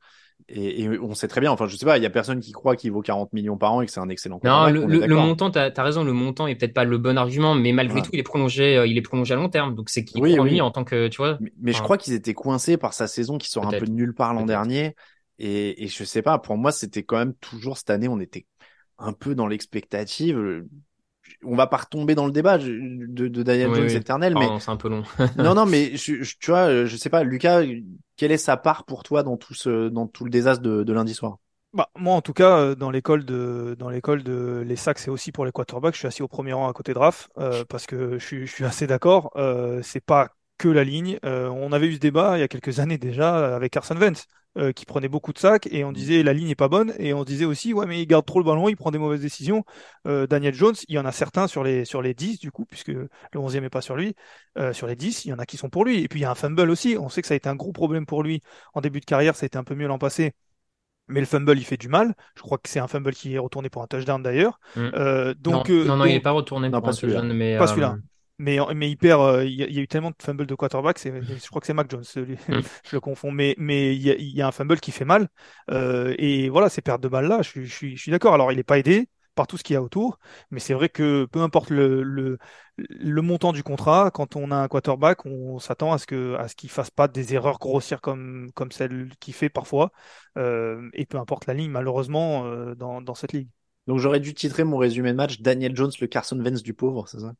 Et, 0.48 0.82
et 0.82 0.88
on 0.98 1.14
sait 1.14 1.28
très 1.28 1.40
bien, 1.40 1.50
enfin, 1.52 1.66
je 1.66 1.76
sais 1.76 1.86
pas, 1.86 1.96
il 1.98 2.02
y 2.02 2.06
a 2.06 2.10
personne 2.10 2.40
qui 2.40 2.52
croit 2.52 2.76
qu'il 2.76 2.90
vaut 2.92 3.02
40 3.02 3.32
millions 3.32 3.56
par 3.56 3.72
an 3.72 3.82
et 3.82 3.86
que 3.86 3.92
c'est 3.92 4.00
un 4.00 4.08
excellent 4.08 4.40
non, 4.42 4.70
le, 4.70 4.86
le, 4.86 5.06
le 5.06 5.14
montant, 5.16 5.50
t'as 5.50 5.70
as 5.74 5.82
raison, 5.82 6.02
le 6.02 6.12
montant 6.12 6.46
est 6.46 6.54
peut-être 6.54 6.74
pas 6.74 6.84
le 6.84 6.98
bon 6.98 7.18
argument, 7.18 7.54
mais 7.54 7.72
malgré 7.72 7.94
Voilà. 7.94 8.06
tout, 8.06 8.10
il 8.14 8.20
est 8.20 8.24
prolongé, 8.24 8.76
euh, 8.76 8.86
il 8.86 8.96
est 8.96 9.02
prolongé 9.02 9.34
à 9.34 9.36
long 9.36 9.48
terme. 9.48 9.74
Donc 9.74 9.90
c'est 9.90 10.04
qu'il 10.04 10.22
Oui, 10.22 10.38
oui. 10.38 10.50
lui 10.50 10.60
en 10.60 10.70
tant 10.70 10.84
que, 10.84 11.08
tu 11.08 11.18
vois. 11.18 11.38
Mais, 11.40 11.52
mais 11.60 11.72
je 11.72 11.82
crois 11.82 11.98
qu'ils 11.98 12.14
étaient 12.14 12.34
coincés 12.34 12.76
par 12.76 12.94
sa 12.94 13.06
saison 13.06 13.38
qui 13.38 13.48
sort 13.48 13.66
un 13.66 13.70
peu 13.70 13.86
de 13.86 13.90
nulle 13.92 14.14
part 14.14 14.34
l'an 14.34 14.46
dernier. 14.46 14.94
Et, 15.38 15.84
et 15.84 15.88
je 15.88 16.04
sais 16.04 16.22
pas, 16.22 16.38
pour 16.38 16.56
moi, 16.56 16.72
c'était 16.72 17.02
quand 17.02 17.16
même 17.16 17.34
toujours 17.34 17.78
cette 17.78 17.90
année, 17.90 18.08
on 18.08 18.20
était 18.20 18.46
un 18.98 19.12
peu 19.12 19.34
dans 19.34 19.46
l'expectative. 19.46 20.64
On 21.44 21.56
va 21.56 21.66
pas 21.66 21.78
retomber 21.78 22.14
dans 22.14 22.26
le 22.26 22.32
débat 22.32 22.58
je- 22.58 22.70
de, 22.70 23.28
de 23.28 23.42
Daniel 23.42 23.72
Oui, 23.72 23.72
Jones 23.74 23.88
oui. 23.96 23.96
éternel, 23.96 24.36
mais 24.36 24.54
c'est 24.60 24.70
un 24.70 24.76
peu 24.76 24.88
long. 24.88 25.02
non, 25.36 25.54
non, 25.54 25.66
mais 25.66 25.96
je, 25.96 26.22
je- 26.22 26.36
tu 26.38 26.50
vois, 26.52 26.86
je 26.86 26.96
sais 26.96 27.10
pas, 27.10 27.24
Lucas, 27.24 27.62
quelle 28.16 28.32
est 28.32 28.38
sa 28.38 28.56
part 28.56 28.84
pour 28.86 29.02
toi 29.04 29.22
dans 29.22 29.36
tout 29.36 29.54
ce, 29.54 29.88
dans 29.88 30.06
tout 30.08 30.24
le 30.24 30.30
désastre 30.30 30.62
de, 30.62 30.84
de 30.84 30.92
lundi 30.94 31.14
soir? 31.14 31.38
Bah, 31.72 31.88
moi, 31.96 32.14
en 32.14 32.20
tout 32.22 32.32
cas, 32.32 32.58
euh, 32.58 32.74
dans 32.74 32.90
l'école 32.90 33.24
de, 33.24 33.76
dans 33.78 33.88
l'école 33.90 34.24
de 34.24 34.64
les 34.66 34.74
sacs, 34.74 34.98
c'est 34.98 35.10
aussi 35.10 35.30
pour 35.30 35.44
les 35.44 35.52
quarterbacks. 35.52 35.94
Je 35.94 35.98
suis 36.00 36.08
assis 36.08 36.22
au 36.22 36.26
premier 36.28 36.52
rang 36.52 36.68
à 36.68 36.72
côté 36.72 36.92
de 36.94 36.98
Raph, 36.98 37.28
euh, 37.38 37.64
parce 37.64 37.86
que 37.86 38.18
je 38.18 38.26
suis, 38.26 38.46
je 38.46 38.52
suis 38.52 38.64
assez 38.64 38.88
d'accord. 38.88 39.30
Euh, 39.36 39.80
c'est 39.82 40.00
pas 40.04 40.30
que 40.60 40.68
la 40.68 40.84
ligne. 40.84 41.18
Euh, 41.24 41.48
on 41.48 41.72
avait 41.72 41.86
eu 41.86 41.94
ce 41.94 41.98
débat 41.98 42.36
il 42.36 42.40
y 42.40 42.44
a 42.44 42.48
quelques 42.48 42.80
années 42.80 42.98
déjà 42.98 43.56
avec 43.56 43.72
Carson 43.72 43.96
Wentz, 43.96 44.26
euh, 44.58 44.72
qui 44.72 44.84
prenait 44.84 45.08
beaucoup 45.08 45.32
de 45.32 45.38
sacs 45.38 45.66
et 45.70 45.84
on 45.84 45.92
disait 45.92 46.22
la 46.22 46.34
ligne 46.34 46.50
est 46.50 46.54
pas 46.54 46.68
bonne 46.68 46.92
et 46.98 47.14
on 47.14 47.24
disait 47.24 47.46
aussi 47.46 47.72
ouais 47.72 47.86
mais 47.86 48.02
il 48.02 48.06
garde 48.06 48.26
trop 48.26 48.38
le 48.40 48.44
ballon, 48.44 48.68
il 48.68 48.76
prend 48.76 48.90
des 48.90 48.98
mauvaises 48.98 49.22
décisions. 49.22 49.64
Euh, 50.06 50.26
Daniel 50.26 50.52
Jones, 50.52 50.74
il 50.88 50.96
y 50.96 50.98
en 50.98 51.06
a 51.06 51.12
certains 51.12 51.46
sur 51.46 51.64
les 51.64 51.86
sur 51.86 52.02
les 52.02 52.12
10 52.12 52.38
du 52.40 52.50
coup 52.50 52.66
puisque 52.66 52.88
le 52.88 53.08
11e 53.34 53.64
est 53.64 53.70
pas 53.70 53.80
sur 53.80 53.96
lui. 53.96 54.14
Euh, 54.58 54.74
sur 54.74 54.86
les 54.86 54.96
10, 54.96 55.24
il 55.24 55.28
y 55.28 55.32
en 55.32 55.38
a 55.38 55.46
qui 55.46 55.56
sont 55.56 55.70
pour 55.70 55.86
lui 55.86 56.02
et 56.02 56.08
puis 56.08 56.20
il 56.20 56.22
y 56.22 56.26
a 56.26 56.30
un 56.30 56.34
fumble 56.34 56.68
aussi. 56.68 56.96
On 57.00 57.08
sait 57.08 57.22
que 57.22 57.28
ça 57.28 57.34
a 57.34 57.36
été 57.38 57.48
un 57.48 57.56
gros 57.56 57.72
problème 57.72 58.04
pour 58.04 58.22
lui 58.22 58.42
en 58.74 58.82
début 58.82 59.00
de 59.00 59.06
carrière, 59.06 59.36
ça 59.36 59.44
a 59.44 59.46
été 59.46 59.56
un 59.56 59.64
peu 59.64 59.74
mieux 59.74 59.86
l'an 59.86 59.98
passé. 59.98 60.32
Mais 61.08 61.20
le 61.20 61.26
fumble, 61.26 61.58
il 61.58 61.64
fait 61.64 61.76
du 61.76 61.88
mal. 61.88 62.14
Je 62.36 62.42
crois 62.42 62.58
que 62.58 62.68
c'est 62.68 62.78
un 62.78 62.86
fumble 62.86 63.12
qui 63.12 63.34
est 63.34 63.38
retourné 63.38 63.68
pour 63.68 63.82
un 63.82 63.86
touchdown 63.88 64.22
d'ailleurs. 64.22 64.60
Mm. 64.76 64.90
Euh, 64.94 65.34
donc, 65.38 65.68
non, 65.68 65.74
euh, 65.74 65.84
non, 65.84 65.96
non, 65.96 66.04
il 66.04 66.10
est 66.12 66.14
donc- 66.14 66.22
pas 66.22 66.30
retourné 66.30 66.68
Non, 66.68 66.78
pour 66.78 66.84
pas 66.84 66.90
un 66.90 66.92
celui-là. 66.92 67.20
touchdown, 67.20 67.36
mais 67.36 67.56
pas 67.58 67.64
euh, 67.64 67.66
celui-là. 67.66 67.96
Mais, 68.40 68.58
mais 68.74 68.88
il 68.90 68.96
perd, 68.96 69.20
euh, 69.20 69.44
il 69.44 69.52
y, 69.52 69.62
a, 69.78 69.82
eu 69.82 69.86
tellement 69.86 70.10
de 70.10 70.16
fumbles 70.18 70.46
de 70.46 70.54
quarterback, 70.54 70.98
je 70.98 71.46
crois 71.48 71.60
que 71.60 71.66
c'est 71.66 71.74
Mac 71.74 71.90
Jones, 71.90 72.04
celui- 72.04 72.36
Mm. 72.48 72.60
je 72.84 72.96
le 72.96 73.00
confonds. 73.00 73.30
Mais, 73.30 73.54
mais 73.58 73.94
il 73.94 74.00
y 74.00 74.10
a, 74.10 74.14
il 74.14 74.34
y 74.34 74.40
a 74.40 74.46
un 74.46 74.50
fumble 74.50 74.80
qui 74.80 74.92
fait 74.92 75.04
mal. 75.04 75.28
Euh, 75.70 76.14
et 76.16 76.48
voilà, 76.48 76.70
ces 76.70 76.80
pertes 76.80 77.02
de 77.02 77.08
balles-là, 77.08 77.42
je, 77.42 77.48
suis- 77.50 77.66
je 77.66 77.74
suis, 77.74 77.96
je 77.98 78.02
suis 78.02 78.10
d'accord. 78.10 78.32
Alors, 78.32 78.50
il 78.50 78.56
n'est 78.56 78.62
pas 78.64 78.78
aidé 78.78 79.10
par 79.34 79.46
tout 79.46 79.58
ce 79.58 79.62
qu'il 79.62 79.74
y 79.74 79.76
a 79.76 79.82
autour, 79.82 80.18
mais 80.50 80.58
c'est 80.58 80.72
vrai 80.74 80.88
que 80.88 81.26
peu 81.26 81.40
importe 81.40 81.68
le, 81.70 82.02
le, 82.02 82.38
le 82.76 83.22
montant 83.22 83.52
du 83.52 83.62
contrat, 83.62 84.10
quand 84.10 84.36
on 84.36 84.50
a 84.50 84.56
un 84.56 84.68
quarterback, 84.68 85.26
on 85.26 85.58
s'attend 85.58 85.92
à 85.92 85.98
ce 85.98 86.06
que, 86.06 86.34
à 86.36 86.48
ce 86.48 86.56
qu'il 86.56 86.70
fasse 86.70 86.90
pas 86.90 87.08
des 87.08 87.34
erreurs 87.34 87.58
grossières 87.58 88.00
comme, 88.00 88.50
comme 88.54 88.72
celle 88.72 89.10
qu'il 89.20 89.34
fait 89.34 89.50
parfois. 89.50 89.92
Euh, 90.38 90.88
et 90.94 91.04
peu 91.04 91.18
importe 91.18 91.46
la 91.46 91.52
ligne, 91.54 91.70
malheureusement, 91.70 92.46
euh, 92.46 92.74
dans, 92.74 93.02
dans 93.02 93.14
cette 93.14 93.32
ligue. 93.34 93.48
Donc 93.90 93.98
j'aurais 93.98 94.20
dû 94.20 94.34
titrer 94.34 94.62
mon 94.62 94.76
résumé 94.76 95.10
de 95.10 95.16
match 95.16 95.40
Daniel 95.40 95.74
Jones, 95.74 95.90
le 96.00 96.06
Carson 96.06 96.38
Wentz 96.38 96.62
du 96.62 96.74
pauvre, 96.74 97.08
c'est 97.08 97.18
ça? 97.18 97.32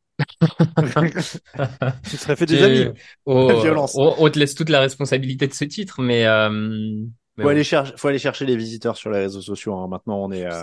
Tu 2.11 2.17
serais 2.17 2.35
fait 2.35 2.47
des 2.47 2.61
amis. 2.63 2.87
Oh, 3.25 3.47
La 3.49 3.55
violence. 3.55 3.95
On, 3.97 4.17
on 4.19 4.29
te 4.29 4.37
laisse 4.37 4.57
toute 4.57 4.69
la 4.69 4.81
responsabilité 4.81 5.47
de 5.47 5.55
ce 5.55 5.65
titre, 5.65 6.03
mais, 6.03 6.27
euh, 6.27 6.51
mais 6.51 7.45
Faut 7.45 7.51
aller 7.51 7.63
chercher, 7.63 7.93
faut 7.97 8.09
aller 8.09 8.19
chercher 8.19 8.47
les 8.47 8.57
visiteurs 8.57 8.97
sur 8.97 9.11
les 9.11 9.21
réseaux 9.21 9.43
sociaux. 9.43 9.77
hein. 9.77 9.87
Maintenant, 9.87 10.19
on 10.25 10.33
est, 10.33 10.45
euh. 10.45 10.63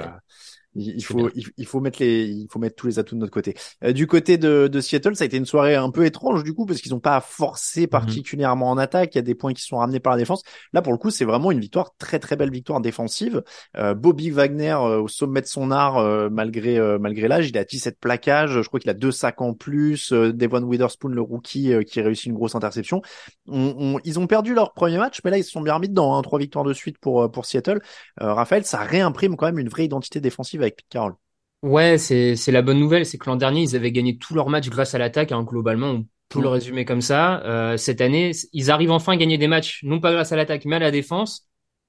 Il, 0.77 1.03
faut, 1.03 1.29
il, 1.35 1.45
il 1.57 1.65
faut 1.65 1.79
mettre 1.79 1.99
les, 2.01 2.25
il 2.25 2.47
faut 2.51 2.59
mettre 2.59 2.75
tous 2.75 2.87
les 2.87 2.99
atouts 2.99 3.15
de 3.15 3.19
notre 3.19 3.31
côté. 3.33 3.55
Euh, 3.83 3.93
du 3.93 4.07
côté 4.07 4.37
de, 4.37 4.67
de 4.67 4.79
Seattle, 4.81 5.15
ça 5.15 5.23
a 5.23 5.27
été 5.27 5.37
une 5.37 5.45
soirée 5.45 5.75
un 5.75 5.89
peu 5.89 6.05
étrange 6.05 6.43
du 6.43 6.53
coup 6.53 6.65
parce 6.65 6.81
qu'ils 6.81 6.91
n'ont 6.93 6.99
pas 6.99 7.19
forcé 7.21 7.81
Mhm. 7.81 7.87
particulièrement 7.87 8.69
en 8.69 8.77
attaque. 8.77 9.15
Il 9.15 9.17
y 9.17 9.19
a 9.19 9.23
des 9.23 9.35
points 9.35 9.53
qui 9.53 9.63
sont 9.63 9.77
ramenés 9.77 9.99
par 9.99 10.13
la 10.13 10.19
défense. 10.19 10.43
Là, 10.73 10.81
pour 10.81 10.91
le 10.93 10.97
coup, 10.97 11.09
c'est 11.09 11.25
vraiment 11.25 11.51
une 11.51 11.59
victoire 11.59 11.91
très 11.97 12.19
très 12.19 12.35
belle 12.35 12.51
victoire 12.51 12.79
défensive. 12.81 13.43
Euh, 13.77 13.93
Bobby 13.93 14.29
Wagner 14.29 14.71
euh, 14.73 15.01
au 15.01 15.07
sommet 15.07 15.41
de 15.41 15.47
son 15.47 15.71
art 15.71 15.97
euh, 15.97 16.29
malgré 16.31 16.77
euh, 16.77 16.99
malgré 16.99 17.27
l'âge, 17.27 17.49
il 17.49 17.57
a 17.57 17.63
17 17.63 17.97
plaquages. 17.99 18.61
Je 18.61 18.67
crois 18.67 18.79
qu'il 18.79 18.89
a 18.89 18.93
deux 18.93 19.11
sacs 19.11 19.41
en 19.41 19.53
plus. 19.53 20.11
Euh, 20.13 20.31
Devon 20.33 20.61
Witherspoon, 20.63 21.09
le 21.09 21.21
rookie, 21.21 21.73
euh, 21.73 21.83
qui 21.83 22.01
réussit 22.01 22.25
une 22.27 22.33
grosse 22.35 22.55
interception. 22.55 23.01
On- 23.47 23.75
on- 23.95 23.99
ils 24.03 24.19
ont 24.19 24.27
perdu 24.27 24.53
leur 24.53 24.73
premier 24.73 24.97
match, 24.97 25.19
mais 25.23 25.31
là 25.31 25.37
ils 25.37 25.43
se 25.43 25.51
sont 25.51 25.61
bien 25.61 25.73
remis 25.75 25.89
dedans. 25.89 26.15
Hein, 26.15 26.21
trois 26.21 26.39
victoires 26.39 26.65
de 26.65 26.73
suite 26.73 26.97
pour 26.99 27.29
pour 27.31 27.45
Seattle. 27.45 27.79
Euh, 28.21 28.33
Raphaël, 28.33 28.65
ça 28.65 28.79
réimprime 28.79 29.35
quand 29.35 29.45
même 29.45 29.59
une 29.59 29.69
vraie 29.69 29.85
identité 29.85 30.19
défensive 30.19 30.61
avec 30.67 30.77
Pete 30.77 30.89
Carroll. 30.89 31.15
Ouais, 31.63 31.97
c'est 31.97 32.35
c'est 32.35 32.51
la 32.51 32.61
bonne 32.61 32.79
nouvelle, 32.79 33.05
c'est 33.05 33.17
que 33.17 33.27
l'an 33.29 33.35
dernier 33.35 33.61
ils 33.63 33.75
avaient 33.75 33.91
gagné 33.91 34.17
tous 34.17 34.35
leurs 34.35 34.49
matchs 34.49 34.69
grâce 34.69 34.93
à 34.93 34.99
l'attaque. 34.99 35.31
Hein, 35.31 35.43
globalement, 35.43 35.89
on 35.89 36.05
peut 36.29 36.41
le 36.41 36.49
résumer 36.49 36.85
comme 36.85 37.01
ça. 37.01 37.41
Euh, 37.45 37.77
cette 37.77 37.99
année, 37.99 38.31
ils 38.53 38.69
arrivent 38.69 38.91
enfin 38.91 39.13
à 39.13 39.17
gagner 39.17 39.37
des 39.37 39.47
matchs, 39.47 39.81
non 39.83 39.99
pas 39.99 40.11
grâce 40.11 40.31
à 40.31 40.35
l'attaque, 40.35 40.65
mais 40.65 40.75
à 40.75 40.79
la 40.79 40.91
défense. 40.91 41.47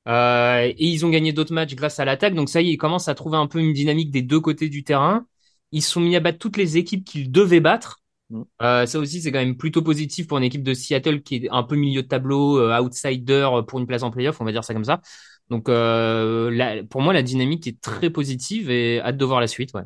Euh, 0.08 0.62
et 0.62 0.86
ils 0.86 1.04
ont 1.04 1.10
gagné 1.10 1.32
d'autres 1.32 1.52
matchs 1.52 1.74
grâce 1.74 2.00
à 2.00 2.06
l'attaque. 2.06 2.34
Donc 2.34 2.48
ça 2.48 2.62
y 2.62 2.70
est, 2.70 2.72
ils 2.72 2.76
commencent 2.78 3.08
à 3.08 3.14
trouver 3.14 3.36
un 3.36 3.46
peu 3.46 3.58
une 3.58 3.74
dynamique 3.74 4.10
des 4.10 4.22
deux 4.22 4.40
côtés 4.40 4.70
du 4.70 4.84
terrain. 4.84 5.26
Ils 5.70 5.82
se 5.82 5.90
sont 5.90 6.00
mis 6.00 6.16
à 6.16 6.20
battre 6.20 6.38
toutes 6.38 6.56
les 6.56 6.78
équipes 6.78 7.04
qu'ils 7.04 7.30
devaient 7.30 7.60
battre. 7.60 8.00
Mm. 8.30 8.42
Euh, 8.62 8.86
ça 8.86 8.98
aussi, 8.98 9.20
c'est 9.20 9.32
quand 9.32 9.38
même 9.38 9.56
plutôt 9.58 9.82
positif 9.82 10.26
pour 10.28 10.38
une 10.38 10.44
équipe 10.44 10.62
de 10.62 10.72
Seattle 10.72 11.22
qui 11.22 11.36
est 11.36 11.48
un 11.50 11.62
peu 11.62 11.76
milieu 11.76 12.02
de 12.02 12.08
tableau, 12.08 12.58
outsider 12.80 13.50
pour 13.68 13.78
une 13.80 13.86
place 13.86 14.02
en 14.02 14.10
playoff, 14.10 14.40
on 14.40 14.46
va 14.46 14.52
dire 14.52 14.64
ça 14.64 14.72
comme 14.72 14.84
ça. 14.84 15.02
Donc 15.50 15.68
euh, 15.68 16.82
pour 16.90 17.00
moi, 17.00 17.12
la 17.12 17.22
dynamique 17.22 17.66
est 17.66 17.80
très 17.80 18.10
positive 18.10 18.70
et 18.70 19.00
hâte 19.00 19.16
de 19.16 19.24
voir 19.24 19.40
la 19.40 19.46
suite. 19.46 19.72
Ouais. 19.74 19.82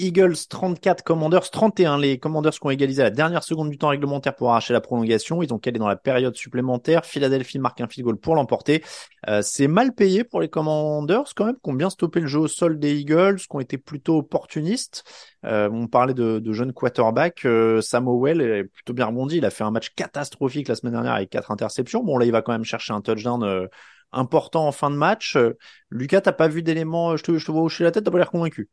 Eagles 0.00 0.36
34, 0.48 1.04
Commanders 1.04 1.50
31. 1.50 1.98
Les 1.98 2.18
Commanders 2.18 2.52
qui 2.52 2.66
ont 2.66 2.70
égalisé 2.70 3.02
à 3.02 3.04
la 3.04 3.10
dernière 3.10 3.42
seconde 3.42 3.68
du 3.68 3.76
temps 3.76 3.88
réglementaire 3.88 4.34
pour 4.34 4.50
arracher 4.50 4.72
la 4.72 4.80
prolongation. 4.80 5.42
Ils 5.42 5.52
ont 5.52 5.58
calé 5.58 5.78
dans 5.78 5.88
la 5.88 5.96
période 5.96 6.34
supplémentaire. 6.34 7.04
Philadelphie 7.04 7.58
marque 7.58 7.82
un 7.82 7.86
field 7.86 8.06
goal 8.06 8.16
pour 8.16 8.34
l'emporter. 8.34 8.82
Euh, 9.28 9.42
c'est 9.42 9.68
mal 9.68 9.94
payé 9.94 10.24
pour 10.24 10.40
les 10.40 10.48
Commanders 10.48 11.34
quand 11.36 11.44
même, 11.44 11.56
qui 11.62 11.70
ont 11.70 11.74
bien 11.74 11.90
stoppé 11.90 12.20
le 12.20 12.26
jeu 12.28 12.38
au 12.38 12.48
sol 12.48 12.78
des 12.78 12.98
Eagles, 12.98 13.36
qui 13.36 13.54
ont 13.54 13.60
été 13.60 13.76
plutôt 13.76 14.16
opportunistes. 14.18 15.04
Euh, 15.44 15.68
on 15.70 15.86
parlait 15.86 16.14
de, 16.14 16.38
de 16.38 16.52
jeunes 16.54 16.72
quarterbacks. 16.72 17.44
Euh, 17.44 17.82
Sam 17.82 18.08
Howell 18.08 18.40
est 18.40 18.64
plutôt 18.64 18.94
bien 18.94 19.04
rebondi. 19.04 19.36
Il 19.36 19.44
a 19.44 19.50
fait 19.50 19.64
un 19.64 19.70
match 19.70 19.90
catastrophique 19.94 20.68
la 20.68 20.76
semaine 20.76 20.94
dernière 20.94 21.12
avec 21.12 21.28
quatre 21.28 21.50
interceptions. 21.50 22.02
Bon 22.02 22.16
là, 22.16 22.24
il 22.24 22.32
va 22.32 22.40
quand 22.40 22.52
même 22.52 22.64
chercher 22.64 22.94
un 22.94 23.02
touchdown. 23.02 23.68
Euh, 24.14 24.18
important 24.18 24.66
en 24.66 24.72
fin 24.72 24.90
de 24.90 24.96
match. 24.96 25.36
Euh, 25.36 25.56
Lucas, 25.90 26.20
t'as 26.22 26.32
pas 26.32 26.48
vu 26.48 26.62
d'éléments, 26.62 27.16
je 27.16 27.22
te, 27.22 27.38
je 27.38 27.46
te 27.46 27.50
vois 27.52 27.62
hocher 27.62 27.84
la 27.84 27.90
tête, 27.90 28.04
t'as 28.04 28.10
pas 28.10 28.18
l'air 28.18 28.30
convaincu. 28.30 28.68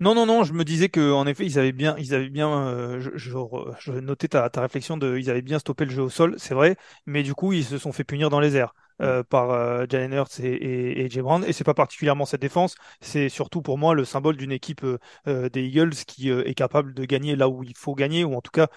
Non, 0.00 0.14
non, 0.14 0.26
non, 0.26 0.44
je 0.44 0.52
me 0.52 0.64
disais 0.64 0.88
que 0.88 1.12
en 1.12 1.26
effet, 1.26 1.44
ils 1.44 1.58
avaient 1.58 1.72
bien, 1.72 1.96
ils 1.98 2.14
avaient 2.14 2.30
bien, 2.30 2.68
euh, 2.68 3.00
je, 3.00 3.10
je 3.16 3.92
notais 3.92 4.28
ta, 4.28 4.48
ta 4.48 4.60
réflexion 4.60 4.96
de, 4.96 5.18
ils 5.18 5.28
avaient 5.30 5.42
bien 5.42 5.58
stoppé 5.58 5.84
le 5.84 5.90
jeu 5.90 6.02
au 6.02 6.10
sol, 6.10 6.34
c'est 6.38 6.54
vrai, 6.54 6.76
mais 7.06 7.22
du 7.22 7.34
coup, 7.34 7.52
ils 7.52 7.64
se 7.64 7.78
sont 7.78 7.92
fait 7.92 8.04
punir 8.04 8.30
dans 8.30 8.40
les 8.40 8.56
airs. 8.56 8.74
Euh, 9.00 9.22
par 9.22 9.50
euh, 9.50 9.86
Jalen 9.88 10.12
Hurts 10.12 10.40
et, 10.40 10.48
et, 10.48 11.04
et 11.04 11.10
Jay 11.10 11.22
Brown. 11.22 11.44
Et 11.46 11.52
c'est 11.52 11.64
pas 11.64 11.74
particulièrement 11.74 12.24
cette 12.26 12.40
défense, 12.40 12.74
c'est 13.00 13.28
surtout 13.28 13.62
pour 13.62 13.78
moi 13.78 13.94
le 13.94 14.04
symbole 14.04 14.36
d'une 14.36 14.52
équipe 14.52 14.84
euh, 15.26 15.48
des 15.48 15.62
Eagles 15.62 15.94
qui 16.06 16.30
est 16.30 16.54
capable 16.54 16.94
de 16.94 17.04
gagner 17.04 17.36
là 17.36 17.48
où 17.48 17.62
il 17.62 17.76
faut 17.76 17.94
gagner, 17.94 18.24
ou 18.24 18.34
en 18.34 18.40
tout 18.40 18.50
cas, 18.50 18.68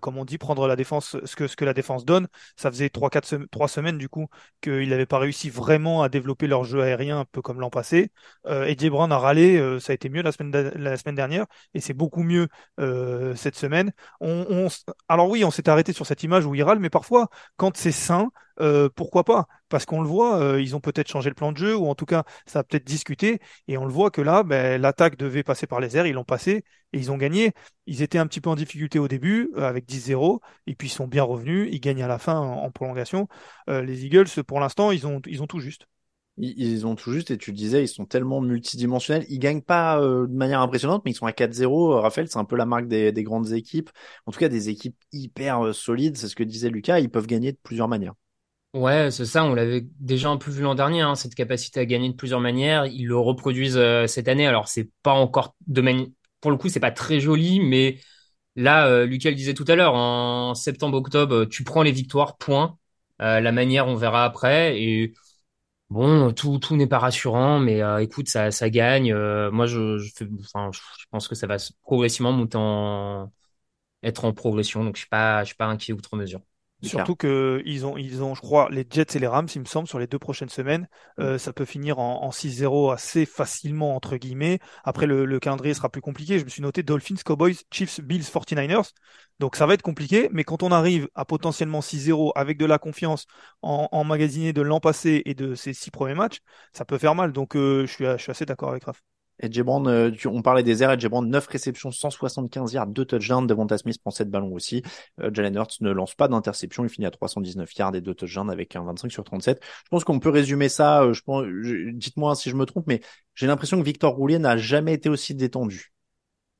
comme 0.00 0.18
on 0.18 0.24
dit, 0.24 0.38
prendre 0.38 0.66
la 0.66 0.76
défense, 0.76 1.16
ce 1.24 1.36
que, 1.36 1.46
ce 1.46 1.56
que 1.56 1.64
la 1.64 1.74
défense 1.74 2.04
donne. 2.04 2.26
Ça 2.56 2.70
faisait 2.70 2.88
trois, 2.90 3.10
quatre, 3.10 3.36
trois 3.50 3.68
semaines 3.68 3.98
du 3.98 4.08
coup 4.08 4.26
qu'ils 4.60 4.88
n'avaient 4.88 5.06
pas 5.06 5.18
réussi 5.18 5.50
vraiment 5.50 6.02
à 6.02 6.08
développer 6.08 6.46
leur 6.46 6.64
jeu 6.64 6.82
aérien, 6.82 7.20
un 7.20 7.24
peu 7.24 7.42
comme 7.42 7.60
l'an 7.60 7.70
passé. 7.70 8.10
et 8.48 8.76
Jay 8.78 8.90
Brown 8.90 9.10
a 9.12 9.18
râlé, 9.18 9.78
ça 9.80 9.92
a 9.92 9.94
été 9.94 10.08
mieux 10.08 10.22
la 10.22 10.32
semaine, 10.32 10.50
la 10.74 10.96
semaine 10.96 11.14
dernière, 11.14 11.46
et 11.74 11.80
c'est 11.80 11.94
beaucoup 11.94 12.22
mieux 12.22 12.48
cette 13.36 13.56
semaine. 13.56 13.92
On, 14.20 14.46
on... 14.48 14.68
Alors 15.08 15.28
oui, 15.28 15.44
on 15.44 15.50
s'est 15.50 15.68
arrêté 15.68 15.92
sur 15.92 16.06
cette 16.06 16.22
image 16.22 16.46
où 16.46 16.54
il 16.54 16.62
râle, 16.62 16.78
mais 16.78 16.90
parfois, 16.90 17.28
quand 17.56 17.76
c'est 17.76 17.92
sain, 17.92 18.30
euh, 18.60 18.88
pourquoi 18.94 19.24
pas? 19.24 19.46
Parce 19.68 19.86
qu'on 19.86 20.00
le 20.00 20.08
voit, 20.08 20.38
euh, 20.40 20.60
ils 20.60 20.74
ont 20.74 20.80
peut-être 20.80 21.08
changé 21.08 21.28
le 21.28 21.34
plan 21.34 21.52
de 21.52 21.56
jeu, 21.56 21.76
ou 21.76 21.86
en 21.88 21.94
tout 21.94 22.06
cas, 22.06 22.24
ça 22.46 22.60
a 22.60 22.64
peut-être 22.64 22.84
discuté, 22.84 23.40
et 23.68 23.78
on 23.78 23.84
le 23.84 23.92
voit 23.92 24.10
que 24.10 24.20
là, 24.20 24.42
ben, 24.42 24.80
l'attaque 24.80 25.16
devait 25.16 25.42
passer 25.42 25.66
par 25.66 25.80
les 25.80 25.96
airs, 25.96 26.06
ils 26.06 26.14
l'ont 26.14 26.24
passé, 26.24 26.64
et 26.92 26.98
ils 26.98 27.12
ont 27.12 27.16
gagné. 27.16 27.52
Ils 27.86 28.02
étaient 28.02 28.18
un 28.18 28.26
petit 28.26 28.40
peu 28.40 28.50
en 28.50 28.56
difficulté 28.56 28.98
au 28.98 29.08
début, 29.08 29.50
euh, 29.56 29.62
avec 29.68 29.86
10-0, 29.86 30.40
et 30.66 30.74
puis 30.74 30.88
ils 30.88 30.90
sont 30.90 31.06
bien 31.06 31.22
revenus, 31.22 31.68
ils 31.72 31.80
gagnent 31.80 32.02
à 32.02 32.08
la 32.08 32.18
fin 32.18 32.38
en, 32.38 32.70
prolongation. 32.70 33.28
les 33.68 34.04
Eagles, 34.04 34.28
pour 34.46 34.60
l'instant, 34.60 34.90
ils 34.92 35.06
ont, 35.06 35.20
ils 35.26 35.42
ont 35.42 35.46
tout 35.46 35.60
juste. 35.60 35.86
Ils, 36.40 36.86
ont 36.86 36.94
tout 36.94 37.12
juste, 37.12 37.32
et 37.32 37.38
tu 37.38 37.50
le 37.50 37.56
disais, 37.56 37.82
ils 37.82 37.88
sont 37.88 38.06
tellement 38.06 38.40
multidimensionnels. 38.40 39.26
Ils 39.28 39.40
gagnent 39.40 39.62
pas 39.62 40.00
de 40.00 40.26
manière 40.32 40.60
impressionnante, 40.60 41.02
mais 41.04 41.10
ils 41.10 41.14
sont 41.14 41.26
à 41.26 41.32
4-0. 41.32 42.00
Raphaël, 42.00 42.28
c'est 42.30 42.38
un 42.38 42.44
peu 42.44 42.54
la 42.56 42.66
marque 42.66 42.86
des, 42.86 43.10
des, 43.10 43.24
grandes 43.24 43.52
équipes. 43.52 43.90
En 44.26 44.30
tout 44.30 44.38
cas, 44.38 44.48
des 44.48 44.68
équipes 44.68 44.96
hyper 45.12 45.74
solides. 45.74 46.16
C'est 46.16 46.28
ce 46.28 46.36
que 46.36 46.44
disait 46.44 46.70
Lucas. 46.70 47.00
Ils 47.00 47.10
peuvent 47.10 47.26
gagner 47.26 47.50
de 47.52 47.58
plusieurs 47.60 47.88
manières. 47.88 48.14
Ouais, 48.74 49.10
c'est 49.10 49.24
ça, 49.24 49.44
on 49.44 49.54
l'avait 49.54 49.86
déjà 49.98 50.28
un 50.28 50.36
peu 50.36 50.50
vu 50.50 50.62
l'an 50.62 50.74
dernier, 50.74 51.00
hein, 51.00 51.14
cette 51.14 51.34
capacité 51.34 51.80
à 51.80 51.86
gagner 51.86 52.10
de 52.10 52.14
plusieurs 52.14 52.40
manières. 52.40 52.84
Ils 52.84 53.06
le 53.06 53.16
reproduisent 53.16 53.78
euh, 53.78 54.06
cette 54.06 54.28
année. 54.28 54.46
Alors, 54.46 54.68
c'est 54.68 54.90
pas 55.02 55.12
encore 55.14 55.56
de 55.66 55.80
manière. 55.80 56.06
Pour 56.40 56.50
le 56.50 56.58
coup, 56.58 56.68
c'est 56.68 56.78
pas 56.78 56.90
très 56.90 57.18
joli, 57.18 57.60
mais 57.60 57.98
là, 58.56 58.86
euh, 58.88 59.06
Lucas 59.06 59.30
le 59.30 59.36
disait 59.36 59.54
tout 59.54 59.64
à 59.68 59.74
l'heure, 59.74 59.94
en 59.94 60.54
septembre-octobre, 60.54 61.46
tu 61.46 61.64
prends 61.64 61.82
les 61.82 61.92
victoires, 61.92 62.36
point. 62.36 62.78
Euh, 63.22 63.40
la 63.40 63.52
manière, 63.52 63.88
on 63.88 63.96
verra 63.96 64.24
après. 64.24 64.80
Et 64.82 65.14
bon, 65.90 66.32
tout, 66.32 66.58
tout 66.58 66.76
n'est 66.76 66.86
pas 66.88 66.98
rassurant, 66.98 67.60
mais 67.60 67.82
euh, 67.82 67.98
écoute, 68.02 68.28
ça, 68.28 68.50
ça 68.50 68.70
gagne. 68.70 69.14
moi, 69.50 69.66
je, 69.66 69.98
pense 71.10 71.28
que 71.28 71.34
ça 71.34 71.46
va 71.46 71.56
progressivement 71.82 72.32
monter 72.32 72.58
être 74.02 74.24
en 74.24 74.32
progression, 74.32 74.84
donc 74.84 74.96
je 74.96 75.00
suis 75.02 75.08
pas, 75.08 75.42
je 75.42 75.48
suis 75.48 75.56
pas 75.56 75.66
inquiet 75.66 75.92
outre 75.92 76.16
mesure. 76.16 76.40
Surtout 76.82 77.16
que 77.16 77.60
ils 77.64 77.84
ont, 77.86 77.96
ils 77.96 78.22
ont, 78.22 78.34
je 78.34 78.40
crois, 78.40 78.68
les 78.70 78.86
Jets 78.88 79.16
et 79.16 79.18
les 79.18 79.26
Rams, 79.26 79.48
il 79.54 79.60
me 79.60 79.66
semble, 79.66 79.88
sur 79.88 79.98
les 79.98 80.06
deux 80.06 80.18
prochaines 80.18 80.48
semaines. 80.48 80.88
Mm. 81.16 81.22
Euh, 81.22 81.38
ça 81.38 81.52
peut 81.52 81.64
finir 81.64 81.98
en, 81.98 82.22
en 82.22 82.30
6-0 82.30 82.92
assez 82.92 83.26
facilement, 83.26 83.96
entre 83.96 84.16
guillemets. 84.16 84.60
Après, 84.84 85.06
le, 85.06 85.24
le, 85.24 85.40
calendrier 85.40 85.74
sera 85.74 85.88
plus 85.88 86.00
compliqué. 86.00 86.38
Je 86.38 86.44
me 86.44 86.50
suis 86.50 86.62
noté 86.62 86.82
Dolphins, 86.82 87.16
Cowboys, 87.24 87.56
Chiefs, 87.70 88.00
Bills, 88.00 88.22
49ers. 88.22 88.92
Donc 89.40 89.56
ça 89.56 89.66
va 89.66 89.74
être 89.74 89.82
compliqué, 89.82 90.28
mais 90.32 90.44
quand 90.44 90.62
on 90.62 90.72
arrive 90.72 91.08
à 91.14 91.24
potentiellement 91.24 91.80
6-0 91.80 92.32
avec 92.34 92.58
de 92.58 92.66
la 92.66 92.78
confiance 92.78 93.26
en, 93.62 93.88
en 93.92 94.04
magasiné 94.04 94.52
de 94.52 94.62
l'an 94.62 94.80
passé 94.80 95.22
et 95.26 95.34
de 95.34 95.54
ces 95.54 95.72
six 95.74 95.90
premiers 95.90 96.14
matchs, 96.14 96.38
ça 96.72 96.84
peut 96.84 96.98
faire 96.98 97.14
mal. 97.14 97.32
Donc 97.32 97.56
euh, 97.56 97.86
je, 97.86 97.92
suis, 97.92 98.04
je 98.04 98.16
suis 98.18 98.30
assez 98.30 98.46
d'accord 98.46 98.70
avec 98.70 98.84
Raph. 98.84 99.02
Brown, 99.62 99.86
euh, 99.86 100.10
on 100.26 100.42
parlait 100.42 100.62
des 100.62 100.82
airs, 100.82 100.92
et 100.92 101.08
Brown, 101.08 101.28
9 101.28 101.46
réceptions, 101.46 101.90
175 101.90 102.72
yards, 102.72 102.88
2 102.88 103.04
touchdowns, 103.04 103.46
Devonta 103.46 103.78
Smith 103.78 104.00
prend 104.00 104.10
7 104.10 104.30
ballons 104.30 104.52
aussi. 104.52 104.82
Euh, 105.20 105.30
Jalen 105.32 105.54
Hurts 105.54 105.80
ne 105.80 105.90
lance 105.90 106.14
pas 106.14 106.28
d'interception, 106.28 106.84
il 106.84 106.90
finit 106.90 107.06
à 107.06 107.10
319 107.10 107.72
yards 107.76 107.94
et 107.94 108.00
2 108.00 108.14
touchdowns 108.14 108.50
avec 108.50 108.74
un 108.76 108.84
25 108.84 109.10
sur 109.12 109.24
37. 109.24 109.60
Je 109.62 109.88
pense 109.90 110.04
qu'on 110.04 110.18
peut 110.18 110.30
résumer 110.30 110.68
ça, 110.68 111.02
euh, 111.02 111.12
je 111.12 111.22
pense, 111.22 111.44
dites-moi 111.94 112.34
si 112.34 112.50
je 112.50 112.56
me 112.56 112.66
trompe, 112.66 112.86
mais 112.86 113.00
j'ai 113.34 113.46
l'impression 113.46 113.78
que 113.78 113.84
Victor 113.84 114.14
Roulier 114.14 114.38
n'a 114.38 114.56
jamais 114.56 114.94
été 114.94 115.08
aussi 115.08 115.34
détendu. 115.34 115.92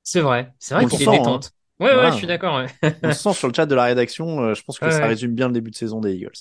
C'est 0.03 0.20
vrai, 0.20 0.53
c'est 0.59 0.74
vrai 0.74 0.87
qu'il 0.87 1.03
est 1.03 1.11
détente. 1.11 1.47
Hein. 1.47 1.57
Ouais, 1.81 1.95
ouais, 1.95 2.11
je 2.11 2.16
suis 2.16 2.26
d'accord. 2.26 2.57
Ouais. 2.57 2.93
On 3.05 3.12
se 3.12 3.22
sent 3.22 3.35
sur 3.35 3.47
le 3.47 3.55
chat 3.55 3.66
de 3.66 3.74
la 3.74 3.85
rédaction. 3.85 4.41
Euh, 4.41 4.55
je 4.55 4.62
pense 4.62 4.81
que 4.81 4.91
ça 4.91 5.07
résume 5.07 5.35
bien 5.35 5.47
le 5.47 5.53
début 5.53 5.70
de 5.70 5.76
saison 5.76 6.01
des 6.01 6.12
Eagles. 6.12 6.33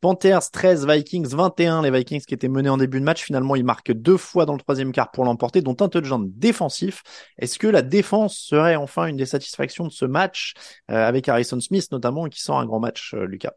Panthers 0.00 0.50
13, 0.50 0.86
Vikings 0.86 1.28
21. 1.28 1.82
Les 1.82 1.90
Vikings 1.90 2.22
qui 2.22 2.32
étaient 2.32 2.48
menés 2.48 2.70
en 2.70 2.78
début 2.78 2.98
de 2.98 3.04
match, 3.04 3.22
finalement, 3.22 3.56
ils 3.56 3.64
marquent 3.64 3.92
deux 3.92 4.16
fois 4.16 4.46
dans 4.46 4.54
le 4.54 4.58
troisième 4.58 4.92
quart 4.92 5.10
pour 5.10 5.24
l'emporter, 5.24 5.60
dont 5.60 5.76
un 5.80 5.90
touchdown 5.90 6.30
défensif. 6.34 7.02
Est-ce 7.36 7.58
que 7.58 7.66
la 7.66 7.82
défense 7.82 8.38
serait 8.38 8.76
enfin 8.76 9.06
une 9.06 9.18
des 9.18 9.26
satisfactions 9.26 9.84
de 9.84 9.92
ce 9.92 10.06
match, 10.06 10.54
euh, 10.90 11.06
avec 11.06 11.28
Harrison 11.28 11.60
Smith 11.60 11.88
notamment, 11.92 12.24
qui 12.26 12.40
sent 12.40 12.52
un 12.52 12.64
grand 12.64 12.80
match, 12.80 13.12
euh, 13.12 13.26
Lucas? 13.26 13.52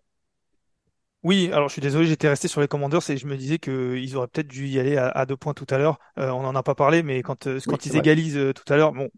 Oui, 1.23 1.49
alors 1.53 1.69
je 1.69 1.73
suis 1.73 1.81
désolé, 1.81 2.05
j'étais 2.05 2.29
resté 2.29 2.49
sur 2.49 2.59
les 2.59 2.67
Commanders 2.67 3.09
et 3.09 3.17
je 3.17 3.27
me 3.27 3.35
disais 3.35 3.59
qu'ils 3.59 4.15
auraient 4.15 4.27
peut-être 4.27 4.47
dû 4.47 4.67
y 4.67 4.79
aller 4.79 4.95
à, 4.95 5.25
deux 5.25 5.35
points 5.35 5.53
tout 5.53 5.67
à 5.69 5.77
l'heure. 5.77 5.99
on 6.15 6.43
n'en 6.43 6.55
a 6.55 6.63
pas 6.63 6.75
parlé, 6.75 7.03
mais 7.03 7.21
quand, 7.23 7.45
quand 7.65 7.85
ils 7.85 7.97
égalisent 7.97 8.53
tout 8.55 8.73
à 8.73 8.77
l'heure, 8.77 8.93
bon, 8.93 9.09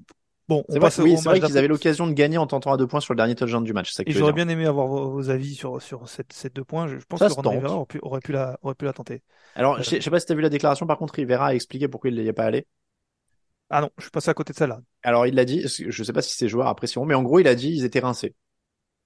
Bon, 0.52 0.66
c'est 0.68 0.80
vrai, 0.80 0.92
oui, 1.00 1.16
vrai 1.16 1.40
qu'ils 1.40 1.58
avaient 1.58 1.70
l'occasion 1.70 2.08
de 2.08 2.12
gagner 2.12 2.38
en 2.38 2.46
tentant 2.46 2.74
à 2.74 2.78
deux 2.78 2.86
points 2.86 3.00
sur 3.00 3.14
le 3.14 3.16
dernier 3.16 3.36
touchdown 3.36 3.64
du 3.64 3.72
match. 3.72 3.98
Et 4.06 4.12
j'aurais 4.12 4.34
bien 4.34 4.50
aimé 4.50 4.66
avoir 4.66 4.88
vos, 4.88 5.30
avis 5.30 5.56
sur, 5.56 5.82
sur 5.82 6.10
cette, 6.10 6.34
ces 6.34 6.50
deux 6.50 6.66
points. 6.66 6.88
Je, 6.88 6.98
pense 7.08 7.22
que 7.22 7.32
Ron 7.32 7.50
Rivera 7.50 7.76
aurait 7.78 7.86
pu, 7.86 8.00
aurait 8.02 8.20
pu, 8.20 8.34
la, 8.34 8.60
aurait 8.62 8.76
pu 8.76 8.84
la 8.84 8.92
tenter. 8.92 9.22
Alors, 9.56 9.78
je, 9.78 9.84
sais, 9.84 10.02
sais 10.02 10.10
pas 10.10 10.20
si 10.20 10.26
tu 10.26 10.34
as 10.34 10.36
vu 10.36 10.42
la 10.42 10.50
déclaration, 10.50 10.86
par 10.86 10.98
contre, 10.98 11.14
Rivera 11.14 11.48
a 11.48 11.54
expliqué 11.54 11.88
pourquoi 11.88 12.10
il 12.10 12.22
n'y 12.22 12.28
est 12.28 12.34
pas 12.34 12.44
allé. 12.44 12.68
Ah 13.70 13.80
non, 13.80 13.90
je 13.98 14.04
suis 14.04 14.12
passé 14.12 14.30
à 14.30 14.34
côté 14.34 14.52
de 14.52 14.58
ça 14.58 14.68
là. 14.68 14.82
Alors, 15.04 15.26
il 15.26 15.36
l'a 15.36 15.46
dit, 15.46 15.64
je 15.66 16.04
sais 16.04 16.12
pas 16.12 16.22
si 16.22 16.36
ses 16.36 16.50
joueurs 16.50 16.68
apprécieront, 16.68 17.06
mais 17.06 17.16
en 17.16 17.24
gros, 17.24 17.40
il 17.40 17.48
a 17.48 17.56
dit 17.56 17.70
ils 17.70 17.86
étaient 17.86 18.02
rincés. 18.02 18.36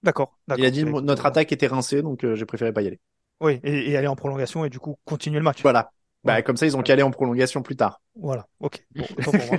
D'accord. 0.01 0.39
Il 0.57 0.65
a 0.65 0.71
dit 0.71 0.83
notre 0.83 1.27
attaque 1.27 1.51
était 1.51 1.67
rincée, 1.67 2.01
donc 2.01 2.23
euh, 2.23 2.33
j'ai 2.33 2.47
préféré 2.47 2.73
pas 2.73 2.81
y 2.81 2.87
aller. 2.87 2.99
Oui, 3.39 3.59
et, 3.63 3.91
et, 3.91 3.97
aller 3.97 4.07
en 4.07 4.15
prolongation 4.15 4.65
et 4.65 4.69
du 4.69 4.79
coup 4.79 4.97
continuer 5.05 5.37
le 5.37 5.43
match. 5.43 5.61
Voilà. 5.61 5.91
Bah, 6.25 6.41
comme 6.41 6.57
ça, 6.57 6.65
ils 6.65 6.75
ont 6.75 6.81
calé 6.81 7.03
en 7.03 7.11
prolongation 7.11 7.61
plus 7.61 7.75
tard. 7.75 8.01
Voilà, 8.19 8.47
ok. 8.59 8.83
Bon, 8.95 9.03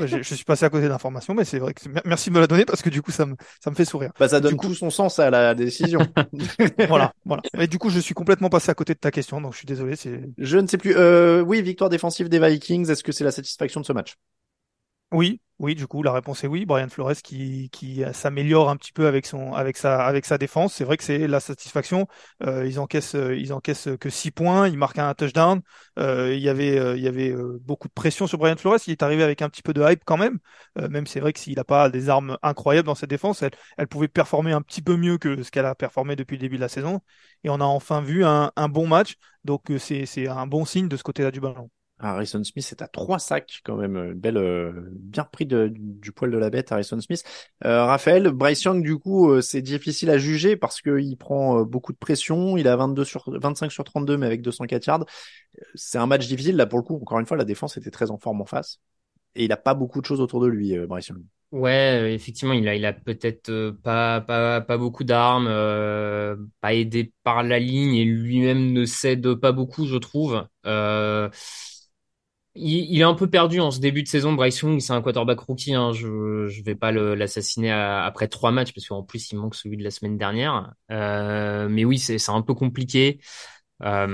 je, 0.07 0.23
je, 0.23 0.35
suis 0.35 0.45
passé 0.45 0.65
à 0.65 0.71
côté 0.71 0.89
d'informations, 0.89 1.33
mais 1.33 1.45
c'est 1.45 1.59
vrai 1.59 1.75
que 1.75 1.83
merci 2.05 2.31
de 2.31 2.35
me 2.35 2.41
la 2.41 2.49
donner 2.49 2.65
parce 2.65 2.83
que 2.83 2.91
du 2.91 3.03
coup, 3.03 3.13
ça 3.13 3.25
me, 3.25 3.37
ça 3.63 3.71
me 3.71 3.77
fait 3.77 3.85
sourire. 3.85 4.11
Bah, 4.19 4.29
ça 4.29 4.41
donne 4.41 4.57
tout 4.57 4.75
son 4.75 4.91
sens 4.91 5.21
à 5.21 5.31
la 5.31 5.55
décision. 5.55 6.01
voilà, 6.89 7.13
voilà. 7.25 7.43
Et 7.59 7.69
du 7.69 7.79
coup, 7.79 7.89
je 7.89 8.01
suis 8.01 8.15
complètement 8.15 8.49
passé 8.49 8.71
à 8.71 8.75
côté 8.75 8.95
de 8.95 8.99
ta 8.99 9.13
question, 9.13 9.41
donc 9.41 9.53
je 9.53 9.59
suis 9.59 9.67
désolé. 9.67 9.95
Je 10.39 10.59
ne 10.59 10.67
sais 10.67 10.79
plus. 10.79 10.95
Euh, 10.97 11.41
oui, 11.43 11.63
victoire 11.63 11.89
défensive 11.89 12.29
des 12.29 12.41
Vikings. 12.41 12.91
Est-ce 12.91 13.05
que 13.05 13.13
c'est 13.13 13.25
la 13.25 13.31
satisfaction 13.31 13.81
de 13.81 13.87
ce 13.87 13.93
match? 13.93 14.17
Oui, 15.13 15.41
oui, 15.59 15.75
du 15.75 15.87
coup, 15.87 16.03
la 16.03 16.13
réponse 16.13 16.43
est 16.45 16.49
oui. 16.49 16.67
Brian 16.67 16.89
Flores 16.89 17.15
qui, 17.23 17.71
qui 17.71 18.03
s'améliore 18.13 18.69
un 18.69 18.77
petit 18.77 18.93
peu 18.93 19.07
avec 19.07 19.25
son, 19.25 19.53
avec 19.53 19.77
sa, 19.77 20.05
avec 20.05 20.27
sa 20.27 20.37
défense. 20.37 20.75
C'est 20.75 20.85
vrai 20.85 20.97
que 20.97 21.05
c'est 21.05 21.27
la 21.29 21.41
satisfaction. 21.41 22.07
Euh, 22.43 22.67
ils 22.67 22.79
encaissent, 22.81 23.15
euh, 23.15 23.35
ils 23.37 23.53
encaissent 23.53 23.89
que 24.01 24.11
six 24.11 24.31
points. 24.33 24.69
Ils 24.69 24.77
marquent 24.77 24.99
un 24.99 25.15
touchdown. 25.15 25.63
Euh, 25.99 26.35
il 26.35 26.43
y 26.43 26.49
avait, 26.49 26.77
euh, 26.79 26.97
il 26.97 27.03
y 27.03 27.09
avait 27.09 27.33
beaucoup 27.61 27.89
de 27.89 27.93
pression 27.93 28.27
sur 28.27 28.37
Brian 28.39 28.57
Flores. 28.57 28.79
Il 28.87 28.91
est 28.93 29.03
arrivé 29.03 29.23
avec 29.23 29.41
un 29.43 29.49
petit 29.49 29.63
peu 29.63 29.73
de 29.73 29.83
hype 29.83 30.03
quand 30.05 30.17
même. 30.19 30.39
même 30.77 31.07
c'est 31.07 31.21
vrai 31.21 31.33
que 31.33 31.39
s'il 31.39 31.55
n'a 31.57 31.65
pas 31.65 31.89
des 31.89 32.09
armes 32.11 32.37
incroyables 32.43 32.87
dans 32.87 32.95
cette 32.97 33.11
défense, 33.11 33.43
elle, 33.43 33.53
elle 33.79 33.87
pouvait 33.89 34.09
performer 34.09 34.53
un 34.53 34.61
petit 34.63 34.83
peu 34.83 34.97
mieux 34.97 35.19
que 35.19 35.43
ce 35.43 35.51
qu'elle 35.51 35.67
a 35.67 35.75
performé 35.75 36.17
depuis 36.17 36.35
le 36.37 36.41
début 36.41 36.57
de 36.57 36.63
la 36.63 36.69
saison. 36.69 37.01
Et 37.45 37.51
on 37.51 37.61
a 37.61 37.65
enfin 37.65 38.01
vu 38.03 38.25
un, 38.25 38.51
un 38.57 38.69
bon 38.69 38.87
match. 38.89 39.15
Donc 39.45 39.71
c'est, 39.79 40.05
c'est 40.07 40.27
un 40.29 40.47
bon 40.49 40.65
signe 40.65 40.89
de 40.89 40.97
ce 40.97 41.03
côté-là 41.05 41.31
du 41.31 41.41
ballon. 41.41 41.71
Harrison 41.99 42.45
Smith 42.45 42.69
est 42.71 42.83
à 42.83 42.89
trois 42.89 43.19
sacs 43.19 43.61
quand 43.65 43.77
même, 43.77 43.97
euh, 43.97 44.15
belle, 44.15 44.37
euh, 44.37 44.73
bien 44.93 45.25
pris 45.25 45.47
de, 45.47 45.73
du 45.75 46.13
poil 46.13 46.31
de 46.31 46.37
la 46.37 46.51
bête 46.51 46.71
Harrison 46.71 47.01
Smith. 47.01 47.25
Euh, 47.65 47.85
Raphaël, 47.85 48.31
Bryce 48.31 48.63
Young 48.65 48.83
du 48.83 48.99
coup 48.99 49.31
euh, 49.31 49.41
c'est 49.41 49.63
difficile 49.63 50.11
à 50.11 50.19
juger 50.19 50.57
parce 50.57 50.83
qu'il 50.83 51.17
prend 51.17 51.63
beaucoup 51.63 51.93
de 51.93 51.99
pression, 51.99 52.57
il 52.57 52.69
a 52.69 52.77
22 52.77 53.05
sur 53.05 53.25
25 53.27 53.73
sur 53.73 53.85
32 53.85 54.19
mais 54.19 54.27
avec 54.27 54.43
204 54.43 54.87
yards. 54.87 55.05
C'est 55.75 55.99
un 55.99 56.07
match 56.07 56.27
difficile 56.27 56.57
là 56.57 56.67
pour 56.67 56.79
le 56.79 56.85
coup. 56.85 56.97
Encore 56.97 57.19
une 57.19 57.27
fois 57.27 57.37
la 57.37 57.45
défense 57.45 57.77
était 57.79 57.91
très 57.91 58.11
en 58.11 58.19
forme 58.19 58.43
en 58.43 58.47
face 58.47 58.79
et 59.35 59.45
il 59.45 59.53
a 59.53 59.57
pas 59.57 59.75
beaucoup 59.75 60.01
de 60.01 60.07
choses 60.07 60.21
autour 60.21 60.41
de 60.41 60.49
lui 60.49 60.77
Bryce 60.87 61.09
Young. 61.09 61.23
Ouais, 61.53 62.13
effectivement, 62.13 62.55
il 62.55 62.67
a, 62.69 62.75
il 62.75 62.85
a 62.85 62.93
peut-être 62.93 63.71
pas, 63.83 64.21
pas, 64.21 64.61
pas 64.61 64.77
beaucoup 64.79 65.05
d'armes, 65.05 65.47
pas 66.61 66.75
aidé 66.75 67.13
par 67.23 67.43
la 67.43 67.59
ligne 67.59 67.95
et 67.95 68.05
lui-même 68.05 68.73
ne 68.73 68.85
cède 68.85 69.35
pas 69.35 69.53
beaucoup, 69.53 69.87
je 69.87 69.97
trouve. 69.97 70.47
Euh, 70.67 71.31
il, 72.57 73.01
est 73.01 73.05
un 73.05 73.15
peu 73.15 73.29
perdu 73.29 73.61
en 73.61 73.71
ce 73.71 73.81
début 73.81 74.03
de 74.03 74.09
saison. 74.09 74.33
Bryce 74.33 74.61
Young, 74.61 74.81
c'est 74.81 74.93
un 74.93 75.03
quarterback 75.03 75.41
rookie. 75.41 75.75
Hein. 75.75 75.93
Je 75.93 76.07
ne 76.07 76.65
vais 76.65 76.75
pas 76.75 76.93
l'assassiner 76.93 77.71
après 77.71 78.29
trois 78.29 78.51
matchs 78.51 78.73
parce 78.73 78.87
qu'en 78.89 79.03
plus 79.03 79.31
il 79.33 79.37
manque 79.39 79.55
celui 79.55 79.77
de 79.77 79.85
la 79.85 79.91
semaine 79.91 80.19
dernière. 80.19 80.73
Euh, 80.91 81.69
mais 81.69 81.85
oui, 81.85 81.99
c'est 81.99 82.31
un 82.31 82.43
peu 82.43 82.55
compliqué. 82.55 83.21
Euh, 83.83 84.07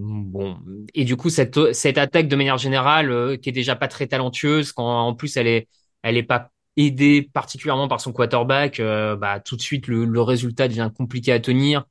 bon, 0.00 0.58
et 0.94 1.04
du 1.04 1.16
coup 1.16 1.28
cette 1.28 1.74
cette 1.74 1.98
attaque 1.98 2.26
de 2.26 2.36
manière 2.36 2.56
générale 2.56 3.10
euh, 3.10 3.36
qui 3.36 3.50
est 3.50 3.52
déjà 3.52 3.76
pas 3.76 3.86
très 3.88 4.06
talentueuse, 4.06 4.72
quand 4.72 5.06
en 5.06 5.14
plus 5.14 5.36
elle 5.36 5.46
est 5.46 5.68
elle 6.02 6.16
est 6.16 6.22
pas 6.22 6.50
aidée 6.76 7.28
particulièrement 7.32 7.86
par 7.86 8.00
son 8.00 8.12
quarterback, 8.12 8.80
euh, 8.80 9.14
bah 9.16 9.40
tout 9.40 9.56
de 9.56 9.60
suite 9.62 9.88
le, 9.88 10.06
le 10.06 10.20
résultat 10.22 10.68
devient 10.68 10.90
compliqué 10.96 11.32
à 11.32 11.40
tenir. 11.40 11.84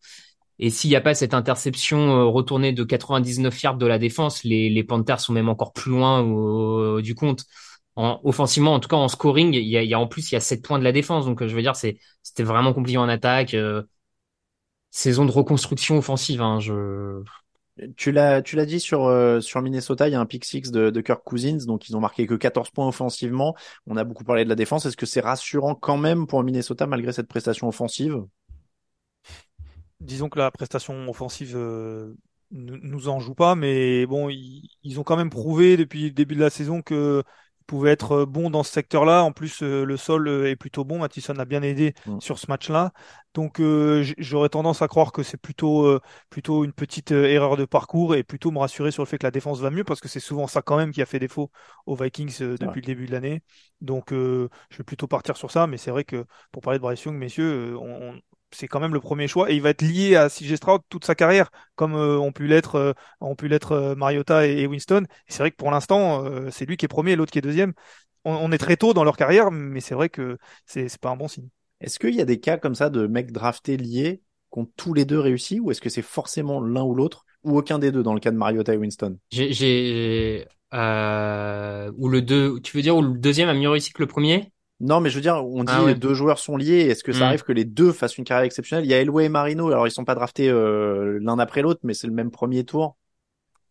Et 0.60 0.70
s'il 0.70 0.90
n'y 0.90 0.96
a 0.96 1.02
pas 1.02 1.14
cette 1.16 1.34
interception 1.34 1.98
euh, 1.98 2.26
retournée 2.26 2.74
de 2.74 2.84
99 2.84 3.62
yards 3.62 3.78
de 3.78 3.86
la 3.86 4.00
défense, 4.00 4.44
les, 4.44 4.70
les 4.70 4.84
Panthers 4.84 5.20
sont 5.20 5.34
même 5.34 5.50
encore 5.50 5.74
plus 5.74 5.92
loin 5.92 6.24
du 7.02 7.16
compte. 7.16 7.46
En, 7.96 8.20
offensivement, 8.24 8.74
en 8.74 8.80
tout 8.80 8.90
cas 8.90 8.96
en 8.96 9.08
scoring, 9.08 9.54
il 9.54 9.68
y 9.68 9.78
a, 9.78 9.84
y 9.84 9.94
a 9.94 10.00
en 10.00 10.08
plus 10.08 10.32
il 10.32 10.36
y 10.36 10.38
a 10.38 10.42
7 10.42 10.64
points 10.64 10.80
de 10.80 10.84
la 10.84 10.92
défense. 10.92 11.26
Donc 11.26 11.46
je 11.46 11.56
veux 11.56 11.62
dire, 11.62 11.76
c'était 11.76 12.44
vraiment 12.44 12.74
compliqué 12.74 12.98
en 12.98 13.10
attaque. 13.10 13.54
Euh, 13.54 13.84
saison 14.92 15.26
de 15.26 15.32
reconstruction 15.32 15.98
offensive. 15.98 16.42
Hein, 16.42 16.60
je 16.60 17.24
Tu 17.98 18.12
l'as, 18.12 18.42
tu 18.42 18.56
l'as 18.56 18.66
dit 18.66 18.80
sur, 18.80 19.06
euh, 19.06 19.42
sur 19.42 19.62
Minnesota, 19.62 20.08
il 20.08 20.12
y 20.12 20.16
a 20.16 20.20
un 20.20 20.26
pick 20.28 20.46
six 20.46 20.72
de, 20.72 20.90
de 20.92 21.02
Kirk 21.02 21.24
Cousins, 21.24 21.66
donc 21.66 21.90
ils 21.90 21.98
ont 21.98 22.00
marqué 22.00 22.28
que 22.28 22.36
14 22.36 22.70
points 22.72 22.88
offensivement. 22.88 23.56
On 23.88 23.98
a 23.98 24.04
beaucoup 24.04 24.24
parlé 24.24 24.44
de 24.46 24.50
la 24.50 24.56
défense. 24.56 24.86
Est-ce 24.86 24.98
que 24.98 25.06
c'est 25.08 25.22
rassurant 25.22 25.76
quand 25.76 25.98
même 25.98 26.28
pour 26.28 26.44
Minnesota 26.44 26.88
malgré 26.88 27.14
cette 27.14 27.28
prestation 27.28 27.68
offensive? 27.68 28.24
Disons 30.04 30.30
que 30.30 30.40
la 30.40 30.52
prestation 30.52 31.08
offensive 31.10 31.54
euh, 31.56 32.14
nous 32.52 32.78
nous 32.82 33.10
en 33.10 33.20
joue 33.20 33.36
pas, 33.36 33.56
mais 33.56 34.06
bon, 34.06 34.30
ils, 34.30 34.70
ils 34.84 35.00
ont 35.00 35.04
quand 35.04 35.18
même 35.18 35.30
prouvé 35.30 35.78
depuis 35.78 36.06
le 36.06 36.12
début 36.12 36.36
de 36.36 36.42
la 36.42 36.50
saison 36.50 36.82
que 36.82 37.24
pouvait 37.66 37.92
être 37.92 38.12
euh, 38.12 38.26
bon 38.26 38.50
dans 38.50 38.62
ce 38.64 38.72
secteur-là. 38.74 39.24
En 39.24 39.32
plus, 39.32 39.64
euh, 39.64 39.86
le 39.86 39.96
sol 39.98 40.28
est 40.46 40.58
plutôt 40.58 40.84
bon. 40.84 41.00
Mathison 41.00 41.34
a 41.40 41.46
bien 41.46 41.62
aidé 41.64 41.94
Mm. 42.06 42.20
sur 42.20 42.38
ce 42.38 42.48
match-là. 42.50 42.92
Donc, 43.34 43.60
euh, 43.62 44.04
j'aurais 44.18 44.50
tendance 44.50 44.82
à 44.82 44.88
croire 44.90 45.12
que 45.14 45.24
c'est 45.24 45.38
plutôt, 45.38 45.86
euh, 45.86 46.02
plutôt 46.30 46.66
une 46.66 46.74
petite 46.74 47.12
erreur 47.12 47.56
de 47.58 47.64
parcours 47.66 48.16
et 48.16 48.24
plutôt 48.24 48.52
me 48.52 48.60
rassurer 48.60 48.92
sur 48.92 49.02
le 49.04 49.08
fait 49.08 49.18
que 49.18 49.26
la 49.26 49.32
défense 49.32 49.60
va 49.62 49.70
mieux 49.72 49.86
parce 49.86 50.02
que 50.02 50.10
c'est 50.10 50.20
souvent 50.20 50.46
ça 50.48 50.62
quand 50.62 50.76
même 50.78 50.92
qui 50.92 51.02
a 51.02 51.06
fait 51.06 51.20
défaut 51.20 51.50
aux 51.86 51.96
Vikings 51.96 52.38
depuis 52.58 52.82
le 52.82 52.86
début 52.86 53.06
de 53.08 53.14
l'année. 53.14 53.42
Donc, 53.82 54.12
euh, 54.12 54.50
je 54.70 54.78
vais 54.78 54.84
plutôt 54.84 55.08
partir 55.08 55.38
sur 55.38 55.50
ça. 55.50 55.66
Mais 55.66 55.78
c'est 55.78 55.92
vrai 55.92 56.04
que 56.04 56.26
pour 56.52 56.62
parler 56.62 56.80
de 56.80 56.84
Bryce 56.84 57.02
Young, 57.06 57.16
messieurs, 57.16 57.78
on- 57.80 58.20
c'est 58.54 58.68
quand 58.68 58.80
même 58.80 58.94
le 58.94 59.00
premier 59.00 59.28
choix 59.28 59.52
et 59.52 59.56
il 59.56 59.62
va 59.62 59.70
être 59.72 59.82
lié 59.82 60.16
à 60.16 60.30
CJ 60.30 60.56
Stroud 60.56 60.82
toute 60.90 61.06
sa 61.06 61.16
carrière, 61.16 61.50
comme 61.76 61.96
euh, 61.96 62.18
ont 62.20 62.32
pu 62.32 62.48
l'être, 62.48 62.76
euh, 62.76 62.94
ont 63.22 63.36
pu 63.36 63.48
l'être 63.48 63.72
euh, 63.74 63.96
Mariota 63.96 64.48
et, 64.48 64.62
et 64.62 64.68
Winston. 64.68 65.04
Et 65.28 65.32
c'est 65.32 65.40
vrai 65.40 65.52
que 65.52 65.56
pour 65.58 65.72
l'instant, 65.72 66.24
euh, 66.26 66.50
c'est 66.52 66.66
lui 66.66 66.78
qui 66.78 66.86
est 66.86 66.88
premier 66.88 67.12
et 67.14 67.16
l'autre 67.16 67.32
qui 67.32 67.40
est 67.40 67.42
deuxième 67.42 67.74
on, 68.26 68.34
on 68.34 68.52
est 68.52 68.58
très 68.58 68.78
tôt 68.78 68.94
dans 68.94 69.04
leur 69.04 69.18
carrière, 69.18 69.52
mais 69.52 69.82
c'est 69.82 69.96
vrai 69.96 70.10
que 70.10 70.38
c'est 70.66 70.90
c'est 70.90 71.02
pas 71.02 71.10
un 71.10 71.18
bon 71.18 71.28
signe. 71.28 71.50
Est-ce 71.82 72.00
qu'il 72.00 72.16
y 72.16 72.22
a 72.22 72.26
des 72.26 72.40
cas 72.40 72.58
comme 72.58 72.76
ça 72.76 72.90
de 72.90 73.08
mecs 73.08 73.32
draftés 73.32 73.78
liés 73.78 74.22
qui 74.52 74.60
ont 74.60 74.68
tous 74.78 74.94
les 74.94 75.06
deux 75.06 75.20
réussi 75.20 75.60
ou 75.60 75.72
est-ce 75.72 75.82
que 75.82 75.90
c'est 75.90 76.02
forcément 76.02 76.62
l'un 76.62 76.84
ou 76.84 76.96
l'autre 76.96 77.26
ou 77.44 77.58
aucun 77.58 77.80
des 77.80 77.92
deux 77.92 78.04
dans 78.04 78.14
le 78.14 78.20
cas 78.20 78.32
de 78.32 78.38
Mariota 78.38 78.74
et 78.74 78.78
Winston? 78.78 79.18
J'ai, 79.32 79.52
j'ai 79.52 80.48
euh, 80.74 81.92
ou 81.98 82.08
le 82.08 82.22
deux, 82.22 82.60
tu 82.62 82.78
veux 82.78 82.84
dire 82.84 82.96
où 82.96 83.02
le 83.02 83.18
deuxième 83.18 83.50
a 83.50 83.54
mieux 83.54 83.70
réussi 83.70 83.92
que 83.92 84.02
le 84.02 84.08
premier? 84.08 84.52
Non, 84.84 85.00
mais 85.00 85.10
je 85.10 85.16
veux 85.16 85.22
dire, 85.22 85.36
on 85.44 85.64
dit 85.64 85.72
Ah 85.74 85.84
ouais. 85.86 85.96
deux 85.96 86.14
joueurs 86.14 86.40
sont 86.40 86.58
liés. 86.58 86.82
Est-ce 86.90 87.04
que 87.04 87.14
ça 87.14 87.20
Hmm. 87.20 87.28
arrive 87.30 87.44
que 87.44 87.54
les 87.54 87.66
deux 87.66 87.92
fassent 87.92 88.18
une 88.18 88.24
carrière 88.26 88.46
exceptionnelle? 88.46 88.86
Il 88.86 88.92
y 88.92 88.94
a 88.94 89.00
Elway 89.00 89.26
et 89.26 89.30
Marino. 89.30 89.68
Alors 89.70 89.88
ils 89.88 89.92
sont 89.92 90.06
pas 90.06 90.16
draftés 90.16 90.50
euh, 90.50 91.20
l'un 91.22 91.40
après 91.40 91.62
l'autre, 91.62 91.80
mais 91.84 91.94
c'est 91.94 92.08
le 92.08 92.14
même 92.14 92.32
premier 92.32 92.64
tour 92.66 92.98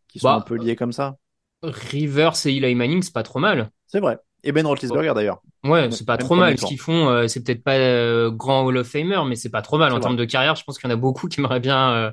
qui 0.09 0.19
sont 0.19 0.29
Bah, 0.29 0.35
un 0.37 0.41
peu 0.41 0.57
liés 0.57 0.77
comme 0.77 0.93
ça. 0.93 1.17
Rivers 1.63 2.35
et 2.47 2.57
Eli 2.57 2.75
Manning, 2.75 3.03
c'est 3.03 3.13
pas 3.15 3.23
trop 3.23 3.39
mal. 3.39 3.71
C'est 3.87 4.01
vrai. 4.01 4.19
Et 4.45 4.51
Ben 4.51 4.67
Roethlisberger 4.67 5.13
d'ailleurs. 5.15 5.41
Ouais, 5.65 5.91
c'est 5.93 6.05
pas 6.05 6.17
même 6.17 6.27
trop 6.27 6.35
mal. 6.35 6.59
Ce 6.59 6.65
qu'ils 6.65 6.81
font, 6.81 7.09
euh, 7.09 7.29
c'est 7.29 7.45
peut-être 7.45 7.63
pas 7.63 7.77
euh, 7.77 8.31
grand 8.31 8.65
Hall 8.65 8.79
of 8.79 8.89
Famer, 8.89 9.21
mais 9.27 9.37
c'est 9.37 9.51
pas 9.51 9.63
trop 9.63 9.79
mal. 9.79 9.93
En 9.93 9.97
vrai. 9.97 10.03
termes 10.03 10.17
de 10.17 10.25
carrière, 10.25 10.57
je 10.57 10.65
pense 10.65 10.79
qu'il 10.79 10.89
y 10.91 10.93
en 10.93 10.97
a 10.97 10.99
beaucoup 10.99 11.29
qui 11.29 11.39
aimeraient 11.41 11.61
bien 11.61 11.93
euh, 11.93 12.11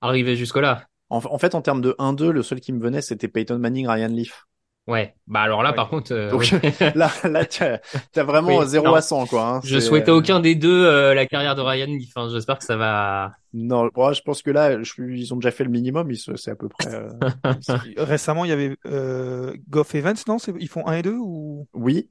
arriver 0.00 0.36
jusque-là. 0.36 0.84
En, 1.10 1.18
en 1.18 1.38
fait, 1.38 1.54
en 1.54 1.60
termes 1.60 1.82
de 1.82 1.94
1-2, 1.98 2.30
le 2.30 2.42
seul 2.42 2.60
qui 2.60 2.72
me 2.72 2.80
venait, 2.80 3.02
c'était 3.02 3.28
Peyton 3.28 3.58
Manning, 3.58 3.86
Ryan 3.86 4.08
Leaf. 4.08 4.46
Ouais. 4.86 5.14
Bah 5.26 5.40
alors 5.40 5.62
là, 5.64 5.70
Ouais. 5.70 5.76
par 5.76 5.88
contre, 5.88 6.12
euh, 6.12 6.30
Donc 6.30 6.48
là, 6.94 7.10
là, 7.24 7.44
t'as 7.44 7.78
as 8.14 8.22
vraiment 8.24 8.58
Oui, 8.58 8.66
0 8.68 8.84
non. 8.86 8.94
à 8.94 9.00
100, 9.00 9.26
quoi. 9.26 9.46
hein. 9.56 9.60
je 9.64 9.80
souhaitais 9.80 10.12
aucun 10.12 10.38
des 10.38 10.54
deux 10.54 10.86
euh, 10.86 11.12
la 11.12 11.26
carrière 11.26 11.56
de 11.56 11.60
Ryan 11.60 11.86
Leaf. 11.86 12.12
hein. 12.16 12.28
J'espère 12.30 12.58
que 12.58 12.64
ça 12.64 12.76
va. 12.76 13.32
Non, 13.52 13.88
bon, 13.92 14.12
je 14.12 14.22
pense 14.22 14.42
que 14.42 14.50
là, 14.50 14.80
je- 14.82 15.02
ils 15.02 15.32
ont 15.34 15.38
déjà 15.38 15.50
fait 15.50 15.64
le 15.64 15.70
minimum. 15.70 16.10
Ils 16.10 16.16
C'est 16.18 16.50
à 16.50 16.54
peu 16.54 16.68
près. 16.68 16.94
euh, 16.94 17.08
Récemment, 17.96 18.44
il 18.44 18.48
y 18.50 18.52
avait 18.52 18.76
euh, 18.86 19.56
Goff 19.68 19.94
Evans, 19.96 20.14
non? 20.28 20.36
Ils 20.60 20.68
font 20.68 20.86
1 20.86 20.92
et 20.98 21.02
2 21.02 21.16
ou? 21.16 21.66
Oui, 21.74 22.08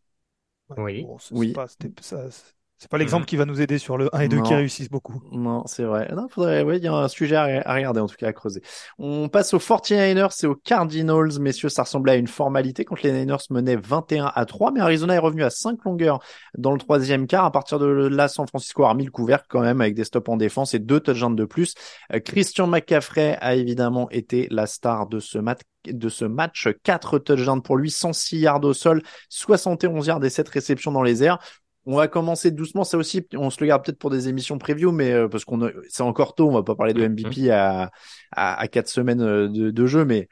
Ouais, 0.70 0.84
Oui. 0.84 1.02
bon, 1.04 1.18
Oui. 1.32 1.54
pas, 1.54 1.68
ça- 2.02 2.28
c'est 2.86 2.92
pas 2.92 3.00
l'exemple 3.00 3.24
Mhm. 3.24 3.26
qui 3.26 3.36
va 3.36 3.46
nous 3.46 3.62
aider 3.62 3.80
sur 3.80 3.98
le 3.98 4.16
1 4.16 4.20
et 4.20 4.28
2 4.28 4.42
qui 4.44 4.54
réussissent 4.54 4.92
beaucoup. 4.92 5.20
Non, 5.32 5.64
c'est 5.66 5.82
vrai. 5.86 6.08
Non, 6.16 6.28
faudrait, 6.30 6.64
il 6.78 6.84
y 6.84 6.88
a 6.88 6.94
un 6.94 7.08
sujet 7.08 7.36
à, 7.36 7.46
à 7.68 7.74
regarder, 7.74 8.00
en 8.00 8.06
tout 8.06 8.16
cas, 8.16 8.28
à 8.28 8.34
creuser. 8.34 8.62
On 9.00 9.28
passe 9.28 9.56
aux 9.56 9.60
49ers 9.60 10.44
et 10.44 10.46
aux 10.46 10.54
Cardinals. 10.54 11.40
Messieurs, 11.40 11.70
ça 11.70 11.82
ressemblait 11.82 12.12
à 12.12 12.16
une 12.16 12.28
formalité 12.28 12.86
quand 12.86 13.02
les 13.02 13.12
Niners 13.12 13.38
menaient 13.50 13.76
21 13.76 14.32
à 14.36 14.46
3, 14.46 14.72
mais 14.72 14.82
Arizona 14.82 15.16
est 15.16 15.20
revenu 15.20 15.44
à 15.44 15.50
5 15.50 15.84
longueurs 15.84 16.20
dans 16.60 16.74
le 16.74 16.78
troisième 16.78 17.26
quart. 17.26 17.46
À 17.46 17.52
partir 17.52 17.80
de 17.80 17.88
là, 17.88 18.28
San 18.28 18.48
Francisco 18.48 18.84
a 18.84 18.90
remis 18.90 19.06
le 19.06 19.12
couvercle 19.12 19.48
quand 19.50 19.62
même 19.62 19.82
avec 19.82 19.96
des 19.96 20.04
stops 20.04 20.30
en 20.30 20.38
défense 20.38 20.76
et 20.76 20.80
deux 20.80 21.00
touchdowns 21.00 21.36
de 21.36 21.46
plus. 21.46 21.74
Euh, 22.14 22.20
Christian 22.20 22.68
McCaffrey 22.68 23.36
a 23.42 23.56
évidemment 23.56 24.08
été 24.12 24.48
la 24.52 24.68
star 24.68 25.08
de 25.08 25.20
ce 25.20 25.40
match 25.40 25.62
de 25.88 26.10
ce 26.10 26.26
match, 26.26 26.68
4 26.84 27.20
touchdowns 27.20 27.62
pour 27.62 27.78
lui, 27.78 27.92
106 27.92 28.40
yards 28.40 28.64
au 28.64 28.74
sol, 28.74 29.04
71 29.30 30.08
yards 30.08 30.24
et 30.24 30.32
7 30.32 30.50
réceptions 30.50 30.92
dans 30.92 31.04
les 31.04 31.24
airs. 31.24 31.38
On 31.88 31.96
va 31.96 32.08
commencer 32.08 32.50
doucement, 32.50 32.84
ça 32.84 32.98
aussi, 32.98 33.28
on 33.36 33.50
se 33.52 33.62
le 33.62 33.68
garde 33.68 33.86
peut-être 33.86 34.00
pour 34.00 34.10
des 34.10 34.28
émissions 34.28 34.58
preview, 34.58 34.92
mais 34.92 35.12
euh, 35.12 35.28
parce 35.28 35.46
qu'on 35.46 35.70
c'est 35.88 36.02
encore 36.02 36.34
tôt, 36.34 36.50
on 36.50 36.54
va 36.54 36.64
pas 36.64 36.76
parler 36.76 36.94
de 36.94 37.08
MVP 37.08 37.52
à 37.52 37.92
à, 38.32 38.60
à 38.60 38.68
quatre 38.68 38.90
semaines 38.90 39.22
euh, 39.22 39.48
de, 39.48 39.70
de 39.70 39.86
jeu, 39.86 40.04
mais 40.04 40.28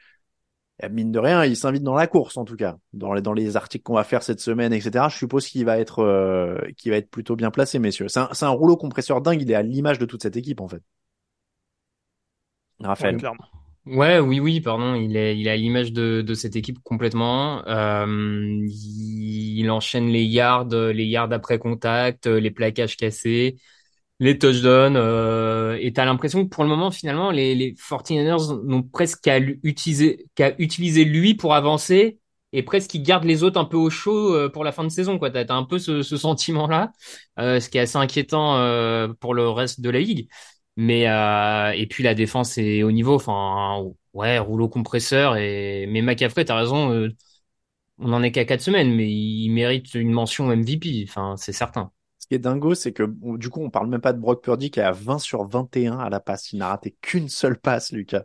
euh, 0.82 0.88
mine 0.90 1.12
de 1.12 1.18
rien, 1.20 1.44
il 1.44 1.56
s'invite 1.56 1.84
dans 1.84 1.94
la 1.94 2.08
course 2.08 2.36
en 2.36 2.44
tout 2.44 2.56
cas, 2.56 2.76
dans 2.92 3.12
les 3.14 3.22
dans 3.22 3.32
les 3.32 3.56
articles 3.56 3.84
qu'on 3.84 3.94
va 3.94 4.02
faire 4.04 4.24
cette 4.24 4.40
semaine, 4.40 4.72
etc. 4.72 5.06
Je 5.08 5.16
suppose 5.16 5.46
qu'il 5.46 5.64
va 5.64 5.78
être 5.78 6.00
euh, 6.00 6.58
qu'il 6.76 6.90
va 6.90 6.98
être 6.98 7.10
plutôt 7.10 7.36
bien 7.36 7.50
placé, 7.52 7.78
messieurs. 7.78 8.08
C'est 8.08 8.20
un, 8.20 8.28
c'est 8.32 8.46
un 8.46 8.50
rouleau 8.50 8.76
compresseur 8.76 9.20
dingue, 9.20 9.40
il 9.40 9.50
est 9.50 9.54
à 9.54 9.62
l'image 9.62 10.00
de 10.00 10.06
toute 10.06 10.22
cette 10.22 10.36
équipe 10.36 10.60
en 10.60 10.68
fait. 10.68 10.82
Raphaël. 12.80 13.16
Clairement. 13.16 13.44
Ouais, 13.86 14.18
oui, 14.18 14.40
oui, 14.40 14.60
pardon. 14.62 14.94
Il 14.94 15.14
est, 15.16 15.38
il 15.38 15.46
à 15.48 15.56
l'image 15.56 15.92
de, 15.92 16.22
de 16.22 16.34
cette 16.34 16.56
équipe 16.56 16.78
complètement. 16.82 17.62
Euh, 17.68 18.06
il, 18.66 19.68
enchaîne 19.70 20.08
les 20.08 20.24
yards, 20.24 20.66
les 20.68 21.04
yards 21.04 21.32
après 21.32 21.58
contact, 21.58 22.26
les 22.26 22.50
plaquages 22.50 22.96
cassés, 22.96 23.56
les 24.20 24.38
touchdowns. 24.38 24.96
Euh, 24.96 25.78
et 25.80 25.92
t'as 25.92 26.04
l'impression 26.06 26.44
que 26.44 26.48
pour 26.50 26.64
le 26.64 26.70
moment, 26.70 26.90
finalement, 26.90 27.30
les, 27.30 27.54
les 27.54 27.74
49ers 27.74 28.62
n'ont 28.64 28.82
presque 28.82 29.20
qu'à 29.22 29.38
utiliser, 29.40 30.26
qu'à 30.34 30.54
utiliser 30.58 31.04
lui 31.04 31.34
pour 31.34 31.54
avancer 31.54 32.18
et 32.52 32.62
presque 32.62 32.90
qu'ils 32.90 33.02
gardent 33.02 33.24
les 33.24 33.42
autres 33.42 33.60
un 33.60 33.64
peu 33.66 33.76
au 33.76 33.90
chaud 33.90 34.34
euh, 34.34 34.48
pour 34.48 34.64
la 34.64 34.72
fin 34.72 34.84
de 34.84 34.88
saison, 34.90 35.18
quoi. 35.18 35.30
T'as, 35.30 35.44
t'as 35.44 35.54
un 35.54 35.64
peu 35.64 35.78
ce, 35.78 36.02
ce 36.02 36.16
sentiment-là, 36.16 36.92
euh, 37.40 37.60
ce 37.60 37.68
qui 37.68 37.78
est 37.78 37.82
assez 37.82 37.98
inquiétant 37.98 38.56
euh, 38.58 39.08
pour 39.20 39.34
le 39.34 39.48
reste 39.50 39.80
de 39.82 39.90
la 39.90 40.00
ligue. 40.00 40.28
Mais 40.76 41.08
euh, 41.08 41.72
et 41.72 41.86
puis 41.86 42.02
la 42.02 42.14
défense 42.14 42.58
est 42.58 42.82
au 42.82 42.90
niveau, 42.92 43.14
enfin 43.14 43.84
ouais, 44.12 44.38
rouleau 44.38 44.68
compresseur 44.68 45.36
et 45.36 45.86
mais 45.88 46.02
McCaffrey, 46.02 46.44
t'as 46.44 46.56
raison, 46.56 46.90
euh, 46.92 47.10
on 47.98 48.12
en 48.12 48.22
est 48.22 48.32
qu'à 48.32 48.44
quatre 48.44 48.60
semaines, 48.62 48.94
mais 48.94 49.10
il 49.12 49.50
mérite 49.50 49.94
une 49.94 50.12
mention 50.12 50.50
MVP, 50.52 51.04
enfin 51.08 51.36
c'est 51.36 51.52
certain. 51.52 51.92
Ce 52.18 52.26
qui 52.28 52.34
est 52.34 52.38
dingo, 52.40 52.74
c'est 52.74 52.92
que 52.92 53.04
du 53.38 53.50
coup, 53.50 53.62
on 53.62 53.70
parle 53.70 53.88
même 53.88 54.00
pas 54.00 54.12
de 54.14 54.20
Brock 54.20 54.42
Purdy 54.44 54.70
qui 54.70 54.80
est 54.80 54.82
à 54.84 54.92
20 54.92 55.18
sur 55.18 55.44
21 55.46 55.98
à 55.98 56.10
la 56.10 56.20
passe. 56.20 56.52
Il 56.52 56.58
n'a 56.58 56.68
raté 56.68 56.96
qu'une 57.02 57.28
seule 57.28 57.58
passe, 57.60 57.92
Lucas. 57.92 58.24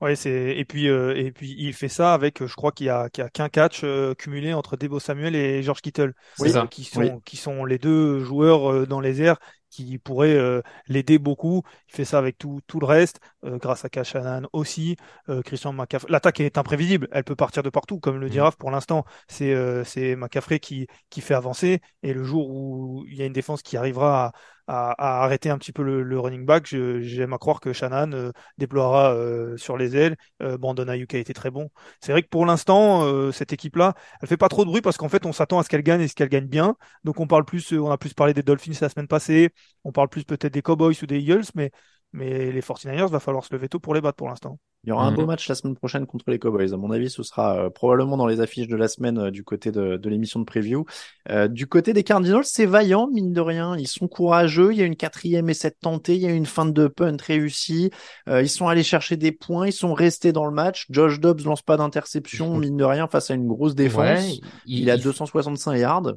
Ouais, 0.00 0.14
c'est 0.14 0.56
et 0.56 0.64
puis 0.64 0.88
euh, 0.88 1.16
et 1.16 1.32
puis 1.32 1.56
il 1.58 1.72
fait 1.74 1.88
ça 1.88 2.14
avec, 2.14 2.44
je 2.46 2.54
crois 2.54 2.70
qu'il 2.70 2.86
y 2.86 2.88
a 2.90 3.08
qu'il 3.10 3.24
y 3.24 3.26
a 3.26 3.30
qu'un 3.30 3.48
catch 3.48 3.80
euh, 3.82 4.14
cumulé 4.14 4.52
entre 4.54 4.76
Debo 4.76 5.00
Samuel 5.00 5.34
et 5.34 5.60
George 5.64 5.80
Kittle, 5.82 6.14
C'est 6.34 6.48
Euh, 6.48 6.52
ça. 6.52 6.68
qui 6.68 6.84
sont 6.84 7.18
Oui. 7.18 7.20
qui 7.24 7.36
sont 7.36 7.64
les 7.64 7.78
deux 7.78 8.20
joueurs 8.20 8.70
euh, 8.70 8.86
dans 8.86 9.00
les 9.00 9.20
airs 9.22 9.38
qui 9.70 9.98
pourraient 9.98 10.36
euh, 10.36 10.62
l'aider 10.86 11.18
beaucoup. 11.18 11.62
Il 11.88 11.94
fait 11.94 12.04
ça 12.04 12.18
avec 12.18 12.38
tout 12.38 12.60
tout 12.66 12.80
le 12.80 12.86
reste, 12.86 13.20
euh, 13.44 13.58
grâce 13.58 13.84
à 13.84 13.88
Kashanan 13.88 14.46
aussi. 14.52 14.96
Euh, 15.28 15.42
Christian 15.42 15.72
McCaffrey, 15.72 16.10
l'attaque 16.10 16.40
est 16.40 16.58
imprévisible, 16.58 17.08
elle 17.12 17.24
peut 17.24 17.36
partir 17.36 17.62
de 17.62 17.70
partout, 17.70 18.00
comme 18.00 18.18
le 18.18 18.28
dit. 18.30 18.40
Raph. 18.40 18.56
Pour 18.56 18.70
l'instant, 18.70 19.04
c'est 19.28 19.52
euh, 19.54 19.84
c'est 19.84 20.16
McCaffrey 20.16 20.58
qui 20.60 20.86
qui 21.10 21.20
fait 21.20 21.34
avancer 21.34 21.80
et 22.02 22.12
le 22.12 22.24
jour 22.24 22.50
où 22.50 23.04
il 23.08 23.16
y 23.16 23.22
a 23.22 23.26
une 23.26 23.32
défense 23.32 23.62
qui 23.62 23.76
arrivera 23.76 24.26
à 24.26 24.32
à, 24.68 25.22
arrêter 25.24 25.48
un 25.50 25.58
petit 25.58 25.72
peu 25.72 25.82
le, 25.82 26.20
running 26.20 26.44
back, 26.44 26.66
j'aime 26.66 27.32
à 27.32 27.38
croire 27.38 27.60
que 27.60 27.72
Shannon 27.72 28.12
euh, 28.12 28.32
déploiera 28.58 29.14
euh, 29.14 29.56
sur 29.56 29.76
les 29.78 29.96
ailes. 29.96 30.16
Euh, 30.42 30.58
Brandon 30.58 30.86
Ayuk 30.88 31.14
a 31.14 31.18
été 31.18 31.32
très 31.32 31.50
bon. 31.50 31.70
C'est 32.00 32.12
vrai 32.12 32.22
que 32.22 32.28
pour 32.28 32.44
l'instant, 32.44 33.02
euh, 33.04 33.32
cette 33.32 33.52
équipe-là, 33.52 33.94
elle 34.20 34.28
fait 34.28 34.36
pas 34.36 34.48
trop 34.48 34.64
de 34.64 34.70
bruit 34.70 34.82
parce 34.82 34.98
qu'en 34.98 35.08
fait, 35.08 35.24
on 35.24 35.32
s'attend 35.32 35.58
à 35.58 35.62
ce 35.62 35.70
qu'elle 35.70 35.82
gagne 35.82 36.02
et 36.02 36.08
ce 36.08 36.14
qu'elle 36.14 36.28
gagne 36.28 36.46
bien. 36.46 36.76
Donc, 37.04 37.18
on 37.18 37.26
parle 37.26 37.44
plus, 37.46 37.72
on 37.72 37.90
a 37.90 37.96
plus 37.96 38.12
parlé 38.12 38.34
des 38.34 38.42
Dolphins 38.42 38.72
la 38.80 38.90
semaine 38.90 39.08
passée. 39.08 39.50
On 39.84 39.92
parle 39.92 40.08
plus 40.08 40.24
peut-être 40.24 40.52
des 40.52 40.62
Cowboys 40.62 40.96
ou 41.02 41.06
des 41.06 41.18
Eagles, 41.18 41.46
mais 41.54 41.70
mais 42.12 42.50
les 42.52 42.60
49ers, 42.62 43.08
va 43.10 43.20
falloir 43.20 43.44
se 43.44 43.54
lever 43.54 43.68
tôt 43.68 43.78
pour 43.80 43.94
les 43.94 44.00
battre 44.00 44.16
pour 44.16 44.28
l'instant. 44.28 44.58
Il 44.84 44.90
y 44.90 44.92
aura 44.92 45.06
un 45.06 45.10
Mhm. 45.10 45.16
beau 45.16 45.26
match 45.26 45.48
la 45.48 45.56
semaine 45.56 45.74
prochaine 45.74 46.06
contre 46.06 46.30
les 46.30 46.38
Cowboys. 46.38 46.72
À 46.72 46.76
mon 46.76 46.92
avis, 46.92 47.10
ce 47.10 47.22
sera 47.24 47.56
euh, 47.66 47.68
probablement 47.70 48.16
dans 48.16 48.28
les 48.28 48.40
affiches 48.40 48.68
de 48.68 48.76
la 48.76 48.86
semaine 48.86 49.18
euh, 49.18 49.30
du 49.32 49.42
côté 49.42 49.72
de, 49.72 49.96
de 49.96 50.08
l'émission 50.08 50.38
de 50.38 50.44
preview. 50.44 50.84
Euh, 51.30 51.48
du 51.48 51.66
côté 51.66 51.92
des 51.92 52.04
Cardinals, 52.04 52.44
c'est 52.44 52.64
vaillant, 52.64 53.08
mine 53.08 53.32
de 53.32 53.40
rien. 53.40 53.76
Ils 53.76 53.88
sont 53.88 54.06
courageux. 54.06 54.72
Il 54.72 54.78
y 54.78 54.82
a 54.82 54.84
une 54.84 54.94
quatrième 54.96 55.50
et 55.50 55.54
sept 55.54 55.78
tentée. 55.80 56.14
Il 56.14 56.20
y 56.22 56.26
a 56.26 56.30
une 56.30 56.46
fin 56.46 56.64
de 56.64 56.86
punt 56.86 57.16
réussie. 57.20 57.90
Euh, 58.28 58.40
ils 58.40 58.48
sont 58.48 58.68
allés 58.68 58.84
chercher 58.84 59.16
des 59.16 59.32
points. 59.32 59.66
Ils 59.66 59.72
sont 59.72 59.94
restés 59.94 60.32
dans 60.32 60.46
le 60.46 60.52
match. 60.52 60.86
Josh 60.90 61.18
Dobbs 61.18 61.42
lance 61.44 61.62
pas 61.62 61.76
d'interception, 61.76 62.56
mine 62.56 62.76
de 62.76 62.84
rien, 62.84 63.08
face 63.08 63.30
à 63.30 63.34
une 63.34 63.48
grosse 63.48 63.74
défense. 63.74 64.02
Ouais, 64.02 64.32
il, 64.64 64.82
il, 64.82 64.90
a 64.90 64.94
il- 64.94 65.02
265 65.02 65.74
yards. 65.76 66.12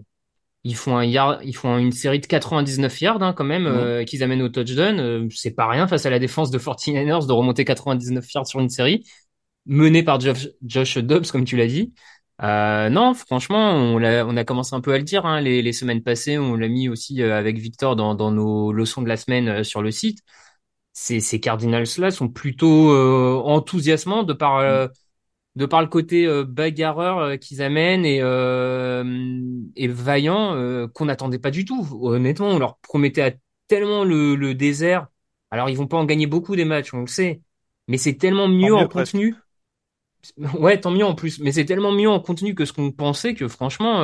Ils 0.63 0.75
font 0.75 0.95
un 0.97 1.05
yard, 1.05 1.41
ils 1.43 1.55
font 1.55 1.77
une 1.77 1.91
série 1.91 2.19
de 2.19 2.25
99 2.27 3.01
yards 3.01 3.21
hein, 3.23 3.33
quand 3.33 3.43
même, 3.43 3.65
euh, 3.65 4.03
qu'ils 4.03 4.23
amènent 4.23 4.41
au 4.43 4.49
touchdown. 4.49 4.99
Euh, 4.99 5.27
c'est 5.31 5.51
pas 5.55 5.67
rien 5.67 5.87
face 5.87 6.05
à 6.05 6.09
la 6.09 6.19
défense 6.19 6.51
de 6.51 6.59
49ers 6.59 7.27
de 7.27 7.33
remonter 7.33 7.65
99 7.65 8.31
yards 8.33 8.47
sur 8.47 8.59
une 8.59 8.69
série, 8.69 9.03
menée 9.65 10.03
par 10.03 10.19
Josh, 10.19 10.49
Josh 10.65 10.97
Dobbs 10.99 11.27
comme 11.31 11.45
tu 11.45 11.57
l'as 11.57 11.67
dit. 11.67 11.93
Euh, 12.43 12.89
non, 12.89 13.13
franchement, 13.13 13.71
on 13.73 13.97
l'a, 13.99 14.25
on 14.25 14.35
a 14.35 14.43
commencé 14.43 14.75
un 14.75 14.81
peu 14.81 14.93
à 14.93 14.97
le 14.97 15.03
dire 15.03 15.25
hein, 15.27 15.41
les, 15.41 15.61
les 15.61 15.73
semaines 15.73 16.01
passées. 16.03 16.37
On 16.39 16.55
l'a 16.55 16.67
mis 16.67 16.89
aussi 16.89 17.21
euh, 17.21 17.37
avec 17.37 17.57
Victor 17.59 17.95
dans, 17.95 18.15
dans 18.15 18.31
nos 18.31 18.71
leçons 18.73 19.01
de 19.03 19.07
la 19.07 19.17
semaine 19.17 19.47
euh, 19.47 19.63
sur 19.63 19.81
le 19.83 19.91
site. 19.91 20.19
ces, 20.93 21.19
ces 21.19 21.39
Cardinals-là 21.39 22.11
sont 22.11 22.29
plutôt 22.29 22.91
euh, 22.91 23.41
enthousiasmants 23.45 24.23
de 24.23 24.33
par 24.33 24.57
euh, 24.57 24.87
de 25.55 25.65
par 25.65 25.81
le 25.81 25.87
côté 25.87 26.25
euh, 26.25 26.43
bagarreur 26.45 27.19
euh, 27.19 27.37
qu'ils 27.37 27.61
amènent 27.61 28.05
et 28.05 28.21
et 29.75 29.87
vaillant 29.87 30.87
qu'on 30.93 31.05
n'attendait 31.05 31.39
pas 31.39 31.51
du 31.51 31.65
tout. 31.65 31.87
Honnêtement, 32.01 32.47
on 32.49 32.59
leur 32.59 32.77
promettait 32.79 33.21
à 33.21 33.31
tellement 33.67 34.03
le, 34.03 34.35
le 34.35 34.53
désert. 34.55 35.07
Alors 35.51 35.69
ils 35.69 35.77
vont 35.77 35.87
pas 35.87 35.97
en 35.97 36.05
gagner 36.05 36.27
beaucoup 36.27 36.55
des 36.55 36.65
matchs, 36.65 36.93
on 36.93 37.01
le 37.01 37.07
sait, 37.07 37.41
mais 37.87 37.97
c'est 37.97 38.15
tellement 38.15 38.47
mieux, 38.47 38.73
en 38.75 38.87
contenu. 38.87 39.35
Ouais, 40.59 40.79
tant 40.79 40.91
mieux 40.91 41.03
en 41.05 41.15
plus, 41.15 41.39
mais 41.39 41.51
c'est 41.51 41.65
tellement 41.65 41.91
mieux 41.91 42.09
en 42.09 42.19
contenu 42.19 42.53
que 42.53 42.65
ce 42.65 42.73
qu'on 42.73 42.91
pensait 42.91 43.33
que 43.33 43.47
franchement, 43.47 44.03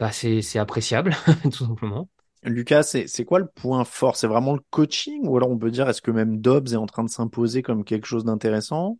bah 0.00 0.12
c'est 0.12 0.42
c'est 0.42 0.58
appréciable 0.58 1.14
tout 1.42 1.50
simplement. 1.66 2.08
Lucas, 2.42 2.82
c'est 2.82 3.24
quoi 3.24 3.38
le 3.38 3.46
point 3.46 3.84
fort? 3.84 4.16
C'est 4.16 4.26
vraiment 4.26 4.54
le 4.54 4.60
coaching? 4.70 5.24
Ou 5.28 5.36
alors 5.36 5.50
on 5.50 5.58
peut 5.58 5.70
dire 5.70 5.88
est-ce 5.88 6.02
que 6.02 6.10
même 6.10 6.40
Dobbs 6.40 6.72
est 6.72 6.76
en 6.76 6.86
train 6.86 7.04
de 7.04 7.08
s'imposer 7.10 7.62
comme 7.62 7.84
quelque 7.84 8.06
chose 8.06 8.24
d'intéressant? 8.24 8.98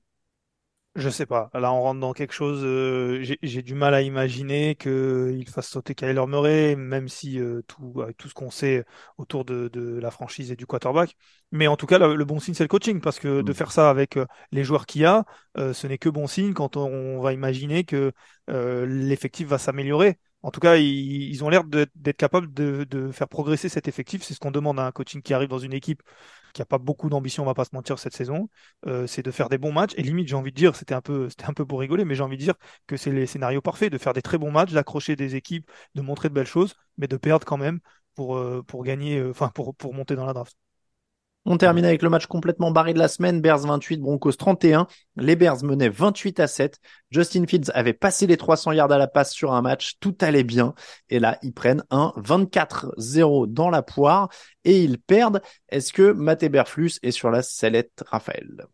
Je 0.99 1.09
sais 1.11 1.27
pas. 1.27 1.49
Là, 1.55 1.73
on 1.73 1.81
rentre 1.81 2.01
dans 2.01 2.13
quelque 2.13 2.33
chose. 2.35 2.63
Euh, 2.65 3.23
j'ai 3.43 3.63
du 3.63 3.75
mal 3.75 3.95
à 3.95 4.03
imaginer 4.03 4.75
qu'il 4.75 5.49
fasse 5.49 5.69
sauter 5.69 5.95
Kyler 5.95 6.27
Murray, 6.27 6.75
même 6.77 7.09
si 7.09 7.39
euh, 7.39 7.63
tout, 7.69 8.01
avec 8.03 8.17
tout 8.17 8.29
ce 8.29 8.35
qu'on 8.35 8.51
sait 8.51 8.85
autour 9.17 9.45
de, 9.45 9.69
de, 9.69 9.99
la 10.01 10.11
franchise 10.11 10.51
et 10.51 10.57
du 10.57 10.67
quarterback. 10.67 11.15
Mais 11.53 11.69
en 11.69 11.77
tout 11.77 11.87
cas, 11.87 11.99
le, 11.99 12.25
bon 12.25 12.41
signe, 12.41 12.55
c'est 12.55 12.65
le 12.65 12.69
coaching, 12.69 13.01
parce 13.01 13.21
que 13.21 13.43
de 13.43 13.51
mm. 13.51 13.55
faire 13.55 13.73
ça 13.73 13.91
avec 13.91 14.17
euh, 14.17 14.27
les 14.51 14.65
joueurs 14.65 14.87
qu'il 14.87 15.03
y 15.03 15.05
a, 15.05 15.25
ce 15.57 15.87
n'est 15.87 15.99
que 15.99 16.09
bon 16.09 16.27
signe 16.27 16.53
quand 16.53 16.77
on, 16.77 17.21
va 17.21 17.33
imaginer 17.33 17.85
que 17.85 18.13
l'effectif 18.49 19.49
va 19.49 19.59
s'améliorer. 19.59 20.19
En 20.43 20.51
tout 20.51 20.61
cas, 20.61 20.77
ils, 20.77 21.43
ont 21.43 21.49
l'air 21.49 21.65
d'être 21.65 22.17
capables 22.17 22.53
de, 22.53 22.85
de, 22.85 23.11
faire 23.11 23.29
progresser 23.29 23.69
cet 23.69 23.89
effectif. 23.89 24.23
C'est 24.23 24.35
ce 24.35 24.41
qu'on 24.41 24.53
demande 24.53 24.79
à 24.79 24.87
un 24.87 24.93
coaching 24.93 25.21
qui 25.23 25.35
arrive 25.35 25.49
dans 25.49 25.59
une 25.59 25.73
équipe 25.73 26.03
qui 26.53 26.63
a 26.63 26.65
pas 26.67 26.79
beaucoup 26.79 27.09
d'ambition, 27.09 27.43
on 27.43 27.47
va 27.47 27.55
pas 27.55 27.65
se 27.65 27.75
mentir 27.75 27.99
cette 27.99 28.15
saison. 28.15 28.49
Euh, 28.87 29.07
c'est 29.07 29.23
de 29.23 29.31
faire 29.31 29.49
des 29.49 29.59
bons 29.59 29.73
matchs. 29.73 29.93
Et 29.97 30.03
limite, 30.03 30.29
j'ai 30.29 30.35
envie 30.35 30.51
de 30.51 30.57
dire, 30.57 30.77
c'était 30.77 30.95
un 30.95 31.01
peu, 31.01 31.29
c'était 31.31 31.45
pour 31.65 31.81
rigoler, 31.81 32.05
mais 32.05 32.15
j'ai 32.15 32.23
envie 32.23 32.37
de 32.37 32.43
dire 32.43 32.55
que 32.87 32.97
c'est 32.97 33.11
les 33.13 33.27
scénarios 33.27 33.61
parfaits 33.61 33.93
de 33.93 33.99
faire 33.99 34.13
des 34.13 34.23
très 34.23 34.39
bons 34.39 34.51
matchs, 34.51 34.73
d'accrocher 34.73 35.17
des 35.17 35.35
équipes, 35.37 35.71
de 35.95 36.03
montrer 36.03 36.29
de 36.29 36.35
belles 36.35 36.47
choses, 36.47 36.75
mais 36.97 37.09
de 37.09 37.17
perdre 37.17 37.47
quand 37.47 37.57
même 37.59 37.81
pour, 38.15 38.37
euh, 38.37 38.65
gagner, 38.83 39.19
euh, 39.19 39.31
enfin 39.31 39.49
pour, 39.51 39.75
pour 39.75 39.95
monter 39.95 40.17
dans 40.17 40.27
la 40.27 40.33
draft. 40.33 40.57
On 41.51 41.57
termine 41.57 41.87
avec 41.87 42.03
le 42.03 42.11
match 42.11 42.27
complètement 42.27 42.71
barré 42.71 42.93
de 42.93 42.99
la 42.99 43.09
semaine. 43.09 43.41
Bears 43.41 43.61
28, 43.61 44.03
Broncos 44.03 44.33
31. 44.33 44.87
Les 45.17 45.35
Bears 45.35 45.65
menaient 45.65 45.89
28 45.89 46.41
à 46.41 46.47
7. 46.47 46.79
Justin 47.11 47.47
Fields 47.47 47.71
avait 47.73 47.95
passé 47.95 48.27
les 48.27 48.37
300 48.37 48.73
yards 48.73 48.93
à 48.93 48.99
la 48.99 49.07
passe 49.07 49.33
sur 49.33 49.55
un 49.55 49.63
match. 49.63 49.95
Tout 49.99 50.15
allait 50.21 50.45
bien. 50.45 50.75
Et 51.09 51.19
là, 51.19 51.39
ils 51.41 51.55
prennent 51.55 51.85
un 51.91 52.13
24-0 52.19 53.47
dans 53.47 53.71
la 53.71 53.81
poire 53.81 54.29
et 54.65 54.83
ils 54.83 54.99
perdent. 54.99 55.41
Est-ce 55.71 55.95
que 55.95 56.13
Matt 56.13 56.43
Eberflus 56.43 56.99
est 57.03 57.13
sur 57.13 57.31
la 57.31 57.41
sellette, 57.41 58.05
Raphaël? 58.07 58.67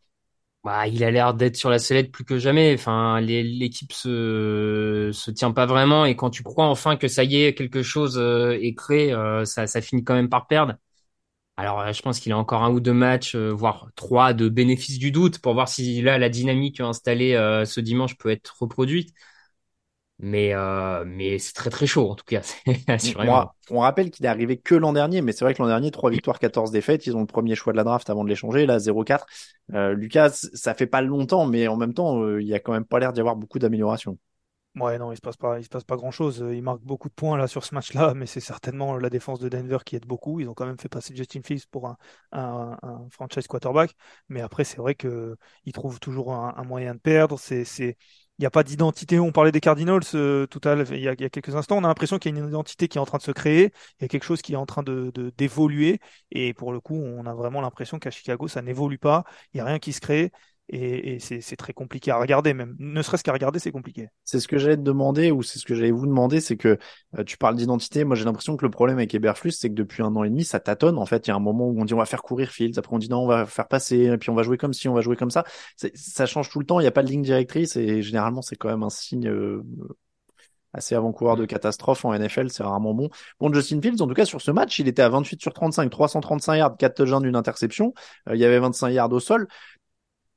Bah, 0.64 0.88
il 0.88 1.04
a 1.04 1.12
l'air 1.12 1.32
d'être 1.32 1.54
sur 1.54 1.70
la 1.70 1.78
sellette 1.78 2.10
plus 2.10 2.24
que 2.24 2.40
jamais. 2.40 2.74
Enfin, 2.74 3.20
l'équipe 3.20 3.92
se 3.92 5.10
se 5.12 5.30
tient 5.30 5.52
pas 5.52 5.66
vraiment 5.66 6.06
et 6.06 6.16
quand 6.16 6.30
tu 6.30 6.42
crois 6.42 6.66
enfin 6.66 6.96
que 6.96 7.06
ça 7.06 7.22
y 7.22 7.44
est, 7.44 7.54
quelque 7.54 7.84
chose 7.84 8.18
euh, 8.18 8.58
est 8.60 8.74
créé, 8.74 9.12
euh, 9.12 9.44
ça 9.44 9.80
finit 9.80 10.02
quand 10.02 10.14
même 10.14 10.28
par 10.28 10.48
perdre. 10.48 10.74
Alors, 11.56 11.80
euh, 11.80 11.92
je 11.92 12.02
pense 12.02 12.18
qu'il 12.18 12.32
a 12.32 12.38
encore 12.38 12.62
un 12.62 12.70
ou 12.70 12.80
deux 12.80 12.92
matchs, 12.92 13.36
euh, 13.36 13.50
voire 13.50 13.88
trois 13.94 14.32
de 14.32 14.48
bénéfice 14.48 14.98
du 14.98 15.12
doute 15.12 15.38
pour 15.38 15.54
voir 15.54 15.68
si 15.68 16.02
là 16.02 16.18
la 16.18 16.28
dynamique 16.28 16.80
installée 16.80 17.34
euh, 17.34 17.64
ce 17.64 17.80
dimanche 17.80 18.16
peut 18.16 18.30
être 18.30 18.56
reproduite. 18.60 19.14
Mais 20.20 20.54
mais 21.06 21.38
c'est 21.40 21.52
très 21.54 21.70
très 21.70 21.86
chaud 21.86 22.08
en 22.08 22.14
tout 22.14 22.24
cas. 22.24 22.40
On 23.70 23.80
rappelle 23.80 24.10
qu'il 24.10 24.24
est 24.24 24.28
arrivé 24.28 24.56
que 24.56 24.76
l'an 24.76 24.92
dernier, 24.92 25.22
mais 25.22 25.32
c'est 25.32 25.44
vrai 25.44 25.54
que 25.54 25.60
l'an 25.60 25.66
dernier, 25.68 25.90
trois 25.90 26.10
victoires, 26.10 26.38
14 26.38 26.70
défaites, 26.70 27.06
ils 27.06 27.16
ont 27.16 27.20
le 27.20 27.26
premier 27.26 27.56
choix 27.56 27.72
de 27.72 27.76
la 27.76 27.84
draft 27.84 28.08
avant 28.10 28.22
de 28.22 28.28
l'échanger, 28.28 28.64
là 28.64 28.78
0-4. 28.78 29.26
Lucas, 29.68 30.30
ça 30.54 30.74
fait 30.74 30.86
pas 30.86 31.02
longtemps, 31.02 31.46
mais 31.46 31.66
en 31.66 31.76
même 31.76 31.94
temps, 31.94 32.38
il 32.38 32.46
y 32.46 32.54
a 32.54 32.60
quand 32.60 32.72
même 32.72 32.84
pas 32.84 33.00
l'air 33.00 33.12
d'y 33.12 33.20
avoir 33.20 33.34
beaucoup 33.34 33.58
d'amélioration. 33.58 34.16
Ouais, 34.76 34.98
non, 34.98 35.12
il 35.12 35.16
se 35.16 35.20
passe 35.20 35.36
pas, 35.36 35.60
il 35.60 35.64
se 35.64 35.68
passe 35.68 35.84
pas 35.84 35.94
grand 35.94 36.10
chose. 36.10 36.44
Il 36.52 36.60
marque 36.60 36.80
beaucoup 36.82 37.08
de 37.08 37.14
points 37.14 37.36
là 37.38 37.46
sur 37.46 37.64
ce 37.64 37.72
match-là, 37.76 38.12
mais 38.14 38.26
c'est 38.26 38.40
certainement 38.40 38.96
la 38.96 39.08
défense 39.08 39.38
de 39.38 39.48
Denver 39.48 39.78
qui 39.86 39.94
aide 39.94 40.04
beaucoup. 40.04 40.40
Ils 40.40 40.48
ont 40.48 40.54
quand 40.54 40.66
même 40.66 40.78
fait 40.80 40.88
passer 40.88 41.14
Justin 41.14 41.42
Fields 41.44 41.62
pour 41.70 41.86
un, 41.86 41.96
un, 42.32 42.76
un 42.82 43.08
franchise 43.10 43.46
quarterback, 43.46 43.94
mais 44.28 44.40
après 44.40 44.64
c'est 44.64 44.78
vrai 44.78 44.96
que 44.96 45.36
ils 45.64 45.72
trouvent 45.72 46.00
toujours 46.00 46.32
un, 46.34 46.54
un 46.56 46.64
moyen 46.64 46.94
de 46.96 46.98
perdre. 46.98 47.38
C'est, 47.38 47.64
c'est, 47.64 47.96
il 48.38 48.42
n'y 48.42 48.46
a 48.46 48.50
pas 48.50 48.64
d'identité. 48.64 49.20
On 49.20 49.30
parlait 49.30 49.52
des 49.52 49.60
Cardinals 49.60 50.02
euh, 50.14 50.46
tout 50.48 50.60
à 50.64 50.74
l'heure, 50.74 50.92
il, 50.92 50.98
y 51.00 51.08
a 51.08 51.14
quelques 51.14 51.54
instants. 51.54 51.76
On 51.76 51.84
a 51.84 51.88
l'impression 51.88 52.18
qu'il 52.18 52.34
y 52.34 52.36
a 52.36 52.40
une 52.42 52.48
identité 52.48 52.88
qui 52.88 52.98
est 52.98 53.00
en 53.00 53.06
train 53.06 53.18
de 53.18 53.22
se 53.22 53.30
créer. 53.30 53.70
Il 54.00 54.02
y 54.02 54.04
a 54.06 54.08
quelque 54.08 54.24
chose 54.24 54.42
qui 54.42 54.54
est 54.54 54.56
en 54.56 54.66
train 54.66 54.82
de, 54.82 55.12
de 55.14 55.30
d'évoluer. 55.36 56.00
Et 56.32 56.52
pour 56.52 56.72
le 56.72 56.80
coup, 56.80 56.96
on 56.96 57.26
a 57.26 57.34
vraiment 57.34 57.60
l'impression 57.60 58.00
qu'à 58.00 58.10
Chicago, 58.10 58.48
ça 58.48 58.60
n'évolue 58.60 58.98
pas. 58.98 59.22
Il 59.52 59.58
n'y 59.58 59.60
a 59.60 59.64
rien 59.66 59.78
qui 59.78 59.92
se 59.92 60.00
crée 60.00 60.32
et, 60.70 61.18
c'est 61.18 61.56
très 61.56 61.72
compliqué 61.72 62.10
à 62.10 62.18
regarder 62.18 62.54
même. 62.54 62.74
Ne 62.78 63.02
serait-ce 63.02 63.22
qu'à 63.22 63.32
regarder, 63.32 63.58
c'est 63.58 63.70
compliqué. 63.70 64.08
C'est 64.24 64.40
ce 64.40 64.48
que 64.48 64.56
j'allais 64.56 64.76
te 64.76 64.82
demander 64.82 65.30
ou 65.30 65.42
c'est 65.42 65.58
ce 65.58 65.66
que 65.66 65.74
j'allais 65.74 65.90
vous 65.90 66.06
demander, 66.06 66.40
c'est 66.40 66.56
que 66.56 66.78
euh, 67.18 67.24
tu 67.24 67.36
parles 67.36 67.56
d'identité. 67.56 68.04
Moi, 68.04 68.16
j'ai 68.16 68.24
l'impression 68.24 68.56
que 68.56 68.64
le 68.64 68.70
problème 68.70 68.96
avec 68.96 69.14
Eberflus, 69.14 69.52
c'est 69.52 69.68
que 69.68 69.74
depuis 69.74 70.02
un 70.02 70.16
an 70.16 70.24
et 70.24 70.30
demi, 70.30 70.44
ça 70.44 70.60
tâtonne. 70.60 70.98
En 70.98 71.06
fait, 71.06 71.26
il 71.26 71.30
y 71.30 71.32
a 71.32 71.36
un 71.36 71.40
moment 71.40 71.66
où 71.68 71.80
on 71.80 71.84
dit 71.84 71.94
on 71.94 71.98
va 71.98 72.06
faire 72.06 72.22
courir 72.22 72.50
Fields, 72.50 72.78
après 72.78 72.94
on 72.94 72.98
dit 72.98 73.10
non, 73.10 73.24
on 73.24 73.26
va 73.26 73.44
faire 73.46 73.68
passer, 73.68 74.04
et 74.04 74.18
puis 74.18 74.30
on 74.30 74.34
va 74.34 74.42
jouer 74.42 74.56
comme 74.56 74.72
si, 74.72 74.88
on 74.88 74.94
va 74.94 75.02
jouer 75.02 75.16
comme 75.16 75.30
ça. 75.30 75.44
Ça 75.94 76.26
change 76.26 76.48
tout 76.50 76.60
le 76.60 76.66
temps. 76.66 76.80
Il 76.80 76.84
n'y 76.84 76.88
a 76.88 76.92
pas 76.92 77.02
de 77.02 77.08
ligne 77.08 77.22
directrice 77.22 77.76
et 77.76 78.02
généralement, 78.02 78.42
c'est 78.42 78.56
quand 78.56 78.68
même 78.68 78.82
un 78.82 78.90
signe. 78.90 79.28
Euh, 79.28 79.62
assez 80.74 80.94
avant-coureur 80.94 81.36
de 81.36 81.46
catastrophe 81.46 82.04
en 82.04 82.12
NFL, 82.12 82.50
c'est 82.50 82.62
rarement 82.62 82.94
bon. 82.94 83.08
Bon, 83.40 83.52
Justin 83.52 83.80
Fields, 83.80 84.02
en 84.02 84.08
tout 84.08 84.14
cas, 84.14 84.24
sur 84.24 84.40
ce 84.40 84.50
match, 84.50 84.78
il 84.78 84.88
était 84.88 85.02
à 85.02 85.08
28 85.08 85.40
sur 85.40 85.52
35, 85.52 85.88
335 85.88 86.56
yards, 86.56 86.76
4 86.76 86.94
touchdowns, 86.96 87.22
d'une 87.22 87.36
interception. 87.36 87.94
Euh, 88.28 88.34
il 88.34 88.40
y 88.40 88.44
avait 88.44 88.58
25 88.58 88.90
yards 88.90 89.12
au 89.12 89.20
sol 89.20 89.46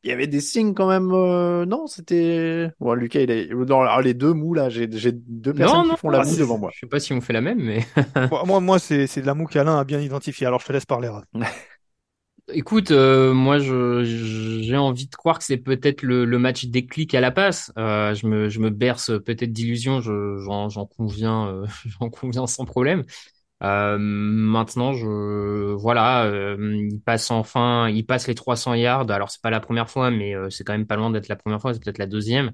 il 0.03 0.10
y 0.10 0.14
avait 0.14 0.28
des 0.28 0.41
signes 0.41 0.74
quand 0.74 0.88
même. 0.88 1.11
Euh, 1.11 1.65
non, 1.65 1.88
c'était. 1.88 2.69
Bon, 2.80 2.94
Lucas, 2.94 3.22
il 3.22 3.32
est 3.32 3.49
dans 3.65 3.99
les 3.99 4.14
deux 4.14 4.34
mous 4.34 4.53
là. 4.53 4.69
J'ai 4.69 4.88
deux 4.88 5.53
personnes 5.53 5.90
qui 5.90 5.98
font 5.98 6.10
la 6.10 6.24
moue 6.24 6.36
devant 6.36 6.57
moi. 6.57 6.72
Je 6.74 6.80
sais 6.80 6.88
pas 6.88 6.99
si 6.99 7.14
on 7.14 7.22
fait 7.22 7.34
la 7.34 7.41
même, 7.41 7.60
mais. 7.60 7.86
moi, 8.45 8.60
moi, 8.60 8.80
c'est 8.80 9.22
de 9.22 9.26
la 9.26 9.34
moue 9.34 9.45
qu'Alain 9.45 9.78
a 9.78 9.84
bien 9.84 9.99
identifié. 9.99 10.48
Alors, 10.48 10.60
je 10.61 10.68
te 10.68 10.74
laisse 10.74 10.86
parler. 10.86 11.10
Écoute, 12.53 12.91
euh, 12.91 13.34
moi, 13.34 13.60
je 13.60 14.03
j'ai 14.61 14.78
envie 14.78 15.07
de 15.07 15.15
croire 15.15 15.38
que 15.38 15.44
c'est 15.44 15.57
peut-être 15.57 16.02
le, 16.02 16.24
le, 16.24 16.40
match 16.40 16.65
déclic 16.65 17.14
à 17.14 17.19
la 17.19 17.30
passe. 17.30 17.74
Euh, 17.78 18.14
je 18.14 18.26
me 18.26 18.48
je 18.48 18.60
me 18.60 18.69
berce 18.69 19.11
peut-être 19.26 19.52
d'illusions. 19.52 19.99
J'en 19.99 20.86
conviens, 20.86 21.48
euh, 21.48 21.65
j'en 21.99 22.10
conviens 22.10 22.48
sans 22.48 22.64
problème. 22.64 23.03
Euh, 23.64 23.98
maintenant, 24.00 24.94
je 24.94 25.74
voilà, 25.74 26.26
euh, 26.26 26.58
il 26.92 27.02
passe 27.02 27.32
enfin, 27.32 27.90
il 27.90 28.06
passe 28.06 28.28
les 28.28 28.36
300 28.36 28.76
yards. 28.76 29.10
Alors 29.10 29.32
c'est 29.32 29.42
pas 29.42 29.50
la 29.50 29.60
première 29.60 29.90
fois, 29.90 30.12
mais 30.12 30.36
euh, 30.36 30.50
c'est 30.50 30.64
quand 30.64 30.74
même 30.74 30.86
pas 30.86 30.96
loin 30.96 31.10
d'être 31.10 31.28
la 31.28 31.36
première 31.36 31.60
fois. 31.60 31.74
C'est 31.74 31.84
peut-être 31.84 31.98
la 31.98 32.08
deuxième. 32.08 32.52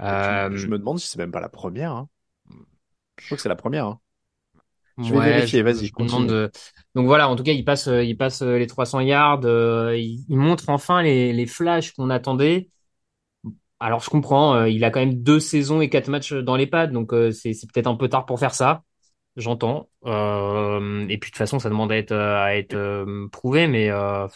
Je 0.00 0.66
me 0.66 0.78
demande 0.78 0.98
si 0.98 1.08
c'est 1.08 1.18
même 1.18 1.30
pas 1.30 1.40
la 1.40 1.48
première. 1.48 1.92
Hein. 1.92 2.08
Je 3.18 3.26
crois 3.26 3.36
que 3.36 3.42
c'est 3.42 3.48
la 3.48 3.56
première. 3.56 3.86
Hein. 3.86 4.00
Je 4.98 5.14
vais 5.14 5.20
vérifier. 5.20 5.62
Vas-y. 5.62 5.90
De... 6.26 6.50
Donc 6.94 7.06
voilà, 7.06 7.28
en 7.28 7.36
tout 7.36 7.44
cas, 7.44 7.52
il 7.52 7.64
passe, 7.64 7.86
il 7.86 8.16
passe 8.16 8.42
les 8.42 8.66
300 8.66 9.00
yards. 9.00 9.42
il, 9.44 10.26
montre 10.36 10.68
enfin 10.68 11.02
les, 11.02 11.32
les 11.32 11.46
flashs 11.46 11.92
qu'on 11.92 12.10
attendait. 12.10 12.68
Alors 13.78 14.00
je 14.00 14.10
comprends, 14.10 14.64
il 14.64 14.84
a 14.84 14.90
quand 14.90 15.00
même 15.00 15.22
deux 15.22 15.40
saisons 15.40 15.80
et 15.80 15.88
quatre 15.88 16.08
matchs 16.08 16.32
dans 16.32 16.56
les 16.56 16.68
pads, 16.68 16.88
donc 16.88 17.12
c'est 17.32 17.52
peut-être 17.72 17.88
un 17.88 17.96
peu 17.96 18.08
tard 18.08 18.26
pour 18.26 18.38
faire 18.38 18.54
ça. 18.54 18.82
J'entends. 19.36 19.88
Euh, 20.04 21.06
et 21.08 21.16
puis 21.18 21.30
de 21.30 21.32
toute 21.32 21.36
façon, 21.38 21.58
ça 21.58 21.70
demande 21.70 21.90
à 21.92 21.96
être, 21.96 22.12
à 22.12 22.54
être 22.56 22.74
euh, 22.74 23.28
prouvé, 23.30 23.66
mais. 23.66 23.90
Euh, 23.90 24.28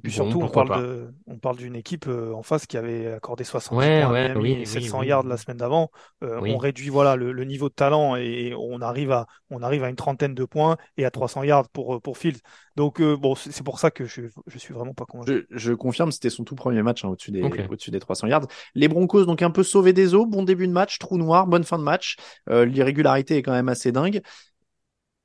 et 0.00 0.02
puis 0.02 0.12
surtout, 0.12 0.40
on 0.40 0.48
parle, 0.48 0.82
de, 0.82 1.12
on 1.26 1.36
parle 1.36 1.58
d'une 1.58 1.76
équipe 1.76 2.06
euh, 2.08 2.32
en 2.32 2.42
face 2.42 2.64
qui 2.64 2.78
avait 2.78 3.12
accordé 3.12 3.44
60 3.44 3.74
points 3.74 4.10
ouais, 4.10 4.32
oui, 4.34 4.66
700 4.66 5.02
yards 5.02 5.24
la 5.24 5.36
semaine 5.36 5.58
d'avant. 5.58 5.90
Euh, 6.24 6.40
on 6.40 6.56
réduit 6.56 6.88
voilà 6.88 7.16
le, 7.16 7.32
le, 7.32 7.44
niveau 7.44 7.68
de 7.68 7.74
talent 7.74 8.16
et 8.16 8.54
on 8.58 8.80
arrive 8.80 9.12
à 9.12 9.26
on 9.50 9.62
arrive 9.62 9.84
à 9.84 9.90
une 9.90 9.96
trentaine 9.96 10.34
de 10.34 10.44
points 10.46 10.78
et 10.96 11.04
à 11.04 11.10
300 11.10 11.42
yards 11.42 11.68
pour 11.68 12.00
pour 12.00 12.16
Fields. 12.16 12.40
Donc 12.76 13.02
bon, 13.02 13.34
c'est 13.34 13.62
pour 13.62 13.78
ça 13.78 13.90
que 13.90 14.06
je 14.06 14.22
je 14.46 14.58
suis 14.58 14.72
vraiment 14.72 14.94
pas 14.94 15.04
convaincu. 15.04 15.46
Je, 15.50 15.58
je 15.58 15.74
confirme, 15.74 16.12
c'était 16.12 16.30
son 16.30 16.44
tout 16.44 16.54
premier 16.54 16.82
match 16.82 17.04
hein, 17.04 17.08
au-dessus 17.08 17.30
des 17.30 17.42
au-dessus 17.42 17.90
des 17.90 18.00
300 18.00 18.28
yards. 18.28 18.46
Les 18.74 18.88
Broncos 18.88 19.26
donc 19.26 19.42
un 19.42 19.50
peu 19.50 19.62
sauvés 19.62 19.92
des 19.92 20.14
eaux, 20.14 20.24
bon 20.24 20.44
début 20.44 20.66
de 20.66 20.72
match, 20.72 20.98
trou 20.98 21.18
noir, 21.18 21.46
bonne 21.46 21.64
fin 21.64 21.78
de 21.78 21.84
match. 21.84 22.16
L'irrégularité 22.48 23.36
est 23.36 23.42
quand 23.42 23.52
même 23.52 23.68
assez 23.68 23.92
dingue. 23.92 24.22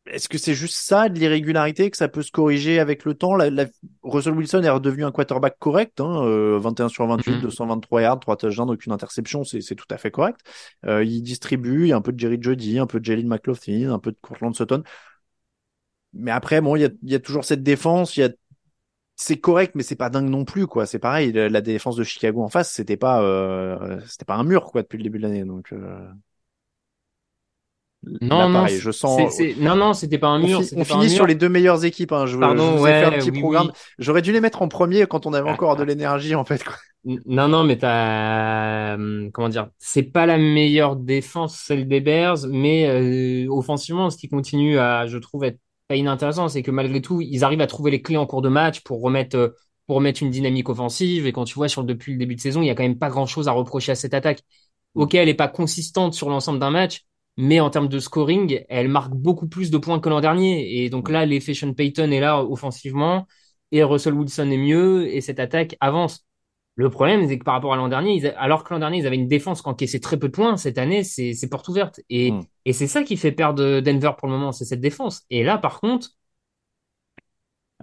Est-ce 0.07 0.29
que 0.29 0.37
c'est 0.37 0.53
juste 0.53 0.75
ça, 0.75 1.09
de 1.09 1.17
l'irrégularité, 1.17 1.89
que 1.89 1.97
ça 1.97 2.07
peut 2.07 2.21
se 2.21 2.31
corriger 2.31 2.79
avec 2.79 3.05
le 3.05 3.15
temps? 3.15 3.35
La, 3.35 3.65
Russell 4.03 4.33
Wilson 4.33 4.61
est 4.61 4.69
redevenu 4.69 5.03
un 5.03 5.11
quarterback 5.11 5.57
correct, 5.57 5.99
hein, 5.99 6.21
21 6.59 6.85
euh, 6.85 6.89
sur 6.89 7.07
28, 7.07 7.41
223 7.41 7.99
mm-hmm. 7.99 8.03
yards, 8.03 8.19
3 8.19 8.37
touchdowns, 8.37 8.69
aucune 8.69 8.91
interception, 8.91 9.43
c'est 9.43 9.75
tout 9.75 9.87
à 9.89 9.97
fait 9.97 10.11
correct. 10.11 10.41
Euh, 10.85 11.03
il 11.03 11.21
distribue, 11.23 11.85
il 11.85 11.87
y 11.87 11.93
a 11.93 11.95
un 11.95 12.01
peu 12.01 12.11
de 12.11 12.19
Jerry 12.19 12.37
Jody, 12.39 12.77
un 12.77 12.85
peu 12.85 12.99
de 12.99 13.05
Jalen 13.05 13.27
McLaughlin, 13.27 13.91
un 13.91 13.99
peu 13.99 14.11
de 14.11 14.17
Courtland 14.21 14.53
Sutton. 14.53 14.83
Mais 16.13 16.31
après, 16.31 16.61
bon, 16.61 16.75
il 16.75 16.81
y 16.81 16.85
a, 16.85 16.89
y 17.03 17.15
a 17.15 17.19
toujours 17.19 17.43
cette 17.43 17.63
défense, 17.63 18.15
il 18.17 18.21
y 18.21 18.23
a 18.23 18.29
c'est 19.15 19.39
correct, 19.39 19.75
mais 19.75 19.83
c'est 19.83 19.95
pas 19.95 20.09
dingue 20.09 20.29
non 20.29 20.45
plus, 20.45 20.67
quoi. 20.67 20.85
C'est 20.85 20.99
pareil, 20.99 21.31
la, 21.31 21.61
défense 21.61 21.95
de 21.95 22.03
Chicago 22.03 22.43
en 22.43 22.49
face, 22.49 22.71
c'était 22.71 22.97
pas, 22.97 23.21
euh, 23.23 23.99
c'était 24.07 24.25
pas 24.25 24.35
un 24.35 24.43
mur, 24.43 24.65
quoi, 24.65 24.81
depuis 24.81 24.97
le 24.97 25.03
début 25.03 25.19
de 25.19 25.23
l'année. 25.23 25.45
Donc, 25.45 25.71
euh... 25.71 26.05
Non, 28.21 28.49
non, 28.49 28.67
je 28.67 28.91
sens. 28.91 29.33
c'est- 29.33 29.55
non, 29.59 29.75
non, 29.75 29.93
c'était 29.93 30.17
pas 30.17 30.27
un 30.27 30.41
On, 30.43 30.47
mur. 30.47 30.63
fi- 30.63 30.69
on 30.73 30.75
pas 30.77 30.81
un 30.81 30.83
finit 30.85 31.05
mur. 31.05 31.11
sur 31.15 31.27
les 31.27 31.35
deux 31.35 31.49
meilleures 31.49 31.83
équipes. 31.85 32.11
Hein. 32.11 32.25
Je, 32.25 32.37
Pardon, 32.37 32.73
je 32.73 32.77
vous 32.77 32.87
ai 32.87 32.91
fait 32.91 33.03
un 33.05 33.11
petit 33.11 33.31
oui, 33.31 33.39
programme. 33.39 33.67
oui. 33.67 33.79
J'aurais 33.99 34.21
dû 34.21 34.31
les 34.31 34.41
mettre 34.41 34.61
en 34.61 34.67
premier 34.67 35.05
quand 35.07 35.25
on 35.25 35.33
avait 35.33 35.49
encore 35.49 35.75
de 35.75 35.81
ah. 35.83 35.85
l'énergie, 35.85 36.35
en 36.35 36.45
fait. 36.45 36.63
Non, 37.25 37.47
non, 37.47 37.63
mais 37.63 37.77
t'as, 37.77 38.97
euh, 38.97 39.29
comment 39.31 39.49
dire, 39.49 39.69
c'est 39.77 40.03
pas 40.03 40.25
la 40.25 40.37
meilleure 40.37 40.95
défense, 40.95 41.55
celle 41.55 41.87
des 41.87 42.01
Bears, 42.01 42.47
mais 42.49 42.87
euh, 42.87 43.47
offensivement, 43.51 44.09
ce 44.09 44.17
qui 44.17 44.27
continue 44.27 44.79
à, 44.79 45.05
je 45.05 45.17
trouve, 45.19 45.43
être 45.43 45.59
pas 45.87 45.95
inintéressant, 45.95 46.47
c'est 46.47 46.63
que 46.63 46.71
malgré 46.71 47.01
tout, 47.01 47.21
ils 47.21 47.43
arrivent 47.43 47.61
à 47.61 47.67
trouver 47.67 47.91
les 47.91 48.01
clés 48.01 48.17
en 48.17 48.25
cours 48.25 48.41
de 48.41 48.49
match 48.49 48.81
pour 48.81 49.01
remettre, 49.03 49.37
euh, 49.37 49.49
pour 49.85 49.97
remettre 49.97 50.23
une 50.23 50.31
dynamique 50.31 50.67
offensive. 50.67 51.27
Et 51.27 51.31
quand 51.31 51.43
tu 51.45 51.53
vois 51.53 51.67
sur 51.67 51.83
depuis 51.83 52.13
le 52.13 52.17
début 52.17 52.33
de 52.35 52.41
saison, 52.41 52.63
il 52.63 52.65
y 52.67 52.69
a 52.71 52.75
quand 52.75 52.81
même 52.83 52.97
pas 52.97 53.09
grand-chose 53.09 53.47
à 53.47 53.51
reprocher 53.51 53.91
à 53.91 53.95
cette 53.95 54.15
attaque. 54.15 54.41
Ok, 54.95 55.13
elle 55.13 55.29
est 55.29 55.33
pas 55.35 55.47
consistante 55.49 56.13
sur 56.15 56.29
l'ensemble 56.29 56.57
d'un 56.57 56.71
match, 56.71 57.01
mais 57.37 57.59
en 57.59 57.69
termes 57.69 57.89
de 57.89 57.99
scoring, 57.99 58.63
elle 58.69 58.87
marque 58.87 59.13
beaucoup 59.13 59.47
plus 59.47 59.71
de 59.71 59.77
points 59.77 59.99
que 59.99 60.09
l'an 60.09 60.21
dernier. 60.21 60.83
Et 60.83 60.89
donc 60.89 61.09
là, 61.09 61.25
l'effet 61.25 61.53
Sean 61.53 61.73
Payton 61.73 62.11
est 62.11 62.19
là 62.19 62.43
offensivement, 62.43 63.27
et 63.71 63.83
Russell 63.83 64.13
Wilson 64.13 64.49
est 64.51 64.57
mieux, 64.57 65.07
et 65.13 65.21
cette 65.21 65.39
attaque 65.39 65.75
avance. 65.79 66.25
Le 66.77 66.89
problème, 66.89 67.27
c'est 67.27 67.39
que 67.39 67.43
par 67.43 67.53
rapport 67.53 67.73
à 67.73 67.77
l'an 67.77 67.87
dernier, 67.87 68.15
ils 68.15 68.27
a- 68.27 68.37
alors 68.39 68.63
que 68.63 68.73
l'an 68.73 68.79
dernier, 68.79 68.97
ils 68.97 69.07
avaient 69.07 69.15
une 69.15 69.27
défense 69.29 69.61
qui 69.61 69.69
encaissait 69.69 69.99
très 69.99 70.17
peu 70.19 70.27
de 70.27 70.33
points, 70.33 70.57
cette 70.57 70.77
année, 70.77 71.03
c'est 71.05 71.49
porte 71.49 71.67
ouverte. 71.69 72.01
Et, 72.09 72.31
Mm. 72.31 72.43
et 72.65 72.73
c'est 72.73 72.87
ça 72.87 73.03
qui 73.03 73.15
fait 73.17 73.31
perdre 73.31 73.79
Denver 73.79 74.11
pour 74.17 74.27
le 74.27 74.33
moment, 74.33 74.51
c'est 74.51 74.65
cette 74.65 74.81
défense. 74.81 75.23
Et 75.29 75.43
là, 75.43 75.57
par 75.57 75.79
contre, 75.79 76.09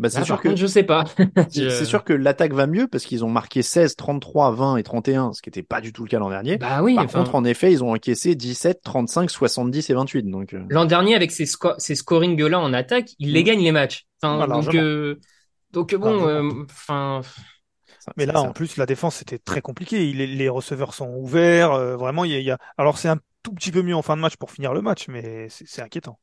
Bah, 0.01 0.09
c'est 0.09 0.21
là, 0.21 0.25
sûr 0.25 0.41
que 0.41 0.57
je 0.57 0.67
sais 0.67 0.83
pas. 0.85 1.05
c'est 1.51 1.85
sûr 1.85 2.03
que 2.03 2.13
l'attaque 2.13 2.53
va 2.55 2.67
mieux 2.67 2.89
parce 2.89 3.05
qu'ils 3.05 3.25
ont 3.25 3.29
marqué 3.29 3.63
16, 3.63 3.95
33, 3.97 4.53
20 4.53 4.77
et 4.79 4.83
31, 4.83 5.33
ce 5.33 5.43
qui 5.43 5.49
n'était 5.51 5.63
pas 5.63 5.81
du 5.81 5.93
tout 5.93 6.03
le 6.05 6.09
cas 6.09 6.19
l'an 6.19 6.31
dernier. 6.31 6.57
Bah 6.57 6.83
oui, 6.83 6.95
Par 6.95 7.05
enfin, 7.05 7.21
contre, 7.21 7.35
en 7.35 7.45
effet, 7.45 7.73
ils 7.73 7.85
ont 7.85 7.93
encaissé 7.93 8.35
17, 8.35 8.81
35, 8.83 9.31
70 9.31 9.91
et 9.91 9.95
28. 9.95 10.23
Donc, 10.31 10.55
euh, 10.55 10.65
l'an 10.71 10.87
dernier, 10.87 11.15
avec 11.15 11.31
ces, 11.31 11.47
sco 11.47 11.73
ces 11.79 11.95
scorings-là 11.95 12.59
en 12.59 12.73
attaque, 12.73 13.11
ils 13.19 13.33
les 13.33 13.43
Mm. 13.43 13.45
gagnent 13.45 13.65
les 13.65 13.73
matchs. 13.73 14.07
Enfin, 14.23 14.39
Ah, 14.43 14.47
donc, 14.47 14.65
largement. 14.65 14.83
euh, 14.83 15.21
donc 15.73 15.95
bon, 15.95 16.27
euh, 16.27 16.43
Mais 18.17 18.27
là, 18.27 18.35
ça- 18.35 18.41
en 18.43 18.53
plus, 18.53 18.77
la 18.77 18.87
défense, 18.87 19.17
c'était 19.17 19.39
très 19.39 19.61
compliqué. 19.61 20.13
Les 20.13 20.49
receveurs 20.49 20.95
sont 20.95 21.09
ouverts. 21.17 21.73
euh, 21.73 21.97
vraiment, 21.97 22.25
il 22.25 22.33
y 22.33 22.35
a, 22.35 22.39
il 22.39 22.45
y 22.45 22.51
a- 22.51 22.59
Alors, 22.79 22.99
c'est 22.99 23.09
un 23.09 23.19
tout 23.43 23.53
petit 23.53 23.71
peu 23.73 23.83
mieux 23.83 23.95
en 23.95 24.03
fin 24.03 24.17
de 24.17 24.21
match 24.23 24.37
pour 24.37 24.51
finir 24.51 24.73
le 24.73 24.83
match, 24.83 25.09
mais 25.09 25.49
c'est 25.51 25.83
inquiétant. 25.83 26.19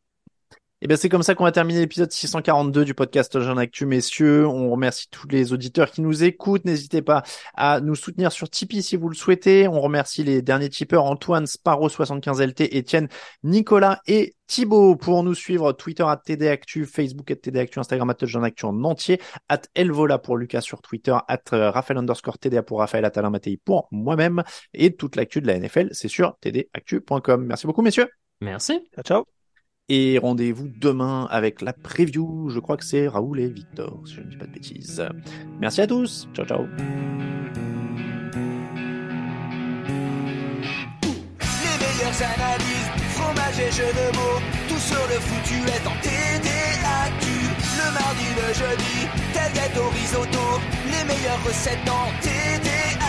Et 0.82 0.88
bien 0.88 0.96
c'est 0.96 1.10
comme 1.10 1.24
ça 1.24 1.36
qu'on 1.36 1.44
va 1.44 1.52
terminer 1.52 1.82
l'épisode 1.82 2.10
642 2.10 2.86
du 2.86 2.94
podcast 2.94 3.38
Jeune 3.42 3.60
Actu, 3.60 3.86
messieurs. 3.86 4.48
On 4.48 4.72
remercie 4.72 5.10
tous 5.12 5.28
les 5.28 5.52
auditeurs 5.52 5.92
qui 5.92 6.02
nous 6.02 6.24
écoutent. 6.24 6.64
N'hésitez 6.64 7.02
pas 7.02 7.24
à 7.54 7.82
nous 7.82 7.96
soutenir 7.96 8.32
sur 8.32 8.50
Tipeee 8.50 8.82
si 8.82 8.96
vous 8.96 9.10
le 9.10 9.16
souhaitez. 9.16 9.68
On 9.68 9.82
remercie 9.82 10.24
les 10.24 10.42
derniers 10.42 10.70
tipeurs 10.70 11.04
Antoine, 11.04 11.44
Sparrow75LT, 11.44 12.70
Étienne, 12.72 13.10
Nicolas 13.44 14.00
et 14.08 14.36
Thibaut 14.48 14.96
pour 14.96 15.22
nous 15.24 15.36
suivre 15.36 15.74
Twitter 15.74 16.04
at 16.08 16.22
TD 16.24 16.48
Actu, 16.48 16.86
Facebook 16.86 17.30
at 17.30 17.36
TD 17.36 17.60
Actu, 17.60 17.80
Instagram 17.80 18.10
at 18.10 18.26
Jeune 18.26 18.46
Actu 18.46 18.66
en 18.66 18.84
entier, 18.86 19.20
at 19.50 19.64
Elvola 19.76 20.18
pour 20.18 20.38
Lucas 20.38 20.62
sur 20.62 20.82
Twitter, 20.82 21.16
at 21.28 21.42
euh, 21.52 21.72
Raphaël 21.72 21.98
underscore 21.98 22.40
TDA 22.40 22.64
pour 22.64 22.80
Raphaël 22.80 23.04
Atalin 23.04 23.32
Mattei 23.32 23.58
pour 23.58 23.90
moi-même 23.92 24.44
et 24.74 24.96
toute 24.96 25.18
l'actu 25.18 25.42
de 25.42 25.48
la 25.48 25.60
NFL, 25.60 25.90
c'est 25.92 26.08
sur 26.08 26.38
tdactu.com. 26.40 27.46
Merci 27.46 27.68
beaucoup, 27.68 27.82
messieurs. 27.82 28.08
merci. 28.40 28.80
Ciao, 28.96 29.04
ciao. 29.04 29.39
Et 29.90 30.20
rendez-vous 30.20 30.70
demain 30.80 31.28
avec 31.32 31.62
la 31.62 31.74
preview. 31.74 32.50
Je 32.50 32.60
crois 32.60 32.78
que 32.78 32.86
c'est 32.86 33.08
Raoul 33.08 33.40
et 33.40 33.50
Victor, 33.50 34.02
si 34.06 34.14
je 34.16 34.22
ne 34.22 34.28
dis 34.28 34.38
pas 34.38 34.46
de 34.46 34.52
bêtises. 34.52 35.04
Merci 35.60 35.82
à 35.82 35.88
tous. 35.88 36.28
Ciao, 36.36 36.46
ciao. 36.46 36.68
Les 41.02 41.76
meilleures 41.82 42.22
analyses, 42.22 42.92
fromage 43.16 43.60
et 43.60 43.72
jeux 43.72 43.94
de 43.94 44.16
mots, 44.16 44.40
tout 44.68 44.80
sur 44.80 45.08
le 45.08 45.20
foutu 45.20 45.56
est 45.56 45.88
en 45.88 45.98
TDAQ. 46.04 47.26
Le 47.80 47.88
mardi, 47.92 48.28
le 48.38 48.54
jeudi, 48.54 49.08
tel 49.34 49.52
gâteau 49.54 49.90
risotto, 49.90 50.62
les 50.86 51.04
meilleures 51.08 51.44
recettes 51.44 51.90
en 51.90 52.12
TDAQ. 52.22 53.09